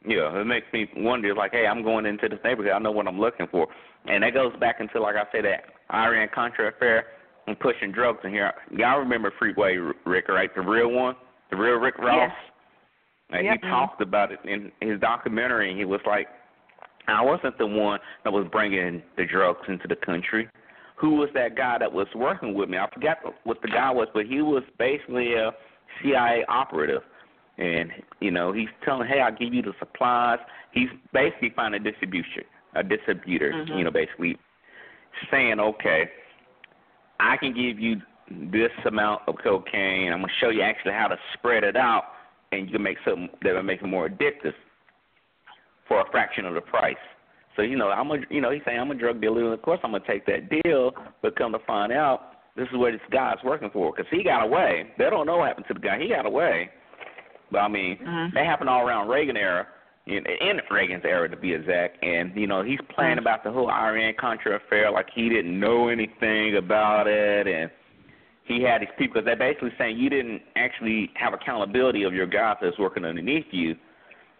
Yeah, 0.05 0.40
it 0.40 0.44
makes 0.44 0.70
me 0.72 0.88
wonder. 0.96 1.34
Like, 1.34 1.52
hey, 1.52 1.66
I'm 1.66 1.82
going 1.82 2.06
into 2.06 2.28
this 2.28 2.42
neighborhood. 2.44 2.72
I 2.72 2.78
know 2.78 2.92
what 2.92 3.06
I'm 3.06 3.20
looking 3.20 3.46
for, 3.48 3.66
and 4.06 4.22
that 4.22 4.34
goes 4.34 4.55
back 4.56 4.80
into 4.80 5.00
like 5.00 5.16
I 5.16 5.24
said 5.32 5.44
that 5.44 5.64
Iran 5.92 6.28
Contra 6.34 6.68
affair 6.68 7.06
and 7.46 7.59
pushing 7.59 7.90
drugs 7.90 8.20
in 8.24 8.30
here. 8.30 8.52
Y'all 8.70 8.98
remember 8.98 9.32
Freeway 9.38 9.76
Rick, 10.05 10.28
right? 10.28 10.55
The 10.55 10.60
real 10.60 10.90
one, 10.90 11.16
the 11.50 11.56
real 11.56 11.76
Rick 11.76 11.98
Ross. 11.98 12.32
And 13.30 13.44
Yep. 13.44 13.58
he 13.62 13.68
talked 13.68 14.00
about 14.00 14.32
it 14.32 14.40
in 14.44 14.72
his 14.80 14.98
documentary. 15.00 15.74
He 15.74 15.84
was 15.84 16.00
like, 16.06 16.28
I 17.08 17.22
wasn't 17.22 17.56
the 17.58 17.66
one 17.66 18.00
that 18.24 18.32
was 18.32 18.46
bringing 18.50 19.02
the 19.16 19.24
drugs 19.24 19.66
into 19.68 19.88
the 19.88 19.96
country. 19.96 20.48
Who 20.96 21.14
was 21.14 21.28
that 21.34 21.54
guy 21.54 21.78
that 21.78 21.92
was 21.92 22.06
working 22.14 22.54
with 22.54 22.68
me? 22.68 22.78
I 22.78 22.88
forgot 22.92 23.18
what 23.44 23.62
the 23.62 23.68
guy 23.68 23.90
was, 23.90 24.08
but 24.12 24.26
he 24.26 24.42
was 24.42 24.62
basically 24.78 25.34
a 25.34 25.52
CIA 26.02 26.44
operative. 26.48 27.02
And 27.56 27.90
you 28.20 28.30
know, 28.30 28.52
he's 28.52 28.68
telling, 28.84 29.08
"Hey, 29.08 29.20
I'll 29.20 29.32
give 29.32 29.52
you 29.54 29.62
the 29.62 29.74
supplies." 29.78 30.38
He's 30.72 30.88
basically 31.12 31.50
finding 31.50 31.80
a 31.80 31.84
distribution, 31.84 32.44
a 32.74 32.82
distributor. 32.82 33.52
Mhm. 33.52 33.78
You 33.78 33.84
know, 33.84 33.90
basically 33.90 34.38
saying, 35.30 35.58
"Okay, 35.60 36.10
I 37.20 37.36
can 37.36 37.52
give 37.52 37.78
you 37.78 38.00
this 38.30 38.72
amount 38.84 39.22
of 39.26 39.36
cocaine. 39.42 40.12
I'm 40.12 40.20
gonna 40.20 40.32
show 40.40 40.50
you 40.50 40.62
actually 40.62 40.92
how 40.92 41.09
to 41.09 41.18
spread 41.34 41.64
it 41.64 41.76
out, 41.76 42.05
and 42.52 42.66
you 42.66 42.72
can 42.72 42.82
make 42.82 42.98
something 43.05 43.28
that 43.42 43.55
will 43.55 43.62
make 43.62 43.82
it 43.82 43.86
more 43.86 44.09
addictive 44.09 44.55
for 45.86 46.00
a 46.00 46.10
fraction 46.10 46.44
of 46.46 46.55
the 46.55 46.60
price." 46.60 46.96
So 47.56 47.62
you 47.62 47.76
know, 47.76 47.90
I'm 47.90 48.10
a 48.10 48.18
you 48.30 48.40
know 48.40 48.50
he's 48.50 48.62
saying 48.64 48.78
I'm 48.78 48.90
a 48.90 48.94
drug 48.94 49.20
dealer, 49.20 49.44
and 49.44 49.52
of 49.55 49.62
course 49.62 49.80
I'm 49.82 49.92
gonna 49.92 50.05
take 50.06 50.26
that 50.26 50.48
deal. 50.62 50.94
But 51.22 51.36
come 51.36 51.52
to 51.52 51.59
find 51.60 51.92
out, 51.92 52.34
this 52.55 52.68
is 52.68 52.76
what 52.76 52.92
this 52.92 53.00
guy's 53.10 53.42
working 53.44 53.70
for 53.70 53.92
because 53.92 54.09
he 54.10 54.22
got 54.22 54.42
away. 54.42 54.92
They 54.98 55.10
don't 55.10 55.26
know 55.26 55.38
what 55.38 55.48
happened 55.48 55.66
to 55.68 55.74
the 55.74 55.80
guy. 55.80 55.98
He 55.98 56.09
got 56.09 56.26
away. 56.26 56.70
But 57.50 57.60
I 57.60 57.68
mean, 57.68 57.96
Mhm. 57.96 58.32
that 58.34 58.44
happened 58.44 58.68
all 58.68 58.86
around 58.86 59.09
Reagan 59.09 59.36
era, 59.36 59.66
in, 60.06 60.24
in 60.26 60.60
Reagan's 60.70 61.05
era 61.05 61.28
to 61.28 61.36
be 61.36 61.52
exact. 61.52 62.02
And 62.05 62.34
you 62.36 62.46
know, 62.46 62.62
he's 62.62 62.80
playing 62.94 63.18
about 63.18 63.44
the 63.44 63.50
whole 63.50 63.70
Iran 63.70 64.14
Contra 64.14 64.56
affair 64.56 64.90
like 64.90 65.10
he 65.10 65.28
didn't 65.28 65.59
know 65.59 65.88
anything 65.88 66.56
about 66.56 67.06
it, 67.06 67.46
and 67.46 67.70
he 68.48 68.62
had 68.62 68.80
these 68.80 68.88
people 68.98 69.14
because 69.14 69.26
they're 69.26 69.36
basically 69.36 69.72
saying 69.78 69.98
you 69.98 70.10
didn't 70.10 70.42
actually 70.56 71.10
have 71.14 71.34
accountability 71.34 72.02
of 72.02 72.14
your 72.14 72.26
guys 72.26 72.56
that's 72.60 72.78
working 72.78 73.04
underneath 73.04 73.46
you. 73.50 73.76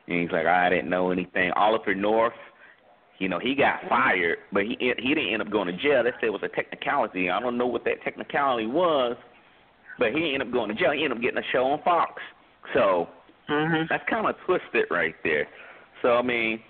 And 0.09 0.23
he's 0.23 0.31
like, 0.33 0.47
I 0.47 0.71
didn't 0.71 0.89
know 0.89 1.11
anything. 1.11 1.53
Oliver 1.53 1.95
North, 1.95 2.33
you 3.19 3.29
know, 3.29 3.39
he 3.39 3.55
got 3.55 3.81
fired, 3.89 4.39
but 4.53 4.63
he 4.63 4.77
he 4.79 5.15
didn't 5.15 5.33
end 5.33 5.43
up 5.43 5.51
going 5.51 5.67
to 5.67 5.77
jail. 5.77 6.03
They 6.03 6.11
said 6.13 6.25
it 6.29 6.33
was 6.33 6.43
a 6.43 6.49
technicality. 6.49 7.31
I 7.31 7.39
don't 7.41 7.59
know 7.59 7.67
what 7.67 7.85
that 7.85 8.03
technicality 8.03 8.67
was, 8.67 9.17
but 9.99 10.13
he 10.13 10.33
ended 10.33 10.49
up 10.49 10.53
going 10.53 10.69
to 10.69 10.75
jail. 10.75 10.93
He 10.93 11.05
ended 11.05 11.19
up 11.19 11.23
getting 11.23 11.39
a 11.39 11.53
show 11.53 11.65
on 11.65 11.83
Fox. 11.83 12.23
So 12.75 13.09
mm-hmm. 13.51 13.85
that's 13.91 14.09
kind 14.09 14.27
of 14.27 14.37
twisted 14.47 14.87
right 14.91 15.15
there. 15.25 15.47
So 16.01 16.15
I 16.15 16.23
mean, 16.23 16.61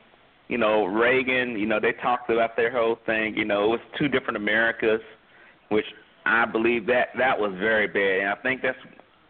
you 0.48 0.58
know, 0.58 0.86
Reagan, 0.86 1.58
you 1.58 1.66
know, 1.66 1.78
they 1.78 1.92
talked 2.02 2.30
about 2.30 2.56
their 2.56 2.72
whole 2.72 2.98
thing. 3.06 3.36
You 3.36 3.44
know, 3.44 3.64
it 3.64 3.68
was 3.68 3.80
two 3.98 4.08
different 4.08 4.38
Americas, 4.38 5.02
which 5.68 5.84
I 6.28 6.44
believe 6.44 6.86
that 6.86 7.08
that 7.16 7.38
was 7.38 7.52
very 7.58 7.86
bad, 7.86 8.20
and 8.20 8.28
I 8.28 8.34
think 8.42 8.62
that's 8.62 8.78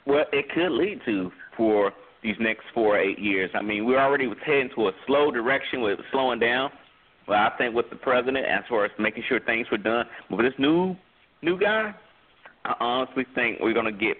what 0.04 0.28
it 0.32 0.46
could 0.54 0.72
lead 0.72 1.00
to 1.06 1.30
for 1.56 1.92
these 2.22 2.34
next 2.40 2.64
four 2.74 2.96
or 2.96 3.00
eight 3.00 3.18
years. 3.18 3.50
I 3.54 3.62
mean, 3.62 3.86
we're 3.86 4.00
already 4.00 4.28
heading 4.44 4.70
to 4.74 4.88
a 4.88 4.92
slow 5.06 5.30
direction 5.30 5.80
with 5.80 5.98
slowing 6.10 6.40
down. 6.40 6.70
Well, 7.28 7.38
I 7.38 7.56
think 7.56 7.74
with 7.74 7.90
the 7.90 7.96
president, 7.96 8.38
as 8.38 8.64
far 8.68 8.84
as 8.84 8.90
making 8.98 9.22
sure 9.28 9.38
things 9.40 9.66
were 9.70 9.78
done, 9.78 10.06
but 10.28 10.36
with 10.36 10.46
this 10.46 10.58
new 10.58 10.96
new 11.42 11.58
guy, 11.58 11.94
I 12.64 12.74
honestly 12.80 13.24
think 13.34 13.58
we're 13.60 13.74
gonna 13.74 13.92
get 13.92 14.16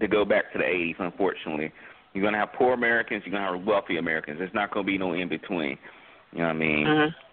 to 0.00 0.08
go 0.08 0.24
back 0.24 0.52
to 0.52 0.58
the 0.58 0.64
80s. 0.64 0.96
Unfortunately, 0.98 1.72
you're 2.12 2.24
gonna 2.24 2.38
have 2.38 2.52
poor 2.54 2.74
Americans, 2.74 3.22
you're 3.24 3.38
gonna 3.38 3.58
have 3.58 3.66
wealthy 3.66 3.98
Americans. 3.98 4.38
There's 4.38 4.54
not 4.54 4.72
gonna 4.72 4.86
be 4.86 4.98
no 4.98 5.12
in 5.12 5.28
between. 5.28 5.78
You 6.32 6.38
know 6.38 6.46
what 6.46 6.56
I 6.56 6.58
mean? 6.58 6.86
Mm-hmm. 6.86 7.25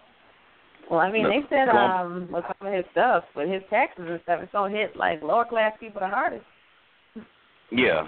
Well, 0.90 1.00
I 1.00 1.10
mean, 1.10 1.24
Look, 1.24 1.48
they 1.48 1.56
said 1.56 1.68
um 1.68 2.28
with 2.30 2.44
some 2.58 2.68
of 2.68 2.74
his 2.74 2.84
stuff, 2.92 3.24
with 3.34 3.48
his 3.48 3.62
taxes 3.70 4.06
and 4.08 4.20
stuff, 4.22 4.40
it's 4.42 4.52
gonna 4.52 4.74
hit 4.74 4.96
like 4.96 5.22
lower 5.22 5.44
class 5.44 5.72
people 5.80 6.00
the 6.00 6.08
hardest. 6.08 6.44
Yeah. 7.70 8.06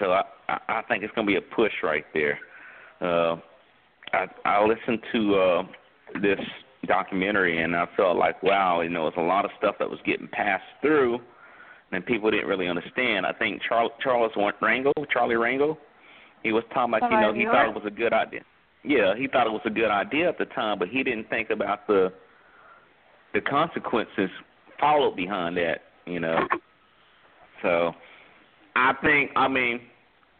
So 0.00 0.12
I 0.12 0.22
I 0.48 0.82
think 0.88 1.02
it's 1.02 1.14
gonna 1.14 1.26
be 1.26 1.36
a 1.36 1.54
push 1.54 1.72
right 1.82 2.04
there. 2.12 2.38
Uh, 3.00 3.36
I 4.12 4.26
I 4.44 4.64
listened 4.64 5.00
to 5.12 5.34
uh, 5.34 5.62
this 6.22 6.40
documentary 6.86 7.62
and 7.62 7.74
I 7.74 7.86
felt 7.96 8.16
like 8.16 8.42
wow, 8.42 8.80
you 8.80 8.90
know, 8.90 9.06
it's 9.06 9.16
a 9.16 9.20
lot 9.20 9.44
of 9.44 9.50
stuff 9.58 9.76
that 9.78 9.88
was 9.88 10.00
getting 10.04 10.28
passed 10.28 10.64
through, 10.80 11.18
and 11.92 12.04
people 12.04 12.30
didn't 12.30 12.48
really 12.48 12.68
understand. 12.68 13.26
I 13.26 13.32
think 13.32 13.62
Charles 13.68 13.92
Charles 14.02 14.32
Rangel, 14.60 14.92
Charlie 15.12 15.36
Rangel, 15.36 15.76
he 16.42 16.52
was 16.52 16.64
talking 16.74 16.94
about 16.94 17.10
you 17.10 17.20
know 17.20 17.32
he 17.32 17.44
thought 17.44 17.68
it 17.68 17.74
was 17.74 17.84
a 17.86 17.90
good 17.90 18.12
idea. 18.12 18.42
Yeah, 18.86 19.14
he 19.16 19.26
thought 19.26 19.46
it 19.46 19.52
was 19.52 19.62
a 19.64 19.70
good 19.70 19.90
idea 19.90 20.28
at 20.28 20.38
the 20.38 20.44
time, 20.46 20.78
but 20.78 20.88
he 20.88 21.02
didn't 21.02 21.28
think 21.28 21.50
about 21.50 21.86
the 21.86 22.12
the 23.34 23.40
consequences 23.40 24.30
followed 24.80 25.16
behind 25.16 25.56
that. 25.56 25.82
You 26.06 26.20
know. 26.20 26.46
So 27.62 27.92
I 28.76 28.92
think, 29.02 29.30
I 29.34 29.48
mean, 29.48 29.80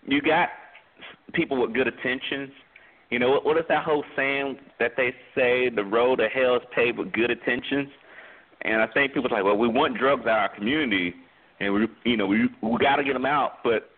you 0.06 0.20
got 0.20 0.50
people 1.32 1.60
with 1.60 1.74
good 1.74 1.88
intentions. 1.88 2.50
You 3.10 3.18
know, 3.18 3.30
what, 3.30 3.44
what 3.44 3.56
is 3.56 3.64
that 3.68 3.84
whole 3.84 4.04
saying 4.14 4.58
that 4.78 4.92
they 4.96 5.14
say, 5.34 5.70
the 5.70 5.84
road 5.84 6.16
to 6.16 6.28
hell 6.28 6.56
is 6.56 6.62
paved 6.74 6.98
with 6.98 7.12
good 7.12 7.30
intentions? 7.30 7.88
And 8.62 8.82
I 8.82 8.86
think 8.88 9.14
people's 9.14 9.32
like, 9.32 9.44
well, 9.44 9.56
we 9.56 9.68
want 9.68 9.98
drugs 9.98 10.22
out 10.22 10.28
of 10.28 10.50
our 10.50 10.54
community, 10.54 11.14
and 11.60 11.72
we, 11.72 11.88
you 12.04 12.16
know, 12.16 12.26
we 12.26 12.48
we 12.62 12.78
got 12.78 12.96
to 12.96 13.04
get 13.04 13.12
them 13.12 13.26
out, 13.26 13.58
but 13.62 13.90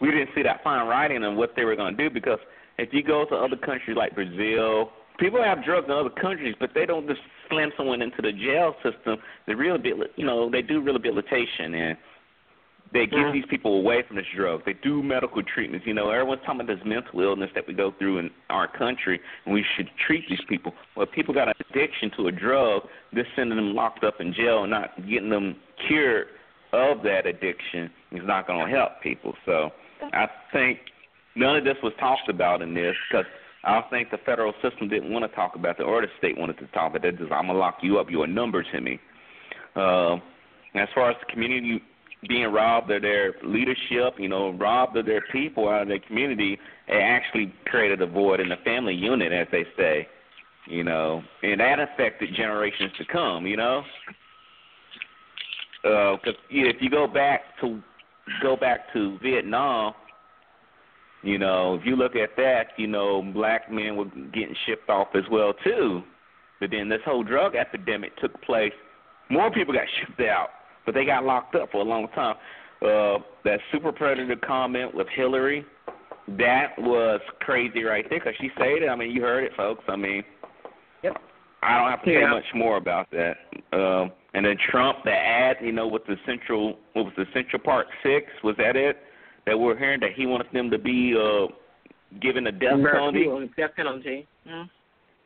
we 0.00 0.10
didn't 0.10 0.30
see 0.34 0.42
that 0.42 0.62
fine 0.64 0.86
writing 0.86 1.22
on 1.22 1.36
what 1.36 1.52
they 1.56 1.64
were 1.64 1.76
going 1.76 1.96
to 1.96 2.08
do 2.08 2.12
because 2.12 2.38
if 2.78 2.92
you 2.92 3.02
go 3.02 3.24
to 3.26 3.34
other 3.34 3.56
countries 3.56 3.96
like 3.96 4.14
Brazil, 4.14 4.90
people 5.18 5.42
have 5.42 5.64
drugs 5.64 5.86
in 5.86 5.92
other 5.92 6.10
countries, 6.10 6.54
but 6.58 6.70
they 6.74 6.86
don't 6.86 7.06
just 7.06 7.20
slam 7.48 7.70
someone 7.76 8.02
into 8.02 8.22
the 8.22 8.32
jail 8.32 8.74
system. 8.82 9.16
They 9.46 9.54
rehabilitate, 9.54 10.12
you 10.16 10.26
know, 10.26 10.50
they 10.50 10.62
do 10.62 10.80
rehabilitation 10.80 11.74
and 11.74 11.98
they 12.92 13.06
get 13.06 13.32
these 13.32 13.44
people 13.50 13.78
away 13.78 14.04
from 14.06 14.16
this 14.16 14.26
drug. 14.36 14.64
They 14.64 14.74
do 14.74 15.02
medical 15.02 15.42
treatments. 15.42 15.84
You 15.84 15.94
know, 15.94 16.10
everyone's 16.10 16.42
talking 16.46 16.60
about 16.60 16.76
this 16.76 16.84
mental 16.86 17.20
illness 17.20 17.50
that 17.56 17.66
we 17.66 17.74
go 17.74 17.92
through 17.98 18.18
in 18.18 18.30
our 18.50 18.68
country, 18.68 19.20
and 19.44 19.52
we 19.52 19.64
should 19.76 19.90
treat 20.06 20.28
these 20.28 20.40
people. 20.48 20.72
Well, 20.96 21.04
if 21.04 21.12
people 21.12 21.34
got 21.34 21.48
an 21.48 21.54
addiction 21.70 22.12
to 22.18 22.28
a 22.28 22.32
drug, 22.32 22.82
just 23.12 23.30
sending 23.34 23.56
them 23.56 23.74
locked 23.74 24.04
up 24.04 24.20
in 24.20 24.32
jail 24.32 24.62
and 24.62 24.70
not 24.70 24.96
getting 25.08 25.28
them 25.28 25.56
cured 25.88 26.28
of 26.72 27.02
that 27.02 27.26
addiction 27.26 27.90
is 28.12 28.22
not 28.24 28.46
going 28.46 28.64
to 28.64 28.72
help 28.72 29.00
people. 29.02 29.34
So 29.44 29.70
I 30.12 30.26
think 30.52 30.78
none 31.36 31.56
of 31.56 31.64
this 31.64 31.76
was 31.82 31.92
talked 31.98 32.28
about 32.28 32.62
in 32.62 32.74
this 32.74 32.94
because 33.10 33.26
I 33.64 33.82
think 33.90 34.10
the 34.10 34.18
federal 34.18 34.52
system 34.62 34.88
didn't 34.88 35.12
want 35.12 35.28
to 35.28 35.34
talk 35.34 35.56
about 35.56 35.80
it 35.80 35.82
or 35.84 36.00
the 36.02 36.08
state 36.18 36.38
wanted 36.38 36.58
to 36.58 36.66
talk 36.68 36.94
about 36.94 37.04
it. 37.04 37.18
Just, 37.18 37.32
I'm 37.32 37.46
to 37.46 37.54
lock 37.54 37.78
you 37.82 37.98
up. 37.98 38.10
You're 38.10 38.24
a 38.24 38.28
number 38.28 38.62
to 38.62 38.80
me. 38.80 39.00
Uh, 39.74 40.16
as 40.74 40.88
far 40.94 41.10
as 41.10 41.16
the 41.26 41.32
community 41.32 41.80
being 42.28 42.52
robbed 42.52 42.90
of 42.90 43.02
their 43.02 43.34
leadership, 43.42 44.14
you 44.18 44.28
know, 44.28 44.52
robbed 44.52 44.96
of 44.96 45.06
their 45.06 45.22
people 45.32 45.68
out 45.68 45.82
of 45.82 45.88
their 45.88 46.00
community, 46.00 46.58
it 46.88 46.94
actually 46.94 47.52
created 47.66 48.00
a 48.02 48.06
void 48.06 48.40
in 48.40 48.48
the 48.48 48.56
family 48.64 48.94
unit, 48.94 49.32
as 49.32 49.46
they 49.52 49.64
say, 49.76 50.08
you 50.66 50.84
know, 50.84 51.22
and 51.42 51.60
that 51.60 51.78
affected 51.80 52.30
generations 52.34 52.92
to 52.98 53.04
come, 53.06 53.46
you 53.46 53.56
know. 53.56 53.82
Because 55.82 56.34
if 56.50 56.76
you 56.80 56.88
go 56.88 57.06
back 57.06 57.42
to 57.60 57.82
go 58.42 58.56
back 58.56 58.90
to 58.94 59.18
Vietnam, 59.22 59.92
you 61.24 61.38
know, 61.38 61.74
if 61.74 61.86
you 61.86 61.96
look 61.96 62.14
at 62.16 62.36
that, 62.36 62.68
you 62.76 62.86
know, 62.86 63.22
black 63.34 63.70
men 63.72 63.96
were 63.96 64.04
getting 64.32 64.54
shipped 64.66 64.88
off 64.90 65.08
as 65.14 65.24
well 65.30 65.54
too. 65.64 66.02
But 66.60 66.70
then 66.70 66.88
this 66.88 67.00
whole 67.04 67.24
drug 67.24 67.54
epidemic 67.56 68.16
took 68.18 68.40
place. 68.42 68.72
More 69.30 69.50
people 69.50 69.74
got 69.74 69.86
shipped 70.00 70.20
out, 70.20 70.48
but 70.86 70.94
they 70.94 71.04
got 71.04 71.24
locked 71.24 71.54
up 71.54 71.70
for 71.72 71.78
a 71.78 71.84
long 71.84 72.08
time. 72.14 72.36
Uh, 72.82 73.18
that 73.44 73.60
super 73.72 73.90
predator 73.92 74.36
comment 74.36 74.94
with 74.94 75.06
Hillary, 75.16 75.64
that 76.38 76.68
was 76.78 77.20
crazy 77.40 77.82
right 77.82 78.04
there 78.10 78.18
because 78.20 78.34
she 78.40 78.50
said 78.58 78.82
it. 78.82 78.88
I 78.88 78.96
mean, 78.96 79.10
you 79.10 79.22
heard 79.22 79.44
it, 79.44 79.52
folks. 79.56 79.84
I 79.88 79.96
mean, 79.96 80.22
Yep. 81.02 81.16
I 81.62 81.78
don't 81.78 81.90
have 81.90 82.02
to 82.02 82.06
say 82.10 82.20
Yeah. 82.20 82.28
much 82.28 82.52
more 82.54 82.76
about 82.76 83.10
that. 83.10 83.38
Um, 83.72 84.12
and 84.34 84.44
then 84.44 84.56
Trump, 84.70 85.02
the 85.04 85.12
ad, 85.12 85.58
you 85.62 85.72
know, 85.72 85.86
with 85.86 86.04
the 86.06 86.18
central, 86.26 86.78
what 86.92 87.06
was 87.06 87.14
the 87.16 87.26
Central 87.32 87.60
Park 87.62 87.86
Six? 88.02 88.30
Was 88.42 88.56
that 88.56 88.76
it? 88.76 88.98
That 89.46 89.58
we're 89.58 89.76
hearing 89.76 90.00
that 90.00 90.12
he 90.16 90.26
wants 90.26 90.48
them 90.52 90.70
to 90.70 90.78
be 90.78 91.14
uh, 91.14 91.46
given 92.20 92.46
a 92.46 92.52
death 92.52 92.78
penalty. 92.92 93.26
Death 93.56 93.70
penalty. 93.76 94.26
Mm. 94.48 94.68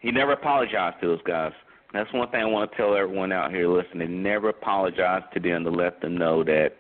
He 0.01 0.11
never 0.11 0.33
apologized 0.33 0.97
to 1.01 1.09
those 1.09 1.23
guys. 1.27 1.53
That's 1.93 2.13
one 2.13 2.31
thing 2.31 2.41
I 2.41 2.45
want 2.45 2.71
to 2.71 2.77
tell 2.77 2.95
everyone 2.95 3.33
out 3.33 3.51
here 3.51 3.69
listening. 3.69 4.23
Never 4.23 4.51
apologize 4.51 5.23
to 5.35 5.41
them 5.41 5.65
to 5.65 5.71
let 5.71 6.01
them 6.01 6.19
know 6.19 6.45
that, 6.45 6.71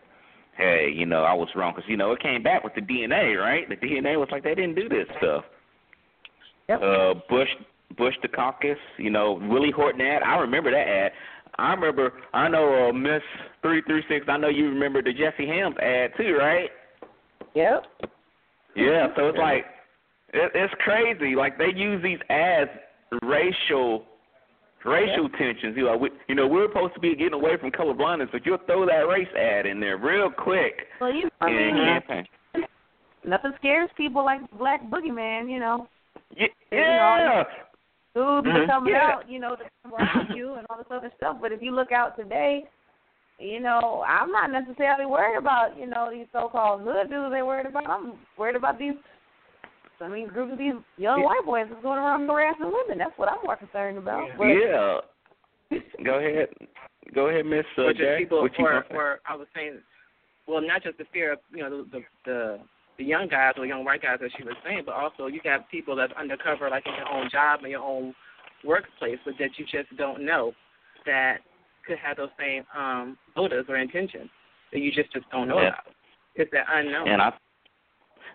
hey, 0.56 0.92
you 0.94 1.06
know, 1.06 1.22
I 1.22 1.32
was 1.32 1.48
wrong. 1.56 1.72
Because, 1.74 1.88
you 1.88 1.96
know, 1.96 2.12
it 2.12 2.20
came 2.20 2.42
back 2.42 2.62
with 2.62 2.74
the 2.74 2.82
DNA, 2.82 3.40
right? 3.40 3.68
The 3.68 3.76
DNA 3.76 4.18
was 4.18 4.28
like, 4.30 4.44
they 4.44 4.54
didn't 4.54 4.74
do 4.74 4.88
this 4.88 5.06
stuff. 5.18 5.44
Yep. 6.68 6.82
Uh, 6.82 7.14
Bush 7.28 7.48
Bush 7.96 8.14
Dukakis. 8.22 8.76
You 8.98 9.10
know, 9.10 9.40
Willie 9.48 9.72
Horton 9.74 10.00
ad. 10.00 10.22
I 10.22 10.36
remember 10.36 10.70
that 10.70 10.86
ad. 10.86 11.12
I 11.58 11.72
remember. 11.72 12.12
I 12.34 12.48
know 12.48 12.88
uh, 12.88 12.92
Miss 12.92 13.22
Three 13.62 13.82
Three 13.82 14.02
Six. 14.08 14.26
I 14.28 14.36
know 14.36 14.48
you 14.48 14.68
remember 14.68 15.02
the 15.02 15.12
Jesse 15.12 15.48
Helms 15.48 15.76
ad 15.82 16.10
too, 16.16 16.36
right? 16.38 16.68
Yep. 17.58 17.82
Yeah. 18.76 19.06
So 19.16 19.28
it's 19.28 19.38
like 19.38 19.64
it, 20.32 20.52
it's 20.54 20.74
crazy. 20.84 21.34
Like 21.34 21.58
they 21.58 21.72
use 21.74 22.02
these 22.02 22.18
ads 22.30 22.70
racial 23.22 24.04
racial 24.84 25.28
tensions. 25.30 25.76
You 25.76 25.86
know, 25.86 25.96
we, 25.96 26.10
you 26.28 26.34
know, 26.36 26.46
we're 26.46 26.68
supposed 26.68 26.94
to 26.94 27.00
be 27.00 27.16
getting 27.16 27.32
away 27.34 27.56
from 27.60 27.70
color 27.72 27.94
blindness, 27.94 28.28
but 28.32 28.46
you'll 28.46 28.58
throw 28.66 28.86
that 28.86 29.08
race 29.08 29.28
ad 29.36 29.66
in 29.66 29.80
there 29.80 29.96
real 29.98 30.30
quick. 30.30 30.86
Well, 31.00 31.12
you, 31.12 31.28
I 31.40 31.50
in 31.50 31.56
mean, 31.56 31.74
campaign. 31.74 32.26
nothing 33.24 33.52
scares 33.58 33.90
people 33.96 34.24
like 34.24 34.40
Black 34.56 34.80
Boogeyman, 34.88 35.50
you 35.50 35.58
know. 35.58 35.88
Yeah. 36.36 36.46
You 36.70 36.78
know, 36.78 37.44
Dudes 38.14 38.48
Mhm. 38.48 38.62
are 38.62 38.66
coming 38.66 38.92
Yeah. 38.92 39.14
out, 39.14 39.28
you 39.28 39.40
know, 39.40 39.56
to 39.56 39.64
harass 39.84 40.26
you 40.34 40.54
and 40.54 40.66
all 40.70 40.78
this 40.78 40.86
other 40.90 41.10
stuff. 41.16 41.38
But 41.40 41.52
if 41.52 41.60
you 41.62 41.72
look 41.72 41.90
out 41.92 42.16
today, 42.16 42.64
you 43.38 43.60
know, 43.60 44.04
I'm 44.06 44.32
not 44.32 44.50
necessarily 44.50 45.06
worried 45.06 45.38
about, 45.38 45.78
you 45.78 45.86
know, 45.86 46.10
these 46.12 46.26
so-called 46.32 46.82
hood 46.82 47.08
dudes. 47.08 47.32
They 47.32 47.42
worried 47.42 47.66
about. 47.66 47.88
I'm 47.88 48.14
worried 48.36 48.56
about 48.56 48.78
these. 48.78 48.94
I 50.00 50.08
mean, 50.08 50.28
groups 50.28 50.52
of 50.52 50.58
these 50.58 50.74
young 50.96 51.22
white 51.22 51.44
boys 51.44 51.66
that's 51.68 51.82
going 51.82 51.98
around 51.98 52.26
harassing 52.28 52.70
women. 52.72 52.98
That's 52.98 53.16
what 53.16 53.28
I'm 53.28 53.38
more 53.44 53.56
concerned 53.56 53.98
about. 53.98 54.28
But, 54.36 54.44
Yeah. 54.44 54.98
Go 56.04 56.18
ahead. 56.18 56.48
Go 57.14 57.28
ahead, 57.28 57.46
Miss 57.46 57.64
uh, 57.76 57.88
But 57.88 57.96
just 57.96 58.00
Jack. 58.00 58.18
people, 58.18 58.42
What 58.42 58.56
you 58.58 58.64
or, 58.64 58.72
gonna 58.72 58.84
say? 58.88 58.94
or 58.96 59.20
I 59.26 59.34
was 59.36 59.46
saying, 59.54 59.78
well, 60.46 60.60
not 60.60 60.82
just 60.82 60.98
the 60.98 61.04
fear 61.12 61.32
of 61.32 61.38
you 61.52 61.62
know 61.62 61.84
the, 61.84 62.00
the 62.24 62.58
the 62.96 63.04
young 63.04 63.28
guys 63.28 63.54
or 63.56 63.66
young 63.66 63.84
white 63.84 64.02
guys 64.02 64.18
that 64.20 64.30
she 64.36 64.44
was 64.44 64.54
saying, 64.64 64.82
but 64.86 64.94
also 64.94 65.26
you 65.26 65.40
have 65.44 65.62
people 65.70 65.94
that's 65.94 66.12
undercover, 66.18 66.68
like 66.70 66.86
in 66.86 66.94
your 66.94 67.08
own 67.08 67.28
job 67.30 67.60
and 67.62 67.70
your 67.70 67.82
own 67.82 68.14
workplace, 68.64 69.18
but 69.24 69.34
that 69.38 69.50
you 69.56 69.64
just 69.64 69.94
don't 69.96 70.24
know 70.24 70.52
that 71.06 71.38
could 71.88 71.98
have 71.98 72.16
those 72.18 72.28
same 72.38 72.62
um 72.76 73.18
motives 73.36 73.68
or 73.68 73.76
intentions 73.78 74.28
that 74.72 74.80
you 74.80 74.92
just 74.92 75.12
just 75.12 75.28
don't 75.30 75.48
know 75.48 75.60
Yeah. 75.60 75.68
about. 75.68 75.84
It's 76.36 76.50
that 76.52 76.66
unknown. 76.72 77.08
And 77.08 77.20
I, 77.22 77.32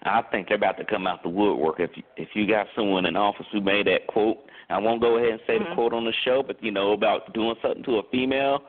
I 0.03 0.21
think 0.31 0.47
they're 0.49 0.57
about 0.57 0.77
to 0.77 0.83
come 0.85 1.07
out 1.07 1.23
the 1.23 1.29
woodwork. 1.29 1.79
If 1.79 1.91
you, 1.95 2.03
if 2.17 2.29
you 2.33 2.45
got 2.47 2.67
someone 2.75 3.05
in 3.05 3.15
office 3.15 3.45
who 3.53 3.61
made 3.61 3.87
that 3.87 4.07
quote, 4.07 4.39
I 4.69 4.77
won't 4.79 4.99
go 5.01 5.17
ahead 5.17 5.29
and 5.31 5.39
say 5.47 5.57
Mhm. 5.59 5.69
the 5.69 5.75
quote 5.75 5.93
on 5.93 6.03
the 6.03 6.11
show, 6.25 6.43
but 6.43 6.61
you 6.61 6.71
know 6.71 6.91
about 6.91 7.31
doing 7.33 7.55
something 7.61 7.83
to 7.83 7.99
a 7.99 8.03
female. 8.11 8.63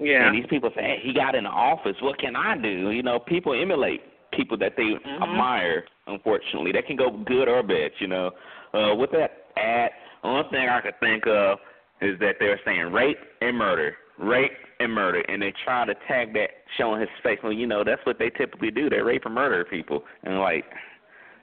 yeah. 0.00 0.26
And 0.26 0.34
these 0.34 0.46
people 0.48 0.70
say, 0.74 0.82
hey, 0.82 0.98
he 1.02 1.12
got 1.12 1.34
in 1.34 1.44
the 1.44 1.50
office. 1.50 1.94
What 2.00 2.18
can 2.18 2.34
I 2.34 2.56
do? 2.56 2.90
You 2.90 3.02
know, 3.02 3.18
people 3.18 3.52
emulate 3.52 4.00
people 4.32 4.56
that 4.56 4.74
they 4.76 4.94
Mhm. 4.94 5.22
admire. 5.22 5.84
Unfortunately, 6.06 6.72
that 6.72 6.86
can 6.86 6.96
go 6.96 7.10
good 7.10 7.48
or 7.48 7.62
bad. 7.62 7.92
You 7.98 8.06
know, 8.08 8.30
uh, 8.72 8.94
with 8.96 9.10
that 9.12 9.46
ad, 9.58 9.92
only 10.24 10.48
thing 10.50 10.68
I 10.68 10.80
could 10.80 10.98
think 11.00 11.26
of 11.26 11.60
is 12.00 12.18
that 12.20 12.36
they're 12.38 12.60
saying 12.64 12.92
rape 12.92 13.18
and 13.40 13.56
murder, 13.56 13.96
rape 14.18 14.52
and 14.80 14.92
murder, 14.92 15.20
and 15.28 15.42
they 15.42 15.52
try 15.64 15.84
to 15.84 15.94
tag 16.08 16.32
that 16.34 16.50
showing 16.78 17.00
his 17.00 17.10
face. 17.22 17.38
Well, 17.42 17.52
you 17.52 17.66
know, 17.66 17.84
that's 17.84 18.04
what 18.04 18.18
they 18.18 18.30
typically 18.30 18.70
do. 18.70 18.88
They 18.88 19.00
rape 19.00 19.26
and 19.26 19.34
murder 19.34 19.64
people, 19.64 20.04
and 20.22 20.40
like 20.40 20.64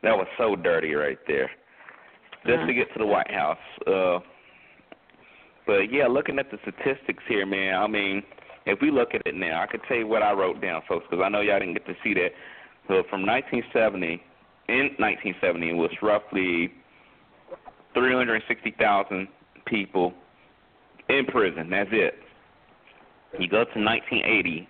that 0.03 0.17
was 0.17 0.27
so 0.37 0.55
dirty 0.55 0.93
right 0.93 1.19
there. 1.27 1.49
Just 2.45 2.65
to 2.65 2.67
Mhm. 2.67 2.75
get 2.75 2.93
to 2.93 2.99
the 2.99 3.05
White 3.05 3.31
House. 3.31 3.57
Uh, 3.85 4.19
but 5.65 5.91
yeah, 5.91 6.07
looking 6.07 6.39
at 6.39 6.49
the 6.49 6.57
statistics 6.59 7.23
here, 7.27 7.45
man. 7.45 7.75
I 7.75 7.87
mean, 7.87 8.23
if 8.65 8.79
we 8.81 8.89
look 8.89 9.13
at 9.13 9.21
it 9.25 9.35
now, 9.35 9.61
I 9.61 9.67
could 9.67 9.83
tell 9.83 9.97
you 9.97 10.07
what 10.07 10.23
I 10.23 10.31
wrote 10.33 10.61
down, 10.61 10.81
folks, 10.83 11.05
because 11.09 11.23
I 11.23 11.29
know 11.29 11.41
y'all 11.41 11.59
didn't 11.59 11.73
get 11.73 11.85
to 11.87 11.95
see 12.03 12.13
that. 12.15 12.33
So 12.87 13.03
from 13.09 13.25
1970, 13.25 14.23
in 14.69 14.95
1970, 14.97 15.69
it 15.69 15.73
was 15.73 15.91
roughly 16.01 16.73
360,000 17.93 19.27
people 19.65 20.13
in 21.09 21.25
prison. 21.25 21.69
That's 21.69 21.89
it. 21.91 22.15
You 23.39 23.47
go 23.47 23.63
to 23.63 23.79
1980, 23.79 24.67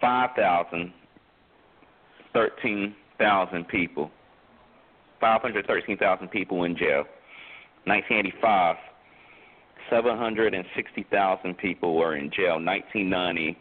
5,000, 0.00 0.92
13,000 2.32 3.68
people. 3.68 4.10
513,000 5.20 6.28
people 6.28 6.64
in 6.64 6.76
jail. 6.76 7.04
1985, 7.84 8.76
760,000 9.90 11.58
people 11.58 11.96
were 11.96 12.16
in 12.16 12.30
jail. 12.30 12.60
1990, 12.60 13.58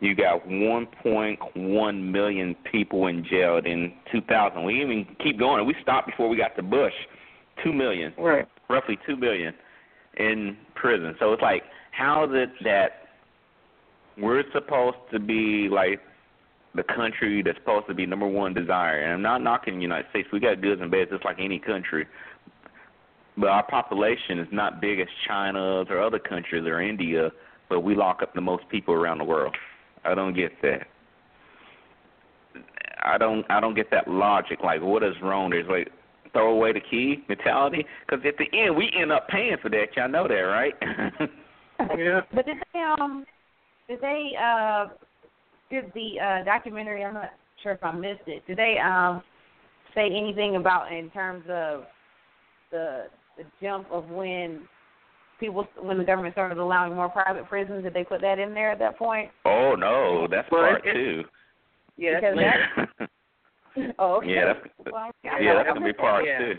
you 0.00 0.14
got 0.14 0.46
1.1 0.46 2.02
million 2.10 2.56
people 2.70 3.06
in 3.08 3.24
jail. 3.24 3.58
In 3.58 3.92
2000, 4.12 4.64
we 4.64 4.80
even 4.80 5.06
keep 5.22 5.38
going. 5.38 5.66
We 5.66 5.74
stopped 5.82 6.06
before 6.06 6.28
we 6.28 6.36
got 6.36 6.56
to 6.56 6.62
Bush. 6.62 6.94
2 7.64 7.72
million, 7.72 8.12
Right. 8.16 8.46
roughly 8.70 8.98
2 9.04 9.16
million 9.16 9.52
in 10.18 10.56
prison. 10.74 11.14
So 11.18 11.32
it's 11.32 11.42
like, 11.42 11.62
how 11.92 12.24
is 12.24 12.30
it 12.32 12.50
that 12.64 13.08
we're 14.16 14.44
supposed 14.52 14.96
to 15.12 15.18
be 15.18 15.68
like 15.70 16.00
the 16.74 16.82
country 16.82 17.42
that's 17.42 17.58
supposed 17.58 17.86
to 17.88 17.94
be 17.94 18.06
number 18.06 18.26
one 18.26 18.54
desire? 18.54 19.02
And 19.02 19.12
I'm 19.14 19.22
not 19.22 19.42
knocking 19.42 19.76
the 19.76 19.82
United 19.82 20.10
States. 20.10 20.28
We 20.32 20.40
got 20.40 20.60
goods 20.60 20.80
and 20.80 20.90
bads 20.90 21.10
just 21.10 21.24
like 21.24 21.38
any 21.38 21.58
country. 21.58 22.06
But 23.36 23.48
our 23.48 23.64
population 23.64 24.40
is 24.40 24.48
not 24.50 24.80
big 24.80 24.98
as 24.98 25.06
China's 25.26 25.86
or 25.90 26.02
other 26.02 26.18
countries 26.18 26.64
or 26.66 26.80
India, 26.80 27.30
but 27.68 27.80
we 27.80 27.94
lock 27.94 28.20
up 28.22 28.34
the 28.34 28.40
most 28.40 28.68
people 28.68 28.94
around 28.94 29.18
the 29.18 29.24
world. 29.24 29.54
I 30.04 30.14
don't 30.14 30.34
get 30.34 30.52
that. 30.62 30.86
I 33.04 33.16
don't 33.16 33.46
I 33.48 33.60
don't 33.60 33.74
get 33.74 33.90
that 33.92 34.08
logic. 34.08 34.58
Like, 34.64 34.82
what 34.82 35.04
is 35.04 35.14
wrong? 35.22 35.50
There's 35.50 35.68
like 35.68 35.88
throw 36.32 36.52
away 36.52 36.72
the 36.72 36.80
key 36.80 37.24
mentality. 37.28 37.84
Because 38.06 38.24
at 38.26 38.34
the 38.38 38.46
end, 38.56 38.76
we 38.76 38.90
end 39.00 39.12
up 39.12 39.28
paying 39.28 39.56
for 39.62 39.68
that. 39.70 39.86
Y'all 39.96 40.08
know 40.08 40.26
that, 40.28 40.34
right? 40.34 40.74
yeah. 41.98 42.20
But 42.34 42.46
did 42.46 42.56
they 42.72 42.80
um 42.80 43.24
did 43.88 44.00
they 44.00 44.30
uh 44.40 44.86
did 45.70 45.92
the 45.94 46.20
uh 46.20 46.44
documentary 46.44 47.04
I'm 47.04 47.14
not 47.14 47.30
sure 47.62 47.72
if 47.72 47.82
I 47.82 47.92
missed 47.92 48.26
it. 48.26 48.46
Did 48.46 48.58
they 48.58 48.76
um 48.78 49.22
say 49.94 50.06
anything 50.06 50.56
about 50.56 50.92
in 50.92 51.10
terms 51.10 51.44
of 51.48 51.84
the 52.70 53.04
the 53.36 53.44
jump 53.62 53.86
of 53.90 54.08
when 54.10 54.62
people 55.40 55.66
when 55.80 55.98
the 55.98 56.04
government 56.04 56.34
started 56.34 56.58
allowing 56.58 56.94
more 56.94 57.08
private 57.08 57.46
prisons? 57.48 57.84
Did 57.84 57.94
they 57.94 58.04
put 58.04 58.20
that 58.20 58.38
in 58.38 58.54
there 58.54 58.70
at 58.72 58.78
that 58.80 58.98
point? 58.98 59.30
oh 59.44 59.74
no, 59.78 60.26
that's 60.30 60.48
Well, 60.50 60.62
part 60.62 60.86
it- 60.86 60.92
two. 60.92 61.24
Yeah, 61.96 62.20
Because 62.20 62.36
that's 62.36 62.88
that- 62.98 63.08
Oh, 63.98 64.16
okay. 64.16 64.34
Yeah, 64.34 64.52
that's 64.52 64.92
Well, 64.92 65.10
yeah, 65.24 65.54
that's 65.54 65.68
gonna 65.68 65.84
be 65.86 65.92
part 65.92 66.24
Yeah. 66.24 66.38
two. 66.38 66.54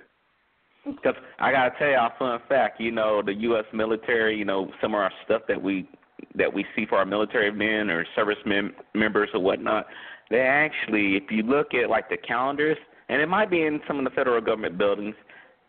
Because 0.85 1.15
I 1.39 1.51
gotta 1.51 1.71
tell 1.77 1.89
y'all 1.89 2.11
a 2.13 2.19
fun 2.19 2.39
fact. 2.47 2.79
You 2.79 2.91
know, 2.91 3.21
the 3.21 3.33
U.S. 3.33 3.65
military. 3.73 4.37
You 4.37 4.45
know, 4.45 4.71
some 4.81 4.93
of 4.93 4.99
our 4.99 5.11
stuff 5.25 5.43
that 5.47 5.61
we 5.61 5.87
that 6.35 6.53
we 6.53 6.65
see 6.75 6.85
for 6.85 6.97
our 6.97 7.05
military 7.05 7.51
men 7.51 7.89
or 7.89 8.05
service 8.15 8.37
mem- 8.45 8.75
members 8.93 9.29
or 9.33 9.39
whatnot. 9.39 9.85
They 10.29 10.41
actually, 10.41 11.15
if 11.15 11.23
you 11.31 11.43
look 11.43 11.73
at 11.73 11.89
like 11.89 12.09
the 12.09 12.17
calendars, 12.17 12.77
and 13.09 13.21
it 13.21 13.27
might 13.27 13.49
be 13.49 13.63
in 13.63 13.79
some 13.87 13.97
of 13.97 14.03
the 14.03 14.11
federal 14.11 14.41
government 14.41 14.77
buildings, 14.77 15.15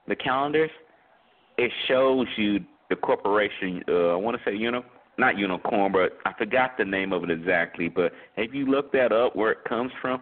the 0.06 0.16
calendars, 0.16 0.70
it 1.56 1.70
shows 1.88 2.26
you 2.36 2.60
the 2.90 2.96
corporation. 2.96 3.82
Uh, 3.88 4.08
I 4.08 4.16
want 4.16 4.36
to 4.36 4.42
say 4.44 4.54
uni, 4.54 4.80
not 5.18 5.38
unicorn, 5.38 5.92
but 5.92 6.18
I 6.26 6.32
forgot 6.36 6.76
the 6.76 6.84
name 6.84 7.12
of 7.12 7.24
it 7.24 7.30
exactly. 7.30 7.88
But 7.88 8.12
if 8.36 8.52
you 8.52 8.66
look 8.66 8.92
that 8.92 9.12
up, 9.12 9.34
where 9.36 9.52
it 9.52 9.64
comes 9.66 9.92
from, 10.02 10.20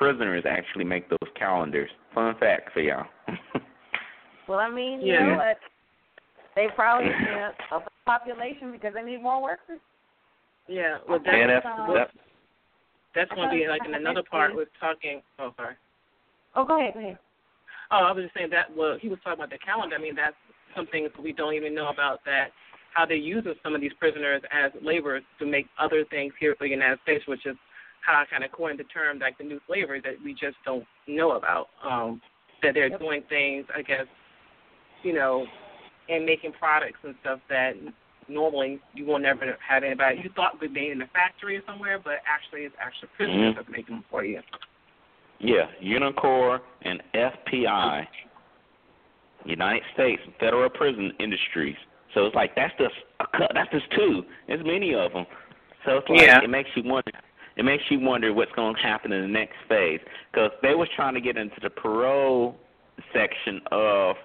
prisoners 0.00 0.44
actually 0.48 0.84
make 0.84 1.10
those 1.10 1.28
calendars. 1.38 1.90
Fun 2.14 2.34
fact 2.40 2.72
for 2.72 2.80
y'all. 2.80 3.04
Well, 4.48 4.58
I 4.58 4.68
mean, 4.68 5.00
you 5.00 5.12
Yeah. 5.12 5.26
know 5.26 5.36
what? 5.36 5.60
They 6.56 6.66
probably 6.74 7.06
you 7.06 7.36
know, 7.36 7.52
up 7.70 7.84
the 7.84 7.90
population 8.04 8.72
because 8.72 8.94
they 8.94 9.02
need 9.02 9.22
more 9.22 9.40
workers. 9.40 9.78
Yeah, 10.66 10.98
well, 11.08 11.20
that's, 11.24 11.36
yeah, 11.36 11.46
that's 11.46 11.66
um, 11.66 11.94
that, 11.94 12.10
that's 13.14 13.30
going 13.30 13.48
to 13.48 13.54
be 13.54 13.68
like 13.68 13.84
in 13.86 13.94
another 13.94 14.24
part 14.28 14.56
with 14.56 14.66
talking. 14.80 15.22
Oh, 15.38 15.52
sorry. 15.56 15.76
Oh, 16.56 16.64
go 16.64 16.80
ahead, 16.80 16.94
go 16.94 16.98
ahead. 16.98 17.18
Oh, 17.92 17.98
I 17.98 18.10
was 18.10 18.24
just 18.24 18.34
saying 18.34 18.50
that. 18.50 18.74
Well, 18.76 18.98
he 19.00 19.08
was 19.08 19.20
talking 19.22 19.38
about 19.38 19.50
the 19.50 19.58
calendar. 19.58 19.94
I 19.94 20.00
mean, 20.00 20.16
that's 20.16 20.34
some 20.74 20.88
things 20.88 21.10
we 21.22 21.32
don't 21.32 21.54
even 21.54 21.72
know 21.72 21.88
about 21.88 22.18
that. 22.24 22.48
How 22.92 23.06
they 23.06 23.14
use 23.22 23.46
some 23.62 23.76
of 23.76 23.80
these 23.80 23.94
prisoners 24.00 24.42
as 24.50 24.72
laborers 24.82 25.22
to 25.38 25.46
make 25.46 25.66
other 25.78 26.04
things 26.10 26.32
here 26.40 26.56
for 26.58 26.66
the 26.66 26.74
United 26.74 26.98
States, 27.04 27.24
which 27.28 27.46
is 27.46 27.54
how 28.04 28.20
I 28.20 28.24
kind 28.26 28.44
of 28.44 28.52
coined 28.52 28.78
the 28.78 28.84
term 28.84 29.18
like 29.18 29.38
the 29.38 29.44
new 29.44 29.60
slavery 29.66 30.00
that 30.04 30.14
we 30.24 30.32
just 30.32 30.56
don't 30.64 30.84
know 31.06 31.32
about. 31.32 31.68
Um, 31.84 32.20
that 32.62 32.74
they're 32.74 32.90
doing 32.98 33.22
things, 33.28 33.64
I 33.74 33.82
guess, 33.82 34.06
you 35.02 35.12
know, 35.14 35.46
and 36.08 36.26
making 36.26 36.52
products 36.58 36.98
and 37.04 37.14
stuff 37.22 37.40
that 37.48 37.72
normally 38.28 38.80
you 38.94 39.06
will 39.06 39.18
never 39.18 39.56
have 39.66 39.82
anybody. 39.82 40.20
You 40.22 40.30
thought 40.36 40.60
would 40.60 40.74
be 40.74 40.90
in 40.90 41.00
a 41.02 41.06
factory 41.08 41.56
or 41.56 41.62
somewhere, 41.66 41.98
but 41.98 42.14
actually 42.26 42.62
it's 42.62 42.74
actually 42.80 43.08
prisoners 43.16 43.52
Mhm. 43.52 43.56
that's 43.56 43.68
making 43.68 43.96
them 43.96 44.04
for 44.10 44.24
you. 44.24 44.42
yeah, 45.42 45.68
Unicor 45.80 46.60
and 46.82 47.02
FPI, 47.14 48.06
United 49.46 49.82
States 49.94 50.20
Federal 50.38 50.68
Prison 50.68 51.12
Industries. 51.18 51.76
So 52.12 52.26
it's 52.26 52.34
like 52.34 52.54
that's 52.54 52.76
just 52.78 52.94
a 53.20 53.26
cut. 53.26 53.52
That's 53.54 53.70
just 53.70 53.90
two. 53.92 54.26
There's 54.46 54.64
many 54.64 54.94
of 54.94 55.12
them. 55.14 55.24
So 55.86 55.96
it's 55.98 56.08
like 56.10 56.20
Yeah. 56.20 56.42
it 56.42 56.50
makes 56.50 56.68
you 56.76 56.82
wonder. 56.82 57.10
It 57.56 57.64
makes 57.64 57.84
you 57.90 58.00
wonder 58.00 58.32
what's 58.32 58.52
going 58.52 58.74
to 58.74 58.80
happen 58.80 59.12
in 59.12 59.22
the 59.22 59.28
next 59.28 59.56
phase 59.68 60.00
because 60.32 60.50
they 60.62 60.74
was 60.74 60.88
trying 60.96 61.14
to 61.14 61.20
get 61.20 61.36
into 61.36 61.56
the 61.62 61.70
parole 61.70 62.56
section 63.12 63.60
of 63.72 64.16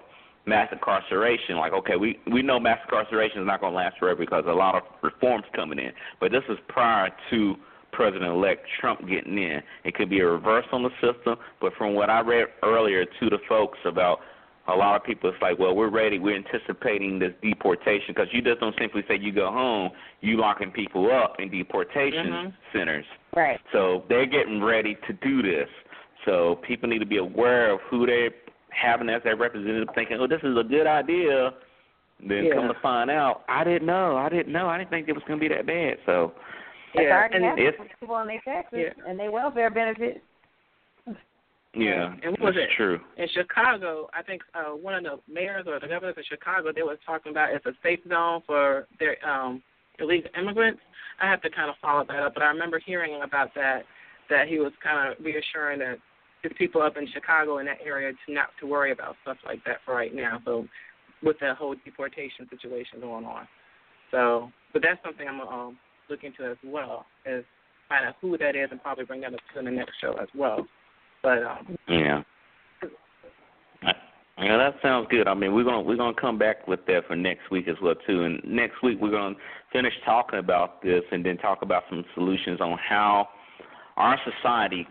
mass 0.46 0.68
incarceration. 0.72 1.56
Like, 1.56 1.72
okay, 1.72 1.96
we 1.96 2.18
we 2.32 2.42
know 2.42 2.58
mass 2.60 2.78
incarceration 2.84 3.40
is 3.40 3.46
not 3.46 3.60
going 3.60 3.72
to 3.72 3.76
last 3.76 3.98
forever 3.98 4.20
because 4.20 4.44
a 4.46 4.52
lot 4.52 4.74
of 4.74 4.82
reforms 5.02 5.44
coming 5.54 5.78
in. 5.78 5.92
But 6.20 6.32
this 6.32 6.44
is 6.48 6.58
prior 6.68 7.10
to 7.30 7.56
President-elect 7.92 8.66
Trump 8.80 9.00
getting 9.08 9.38
in. 9.38 9.60
It 9.84 9.94
could 9.94 10.10
be 10.10 10.20
a 10.20 10.26
reverse 10.26 10.66
on 10.70 10.82
the 10.82 10.90
system. 11.00 11.36
But 11.60 11.72
from 11.78 11.94
what 11.94 12.10
I 12.10 12.20
read 12.20 12.46
earlier 12.62 13.04
to 13.04 13.30
the 13.30 13.38
folks 13.48 13.78
about 13.84 14.20
a 14.68 14.74
lot 14.74 14.96
of 14.96 15.04
people, 15.04 15.30
it's 15.30 15.40
like, 15.40 15.58
well, 15.58 15.74
we're 15.74 15.88
ready. 15.90 16.18
We're 16.18 16.36
anticipating 16.36 17.18
this 17.18 17.32
deportation 17.42 18.08
because 18.08 18.28
you 18.32 18.42
just 18.42 18.60
don't 18.60 18.74
simply 18.78 19.02
say 19.08 19.16
you 19.16 19.32
go 19.32 19.50
home. 19.50 19.90
You 20.20 20.38
locking 20.38 20.70
people 20.70 21.10
up 21.12 21.36
in 21.38 21.50
deportation 21.50 22.26
Mhm. 22.26 22.52
centers. 22.72 23.06
Right. 23.34 23.60
So 23.72 24.04
they're 24.08 24.26
getting 24.26 24.62
ready 24.62 24.96
to 25.06 25.12
do 25.12 25.42
this. 25.42 25.68
So 26.24 26.56
people 26.56 26.88
need 26.88 26.98
to 26.98 27.06
be 27.06 27.18
aware 27.18 27.70
of 27.70 27.80
who 27.82 28.06
they're 28.06 28.32
having 28.70 29.08
as 29.08 29.22
their 29.22 29.36
representative, 29.36 29.88
thinking, 29.94 30.18
"Oh, 30.20 30.26
this 30.26 30.42
is 30.42 30.56
a 30.56 30.64
good 30.64 30.86
idea." 30.86 31.54
Then 32.18 32.50
come 32.50 32.66
to 32.66 32.74
find 32.74 33.10
out, 33.10 33.44
I 33.48 33.62
didn't 33.62 33.86
know. 33.86 34.16
I 34.16 34.28
didn't 34.30 34.52
know. 34.52 34.68
I 34.68 34.78
didn't 34.78 34.90
think 34.90 35.08
it 35.08 35.12
was 35.12 35.22
going 35.24 35.38
to 35.38 35.48
be 35.48 35.54
that 35.54 35.66
bad. 35.66 35.98
So 36.06 36.32
It's 36.94 37.02
Yeah, 37.02 37.16
already 37.18 37.34
and 37.34 37.44
happening 37.44 37.66
it's- 37.66 37.88
for 37.88 37.96
people 38.00 38.14
on 38.14 38.26
their 38.26 38.40
taxes 38.40 38.78
Yeah. 38.96 39.04
and 39.06 39.18
their 39.20 39.30
welfare 39.30 39.68
benefits. 39.68 40.20
Yeah, 41.76 42.14
And 42.22 42.32
what 42.38 42.40
was 42.40 42.54
that's 42.54 42.72
it? 42.72 42.76
true. 42.76 43.00
In 43.16 43.28
Chicago, 43.34 44.08
I 44.14 44.22
think 44.22 44.42
uh, 44.54 44.70
one 44.74 44.94
of 44.94 45.02
the 45.04 45.18
mayors 45.32 45.66
or 45.66 45.78
the 45.78 45.86
governors 45.88 46.14
of 46.16 46.24
Chicago, 46.28 46.72
they 46.74 46.82
were 46.82 46.98
talking 47.04 47.32
about 47.32 47.52
it's 47.54 47.66
a 47.66 47.72
safe 47.82 48.00
zone 48.08 48.42
for 48.46 48.86
their 48.98 49.16
um, 49.28 49.62
illegal 49.98 50.30
immigrants. 50.38 50.80
I 51.20 51.28
have 51.30 51.42
to 51.42 51.50
kind 51.50 51.68
of 51.68 51.76
follow 51.80 52.04
that 52.08 52.18
up, 52.22 52.34
but 52.34 52.42
I 52.42 52.46
remember 52.46 52.80
hearing 52.84 53.20
about 53.22 53.54
that, 53.54 53.82
that 54.30 54.48
he 54.48 54.58
was 54.58 54.72
kind 54.82 55.12
of 55.12 55.24
reassuring 55.24 55.80
that 55.80 55.98
his 56.42 56.52
people 56.56 56.82
up 56.82 56.96
in 56.96 57.06
Chicago 57.12 57.58
in 57.58 57.66
that 57.66 57.78
area 57.84 58.12
to 58.26 58.32
not 58.32 58.48
to 58.60 58.66
worry 58.66 58.92
about 58.92 59.16
stuff 59.22 59.36
like 59.44 59.62
that 59.64 59.78
for 59.84 59.94
right 59.94 60.14
now. 60.14 60.40
So 60.44 60.66
with 61.22 61.38
the 61.40 61.54
whole 61.54 61.74
deportation 61.84 62.48
situation 62.50 63.00
going 63.00 63.24
on. 63.24 63.48
So, 64.10 64.50
but 64.72 64.82
that's 64.82 65.02
something 65.04 65.26
I'm 65.26 65.38
gonna 65.38 65.50
um, 65.50 65.78
look 66.08 66.22
into 66.24 66.44
as 66.44 66.56
well, 66.64 67.06
is 67.24 67.44
find 67.88 68.06
out 68.06 68.14
who 68.20 68.36
that 68.38 68.54
is 68.56 68.68
and 68.70 68.82
probably 68.82 69.04
bring 69.04 69.20
that 69.22 69.34
up 69.34 69.40
to 69.54 69.62
the 69.62 69.70
next 69.70 69.92
show 70.00 70.14
as 70.20 70.28
well. 70.34 70.66
But 71.26 71.42
um, 71.42 71.76
Yeah. 71.88 72.22
Yeah, 74.38 74.58
that 74.58 74.74
sounds 74.80 75.08
good. 75.10 75.26
I 75.26 75.34
mean, 75.34 75.54
we're 75.54 75.64
gonna 75.64 75.80
we're 75.80 75.96
gonna 75.96 76.14
come 76.14 76.38
back 76.38 76.68
with 76.68 76.86
that 76.86 77.08
for 77.08 77.16
next 77.16 77.50
week 77.50 77.66
as 77.66 77.74
well 77.82 77.94
too. 78.06 78.22
And 78.22 78.40
next 78.44 78.80
week 78.80 78.98
we're 79.00 79.10
gonna 79.10 79.34
finish 79.72 79.94
talking 80.04 80.38
about 80.38 80.82
this 80.82 81.02
and 81.10 81.26
then 81.26 81.36
talk 81.38 81.62
about 81.62 81.82
some 81.88 82.04
solutions 82.14 82.60
on 82.60 82.78
how 82.78 83.28
our 83.96 84.20
society, 84.24 84.86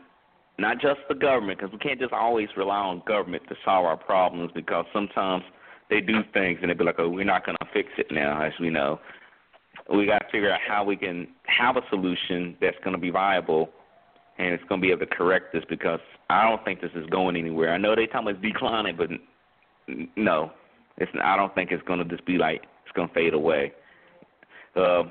not 0.58 0.82
just 0.82 1.00
the 1.08 1.16
government, 1.16 1.60
because 1.60 1.72
we 1.72 1.78
can't 1.80 2.02
just 2.02 2.12
always 2.12 2.50
rely 2.58 2.80
on 2.80 3.02
government 3.08 3.44
to 3.48 3.56
solve 3.64 3.86
our 3.86 3.96
problems 3.96 4.52
because 4.54 4.86
sometimes 4.92 5.44
they 5.90 6.02
do 6.02 6.22
things 6.34 6.60
and 6.62 6.70
they 6.70 6.74
be 6.74 6.84
like, 6.84 6.96
oh, 6.98 7.08
we're 7.08 7.24
not 7.24 7.46
gonna 7.46 7.58
fix 7.72 7.88
it 7.98 8.08
now, 8.12 8.42
as 8.42 8.52
we 8.60 8.70
know. 8.70 9.00
We 9.90 10.06
got 10.06 10.20
to 10.20 10.26
figure 10.32 10.52
out 10.52 10.60
how 10.68 10.84
we 10.84 10.98
can 10.98 11.28
have 11.46 11.78
a 11.78 11.82
solution 11.90 12.58
that's 12.60 12.78
going 12.84 12.96
to 12.96 13.02
be 13.02 13.12
viable 13.12 13.70
and 14.38 14.54
it's 14.54 14.64
going 14.68 14.82
to 14.82 14.86
be 14.86 14.92
able 14.92 15.06
to 15.06 15.16
correct 15.16 15.54
this 15.54 15.64
because 15.70 16.00
I 16.30 16.48
don't 16.48 16.64
think 16.66 16.82
this 16.82 16.92
is 16.96 17.06
going 17.08 17.36
anywhere. 17.36 17.74
I 17.74 17.78
know 17.78 17.96
they 17.96 18.06
talking 18.06 18.30
about 18.30 18.42
declining, 18.42 18.98
but 18.98 19.10
no, 20.16 20.52
it's. 20.98 21.12
I 21.24 21.38
don't 21.38 21.54
think 21.56 21.72
it's 21.72 21.84
going 21.84 22.00
to 22.00 22.06
just 22.06 22.26
be 22.26 22.38
like 22.38 22.64
it's 22.84 22.96
going 22.96 23.08
to 23.08 23.14
fade 23.14 23.34
away. 23.34 23.72
Uh, 24.76 25.04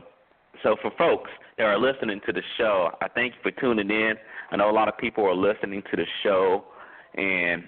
so 0.63 0.77
for 0.83 0.91
folks 0.99 1.31
that 1.59 1.65
are 1.65 1.79
listening 1.79 2.21
to 2.27 2.33
the 2.33 2.43
show, 2.59 2.91
I 3.01 3.09
thank 3.09 3.35
you 3.35 3.41
for 3.43 3.61
tuning 3.61 3.91
in. 3.91 4.15
I 4.51 4.57
know 4.57 4.71
a 4.71 4.73
lot 4.73 4.89
of 4.89 4.99
people 4.99 5.25
are 5.25 5.35
listening 5.35 5.83
to 5.91 5.97
the 5.97 6.07
show, 6.23 6.65
and 7.15 7.65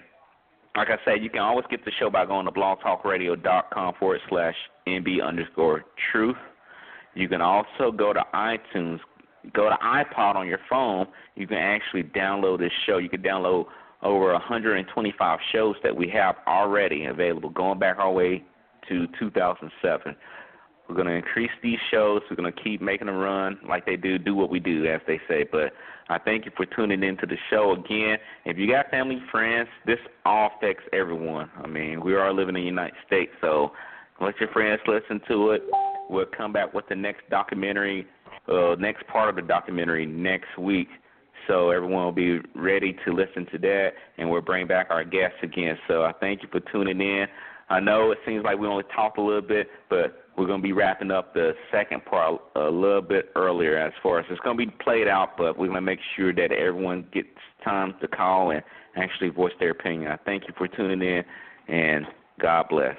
like 0.75 0.89
I 0.89 0.97
said, 1.03 1.23
you 1.23 1.29
can 1.29 1.41
always 1.41 1.65
get 1.71 1.83
the 1.85 1.91
show 1.99 2.09
by 2.09 2.25
going 2.25 2.45
to 2.45 2.51
blogtalkradio.com 2.51 3.95
forward 3.99 4.19
slash 4.29 4.55
NB 4.87 5.25
underscore 5.25 5.85
truth. 6.11 6.37
You 7.15 7.27
can 7.27 7.41
also 7.41 7.91
go 7.91 8.13
to 8.13 8.23
iTunes, 8.33 8.99
go 9.53 9.69
to 9.69 9.75
iPod 9.83 10.35
on 10.35 10.47
your 10.47 10.59
phone. 10.69 11.07
You 11.35 11.47
can 11.47 11.57
actually 11.57 12.03
download 12.03 12.59
this 12.59 12.71
show. 12.85 12.97
You 12.97 13.09
can 13.09 13.21
download 13.21 13.65
over 14.03 14.31
125 14.33 15.39
shows 15.51 15.75
that 15.83 15.95
we 15.95 16.09
have 16.09 16.35
already 16.47 17.05
available, 17.05 17.49
going 17.49 17.79
back 17.79 17.97
all 17.99 18.13
the 18.13 18.17
way 18.17 18.43
to 18.89 19.07
2007. 19.19 20.15
We're 20.87 20.95
going 20.95 21.07
to 21.07 21.13
increase 21.13 21.51
these 21.61 21.79
shows. 21.91 22.21
We're 22.29 22.37
going 22.37 22.51
to 22.51 22.61
keep 22.61 22.81
making 22.81 23.07
them 23.07 23.17
run 23.17 23.59
like 23.67 23.85
they 23.85 23.97
do, 23.97 24.17
do 24.17 24.35
what 24.35 24.49
we 24.49 24.59
do, 24.59 24.85
as 24.85 25.01
they 25.05 25.19
say. 25.27 25.45
But 25.51 25.73
I 26.09 26.17
thank 26.17 26.45
you 26.45 26.51
for 26.55 26.65
tuning 26.65 27.03
into 27.03 27.25
the 27.25 27.35
show 27.49 27.73
again. 27.73 28.17
If 28.45 28.57
you 28.57 28.71
got 28.71 28.89
family, 28.89 29.21
friends, 29.29 29.67
this 29.85 29.99
all 30.25 30.51
affects 30.55 30.83
everyone. 30.93 31.49
I 31.61 31.67
mean, 31.67 32.01
we 32.03 32.15
are 32.15 32.33
living 32.33 32.55
in 32.55 32.61
the 32.61 32.67
United 32.67 32.95
States, 33.05 33.31
so 33.41 33.71
let 34.21 34.39
your 34.39 34.49
friends 34.49 34.79
listen 34.87 35.19
to 35.27 35.51
it. 35.51 35.63
We'll 36.09 36.25
come 36.25 36.53
back 36.53 36.73
with 36.73 36.87
the 36.87 36.95
next 36.95 37.29
documentary, 37.29 38.07
uh, 38.47 38.75
next 38.75 39.05
part 39.07 39.29
of 39.29 39.35
the 39.35 39.41
documentary 39.41 40.05
next 40.05 40.57
week. 40.57 40.87
So 41.47 41.69
everyone 41.69 42.03
will 42.03 42.11
be 42.11 42.39
ready 42.55 42.97
to 43.05 43.13
listen 43.13 43.45
to 43.51 43.57
that, 43.59 43.91
and 44.17 44.29
we'll 44.29 44.41
bring 44.41 44.67
back 44.67 44.87
our 44.89 45.03
guests 45.03 45.37
again. 45.43 45.77
So 45.87 46.03
I 46.03 46.11
thank 46.19 46.43
you 46.43 46.49
for 46.51 46.59
tuning 46.71 46.99
in. 46.99 47.27
I 47.69 47.79
know 47.79 48.11
it 48.11 48.17
seems 48.25 48.43
like 48.43 48.57
we 48.57 48.67
only 48.67 48.85
talked 48.95 49.17
a 49.17 49.21
little 49.21 49.41
bit, 49.41 49.69
but 49.89 50.25
we're 50.37 50.45
going 50.45 50.61
to 50.61 50.63
be 50.63 50.73
wrapping 50.73 51.11
up 51.11 51.33
the 51.33 51.53
second 51.71 52.05
part 52.05 52.41
a 52.55 52.69
little 52.69 53.01
bit 53.01 53.31
earlier 53.35 53.77
as 53.77 53.91
far 54.01 54.19
as 54.19 54.25
it's 54.29 54.39
going 54.41 54.57
to 54.57 54.65
be 54.65 54.71
played 54.83 55.07
out, 55.07 55.37
but 55.37 55.57
we're 55.57 55.67
going 55.67 55.75
to 55.75 55.81
make 55.81 55.99
sure 56.15 56.33
that 56.33 56.51
everyone 56.51 57.05
gets 57.11 57.27
time 57.63 57.95
to 58.01 58.07
call 58.07 58.51
and 58.51 58.61
actually 58.95 59.29
voice 59.29 59.53
their 59.59 59.71
opinion. 59.71 60.11
I 60.11 60.17
thank 60.17 60.43
you 60.47 60.53
for 60.57 60.67
tuning 60.67 61.01
in, 61.01 61.23
and 61.73 62.05
God 62.39 62.67
bless. 62.69 62.95